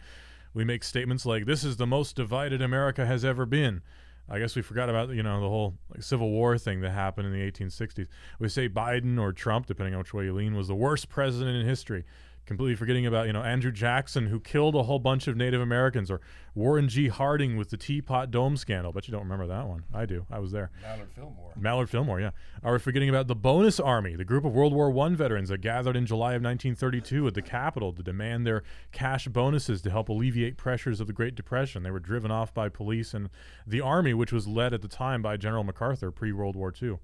We 0.54 0.64
make 0.64 0.82
statements 0.82 1.26
like, 1.26 1.44
This 1.44 1.62
is 1.62 1.76
the 1.76 1.86
most 1.86 2.16
divided 2.16 2.62
America 2.62 3.04
has 3.04 3.22
ever 3.22 3.44
been. 3.44 3.82
I 4.30 4.38
guess 4.38 4.56
we 4.56 4.62
forgot 4.62 4.88
about 4.88 5.10
you 5.10 5.22
know 5.22 5.42
the 5.42 5.48
whole 5.48 5.74
like, 5.90 6.02
Civil 6.02 6.30
War 6.30 6.56
thing 6.56 6.80
that 6.80 6.92
happened 6.92 7.26
in 7.26 7.34
the 7.34 7.50
1860s. 7.50 8.08
We 8.38 8.48
say 8.48 8.70
Biden 8.70 9.20
or 9.20 9.34
Trump, 9.34 9.66
depending 9.66 9.92
on 9.92 9.98
which 9.98 10.14
way 10.14 10.24
you 10.24 10.32
lean, 10.32 10.56
was 10.56 10.68
the 10.68 10.74
worst 10.74 11.10
president 11.10 11.54
in 11.54 11.66
history. 11.66 12.04
Completely 12.46 12.76
forgetting 12.76 13.06
about 13.06 13.26
you 13.26 13.32
know 13.32 13.42
Andrew 13.42 13.72
Jackson, 13.72 14.26
who 14.26 14.38
killed 14.38 14.74
a 14.74 14.82
whole 14.82 14.98
bunch 14.98 15.26
of 15.26 15.36
Native 15.36 15.60
Americans, 15.62 16.10
or 16.10 16.20
Warren 16.54 16.88
G. 16.88 17.08
Harding 17.08 17.56
with 17.56 17.70
the 17.70 17.76
Teapot 17.78 18.30
Dome 18.30 18.56
scandal. 18.56 18.92
But 18.92 19.08
you 19.08 19.12
don't 19.12 19.22
remember 19.22 19.46
that 19.46 19.66
one. 19.66 19.84
I 19.94 20.04
do. 20.04 20.26
I 20.30 20.38
was 20.40 20.52
there. 20.52 20.70
Mallard 20.82 21.10
Fillmore. 21.14 21.52
Mallard 21.56 21.90
Fillmore, 21.90 22.20
yeah. 22.20 22.30
Are 22.62 22.74
we 22.74 22.78
forgetting 22.78 23.08
about 23.08 23.28
the 23.28 23.34
Bonus 23.34 23.80
Army, 23.80 24.14
the 24.14 24.24
group 24.24 24.44
of 24.44 24.52
World 24.52 24.74
War 24.74 24.94
I 25.06 25.14
veterans 25.14 25.48
that 25.48 25.62
gathered 25.62 25.96
in 25.96 26.04
July 26.04 26.34
of 26.34 26.42
1932 26.42 27.26
at 27.26 27.34
the 27.34 27.42
Capitol 27.42 27.92
to 27.92 28.02
demand 28.02 28.46
their 28.46 28.62
cash 28.92 29.26
bonuses 29.28 29.80
to 29.82 29.90
help 29.90 30.08
alleviate 30.08 30.56
pressures 30.58 31.00
of 31.00 31.06
the 31.06 31.12
Great 31.12 31.34
Depression? 31.34 31.82
They 31.82 31.90
were 31.90 32.00
driven 32.00 32.30
off 32.30 32.52
by 32.52 32.68
police 32.68 33.14
and 33.14 33.30
the 33.66 33.80
Army, 33.80 34.12
which 34.12 34.32
was 34.32 34.46
led 34.46 34.74
at 34.74 34.82
the 34.82 34.88
time 34.88 35.22
by 35.22 35.36
General 35.38 35.64
MacArthur 35.64 36.10
pre 36.10 36.32
World 36.32 36.56
War 36.56 36.72
II. 36.80 36.98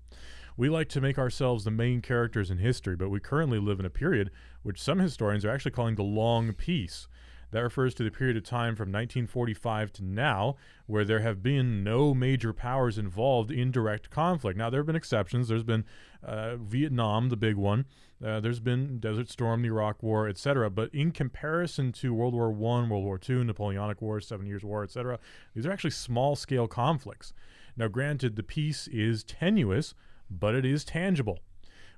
We 0.61 0.69
like 0.69 0.91
to 0.91 1.01
make 1.01 1.17
ourselves 1.17 1.65
the 1.65 1.71
main 1.71 2.03
characters 2.03 2.51
in 2.51 2.59
history, 2.59 2.95
but 2.95 3.09
we 3.09 3.19
currently 3.19 3.59
live 3.59 3.81
in 3.81 3.87
a 3.87 3.89
period 3.89 4.31
which 4.63 4.79
some 4.79 4.99
historians 4.99 5.43
are 5.43 5.51
actually 5.51 5.71
calling 5.71 5.95
the 5.95 6.03
Long 6.03 6.53
Peace. 6.53 7.09
That 7.51 7.63
refers 7.63 7.95
to 7.95 8.05
the 8.05 8.11
period 8.11 8.37
of 8.37 8.43
time 8.43 8.77
from 8.77 8.93
1945 8.93 9.91
to 9.95 10.05
now 10.05 10.57
where 10.87 11.07
there 11.07 11.21
have 11.21 11.43
been 11.43 11.83
no 11.83 12.13
major 12.13 12.53
powers 12.53 12.99
involved 12.99 13.51
in 13.51 13.71
direct 13.71 14.11
conflict. 14.11 14.59
Now, 14.59 14.69
there 14.69 14.81
have 14.81 14.87
been 14.87 14.97
exceptions. 14.97 15.49
There's 15.49 15.63
been 15.63 15.87
uh, 16.23 16.57
Vietnam, 16.57 17.31
the 17.31 17.39
big 17.39 17.57
one. 17.57 17.87
Uh, 18.23 18.41
there's 18.41 18.61
been 18.61 18.99
Desert 18.99 19.31
Storm, 19.31 19.63
the 19.63 19.69
Iraq 19.69 20.03
War, 20.03 20.29
etc. 20.29 20.69
But 20.69 20.95
in 20.95 21.11
comparison 21.11 21.91
to 21.93 22.13
World 22.13 22.35
War 22.35 22.53
One, 22.53 22.91
World 22.91 23.05
War 23.05 23.17
Two, 23.17 23.43
Napoleonic 23.45 24.03
Wars, 24.03 24.27
Seven 24.27 24.45
Years' 24.45 24.63
War, 24.63 24.85
etc., 24.85 25.19
these 25.55 25.65
are 25.65 25.73
actually 25.73 25.93
small-scale 25.93 26.69
conflicts. 26.69 27.33
Now, 27.79 27.89
granted, 27.89 28.37
the 28.37 28.43
peace 28.43 28.89
is 28.89 29.25
tenuous, 29.25 29.95
but 30.31 30.55
it 30.55 30.65
is 30.65 30.85
tangible 30.85 31.41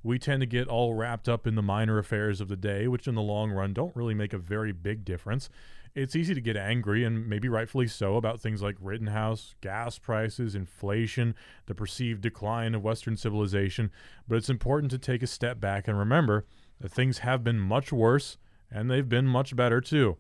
we 0.03 0.19
tend 0.19 0.41
to 0.41 0.47
get 0.47 0.69
all 0.69 0.95
wrapped 0.95 1.29
up 1.29 1.47
in 1.47 1.55
the 1.55 1.63
minor 1.63 1.99
affairs 1.99 2.41
of 2.41 2.49
the 2.49 2.57
day, 2.57 2.89
which 2.89 3.07
in 3.07 3.15
the 3.15 3.23
long 3.23 3.51
run 3.51 3.73
don't 3.73 3.95
really 3.95 4.15
make 4.15 4.33
a 4.33 4.39
very 4.39 4.73
big 4.73 5.05
difference. 5.05 5.49
It's 5.95 6.17
easy 6.17 6.35
to 6.35 6.41
get 6.41 6.57
angry, 6.57 7.05
and 7.05 7.29
maybe 7.29 7.49
rightfully 7.49 7.87
so, 7.87 8.17
about 8.17 8.41
things 8.41 8.63
like 8.63 8.77
Rittenhouse, 8.81 9.55
gas 9.61 9.99
prices, 9.99 10.55
inflation, 10.55 11.35
the 11.67 11.75
perceived 11.75 12.23
decline 12.23 12.75
of 12.75 12.83
Western 12.83 13.17
civilization, 13.17 13.91
but 14.27 14.37
it's 14.37 14.49
important 14.49 14.91
to 14.93 14.99
take 14.99 15.23
a 15.23 15.27
step 15.27 15.61
back 15.61 15.87
and 15.87 15.99
remember 15.99 16.47
that 16.81 16.91
things 16.91 17.19
have 17.19 17.45
been 17.45 17.61
much 17.61 17.93
worse, 17.93 18.39
and 18.71 18.91
they've 18.91 19.09
been 19.09 19.27
much 19.27 19.55
better 19.55 19.81
too. 19.81 20.17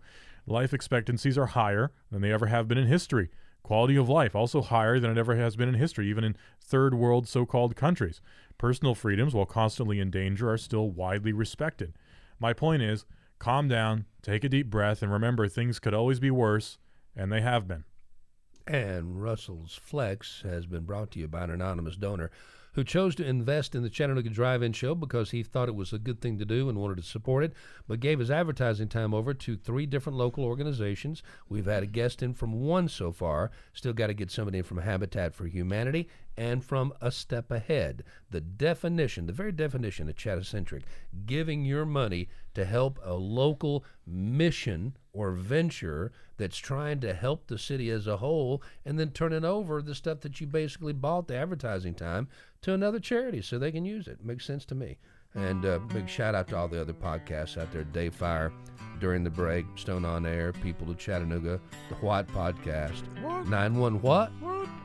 Life 0.46 0.74
expectancies 0.74 1.38
are 1.38 1.46
higher 1.46 1.90
than 2.10 2.20
they 2.20 2.32
ever 2.32 2.46
have 2.46 2.68
been 2.68 2.78
in 2.78 2.86
history. 2.86 3.30
Quality 3.62 3.96
of 3.96 4.08
life 4.08 4.34
also 4.34 4.60
higher 4.60 4.98
than 4.98 5.10
it 5.10 5.18
ever 5.18 5.36
has 5.36 5.56
been 5.56 5.68
in 5.68 5.74
history, 5.74 6.08
even 6.08 6.24
in 6.24 6.36
third 6.60 6.94
world 6.94 7.28
so 7.28 7.46
called 7.46 7.76
countries. 7.76 8.20
Personal 8.58 8.94
freedoms, 8.94 9.34
while 9.34 9.46
constantly 9.46 10.00
in 10.00 10.10
danger, 10.10 10.50
are 10.50 10.58
still 10.58 10.90
widely 10.90 11.32
respected. 11.32 11.94
My 12.40 12.52
point 12.52 12.82
is 12.82 13.04
calm 13.38 13.68
down, 13.68 14.06
take 14.20 14.44
a 14.44 14.48
deep 14.48 14.68
breath, 14.68 15.02
and 15.02 15.12
remember 15.12 15.48
things 15.48 15.78
could 15.78 15.94
always 15.94 16.20
be 16.20 16.30
worse, 16.30 16.78
and 17.16 17.30
they 17.30 17.40
have 17.40 17.68
been. 17.68 17.84
And 18.66 19.20
Russell's 19.20 19.74
Flex 19.74 20.42
has 20.42 20.66
been 20.66 20.84
brought 20.84 21.10
to 21.12 21.18
you 21.18 21.28
by 21.28 21.44
an 21.44 21.50
anonymous 21.50 21.96
donor 21.96 22.30
who 22.72 22.84
chose 22.84 23.14
to 23.16 23.26
invest 23.26 23.74
in 23.74 23.82
the 23.82 23.90
Chattanooga 23.90 24.30
Drive-In 24.30 24.72
Show 24.72 24.94
because 24.94 25.30
he 25.30 25.42
thought 25.42 25.68
it 25.68 25.74
was 25.74 25.92
a 25.92 25.98
good 25.98 26.20
thing 26.20 26.38
to 26.38 26.44
do 26.44 26.68
and 26.68 26.78
wanted 26.78 26.96
to 26.96 27.02
support 27.02 27.44
it, 27.44 27.52
but 27.86 28.00
gave 28.00 28.18
his 28.18 28.30
advertising 28.30 28.88
time 28.88 29.12
over 29.12 29.34
to 29.34 29.56
three 29.56 29.86
different 29.86 30.18
local 30.18 30.44
organizations. 30.44 31.22
We've 31.48 31.66
had 31.66 31.82
a 31.82 31.86
guest 31.86 32.22
in 32.22 32.34
from 32.34 32.62
one 32.62 32.88
so 32.88 33.12
far. 33.12 33.50
Still 33.72 33.92
got 33.92 34.06
to 34.06 34.14
get 34.14 34.30
somebody 34.30 34.58
in 34.58 34.64
from 34.64 34.78
Habitat 34.78 35.34
for 35.34 35.46
Humanity 35.46 36.08
and 36.42 36.64
from 36.64 36.92
A 37.00 37.12
Step 37.12 37.52
Ahead. 37.52 38.02
The 38.30 38.40
definition, 38.40 39.26
the 39.26 39.32
very 39.32 39.52
definition 39.52 40.08
of 40.08 40.16
Chattacentric, 40.16 40.82
giving 41.24 41.64
your 41.64 41.86
money 41.86 42.28
to 42.54 42.64
help 42.64 42.98
a 43.04 43.14
local 43.14 43.84
mission 44.04 44.96
or 45.12 45.30
venture 45.30 46.10
that's 46.38 46.58
trying 46.58 46.98
to 46.98 47.14
help 47.14 47.46
the 47.46 47.58
city 47.58 47.90
as 47.90 48.08
a 48.08 48.16
whole 48.16 48.60
and 48.84 48.98
then 48.98 49.10
turning 49.10 49.44
over 49.44 49.80
the 49.80 49.94
stuff 49.94 50.18
that 50.22 50.40
you 50.40 50.48
basically 50.48 50.92
bought 50.92 51.28
the 51.28 51.36
advertising 51.36 51.94
time 51.94 52.26
to 52.60 52.74
another 52.74 52.98
charity 52.98 53.40
so 53.40 53.56
they 53.56 53.70
can 53.70 53.84
use 53.84 54.08
it. 54.08 54.24
Makes 54.24 54.44
sense 54.44 54.64
to 54.64 54.74
me. 54.74 54.98
And 55.34 55.64
uh, 55.64 55.78
big 55.78 56.08
shout 56.08 56.34
out 56.34 56.48
to 56.48 56.56
all 56.56 56.68
the 56.68 56.80
other 56.80 56.92
podcasts 56.92 57.56
out 57.60 57.72
there 57.72 57.84
Dave 57.84 58.14
Fire, 58.14 58.52
During 59.00 59.24
the 59.24 59.30
Break, 59.30 59.64
Stone 59.76 60.04
on 60.04 60.26
Air, 60.26 60.52
People 60.52 60.90
of 60.90 60.98
Chattanooga, 60.98 61.60
The 61.88 61.94
White 61.96 62.26
Podcast, 62.28 63.02
9 63.48 63.74
1 63.74 64.02
What? 64.02 64.30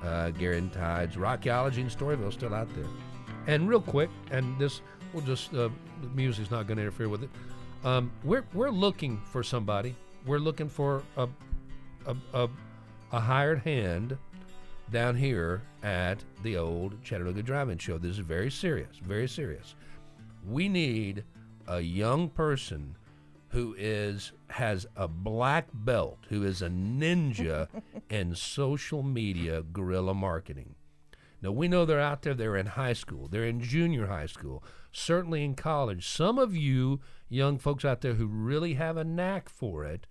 Uh, 0.04 0.30
Gary 0.32 0.58
and 0.58 0.72
Tides, 0.72 1.16
Rockyology 1.16 1.78
and 1.80 1.90
Storyville 1.90 2.32
still 2.32 2.54
out 2.54 2.74
there. 2.76 2.86
And 3.48 3.68
real 3.68 3.82
quick, 3.82 4.10
and 4.32 4.58
this 4.60 4.82
will 5.14 5.22
just, 5.22 5.54
uh, 5.54 5.70
the 6.02 6.08
music's 6.16 6.52
not 6.52 6.68
going 6.68 6.78
to 6.78 6.84
interfere 6.84 7.10
with 7.10 7.24
it. 7.24 7.30
Um, 7.84 8.12
we're, 8.24 8.46
we're 8.54 8.70
looking 8.70 9.22
for 9.32 9.44
somebody 9.44 9.96
we're 10.28 10.40
looking 10.40 10.70
for 10.70 11.04
a 11.16 11.28
a, 12.06 12.16
a 12.34 12.50
a 13.14 13.20
hired 13.20 13.60
hand 13.60 14.18
down 14.92 15.16
here 15.16 15.62
at 15.84 16.24
the 16.44 16.58
old 16.58 17.02
Chattanooga 17.04 17.42
Drive-In 17.42 17.78
Show. 17.78 17.98
This 17.98 18.12
is 18.12 18.20
very 18.20 18.52
serious, 18.52 18.98
very 19.02 19.28
serious. 19.28 19.76
We 20.48 20.70
need 20.70 21.26
a 21.68 21.82
young 21.82 22.30
person 22.30 22.96
who 23.50 23.76
is 23.78 24.32
has 24.50 24.86
a 24.96 25.08
black 25.08 25.68
belt, 25.74 26.20
who 26.30 26.44
is 26.44 26.62
a 26.62 26.70
ninja 26.70 27.68
in 28.10 28.36
social 28.36 29.04
media 29.04 29.62
guerrilla 29.62 30.14
marketing. 30.14 30.76
Now 31.42 31.52
we 31.52 31.68
know 31.68 31.86
they're 31.86 32.00
out 32.00 32.22
there. 32.22 32.34
They're 32.34 32.56
in 32.56 32.68
high 32.68 32.94
school. 32.94 33.28
They're 33.28 33.46
in 33.46 33.62
junior 33.62 34.08
high 34.08 34.26
school. 34.26 34.64
Certainly 34.92 35.44
in 35.44 35.56
college. 35.56 36.08
Some 36.08 36.40
of 36.40 36.56
you 36.56 37.02
young 37.30 37.58
folks 37.58 37.86
out 37.86 38.02
there 38.02 38.14
who 38.16 38.26
really 38.26 38.76
have 38.76 38.98
a 38.98 39.04
knack 39.04 39.50
for 39.50 39.84
it 39.84 40.08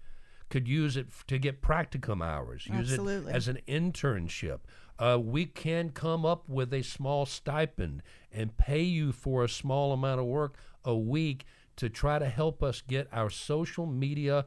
could 0.48 0.68
use 0.68 0.96
it 0.96 1.08
to 1.26 1.38
get 1.38 1.62
practicum 1.62 2.24
hours. 2.24 2.66
Use 2.66 2.92
Absolutely. 2.92 3.32
it 3.32 3.36
as 3.36 3.48
an 3.48 3.58
internship. 3.66 4.60
Uh, 4.98 5.18
we 5.22 5.44
can 5.44 5.90
come 5.90 6.24
up 6.24 6.48
with 6.48 6.72
a 6.72 6.82
small 6.82 7.26
stipend 7.26 8.02
and 8.32 8.56
pay 8.56 8.82
you 8.82 9.12
for 9.12 9.44
a 9.44 9.48
small 9.48 9.92
amount 9.92 10.20
of 10.20 10.26
work 10.26 10.56
a 10.84 10.96
week 10.96 11.44
to 11.76 11.88
try 11.90 12.18
to 12.18 12.28
help 12.28 12.62
us 12.62 12.80
get 12.86 13.06
our 13.12 13.28
social 13.28 13.86
media 13.86 14.46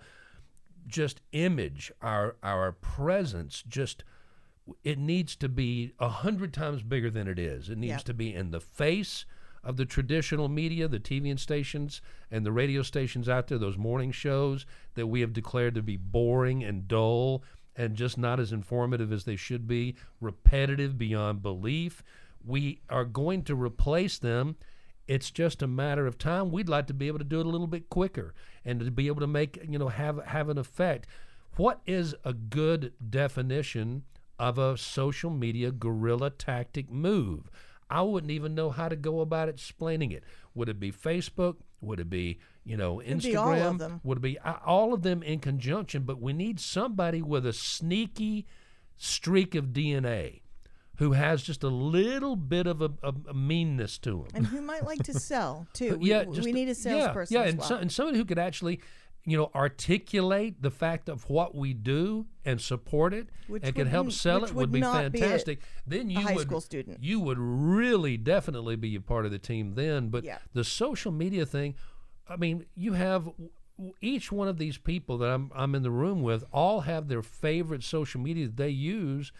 just 0.87 1.21
image, 1.33 1.91
our 2.01 2.35
our 2.41 2.71
presence 2.71 3.63
just 3.67 4.03
it 4.83 4.97
needs 4.97 5.35
to 5.35 5.49
be 5.49 5.93
a 5.99 6.09
hundred 6.09 6.53
times 6.53 6.81
bigger 6.83 7.09
than 7.11 7.27
it 7.27 7.37
is. 7.39 7.69
It 7.69 7.77
needs 7.77 7.91
Yep. 7.91 8.03
to 8.05 8.13
be 8.13 8.33
in 8.33 8.51
the 8.51 8.59
face 8.61 9.25
of 9.63 9.77
the 9.77 9.85
traditional 9.85 10.47
media, 10.47 10.87
the 10.87 10.99
TV 10.99 11.29
and 11.29 11.39
stations 11.39 12.01
and 12.31 12.45
the 12.45 12.51
radio 12.51 12.81
stations 12.81 13.27
out 13.27 13.47
there, 13.47 13.57
those 13.57 13.77
morning 13.77 14.11
shows 14.11 14.65
that 14.95 15.07
we 15.07 15.21
have 15.21 15.33
declared 15.33 15.75
to 15.75 15.81
be 15.83 15.97
boring 15.97 16.63
and 16.63 16.87
dull 16.87 17.43
and 17.75 17.95
just 17.95 18.17
not 18.17 18.39
as 18.39 18.51
informative 18.51 19.11
as 19.11 19.23
they 19.23 19.35
should 19.35 19.67
be, 19.67 19.95
repetitive 20.19 20.97
beyond 20.97 21.41
belief. 21.41 22.03
We 22.45 22.81
are 22.89 23.05
going 23.05 23.43
to 23.43 23.55
replace 23.55 24.17
them. 24.17 24.55
It's 25.07 25.31
just 25.31 25.61
a 25.61 25.67
matter 25.67 26.05
of 26.05 26.17
time. 26.17 26.51
We'd 26.51 26.69
like 26.69 26.87
to 26.87 26.93
be 26.93 27.07
able 27.07 27.19
to 27.19 27.25
do 27.25 27.39
it 27.39 27.45
a 27.45 27.49
little 27.49 27.67
bit 27.67 27.89
quicker 27.89 28.33
and 28.63 28.79
to 28.79 28.91
be 28.91 29.07
able 29.07 29.21
to 29.21 29.27
make, 29.27 29.59
you 29.67 29.79
know, 29.79 29.87
have 29.87 30.23
have 30.25 30.49
an 30.49 30.57
effect. 30.57 31.07
What 31.55 31.81
is 31.85 32.13
a 32.23 32.33
good 32.33 32.93
definition 33.09 34.03
of 34.37 34.57
a 34.57 34.77
social 34.77 35.31
media 35.31 35.71
guerrilla 35.71 36.29
tactic 36.29 36.91
move? 36.91 37.49
I 37.89 38.03
wouldn't 38.03 38.31
even 38.31 38.53
know 38.53 38.69
how 38.69 38.87
to 38.87 38.95
go 38.95 39.19
about 39.21 39.49
explaining 39.49 40.11
it. 40.11 40.23
Would 40.53 40.69
it 40.69 40.79
be 40.79 40.91
Facebook? 40.91 41.55
Would 41.81 41.99
it 41.99 42.09
be, 42.09 42.39
you 42.63 42.77
know, 42.77 43.01
Instagram? 43.05 43.21
be 43.23 43.35
all 43.35 43.53
of 43.53 43.77
them. 43.79 44.01
Would 44.03 44.21
be 44.21 44.37
all 44.39 44.93
of 44.93 45.01
them 45.03 45.23
in 45.23 45.39
conjunction? 45.39 46.03
But 46.03 46.21
we 46.21 46.33
need 46.33 46.59
somebody 46.59 47.21
with 47.21 47.45
a 47.45 47.53
sneaky 47.53 48.45
streak 48.97 49.55
of 49.55 49.67
DNA 49.67 50.41
who 50.97 51.13
has 51.13 51.41
just 51.41 51.63
a 51.63 51.69
little 51.69 52.35
bit 52.35 52.67
of 52.67 52.81
a, 52.81 52.91
a, 53.01 53.13
a 53.29 53.33
meanness 53.33 53.97
to 53.99 54.23
him. 54.23 54.27
and 54.33 54.45
who 54.47 54.61
might 54.61 54.83
like 54.83 55.01
to 55.03 55.13
sell 55.17 55.65
too. 55.73 55.97
We, 55.97 56.09
yeah, 56.09 56.25
we 56.25 56.35
just 56.35 56.47
need 56.47 56.67
a 56.67 56.75
salesperson. 56.75 57.33
Yeah, 57.35 57.43
as 57.43 57.49
and, 57.51 57.59
well. 57.59 57.67
so, 57.69 57.75
and 57.77 57.89
somebody 57.91 58.17
who 58.17 58.25
could 58.25 58.37
actually, 58.37 58.81
you 59.23 59.37
know, 59.37 59.49
articulate 59.55 60.61
the 60.61 60.69
fact 60.69 61.07
of 61.07 61.29
what 61.29 61.55
we 61.55 61.73
do 61.73 62.25
and 62.43 62.59
support 62.59 63.13
it, 63.13 63.29
Which 63.47 63.63
and 63.63 63.73
could 63.73 63.87
help 63.87 64.11
sell 64.11 64.43
it 64.43 64.49
would 64.53 64.55
would 64.55 64.71
be 64.73 64.81
not 64.81 65.13
be 65.13 65.19
a- 65.19 65.21
fantastic. 65.21 65.61
then 65.87 66.09
you 66.09 66.19
high 66.19 66.33
would, 66.33 66.47
school 66.47 66.59
student. 66.59 67.01
You 67.01 67.21
would 67.21 67.37
really 67.39 68.17
definitely 68.17 68.75
be 68.75 68.93
a 68.95 69.01
part 69.01 69.25
of 69.25 69.31
the 69.31 69.39
team 69.39 69.75
then. 69.75 70.09
But 70.09 70.25
Yeah. 70.25 70.39
the 70.53 70.65
social 70.65 71.13
media 71.13 71.45
thing, 71.45 71.75
I 72.29 72.35
mean, 72.35 72.65
you 72.75 72.93
have 72.93 73.29
each 74.01 74.31
one 74.31 74.47
of 74.47 74.57
these 74.57 74.77
people 74.77 75.17
that 75.19 75.29
I'm 75.29 75.51
I'm 75.55 75.75
in 75.75 75.83
the 75.83 75.91
room 75.91 76.21
with 76.21 76.43
all 76.51 76.81
have 76.81 77.07
their 77.07 77.21
favorite 77.21 77.83
social 77.83 78.21
media 78.21 78.47
that 78.47 78.57
they 78.57 78.69
use 78.69 79.31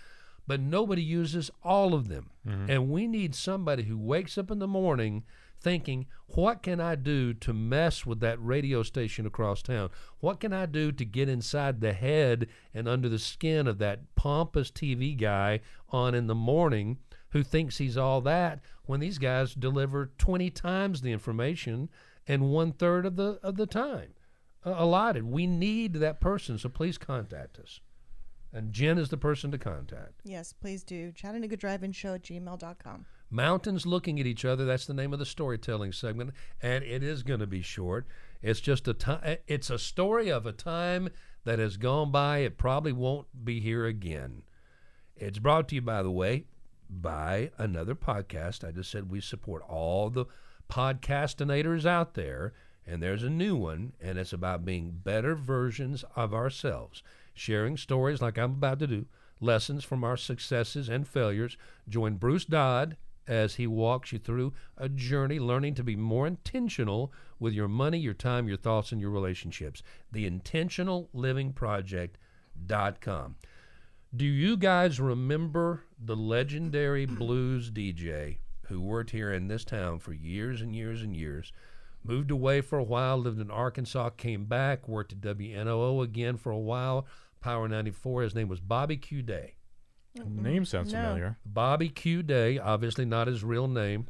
but 0.49 0.59
nobody 0.59 1.03
uses 1.03 1.51
all 1.63 1.93
of 1.93 2.07
them. 2.07 2.31
Mm-hmm. 2.45 2.71
And 2.71 2.89
we 2.89 3.05
need 3.05 3.35
somebody 3.35 3.83
who 3.83 3.99
wakes 3.99 4.35
up 4.35 4.49
in 4.49 4.57
the 4.57 4.67
morning 4.67 5.23
thinking, 5.61 6.07
what 6.29 6.63
can 6.63 6.79
I 6.79 6.95
do 6.95 7.35
to 7.35 7.53
mess 7.53 8.03
with 8.03 8.19
that 8.21 8.43
radio 8.43 8.81
station 8.81 9.27
across 9.27 9.61
town? 9.61 9.91
What 10.21 10.39
can 10.39 10.51
I 10.51 10.65
do 10.65 10.91
to 10.91 11.05
get 11.05 11.29
inside 11.29 11.81
the 11.81 11.93
head 11.93 12.47
and 12.73 12.87
under 12.87 13.07
the 13.07 13.19
skin 13.19 13.67
of 13.67 13.77
that 13.77 14.15
pompous 14.15 14.71
TV 14.71 15.15
guy 15.15 15.59
on 15.89 16.15
in 16.15 16.25
the 16.25 16.33
morning 16.33 16.97
who 17.29 17.43
thinks 17.43 17.77
he's 17.77 17.97
all 17.97 18.19
that 18.21 18.59
when 18.85 19.01
these 19.01 19.19
guys 19.19 19.53
deliver 19.53 20.09
20 20.17 20.49
times 20.49 21.01
the 21.01 21.11
information 21.11 21.89
and 22.29 22.49
one 22.49 22.71
third 22.71 23.05
of 23.05 23.17
the 23.17 23.39
of 23.43 23.57
the 23.57 23.65
time 23.65 24.13
uh, 24.65 24.75
allotted. 24.77 25.25
We 25.25 25.47
need 25.47 25.95
that 25.95 26.21
person, 26.21 26.57
so 26.57 26.69
please 26.69 26.97
contact 26.97 27.59
us. 27.59 27.81
And 28.53 28.71
Jen 28.71 28.97
is 28.97 29.09
the 29.09 29.17
person 29.17 29.51
to 29.51 29.57
contact. 29.57 30.21
yes, 30.23 30.53
please 30.53 30.83
do. 30.83 31.11
Chattanooga 31.11 31.55
Drive-In 31.55 31.91
Show 31.91 32.15
at 32.15 32.23
gmail.com. 32.23 33.05
Mountains 33.29 33.85
looking 33.85 34.19
at 34.19 34.25
each 34.25 34.43
other. 34.43 34.65
That's 34.65 34.87
the 34.87 34.93
name 34.95 35.13
of 35.13 35.19
the 35.19 35.25
storytelling 35.25 35.91
segment, 35.91 36.31
and 36.61 36.83
it 36.83 37.03
is 37.03 37.21
going 37.21 37.41
to 37.41 37.47
be 37.47 37.61
short. 37.61 38.07
It's 38.41 38.59
just 38.59 38.87
a 38.87 38.93
time. 38.93 39.37
It's 39.47 39.69
a 39.69 39.77
story 39.77 40.31
of 40.31 40.47
a 40.47 40.51
time 40.51 41.09
that 41.43 41.59
has 41.59 41.77
gone 41.77 42.11
by. 42.11 42.39
It 42.39 42.57
probably 42.57 42.91
won't 42.91 43.27
be 43.45 43.59
here 43.59 43.85
again. 43.85 44.41
It's 45.15 45.37
brought 45.37 45.67
to 45.69 45.75
you, 45.75 45.81
by 45.81 46.01
the 46.01 46.11
way, 46.11 46.45
by 46.89 47.51
another 47.57 47.93
podcast. 47.93 48.67
I 48.67 48.71
just 48.71 48.89
said 48.89 49.11
we 49.11 49.21
support 49.21 49.61
all 49.69 50.09
the 50.09 50.25
podcastinators 50.69 51.85
out 51.85 52.13
there, 52.13 52.53
and 52.85 53.01
there's 53.03 53.23
a 53.23 53.29
new 53.29 53.55
one, 53.55 53.93
and 53.99 54.17
it's 54.17 54.33
about 54.33 54.65
being 54.65 54.91
better 55.03 55.35
versions 55.35 56.03
of 56.15 56.33
ourselves, 56.33 57.03
sharing 57.33 57.77
stories 57.77 58.21
like 58.21 58.37
I'm 58.37 58.51
about 58.51 58.79
to 58.79 58.87
do, 58.87 59.05
lessons 59.39 59.83
from 59.83 60.03
our 60.03 60.17
successes 60.17 60.89
and 60.89 61.07
failures. 61.07 61.57
Join 61.87 62.15
Bruce 62.15 62.45
Dodd 62.45 62.97
as 63.27 63.55
he 63.55 63.67
walks 63.67 64.11
you 64.11 64.19
through 64.19 64.53
a 64.75 64.89
journey 64.89 65.39
learning 65.39 65.75
to 65.75 65.83
be 65.83 65.95
more 65.95 66.25
intentional 66.25 67.13
with 67.39 67.53
your 67.53 67.67
money, 67.67 67.99
your 67.99 68.13
time, 68.13 68.47
your 68.47 68.57
thoughts, 68.57 68.91
and 68.91 68.99
your 68.99 69.11
relationships. 69.11 69.83
The 70.11 70.25
Intentional 70.25 71.09
Living 71.13 71.53
Project.com. 71.53 73.35
Do 74.15 74.25
you 74.25 74.57
guys 74.57 74.99
remember 74.99 75.83
the 76.03 76.15
legendary 76.15 77.05
blues 77.05 77.69
DJ 77.69 78.39
who 78.69 78.79
worked 78.81 79.11
here 79.11 79.31
in 79.33 79.47
this 79.47 79.65
town 79.65 79.99
for 79.99 80.13
years 80.13 80.61
and 80.61 80.75
years 80.75 81.01
and 81.01 81.15
years? 81.15 81.51
Moved 82.03 82.31
away 82.31 82.61
for 82.61 82.79
a 82.79 82.83
while, 82.83 83.17
lived 83.17 83.41
in 83.41 83.51
Arkansas, 83.51 84.11
came 84.11 84.45
back, 84.45 84.87
worked 84.87 85.11
at 85.11 85.19
WNOO 85.21 86.01
again 86.03 86.37
for 86.37 86.51
a 86.51 86.57
while, 86.57 87.05
Power 87.41 87.67
94. 87.67 88.21
His 88.23 88.35
name 88.35 88.47
was 88.47 88.61
Bobby 88.61 88.95
Q. 88.97 89.21
Day. 89.21 89.55
Mm-hmm. 90.17 90.41
Name 90.43 90.65
sounds 90.65 90.93
No. 90.93 90.99
familiar. 91.01 91.37
Bobby 91.45 91.89
Q. 91.89 92.23
Day, 92.23 92.57
obviously 92.57 93.05
not 93.05 93.27
his 93.27 93.43
real 93.43 93.67
name, 93.67 94.07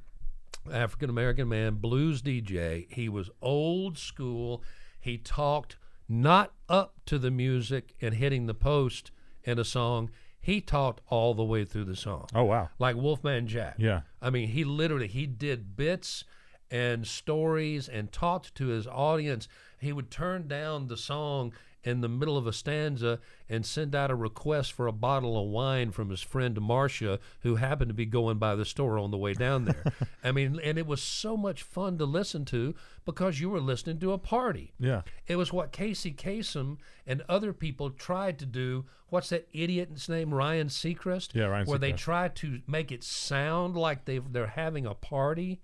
African 0.71 1.09
American 1.09 1.49
man, 1.49 1.75
blues 1.75 2.21
DJ. 2.21 2.91
He 2.91 3.09
was 3.09 3.29
old 3.41 3.97
school. 3.97 4.63
He 4.99 5.17
talked 5.17 5.77
not 6.07 6.53
up 6.67 6.95
to 7.05 7.17
the 7.17 7.31
music 7.31 7.95
and 8.01 8.13
hitting 8.15 8.45
the 8.45 8.53
post 8.53 9.11
in 9.43 9.57
a 9.59 9.63
song. 9.63 10.09
He 10.41 10.61
talked 10.61 11.01
all 11.09 11.33
the 11.33 11.43
way 11.43 11.65
through 11.65 11.85
the 11.85 11.95
song. 11.95 12.27
Oh 12.33 12.45
wow. 12.45 12.69
Like 12.79 12.95
Wolfman 12.95 13.47
Jack. 13.47 13.75
Yeah. 13.77 14.01
I 14.21 14.29
mean, 14.29 14.49
he 14.49 14.63
literally 14.63 15.07
he 15.07 15.25
did 15.25 15.75
bits 15.75 16.23
and 16.71 17.05
stories 17.05 17.89
and 17.89 18.11
talked 18.11 18.55
to 18.55 18.67
his 18.67 18.87
audience. 18.87 19.47
He 19.79 19.91
would 19.91 20.11
turn 20.11 20.47
down 20.47 20.87
the 20.87 20.97
song 20.97 21.53
in 21.83 22.01
the 22.01 22.09
middle 22.09 22.37
of 22.37 22.45
a 22.45 22.53
stanza 22.53 23.19
and 23.47 23.65
send 23.65 23.95
out 23.95 24.11
a 24.11 24.15
request 24.15 24.73
for 24.73 24.87
a 24.87 24.91
bottle 24.91 25.41
of 25.41 25.49
wine 25.49 25.91
from 25.91 26.09
his 26.09 26.21
friend 26.21 26.59
Marcia, 26.59 27.19
who 27.41 27.55
happened 27.55 27.89
to 27.89 27.93
be 27.93 28.05
going 28.05 28.37
by 28.37 28.55
the 28.55 28.65
store 28.65 28.97
on 28.97 29.11
the 29.11 29.17
way 29.17 29.33
down 29.33 29.65
there. 29.65 29.83
I 30.23 30.31
mean, 30.31 30.59
and 30.63 30.77
it 30.77 30.85
was 30.85 31.01
so 31.01 31.37
much 31.37 31.63
fun 31.63 31.97
to 31.97 32.05
listen 32.05 32.45
to 32.45 32.75
because 33.05 33.39
you 33.39 33.49
were 33.49 33.61
listening 33.61 33.99
to 33.99 34.11
a 34.11 34.17
party. 34.17 34.73
Yeah. 34.79 35.01
It 35.27 35.37
was 35.37 35.53
what 35.53 35.71
Casey 35.71 36.11
Kasem 36.11 36.77
and 37.07 37.23
other 37.29 37.53
people 37.53 37.89
tried 37.89 38.37
to 38.39 38.45
do. 38.45 38.85
What's 39.07 39.29
that 39.29 39.47
idiot's 39.53 40.09
name? 40.09 40.33
Ryan 40.33 40.67
Seacrest? 40.67 41.33
Yeah, 41.33 41.45
Ryan 41.45 41.65
Where 41.65 41.79
they 41.79 41.93
try 41.93 42.27
to 42.27 42.61
make 42.67 42.91
it 42.91 43.03
sound 43.03 43.75
like 43.75 44.05
they 44.05 44.19
they're 44.19 44.47
having 44.47 44.85
a 44.85 44.93
party. 44.93 45.61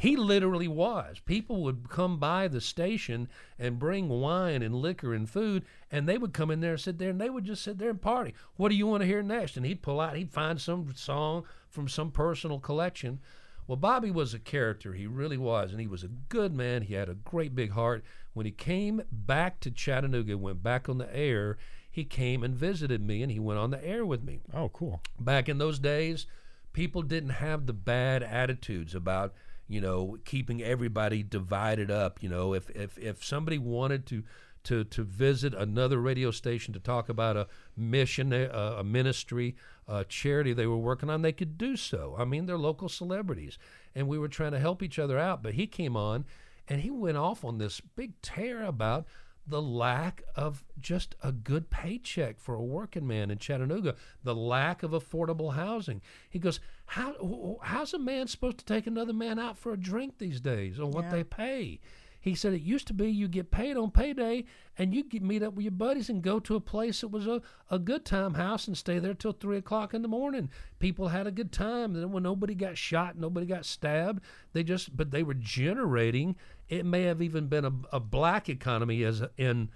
He 0.00 0.16
literally 0.16 0.66
was. 0.66 1.18
People 1.18 1.62
would 1.64 1.90
come 1.90 2.18
by 2.18 2.48
the 2.48 2.62
station 2.62 3.28
and 3.58 3.78
bring 3.78 4.08
wine 4.08 4.62
and 4.62 4.74
liquor 4.74 5.12
and 5.12 5.28
food, 5.28 5.62
and 5.90 6.08
they 6.08 6.16
would 6.16 6.32
come 6.32 6.50
in 6.50 6.60
there 6.60 6.72
and 6.72 6.80
sit 6.80 6.96
there, 6.96 7.10
and 7.10 7.20
they 7.20 7.28
would 7.28 7.44
just 7.44 7.62
sit 7.62 7.76
there 7.76 7.90
and 7.90 8.00
party. 8.00 8.32
What 8.56 8.70
do 8.70 8.76
you 8.76 8.86
want 8.86 9.02
to 9.02 9.06
hear 9.06 9.22
next? 9.22 9.58
And 9.58 9.66
he'd 9.66 9.82
pull 9.82 10.00
out, 10.00 10.16
he'd 10.16 10.32
find 10.32 10.58
some 10.58 10.94
song 10.96 11.44
from 11.68 11.86
some 11.86 12.10
personal 12.10 12.58
collection. 12.58 13.20
Well, 13.66 13.76
Bobby 13.76 14.10
was 14.10 14.32
a 14.32 14.38
character. 14.38 14.94
He 14.94 15.06
really 15.06 15.36
was, 15.36 15.70
and 15.70 15.82
he 15.82 15.86
was 15.86 16.02
a 16.02 16.08
good 16.08 16.54
man. 16.54 16.80
He 16.80 16.94
had 16.94 17.10
a 17.10 17.14
great 17.14 17.54
big 17.54 17.72
heart. 17.72 18.02
When 18.32 18.46
he 18.46 18.52
came 18.52 19.02
back 19.12 19.60
to 19.60 19.70
Chattanooga, 19.70 20.38
went 20.38 20.62
back 20.62 20.88
on 20.88 20.96
the 20.96 21.14
air, 21.14 21.58
he 21.90 22.04
came 22.04 22.42
and 22.42 22.54
visited 22.54 23.02
me, 23.06 23.22
and 23.22 23.30
he 23.30 23.38
went 23.38 23.58
on 23.58 23.70
the 23.70 23.86
air 23.86 24.06
with 24.06 24.24
me 24.24 24.40
Oh, 24.54 24.70
cool. 24.70 25.02
back 25.20 25.46
in 25.46 25.58
those 25.58 25.78
days, 25.78 26.26
people 26.72 27.02
didn't 27.02 27.30
have 27.30 27.66
the 27.66 27.74
bad 27.74 28.22
attitudes 28.22 28.94
about 28.94 29.34
you 29.70 29.80
know 29.80 30.18
keeping 30.24 30.60
everybody 30.62 31.22
divided 31.22 31.90
up. 31.90 32.22
You 32.22 32.28
know, 32.28 32.52
if 32.52 32.68
if 32.70 32.98
if 32.98 33.24
somebody 33.24 33.56
wanted 33.56 34.04
to 34.06 34.24
to 34.64 34.84
to 34.84 35.02
visit 35.04 35.54
another 35.54 35.98
radio 35.98 36.30
station 36.30 36.74
to 36.74 36.80
talk 36.80 37.08
about 37.08 37.36
a 37.36 37.46
mission, 37.76 38.32
a, 38.32 38.48
a 38.78 38.84
ministry, 38.84 39.54
a 39.88 40.04
charity 40.04 40.52
they 40.52 40.66
were 40.66 40.76
working 40.76 41.08
on, 41.08 41.22
they 41.22 41.32
could 41.32 41.56
do 41.56 41.76
so. 41.76 42.16
I 42.18 42.24
mean, 42.24 42.46
they're 42.46 42.58
local 42.58 42.88
celebrities, 42.88 43.58
and 43.94 44.08
we 44.08 44.18
were 44.18 44.28
trying 44.28 44.52
to 44.52 44.58
help 44.58 44.82
each 44.82 44.98
other 44.98 45.18
out. 45.18 45.42
But 45.42 45.54
he 45.54 45.66
came 45.68 45.96
on, 45.96 46.24
and 46.68 46.80
he 46.80 46.90
went 46.90 47.16
off 47.16 47.44
on 47.44 47.58
this 47.58 47.80
big 47.80 48.20
tear 48.22 48.62
about 48.64 49.06
the 49.46 49.60
lack 49.62 50.22
of 50.36 50.62
just 50.78 51.14
a 51.22 51.32
good 51.32 51.70
paycheck 51.70 52.38
for 52.38 52.54
a 52.54 52.62
working 52.62 53.06
man 53.06 53.30
in 53.30 53.38
Chattanooga, 53.38 53.96
the 54.22 54.34
lack 54.34 54.82
of 54.82 54.92
affordable 54.92 55.54
housing. 55.54 56.02
He 56.28 56.38
goes, 56.38 56.60
"How 56.86 57.58
how's 57.62 57.94
a 57.94 57.98
man 57.98 58.28
supposed 58.28 58.58
to 58.58 58.64
take 58.64 58.86
another 58.86 59.12
man 59.12 59.38
out 59.38 59.58
for 59.58 59.72
a 59.72 59.76
drink 59.76 60.18
these 60.18 60.40
days 60.40 60.78
on 60.78 60.90
what 60.90 61.04
Yeah. 61.06 61.10
they 61.10 61.24
pay?" 61.24 61.80
He 62.22 62.34
said 62.34 62.52
it 62.52 62.60
used 62.60 62.86
to 62.88 62.92
be 62.92 63.10
you 63.10 63.28
get 63.28 63.50
paid 63.50 63.78
on 63.78 63.90
payday 63.92 64.44
and 64.76 64.94
you 64.94 65.04
get 65.04 65.22
meet 65.22 65.42
up 65.42 65.54
with 65.54 65.64
your 65.64 65.72
buddies 65.72 66.10
and 66.10 66.20
go 66.22 66.38
to 66.40 66.54
a 66.54 66.60
place 66.60 67.00
that 67.00 67.08
was 67.08 67.26
a, 67.26 67.40
a 67.70 67.78
good 67.78 68.04
time 68.04 68.34
house 68.34 68.68
and 68.68 68.76
stay 68.76 68.98
there 68.98 69.14
till 69.14 69.32
three 69.32 69.56
o'clock 69.56 69.94
in 69.94 70.02
the 70.02 70.08
morning. 70.08 70.50
People 70.80 71.08
had 71.08 71.26
a 71.26 71.30
good 71.32 71.50
time. 71.50 71.94
Then 71.94 72.12
when 72.12 72.22
nobody 72.22 72.54
got 72.54 72.76
shot, 72.76 73.16
nobody 73.16 73.46
got 73.46 73.64
stabbed. 73.64 74.22
They 74.52 74.62
just 74.62 74.94
but 74.98 75.12
they 75.12 75.22
were 75.22 75.32
generating. 75.32 76.36
It 76.70 76.86
may 76.86 77.02
have 77.02 77.20
even 77.20 77.48
been 77.48 77.64
a, 77.64 77.72
a 77.92 78.00
black 78.00 78.48
economy 78.48 79.02
as 79.02 79.22
in 79.36 79.70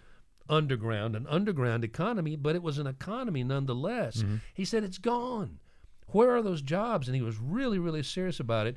underground, 0.48 1.16
an 1.16 1.26
underground 1.28 1.84
economy, 1.84 2.36
but 2.36 2.54
it 2.54 2.62
was 2.62 2.78
an 2.78 2.86
economy 2.86 3.42
nonetheless. 3.42 4.22
He 4.54 4.64
said 4.64 4.84
it's 4.84 4.98
gone. 4.98 5.58
Where 6.08 6.30
are 6.30 6.42
those 6.42 6.62
jobs? 6.62 7.08
And 7.08 7.16
he 7.16 7.22
was 7.22 7.38
really, 7.38 7.78
really 7.78 8.02
serious 8.02 8.38
about 8.38 8.66
it. 8.68 8.76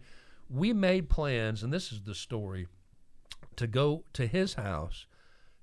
We 0.50 0.74
made 0.74 1.10
plans, 1.10 1.62
and 1.62 1.72
this 1.72 1.92
is 1.92 2.02
the 2.02 2.16
story 2.16 2.68
to 3.56 3.68
go 3.68 4.04
to 4.14 4.26
his 4.26 4.56
house 4.56 5.06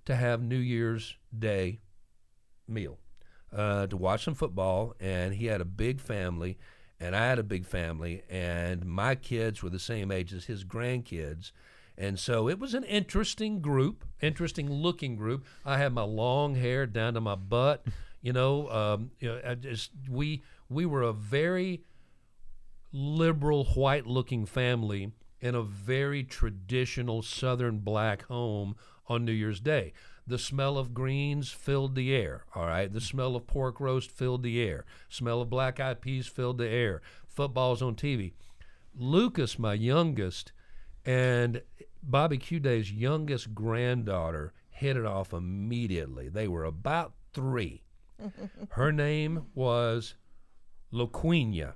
to 0.05 0.14
have 0.14 0.43
New 0.43 0.59
Year's 0.59 1.16
Day 1.36 1.81
meal, 2.68 2.98
uh, 3.52 3.86
to 3.89 3.97
watch 3.97 4.24
some 4.24 4.35
football. 4.35 4.94
And 5.01 5.35
he 5.35 5.47
had 5.47 5.60
a 5.60 5.64
big 5.64 6.01
family, 6.01 6.59
and 7.01 7.16
I 7.16 7.26
had 7.26 7.39
a 7.39 7.43
big 7.43 7.64
family, 7.64 8.22
and 8.31 8.85
my 8.85 9.16
kids 9.16 9.62
were 9.62 9.70
the 9.70 9.78
same 9.78 10.12
age 10.12 10.32
as 10.32 10.44
his 10.44 10.64
grandkids. 10.64 11.51
And 11.96 12.18
so 12.18 12.48
it 12.48 12.58
was 12.58 12.74
an 12.74 12.84
interesting 12.84 13.60
group, 13.60 14.04
interesting 14.20 14.70
looking 14.70 15.16
group. 15.16 15.44
I 15.64 15.78
had 15.78 15.92
my 15.92 16.02
long 16.02 16.56
hair 16.56 16.86
down 16.86 17.14
to 17.14 17.20
my 17.20 17.36
butt, 17.36 17.86
you 18.20 18.32
know. 18.32 18.68
Um, 18.70 19.10
you 19.20 19.28
know, 19.28 19.40
I 19.46 19.54
just 19.54 19.92
we 20.10 20.42
we 20.68 20.86
were 20.86 21.02
a 21.02 21.12
very 21.12 21.82
liberal 22.92 23.64
white 23.64 24.06
looking 24.06 24.46
family 24.46 25.12
in 25.40 25.54
a 25.54 25.62
very 25.62 26.24
traditional 26.24 27.22
southern 27.22 27.78
black 27.78 28.22
home 28.24 28.74
on 29.08 29.24
New 29.24 29.32
Year's 29.32 29.60
Day. 29.60 29.92
The 30.26 30.38
smell 30.38 30.78
of 30.78 30.94
greens 30.94 31.50
filled 31.50 31.94
the 31.94 32.14
air, 32.14 32.44
all 32.54 32.66
right? 32.66 32.90
The 32.90 33.00
smell 33.00 33.36
of 33.36 33.46
pork 33.46 33.78
roast 33.78 34.10
filled 34.10 34.42
the 34.42 34.62
air. 34.62 34.86
Smell 35.10 35.42
of 35.42 35.50
black 35.50 35.78
eyed 35.78 36.00
peas 36.00 36.26
filled 36.26 36.58
the 36.58 36.68
air. 36.68 37.02
Football's 37.28 37.82
on 37.82 37.94
TV. 37.94 38.32
Lucas, 38.96 39.58
my 39.58 39.74
youngest, 39.74 40.52
and 41.05 41.62
Bobby 42.02 42.39
Q 42.39 42.60
Day's 42.60 42.93
youngest 42.93 43.55
granddaughter 43.55 44.52
hit 44.70 44.97
it 44.97 45.06
off 45.06 45.32
immediately. 45.32 46.28
They 46.28 46.48
were 46.48 46.64
about 46.64 47.14
three. 47.32 47.82
Her 48.70 48.93
name 48.93 49.47
was 49.55 50.14
Loquina. 50.93 51.74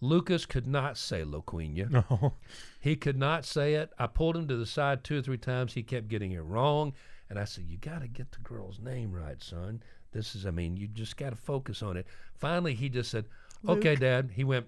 Lucas 0.00 0.46
could 0.46 0.66
not 0.66 0.96
say 0.96 1.22
Loquina. 1.24 1.90
No. 2.10 2.34
He 2.80 2.94
could 2.94 3.18
not 3.18 3.44
say 3.44 3.74
it. 3.74 3.90
I 3.98 4.06
pulled 4.06 4.36
him 4.36 4.46
to 4.48 4.56
the 4.56 4.66
side 4.66 5.02
two 5.02 5.18
or 5.18 5.22
three 5.22 5.38
times. 5.38 5.74
He 5.74 5.82
kept 5.82 6.08
getting 6.08 6.32
it 6.32 6.40
wrong. 6.40 6.92
And 7.28 7.38
I 7.38 7.44
said, 7.44 7.64
You 7.64 7.76
got 7.76 8.02
to 8.02 8.08
get 8.08 8.30
the 8.32 8.38
girl's 8.38 8.78
name 8.80 9.12
right, 9.12 9.42
son. 9.42 9.82
This 10.12 10.34
is, 10.34 10.46
I 10.46 10.50
mean, 10.50 10.76
you 10.76 10.86
just 10.86 11.16
got 11.16 11.30
to 11.30 11.36
focus 11.36 11.82
on 11.82 11.96
it. 11.96 12.06
Finally, 12.36 12.74
he 12.74 12.88
just 12.88 13.10
said, 13.10 13.26
Okay, 13.68 13.96
Dad. 13.96 14.30
He 14.32 14.44
went, 14.44 14.66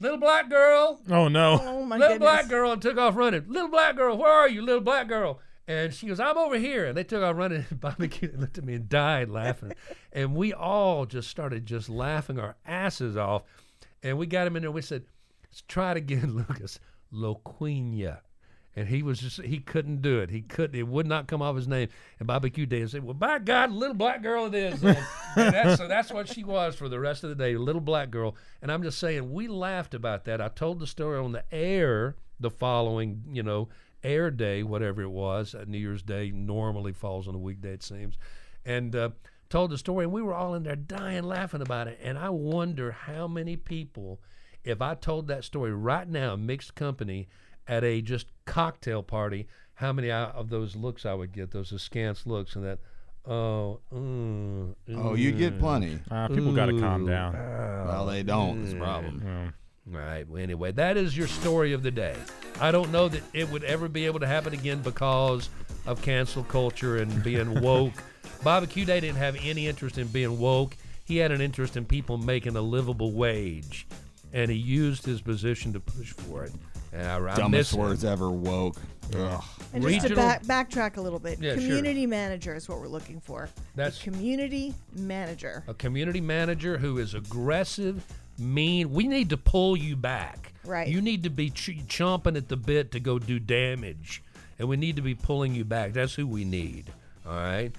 Little 0.00 0.18
black 0.18 0.48
girl, 0.48 1.00
Oh 1.10 1.28
no. 1.28 1.60
Oh 1.62 1.84
my 1.84 1.96
god 1.96 2.00
little 2.00 2.14
goodness. 2.18 2.18
black 2.18 2.48
girl, 2.48 2.72
and 2.72 2.80
took 2.80 2.98
off 2.98 3.16
running. 3.16 3.44
Little 3.48 3.68
black 3.68 3.96
girl, 3.96 4.16
where 4.16 4.32
are 4.32 4.48
you, 4.48 4.62
little 4.62 4.80
black 4.80 5.08
girl? 5.08 5.40
And 5.66 5.92
she 5.92 6.06
goes, 6.06 6.18
I'm 6.18 6.38
over 6.38 6.56
here. 6.56 6.86
And 6.86 6.96
they 6.96 7.04
took 7.04 7.22
off 7.22 7.36
running. 7.36 7.66
And 7.68 7.80
Bobby 7.80 8.08
Q 8.08 8.32
looked 8.36 8.56
at 8.56 8.64
me 8.64 8.74
and 8.74 8.88
died 8.88 9.28
laughing. 9.28 9.72
and 10.12 10.34
we 10.34 10.54
all 10.54 11.04
just 11.04 11.28
started 11.28 11.66
just 11.66 11.90
laughing 11.90 12.38
our 12.38 12.56
asses 12.64 13.16
off. 13.18 13.42
And 14.02 14.16
we 14.16 14.26
got 14.26 14.46
him 14.46 14.56
in 14.56 14.62
there. 14.62 14.70
We 14.70 14.80
said, 14.82 15.04
Let's 15.44 15.62
try 15.68 15.90
it 15.90 15.96
again, 15.98 16.34
Lucas. 16.48 16.78
Loquina. 17.12 18.20
And 18.78 18.86
he 18.88 19.02
was 19.02 19.18
just, 19.18 19.42
he 19.42 19.58
couldn't 19.58 20.02
do 20.02 20.20
it. 20.20 20.30
He 20.30 20.40
couldn't, 20.40 20.78
it 20.78 20.86
would 20.86 21.06
not 21.06 21.26
come 21.26 21.42
off 21.42 21.56
his 21.56 21.66
name. 21.66 21.88
And 22.20 22.28
Bobby 22.28 22.48
Q 22.48 22.64
Day 22.64 22.86
said, 22.86 23.02
Well, 23.02 23.14
by 23.14 23.40
God, 23.40 23.72
little 23.72 23.96
black 23.96 24.22
girl 24.22 24.46
it 24.46 24.54
is. 24.54 24.82
And, 25.36 25.46
and 25.46 25.54
that's, 25.54 25.78
so 25.78 25.88
that's 25.88 26.12
what 26.12 26.28
she 26.28 26.42
was 26.44 26.74
for 26.74 26.88
the 26.88 26.98
rest 26.98 27.22
of 27.22 27.30
the 27.30 27.36
day, 27.36 27.56
little 27.56 27.80
black 27.80 28.10
girl. 28.10 28.34
And 28.62 28.72
I'm 28.72 28.82
just 28.82 28.98
saying, 28.98 29.32
we 29.32 29.46
laughed 29.48 29.94
about 29.94 30.24
that. 30.24 30.40
I 30.40 30.48
told 30.48 30.78
the 30.78 30.86
story 30.86 31.18
on 31.18 31.32
the 31.32 31.44
air 31.52 32.16
the 32.40 32.50
following, 32.50 33.24
you 33.30 33.42
know, 33.42 33.68
air 34.02 34.30
day, 34.30 34.62
whatever 34.62 35.02
it 35.02 35.10
was. 35.10 35.54
Uh, 35.54 35.64
New 35.66 35.78
Year's 35.78 36.02
Day 36.02 36.30
normally 36.32 36.92
falls 36.92 37.28
on 37.28 37.34
a 37.34 37.38
weekday, 37.38 37.72
it 37.72 37.82
seems. 37.82 38.16
And, 38.64 38.96
uh, 38.96 39.10
told 39.48 39.70
the 39.70 39.78
story, 39.78 40.04
and 40.04 40.12
we 40.12 40.22
were 40.22 40.34
all 40.34 40.54
in 40.54 40.62
there 40.62 40.76
dying 40.76 41.24
laughing 41.24 41.62
about 41.62 41.88
it. 41.88 41.98
And 42.02 42.18
I 42.18 42.30
wonder 42.30 42.92
how 42.92 43.26
many 43.26 43.56
people, 43.56 44.20
if 44.64 44.80
I 44.80 44.94
told 44.94 45.28
that 45.28 45.44
story 45.44 45.72
right 45.72 46.08
now, 46.08 46.36
mixed 46.36 46.74
company, 46.74 47.28
at 47.68 47.84
a 47.84 48.00
just 48.00 48.26
cocktail 48.46 49.02
party, 49.02 49.46
how 49.74 49.92
many 49.92 50.10
of 50.10 50.48
those 50.48 50.74
looks 50.74 51.06
I 51.06 51.14
would 51.14 51.32
get, 51.32 51.50
those 51.52 51.70
askance 51.72 52.26
looks, 52.26 52.56
and 52.56 52.64
that, 52.64 52.78
oh, 53.26 53.80
mm, 53.94 54.74
Oh, 54.96 55.14
you'd 55.14 55.38
get 55.38 55.56
mm, 55.56 55.60
plenty. 55.60 55.98
Uh, 56.10 56.28
people 56.28 56.52
got 56.52 56.66
to 56.66 56.80
calm 56.80 57.04
ooh, 57.04 57.08
down. 57.08 57.34
Well, 57.34 58.06
they 58.06 58.22
don't. 58.22 58.64
Is 58.64 58.72
the 58.72 58.78
problem. 58.80 59.22
Um, 59.26 59.54
Right. 59.90 60.28
Well, 60.28 60.42
anyway, 60.42 60.72
that 60.72 60.96
is 60.96 61.16
your 61.16 61.26
story 61.28 61.72
of 61.72 61.82
the 61.82 61.90
day. 61.90 62.14
I 62.60 62.70
don't 62.70 62.92
know 62.92 63.08
that 63.08 63.22
it 63.32 63.50
would 63.50 63.64
ever 63.64 63.88
be 63.88 64.04
able 64.04 64.20
to 64.20 64.26
happen 64.26 64.52
again 64.52 64.82
because 64.82 65.48
of 65.86 66.02
cancel 66.02 66.44
culture 66.44 66.98
and 66.98 67.22
being 67.22 67.60
woke. 67.62 67.94
Bobby 68.44 68.66
Q 68.66 68.84
Day 68.84 69.00
didn't 69.00 69.16
have 69.16 69.36
any 69.42 69.66
interest 69.66 69.96
in 69.96 70.08
being 70.08 70.38
woke. 70.38 70.76
He 71.04 71.16
had 71.16 71.32
an 71.32 71.40
interest 71.40 71.76
in 71.76 71.86
people 71.86 72.18
making 72.18 72.54
a 72.56 72.60
livable 72.60 73.12
wage, 73.12 73.86
and 74.32 74.50
he 74.50 74.58
used 74.58 75.06
his 75.06 75.22
position 75.22 75.72
to 75.72 75.80
push 75.80 76.12
for 76.12 76.44
it. 76.44 76.52
And 76.92 77.06
I, 77.06 77.32
I 77.32 77.36
Dumbest 77.36 77.74
him. 77.74 77.80
words 77.80 78.04
ever. 78.04 78.30
Woke. 78.30 78.76
Ugh. 79.16 79.44
And 79.72 79.82
just 79.82 80.06
to 80.08 80.16
back, 80.16 80.42
backtrack 80.44 80.96
a 80.96 81.00
little 81.00 81.18
bit, 81.18 81.38
Yeah, 81.40 81.52
sure. 81.52 81.60
community 81.60 82.06
manager 82.06 82.54
is 82.54 82.68
what 82.68 82.78
we're 82.80 82.88
looking 82.88 83.20
for. 83.20 83.48
That's- 83.74 84.00
a 84.00 84.02
community 84.04 84.74
manager. 84.94 85.64
a 85.68 85.74
community 85.74 86.20
manager 86.20 86.78
who 86.78 86.98
is 86.98 87.14
aggressive, 87.14 88.04
mean. 88.38 88.90
We 88.92 89.06
need 89.06 89.30
to 89.30 89.36
pull 89.36 89.76
you 89.76 89.96
back. 89.96 90.52
Right. 90.64 90.88
You 90.88 91.00
need 91.00 91.22
to 91.24 91.30
be 91.30 91.50
ch- 91.50 91.80
chomping 91.86 92.36
at 92.36 92.48
the 92.48 92.56
bit 92.56 92.92
to 92.92 93.00
go 93.00 93.18
do 93.18 93.38
damage, 93.38 94.22
and 94.58 94.68
we 94.68 94.76
need 94.76 94.96
to 94.96 95.02
be 95.02 95.14
pulling 95.14 95.54
you 95.54 95.64
back. 95.64 95.92
That's 95.92 96.14
who 96.14 96.26
we 96.26 96.44
need. 96.44 96.90
All 97.26 97.32
right. 97.32 97.72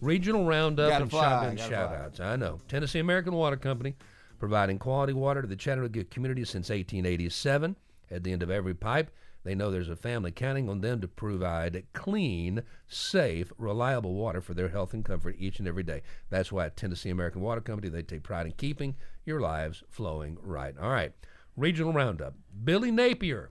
Regional 0.00 0.44
roundup 0.44 0.90
Gotta 0.90 1.02
and 1.02 1.10
fly, 1.10 1.22
shotgun 1.22 1.56
gotta 1.56 1.70
shout 1.70 1.88
fly. 1.90 2.04
outs. 2.04 2.20
I 2.20 2.36
know. 2.36 2.58
Tennessee 2.68 2.98
American 2.98 3.34
Water 3.34 3.56
Company, 3.56 3.94
providing 4.40 4.78
quality 4.80 5.12
water 5.12 5.42
to 5.42 5.46
the 5.48 5.54
Chattanooga 5.56 6.02
community 6.04 6.44
since 6.44 6.70
1887. 6.70 7.76
At 8.12 8.24
the 8.24 8.32
end 8.32 8.42
of 8.42 8.50
every 8.50 8.74
pipe, 8.74 9.10
they 9.44 9.54
know 9.54 9.70
there's 9.70 9.88
a 9.88 9.96
family 9.96 10.30
counting 10.30 10.68
on 10.68 10.80
them 10.80 11.00
to 11.00 11.08
provide 11.08 11.84
clean, 11.92 12.62
safe, 12.86 13.52
reliable 13.58 14.14
water 14.14 14.40
for 14.40 14.54
their 14.54 14.68
health 14.68 14.92
and 14.92 15.04
comfort 15.04 15.36
each 15.38 15.58
and 15.58 15.66
every 15.66 15.82
day. 15.82 16.02
That's 16.30 16.52
why 16.52 16.66
at 16.66 16.76
Tennessee 16.76 17.10
American 17.10 17.42
Water 17.42 17.60
Company, 17.60 17.88
they 17.88 18.02
take 18.02 18.22
pride 18.22 18.46
in 18.46 18.52
keeping 18.52 18.94
your 19.24 19.40
lives 19.40 19.82
flowing 19.88 20.38
right. 20.42 20.74
All 20.80 20.90
right. 20.90 21.12
Regional 21.56 21.92
Roundup. 21.92 22.34
Billy 22.64 22.90
Napier 22.90 23.50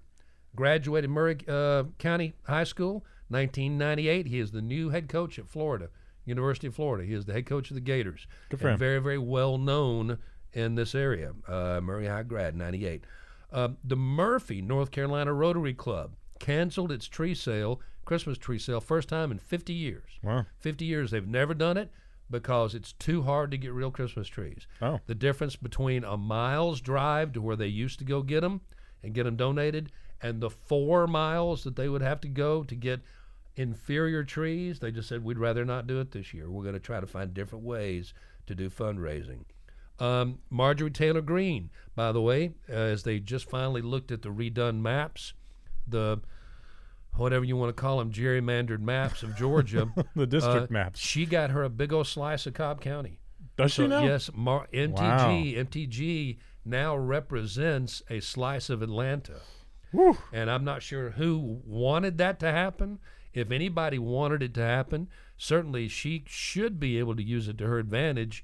graduated 0.55 1.09
Murray 1.09 1.37
uh, 1.47 1.83
County 1.97 2.33
High 2.43 2.63
School 2.63 3.05
1998. 3.29 4.27
He 4.27 4.39
is 4.39 4.51
the 4.51 4.61
new 4.61 4.89
head 4.89 5.09
coach 5.09 5.37
at 5.39 5.47
Florida, 5.47 5.89
University 6.25 6.67
of 6.67 6.75
Florida. 6.75 7.05
He 7.05 7.13
is 7.13 7.25
the 7.25 7.33
head 7.33 7.45
coach 7.45 7.69
of 7.69 7.75
the 7.75 7.81
Gators. 7.81 8.27
Good 8.49 8.59
for 8.59 8.67
and 8.67 8.75
him. 8.75 8.79
Very, 8.79 8.99
very 8.99 9.17
well 9.17 9.57
known 9.57 10.19
in 10.53 10.75
this 10.75 10.95
area. 10.95 11.33
Uh, 11.47 11.79
Murray 11.81 12.07
High 12.07 12.23
grad, 12.23 12.55
98. 12.55 13.03
Uh, 13.51 13.69
the 13.83 13.95
Murphy, 13.95 14.61
North 14.61 14.91
Carolina 14.91 15.33
Rotary 15.33 15.73
Club 15.73 16.15
canceled 16.39 16.91
its 16.91 17.07
tree 17.07 17.35
sale, 17.35 17.81
Christmas 18.05 18.37
tree 18.37 18.59
sale, 18.59 18.79
first 18.79 19.09
time 19.09 19.31
in 19.31 19.37
50 19.37 19.73
years. 19.73 20.19
wow. 20.23 20.45
50 20.59 20.85
years. 20.85 21.11
They've 21.11 21.27
never 21.27 21.53
done 21.53 21.77
it 21.77 21.91
because 22.29 22.73
it's 22.73 22.93
too 22.93 23.23
hard 23.23 23.51
to 23.51 23.57
get 23.57 23.73
real 23.73 23.91
Christmas 23.91 24.27
trees. 24.27 24.65
Oh. 24.81 24.99
The 25.05 25.15
difference 25.15 25.55
between 25.57 26.03
a 26.03 26.15
mile's 26.15 26.79
drive 26.79 27.33
to 27.33 27.41
where 27.41 27.57
they 27.57 27.67
used 27.67 27.99
to 27.99 28.05
go 28.05 28.21
get 28.21 28.41
them 28.41 28.61
and 29.03 29.13
get 29.13 29.23
them 29.23 29.35
donated 29.35 29.91
and 30.21 30.39
the 30.39 30.49
four 30.49 31.07
miles 31.07 31.63
that 31.63 31.75
they 31.75 31.89
would 31.89 32.01
have 32.01 32.21
to 32.21 32.27
go 32.27 32.63
to 32.63 32.75
get 32.75 33.01
inferior 33.55 34.23
trees, 34.23 34.79
they 34.79 34.91
just 34.91 35.09
said, 35.09 35.23
we'd 35.23 35.37
rather 35.37 35.65
not 35.65 35.87
do 35.87 35.99
it 35.99 36.11
this 36.11 36.33
year. 36.33 36.49
We're 36.49 36.63
going 36.63 36.73
to 36.73 36.79
try 36.79 36.99
to 36.99 37.07
find 37.07 37.33
different 37.33 37.65
ways 37.65 38.13
to 38.47 38.55
do 38.55 38.69
fundraising. 38.69 39.45
Um, 40.01 40.39
Marjorie 40.49 40.89
Taylor 40.91 41.21
Greene, 41.21 41.69
by 41.95 42.11
the 42.11 42.21
way, 42.21 42.53
uh, 42.69 42.73
as 42.73 43.03
they 43.03 43.19
just 43.19 43.49
finally 43.49 43.81
looked 43.81 44.11
at 44.11 44.21
the 44.23 44.29
redone 44.29 44.81
maps, 44.81 45.33
the 45.87 46.19
whatever 47.15 47.45
you 47.45 47.55
want 47.55 47.69
to 47.75 47.79
call 47.79 47.99
them, 47.99 48.11
gerrymandered 48.11 48.79
maps 48.79 49.21
of 49.21 49.35
Georgia. 49.35 49.89
The 50.15 50.25
district 50.25 50.71
uh, 50.71 50.73
maps. 50.73 50.99
She 50.99 51.25
got 51.25 51.51
her 51.51 51.63
a 51.63 51.69
big 51.69 51.93
old 51.93 52.07
slice 52.07 52.45
of 52.45 52.53
Cobb 52.53 52.81
County. 52.81 53.19
Does 53.57 53.71
she 53.73 53.83
So, 53.83 53.87
now? 53.87 54.03
Yes, 54.03 54.29
Mar- 54.33 54.67
MTG. 54.73 54.91
Wow. 54.95 55.63
MTG 55.63 56.37
now 56.65 56.95
represents 56.95 58.01
a 58.09 58.19
slice 58.21 58.69
of 58.69 58.81
Atlanta. 58.81 59.41
Whew. 59.91 60.17
And 60.31 60.49
I'm 60.49 60.63
not 60.63 60.81
sure 60.81 61.11
who 61.11 61.61
wanted 61.65 62.17
that 62.17 62.39
to 62.39 62.51
happen. 62.51 62.99
If 63.33 63.51
anybody 63.51 63.99
wanted 63.99 64.41
it 64.43 64.53
to 64.55 64.61
happen, 64.61 65.09
certainly 65.37 65.87
she 65.87 66.23
should 66.27 66.79
be 66.79 66.97
able 66.97 67.15
to 67.15 67.23
use 67.23 67.47
it 67.47 67.57
to 67.59 67.67
her 67.67 67.77
advantage. 67.79 68.43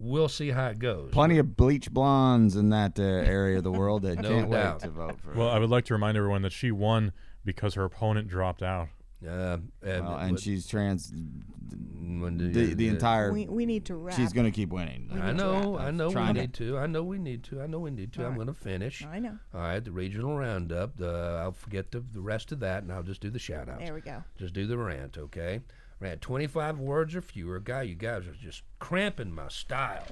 We'll 0.00 0.28
see 0.28 0.50
how 0.50 0.68
it 0.68 0.78
goes. 0.78 1.10
Plenty 1.12 1.38
of 1.38 1.56
bleach 1.56 1.90
blondes 1.90 2.54
in 2.56 2.70
that 2.70 2.98
uh, 2.98 3.02
area 3.02 3.58
of 3.58 3.64
the 3.64 3.72
world 3.72 4.02
that 4.02 4.18
No 4.22 4.28
can't 4.28 4.50
doubt. 4.50 4.74
wait 4.74 4.80
to 4.82 4.90
vote 4.90 5.20
for. 5.20 5.32
Well, 5.34 5.48
I 5.48 5.58
would 5.58 5.70
like 5.70 5.84
to 5.86 5.94
remind 5.94 6.16
everyone 6.16 6.42
that 6.42 6.52
she 6.52 6.70
won 6.70 7.12
because 7.44 7.74
her 7.74 7.84
opponent 7.84 8.28
dropped 8.28 8.62
out. 8.62 8.88
Uh, 9.26 9.58
and, 9.82 10.04
Well, 10.06 10.16
and 10.18 10.30
what- 10.32 10.40
she's 10.40 10.66
trans. 10.68 11.12
when 11.12 12.38
The, 12.38 12.74
the 12.74 12.86
entire. 12.88 13.32
We, 13.32 13.46
we 13.46 13.66
need 13.66 13.86
to 13.86 13.96
wrap. 13.96 14.14
she's 14.14 14.32
going 14.32 14.46
to 14.46 14.52
keep 14.52 14.70
winning. 14.70 15.10
I 15.20 15.32
know, 15.32 15.76
I 15.76 15.90
know 15.90 16.06
we 16.08 16.12
Trying 16.14 16.34
to- 16.36 16.40
need 16.42 16.54
to. 16.54 16.78
I 16.78 16.86
know 16.86 17.02
we 17.02 17.18
need 17.18 17.42
to. 17.44 17.60
I 17.60 17.66
know 17.66 17.80
we 17.80 17.90
need 17.90 18.12
to. 18.14 18.20
I'm 18.24 18.28
All 18.30 18.34
going 18.36 18.46
to 18.46 18.54
finish. 18.54 19.04
I 19.04 19.18
know. 19.18 19.36
All 19.52 19.60
right, 19.60 19.84
the 19.84 19.90
regional 19.90 20.36
roundup. 20.36 20.96
The, 20.96 21.40
I'll 21.42 21.50
forget 21.52 21.90
the, 21.90 22.00
the 22.12 22.20
rest 22.20 22.52
of 22.52 22.60
that, 22.60 22.84
and 22.84 22.92
I'll 22.92 23.02
just 23.02 23.20
do 23.20 23.30
the 23.30 23.40
shout 23.40 23.68
outs. 23.68 23.82
There 23.84 23.94
we 23.94 24.00
go. 24.00 24.22
Just 24.38 24.54
do 24.54 24.66
the 24.68 24.78
rant, 24.78 25.18
okay? 25.18 25.60
Rant 26.00 26.20
25 26.20 26.78
words 26.78 27.16
or 27.16 27.22
fewer. 27.22 27.58
Guy, 27.58 27.82
you 27.82 27.94
guys 27.94 28.26
are 28.26 28.34
just 28.34 28.62
cramping 28.78 29.32
my 29.32 29.48
style. 29.48 30.06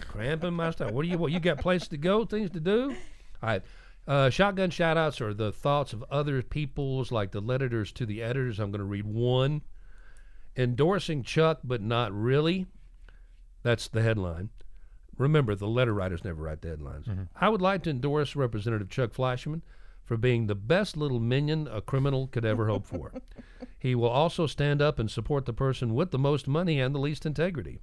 cramping 0.00 0.54
my 0.54 0.70
style. 0.70 0.92
What 0.92 1.02
do 1.02 1.08
you 1.08 1.18
what 1.18 1.32
you 1.32 1.40
got 1.40 1.58
places 1.58 1.88
to 1.88 1.96
go, 1.96 2.24
things 2.24 2.50
to 2.50 2.60
do? 2.60 2.94
All 3.42 3.48
right. 3.48 3.62
Uh, 4.06 4.30
shotgun 4.30 4.70
shout 4.70 4.96
outs 4.96 5.20
are 5.20 5.34
the 5.34 5.50
thoughts 5.50 5.92
of 5.92 6.04
other 6.10 6.40
people's, 6.40 7.10
like 7.10 7.32
the 7.32 7.40
letters 7.40 7.90
to 7.92 8.06
the 8.06 8.22
editors. 8.22 8.60
I'm 8.60 8.70
going 8.70 8.78
to 8.78 8.84
read 8.84 9.06
one. 9.06 9.62
Endorsing 10.56 11.24
Chuck, 11.24 11.58
but 11.64 11.82
not 11.82 12.12
really. 12.12 12.66
That's 13.62 13.88
the 13.88 14.02
headline. 14.02 14.50
Remember, 15.18 15.54
the 15.54 15.66
letter 15.66 15.92
writers 15.92 16.24
never 16.24 16.42
write 16.42 16.62
the 16.62 16.68
headlines. 16.68 17.08
I 17.34 17.48
would 17.48 17.60
like 17.60 17.82
to 17.82 17.90
endorse 17.90 18.36
Representative 18.36 18.88
Chuck 18.88 19.12
Fleischmann 19.12 19.62
for 20.06 20.16
being 20.16 20.46
the 20.46 20.54
best 20.54 20.96
little 20.96 21.20
minion 21.20 21.68
a 21.70 21.82
criminal 21.82 22.28
could 22.28 22.44
ever 22.44 22.68
hope 22.68 22.86
for. 22.86 23.12
he 23.78 23.94
will 23.94 24.08
also 24.08 24.46
stand 24.46 24.80
up 24.80 24.98
and 24.98 25.10
support 25.10 25.44
the 25.44 25.52
person 25.52 25.94
with 25.94 26.12
the 26.12 26.18
most 26.18 26.46
money 26.46 26.80
and 26.80 26.94
the 26.94 27.00
least 27.00 27.26
integrity. 27.26 27.80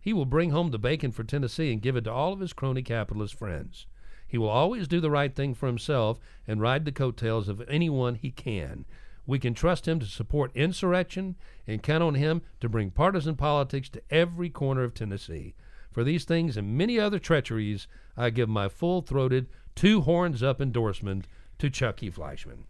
He 0.00 0.14
will 0.14 0.24
bring 0.24 0.50
home 0.50 0.70
the 0.70 0.78
bacon 0.78 1.12
for 1.12 1.24
Tennessee 1.24 1.70
and 1.70 1.82
give 1.82 1.94
it 1.94 2.04
to 2.04 2.12
all 2.12 2.32
of 2.32 2.40
his 2.40 2.54
crony 2.54 2.82
capitalist 2.82 3.34
friends. 3.34 3.86
He 4.26 4.38
will 4.38 4.48
always 4.48 4.88
do 4.88 5.00
the 5.00 5.10
right 5.10 5.34
thing 5.34 5.54
for 5.54 5.66
himself 5.66 6.18
and 6.46 6.60
ride 6.60 6.84
the 6.86 6.92
coattails 6.92 7.48
of 7.48 7.62
anyone 7.68 8.14
he 8.14 8.30
can. 8.30 8.86
We 9.26 9.38
can 9.38 9.52
trust 9.52 9.86
him 9.86 10.00
to 10.00 10.06
support 10.06 10.56
insurrection 10.56 11.36
and 11.66 11.82
count 11.82 12.02
on 12.02 12.14
him 12.14 12.40
to 12.60 12.68
bring 12.68 12.90
partisan 12.90 13.36
politics 13.36 13.90
to 13.90 14.02
every 14.10 14.48
corner 14.48 14.84
of 14.84 14.94
Tennessee. 14.94 15.54
For 15.90 16.02
these 16.02 16.24
things 16.24 16.56
and 16.56 16.78
many 16.78 16.98
other 16.98 17.18
treacheries, 17.18 17.88
I 18.16 18.30
give 18.30 18.48
my 18.48 18.68
full 18.68 19.02
throated, 19.02 19.48
two 19.74 20.00
horns 20.02 20.42
up 20.42 20.60
endorsement 20.60 21.26
to 21.58 21.70
Chucky 21.70 22.10
Fleischmann. 22.10 22.64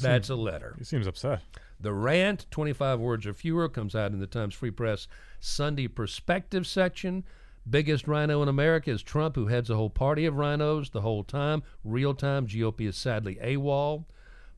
That's 0.00 0.30
a 0.30 0.34
letter. 0.34 0.74
He 0.78 0.84
seems 0.84 1.06
upset. 1.06 1.42
The 1.80 1.92
rant, 1.92 2.46
25 2.50 3.00
words 3.00 3.26
or 3.26 3.34
fewer, 3.34 3.68
comes 3.68 3.94
out 3.94 4.12
in 4.12 4.20
the 4.20 4.26
Times 4.26 4.54
Free 4.54 4.70
Press 4.70 5.08
Sunday 5.40 5.88
Perspective 5.88 6.66
section. 6.66 7.24
Biggest 7.68 8.08
RINO 8.08 8.42
in 8.42 8.48
America 8.48 8.90
is 8.90 9.02
Trump, 9.02 9.36
who 9.36 9.46
heads 9.46 9.70
a 9.70 9.76
whole 9.76 9.90
party 9.90 10.24
of 10.24 10.34
RINOs 10.34 10.90
the 10.90 11.02
whole 11.02 11.22
time. 11.22 11.62
Real 11.84 12.14
time, 12.14 12.46
GOP 12.46 12.88
is 12.88 12.96
sadly 12.96 13.38
AWOL. 13.42 14.04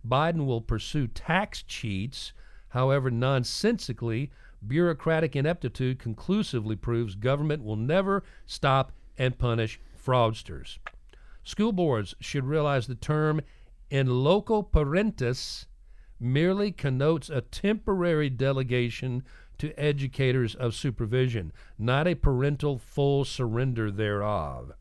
Biden 0.07 0.47
will 0.47 0.61
pursue 0.61 1.07
tax 1.07 1.63
cheats. 1.63 2.33
However, 2.69 3.11
nonsensically, 3.11 4.31
bureaucratic 4.67 5.37
ineptitude 5.37 5.99
conclusively 5.99 6.77
proves 6.77 7.15
government 7.15 7.63
will 7.63 7.77
never 7.77 8.23
stop 8.47 8.93
and 9.19 9.39
punish 9.39 9.81
fraudsters. 10.03 10.79
School 11.45 11.73
boards 11.73 12.15
should 12.21 12.45
realize 12.45 12.87
the 12.87 12.95
term 12.95 13.41
in 13.91 14.25
loco 14.25 14.63
parentis 14.63 15.67
merely 16.19 16.73
connotes 16.73 17.29
a 17.29 17.43
temporary 17.43 18.31
delegation 18.31 19.23
to 19.59 19.79
educators 19.79 20.55
of 20.55 20.75
supervision, 20.75 21.53
not 21.79 22.09
a 22.09 22.15
parental 22.15 22.79
full 22.79 23.25
surrender 23.25 23.91
thereof. 23.91 24.73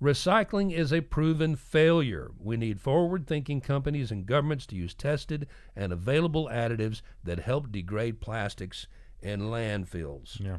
Recycling 0.00 0.72
is 0.72 0.92
a 0.92 1.00
proven 1.00 1.56
failure. 1.56 2.30
We 2.38 2.56
need 2.56 2.80
forward 2.80 3.26
thinking 3.26 3.60
companies 3.60 4.10
and 4.10 4.26
governments 4.26 4.64
to 4.66 4.76
use 4.76 4.94
tested 4.94 5.48
and 5.74 5.92
available 5.92 6.48
additives 6.50 7.02
that 7.24 7.40
help 7.40 7.72
degrade 7.72 8.20
plastics 8.20 8.86
in 9.20 9.42
landfills. 9.42 10.40
Yeah. 10.40 10.58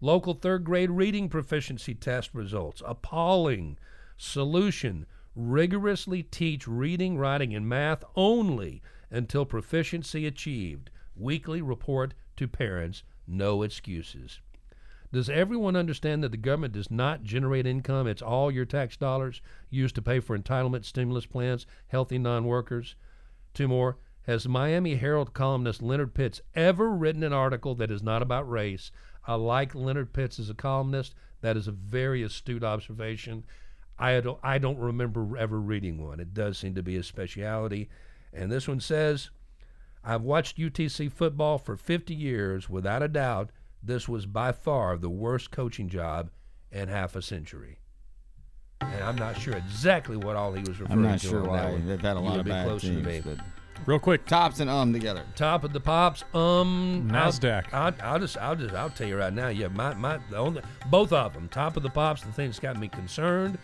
Local 0.00 0.34
third 0.34 0.64
grade 0.64 0.90
reading 0.90 1.28
proficiency 1.28 1.94
test 1.94 2.34
results 2.34 2.82
appalling. 2.84 3.78
Solution 4.22 5.06
rigorously 5.34 6.22
teach 6.22 6.68
reading, 6.68 7.16
writing, 7.16 7.54
and 7.54 7.66
math 7.66 8.04
only 8.14 8.82
until 9.10 9.46
proficiency 9.46 10.26
achieved. 10.26 10.90
Weekly 11.16 11.62
report 11.62 12.12
to 12.36 12.46
parents, 12.46 13.02
no 13.26 13.62
excuses. 13.62 14.40
Does 15.10 15.30
everyone 15.30 15.74
understand 15.74 16.22
that 16.22 16.32
the 16.32 16.36
government 16.36 16.74
does 16.74 16.90
not 16.90 17.22
generate 17.22 17.66
income? 17.66 18.06
It's 18.06 18.20
all 18.20 18.50
your 18.50 18.66
tax 18.66 18.94
dollars 18.94 19.40
used 19.70 19.94
to 19.94 20.02
pay 20.02 20.20
for 20.20 20.38
entitlement 20.38 20.84
stimulus 20.84 21.24
plans, 21.24 21.66
healthy 21.86 22.18
non 22.18 22.44
workers. 22.44 22.96
Two 23.54 23.68
more. 23.68 23.96
Has 24.24 24.46
Miami 24.46 24.96
Herald 24.96 25.32
columnist 25.32 25.80
Leonard 25.80 26.12
Pitts 26.12 26.42
ever 26.54 26.90
written 26.90 27.22
an 27.22 27.32
article 27.32 27.74
that 27.76 27.90
is 27.90 28.02
not 28.02 28.20
about 28.20 28.50
race? 28.50 28.92
I 29.26 29.36
like 29.36 29.74
Leonard 29.74 30.12
Pitts 30.12 30.38
as 30.38 30.50
a 30.50 30.54
columnist. 30.54 31.14
That 31.40 31.56
is 31.56 31.66
a 31.66 31.72
very 31.72 32.22
astute 32.22 32.62
observation. 32.62 33.44
I 34.00 34.18
don't, 34.20 34.38
I 34.42 34.58
don't 34.58 34.78
remember 34.78 35.36
ever 35.36 35.60
reading 35.60 36.04
one. 36.04 36.18
It 36.20 36.32
does 36.34 36.58
seem 36.58 36.74
to 36.74 36.82
be 36.82 36.96
a 36.96 37.02
speciality. 37.02 37.88
And 38.32 38.50
this 38.50 38.66
one 38.66 38.80
says, 38.80 39.30
I've 40.02 40.22
watched 40.22 40.56
UTC 40.58 41.12
football 41.12 41.58
for 41.58 41.76
50 41.76 42.14
years. 42.14 42.68
Without 42.70 43.02
a 43.02 43.08
doubt, 43.08 43.50
this 43.82 44.08
was 44.08 44.24
by 44.26 44.52
far 44.52 44.96
the 44.96 45.10
worst 45.10 45.50
coaching 45.50 45.88
job 45.88 46.30
in 46.72 46.88
half 46.88 47.14
a 47.14 47.20
century. 47.22 47.78
And 48.80 49.04
I'm 49.04 49.16
not 49.16 49.38
sure 49.38 49.54
exactly 49.54 50.16
what 50.16 50.36
all 50.36 50.52
he 50.54 50.60
was 50.60 50.80
referring 50.80 50.88
to. 50.88 50.92
I'm 50.92 51.02
not 51.02 51.20
to. 51.20 51.26
sure 51.28 51.48
on 51.50 51.56
that 51.56 51.72
why 51.72 51.78
they've 51.80 52.00
had 52.00 52.16
a 52.16 52.20
You 52.20 52.26
lot 52.26 52.38
of 52.38 52.44
be 52.46 52.50
bad 52.50 52.66
closer 52.66 52.86
to 52.86 52.94
teams, 52.94 53.06
me. 53.06 53.20
but 53.20 53.44
Real 53.86 53.98
quick, 53.98 54.26
tops 54.26 54.60
and 54.60 54.68
um 54.68 54.92
together. 54.92 55.24
Top 55.36 55.64
of 55.64 55.72
the 55.72 55.80
pops, 55.80 56.22
um, 56.34 57.08
NASDAQ. 57.10 57.72
I'll, 57.72 57.86
I'll, 57.86 57.94
I'll 58.12 58.18
just, 58.18 58.36
I'll 58.38 58.56
just, 58.56 58.74
I'll 58.74 58.90
tell 58.90 59.08
you 59.08 59.16
right 59.16 59.32
now. 59.32 59.48
Yeah, 59.48 59.68
my, 59.68 59.94
my, 59.94 60.18
the 60.30 60.36
only, 60.36 60.62
both 60.90 61.12
of 61.12 61.32
them. 61.32 61.48
Top 61.48 61.76
of 61.78 61.82
the 61.82 61.88
pops. 61.88 62.22
The 62.22 62.32
thing 62.32 62.48
that's 62.48 62.58
got 62.58 62.78
me 62.78 62.88
concerned 62.88 63.58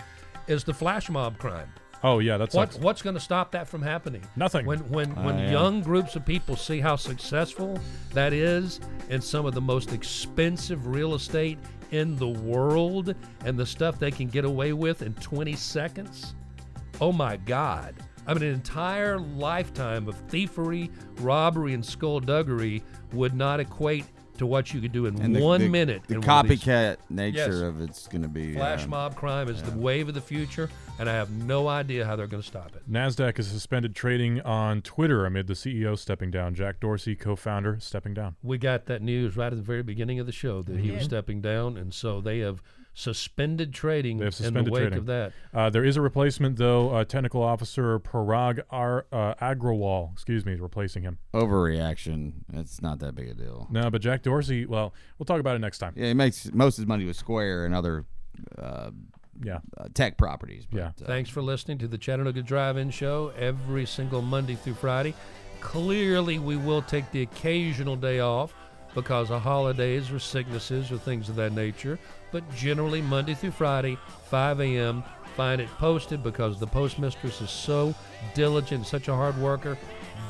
is 0.46 0.64
the 0.64 0.74
flash 0.74 1.08
mob 1.10 1.38
crime. 1.38 1.68
oh 2.02 2.18
yeah, 2.18 2.36
that's 2.36 2.54
What, 2.54 2.74
what's 2.80 3.02
going 3.02 3.14
to 3.14 3.20
stop 3.20 3.52
that 3.52 3.68
from 3.68 3.82
happening? 3.82 4.22
Nothing. 4.36 4.66
When 4.66 4.80
when 4.88 5.12
uh, 5.12 5.22
when 5.22 5.38
yeah. 5.38 5.50
young 5.50 5.82
groups 5.82 6.16
of 6.16 6.24
people 6.24 6.56
see 6.56 6.80
how 6.80 6.96
successful 6.96 7.78
that 8.12 8.32
is 8.32 8.80
in 9.08 9.20
some 9.20 9.46
of 9.46 9.54
the 9.54 9.60
most 9.60 9.92
expensive 9.92 10.86
real 10.86 11.14
estate 11.14 11.58
in 11.92 12.16
the 12.16 12.28
world 12.28 13.14
and 13.44 13.56
the 13.56 13.66
stuff 13.66 13.98
they 13.98 14.10
can 14.10 14.26
get 14.28 14.44
away 14.44 14.72
with 14.72 15.02
in 15.02 15.14
20 15.14 15.54
seconds, 15.54 16.34
oh 17.00 17.12
my 17.12 17.36
God! 17.36 17.94
I 18.26 18.34
mean, 18.34 18.42
an 18.42 18.54
entire 18.54 19.20
lifetime 19.20 20.08
of 20.08 20.16
thievery, 20.28 20.90
robbery, 21.20 21.74
and 21.74 21.84
skullduggery 21.84 22.82
would 23.12 23.34
not 23.34 23.60
equate 23.60 24.04
to 24.38 24.46
what 24.46 24.72
you 24.72 24.80
could 24.80 24.92
do 24.92 25.06
in 25.06 25.20
And 25.20 25.34
the, 25.34 25.40
one 25.42 25.60
the- 25.60 25.68
minute. 25.68 26.02
The 26.06 26.14
in 26.16 26.20
these 26.20 26.28
copycat 26.28 26.96
nature 27.10 27.36
Yes. 27.38 27.54
of 27.60 27.80
it's 27.80 28.06
going 28.08 28.22
to 28.22 28.28
be 28.28 28.54
Flash 28.54 28.84
uh, 28.84 28.88
mob 28.88 29.16
crime 29.16 29.48
is 29.48 29.62
the 29.62 29.76
wave 29.76 30.08
of 30.08 30.14
the 30.14 30.20
future, 30.20 30.68
and 30.98 31.08
I 31.08 31.14
have 31.14 31.30
no 31.30 31.68
idea 31.68 32.04
how 32.04 32.16
they're 32.16 32.26
going 32.26 32.42
to 32.42 32.46
stop 32.46 32.74
it. 32.76 32.90
Nasdaq 32.90 33.36
has 33.38 33.48
suspended 33.48 33.94
trading 33.94 34.40
on 34.42 34.82
Twitter 34.82 35.26
amid 35.26 35.46
the 35.46 35.54
CEO 35.54 35.98
stepping 35.98 36.30
down. 36.30 36.54
Jack 36.54 36.80
Dorsey, 36.80 37.14
co-founder, 37.16 37.78
stepping 37.80 38.14
down. 38.14 38.36
We 38.42 38.58
got 38.58 38.86
that 38.86 39.02
news 39.02 39.36
right 39.36 39.52
at 39.52 39.56
the 39.56 39.62
very 39.64 39.82
beginning 39.82 40.20
of 40.20 40.26
the 40.26 40.32
show 40.32 40.62
that 40.62 40.78
he 40.78 40.90
was 40.90 41.04
stepping 41.04 41.40
down, 41.40 41.76
and 41.76 41.92
so 41.92 42.20
they 42.20 42.38
have 42.40 42.62
suspended 42.98 43.74
trading 43.74 44.16
They 44.16 44.24
have 44.24 44.32
in 44.32 44.36
suspended 44.36 44.64
the 44.66 44.70
wake 44.72 44.80
trading. 44.84 44.98
of 45.00 45.06
that. 45.06 45.32
Uh, 45.52 45.68
there 45.68 45.84
is 45.84 45.98
a 45.98 46.00
replacement 46.00 46.56
though. 46.56 46.90
Uh, 46.94 47.04
technical 47.04 47.42
officer 47.42 47.98
Parag 48.00 48.62
Ar- 48.70 49.04
uh, 49.12 49.34
Agrawal, 49.34 50.12
excuse 50.14 50.46
me, 50.46 50.54
is 50.54 50.60
replacing 50.60 51.02
him. 51.02 51.18
overreaction. 51.34 52.32
It's 52.54 52.80
not 52.80 52.98
that 53.00 53.14
big 53.14 53.28
a 53.28 53.34
deal. 53.34 53.68
No, 53.70 53.90
but 53.90 54.00
Jack 54.00 54.22
Dorsey. 54.22 54.64
Well, 54.64 54.94
we'll 55.18 55.26
talk 55.26 55.40
about 55.40 55.56
it 55.56 55.58
next 55.60 55.78
time. 55.78 55.92
Yeah, 55.94 56.06
he 56.08 56.14
makes 56.14 56.50
most 56.54 56.78
of 56.78 56.82
his 56.82 56.88
money 56.88 57.04
with 57.04 57.16
Square 57.16 57.66
and 57.66 57.74
other 57.74 58.06
uh, 58.58 58.90
Yeah. 59.42 59.58
uh, 59.76 59.88
tech 59.92 60.16
properties. 60.16 60.64
But, 60.70 60.78
Yeah. 60.78 60.86
uh, 61.02 61.06
Thanks 61.06 61.28
for 61.28 61.42
listening 61.42 61.76
to 61.78 61.88
the 61.88 61.98
Chattanooga 61.98 62.42
Drive-In 62.42 62.90
Show 62.90 63.30
every 63.36 63.84
single 63.84 64.22
Monday 64.22 64.54
through 64.54 64.74
Friday. 64.74 65.14
Clearly, 65.60 66.38
we 66.38 66.56
will 66.56 66.80
take 66.82 67.10
the 67.12 67.22
occasional 67.22 67.96
day 67.96 68.20
off 68.20 68.54
because 68.94 69.30
of 69.30 69.42
holidays 69.42 70.10
or 70.10 70.18
sicknesses 70.18 70.90
or 70.90 70.96
things 70.96 71.28
of 71.28 71.36
that 71.36 71.52
nature. 71.52 71.98
But 72.36 72.54
generally, 72.54 73.00
Monday 73.00 73.32
through 73.32 73.52
Friday, 73.52 73.96
5 74.24 74.60
a.m., 74.60 75.02
find 75.38 75.58
it 75.58 75.70
posted 75.78 76.22
because 76.22 76.60
the 76.60 76.66
postmistress 76.66 77.40
is 77.40 77.48
so 77.48 77.94
diligent, 78.34 78.86
such 78.86 79.08
a 79.08 79.14
hard 79.14 79.38
worker. 79.38 79.78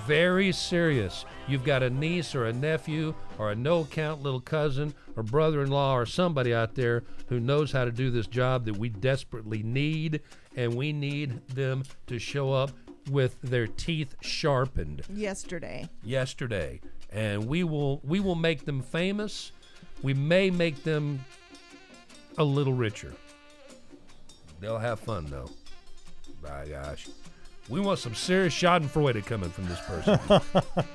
Very 0.07 0.53
serious. 0.53 1.25
You've 1.49 1.65
got 1.65 1.83
a 1.83 1.91
niece 1.91 2.37
or 2.37 2.47
a 2.47 2.53
nephew 2.53 3.13
or 3.39 3.51
a 3.51 3.57
no 3.57 3.81
account 3.81 4.23
little 4.23 4.39
cousin 4.39 4.95
or 5.17 5.25
brother 5.25 5.65
in 5.65 5.71
law 5.73 5.97
or 5.97 6.07
somebody 6.07 6.55
out 6.55 6.77
there 6.77 7.03
who 7.29 7.41
knows 7.41 7.73
how 7.73 7.85
to 7.85 7.91
do 7.91 8.13
this 8.13 8.29
job 8.29 8.67
that 8.67 8.77
we 8.77 8.89
desperately 8.89 9.65
need, 9.65 10.21
and 10.55 10.77
we 10.77 10.93
need 10.93 11.45
them 11.49 11.83
to 12.07 12.21
show 12.21 12.53
up 12.53 12.71
with 13.11 13.37
their 13.43 13.67
teeth 13.67 14.15
sharpened 14.21 15.03
Yesterday. 15.13 15.89
yesterday, 16.05 16.81
and 17.11 17.49
we 17.49 17.65
will 17.65 18.01
we 18.05 18.21
will 18.21 18.37
make 18.37 18.65
them 18.65 18.81
famous. 18.81 19.51
We 20.03 20.15
may 20.15 20.51
make 20.51 20.85
them 20.85 21.25
a 22.39 22.45
little 22.45 22.73
richer. 22.73 23.15
They'll 24.61 24.79
have 24.79 25.01
fun 25.01 25.27
though. 25.27 25.51
My 26.43 26.67
gosh, 26.67 27.09
we 27.69 27.81
want 27.81 27.99
some 27.99 28.15
serious 28.15 28.55
Schadenfreude 28.55 29.25
coming 29.27 29.51
from 29.51 29.67
this 29.69 29.81
person. 29.81 30.19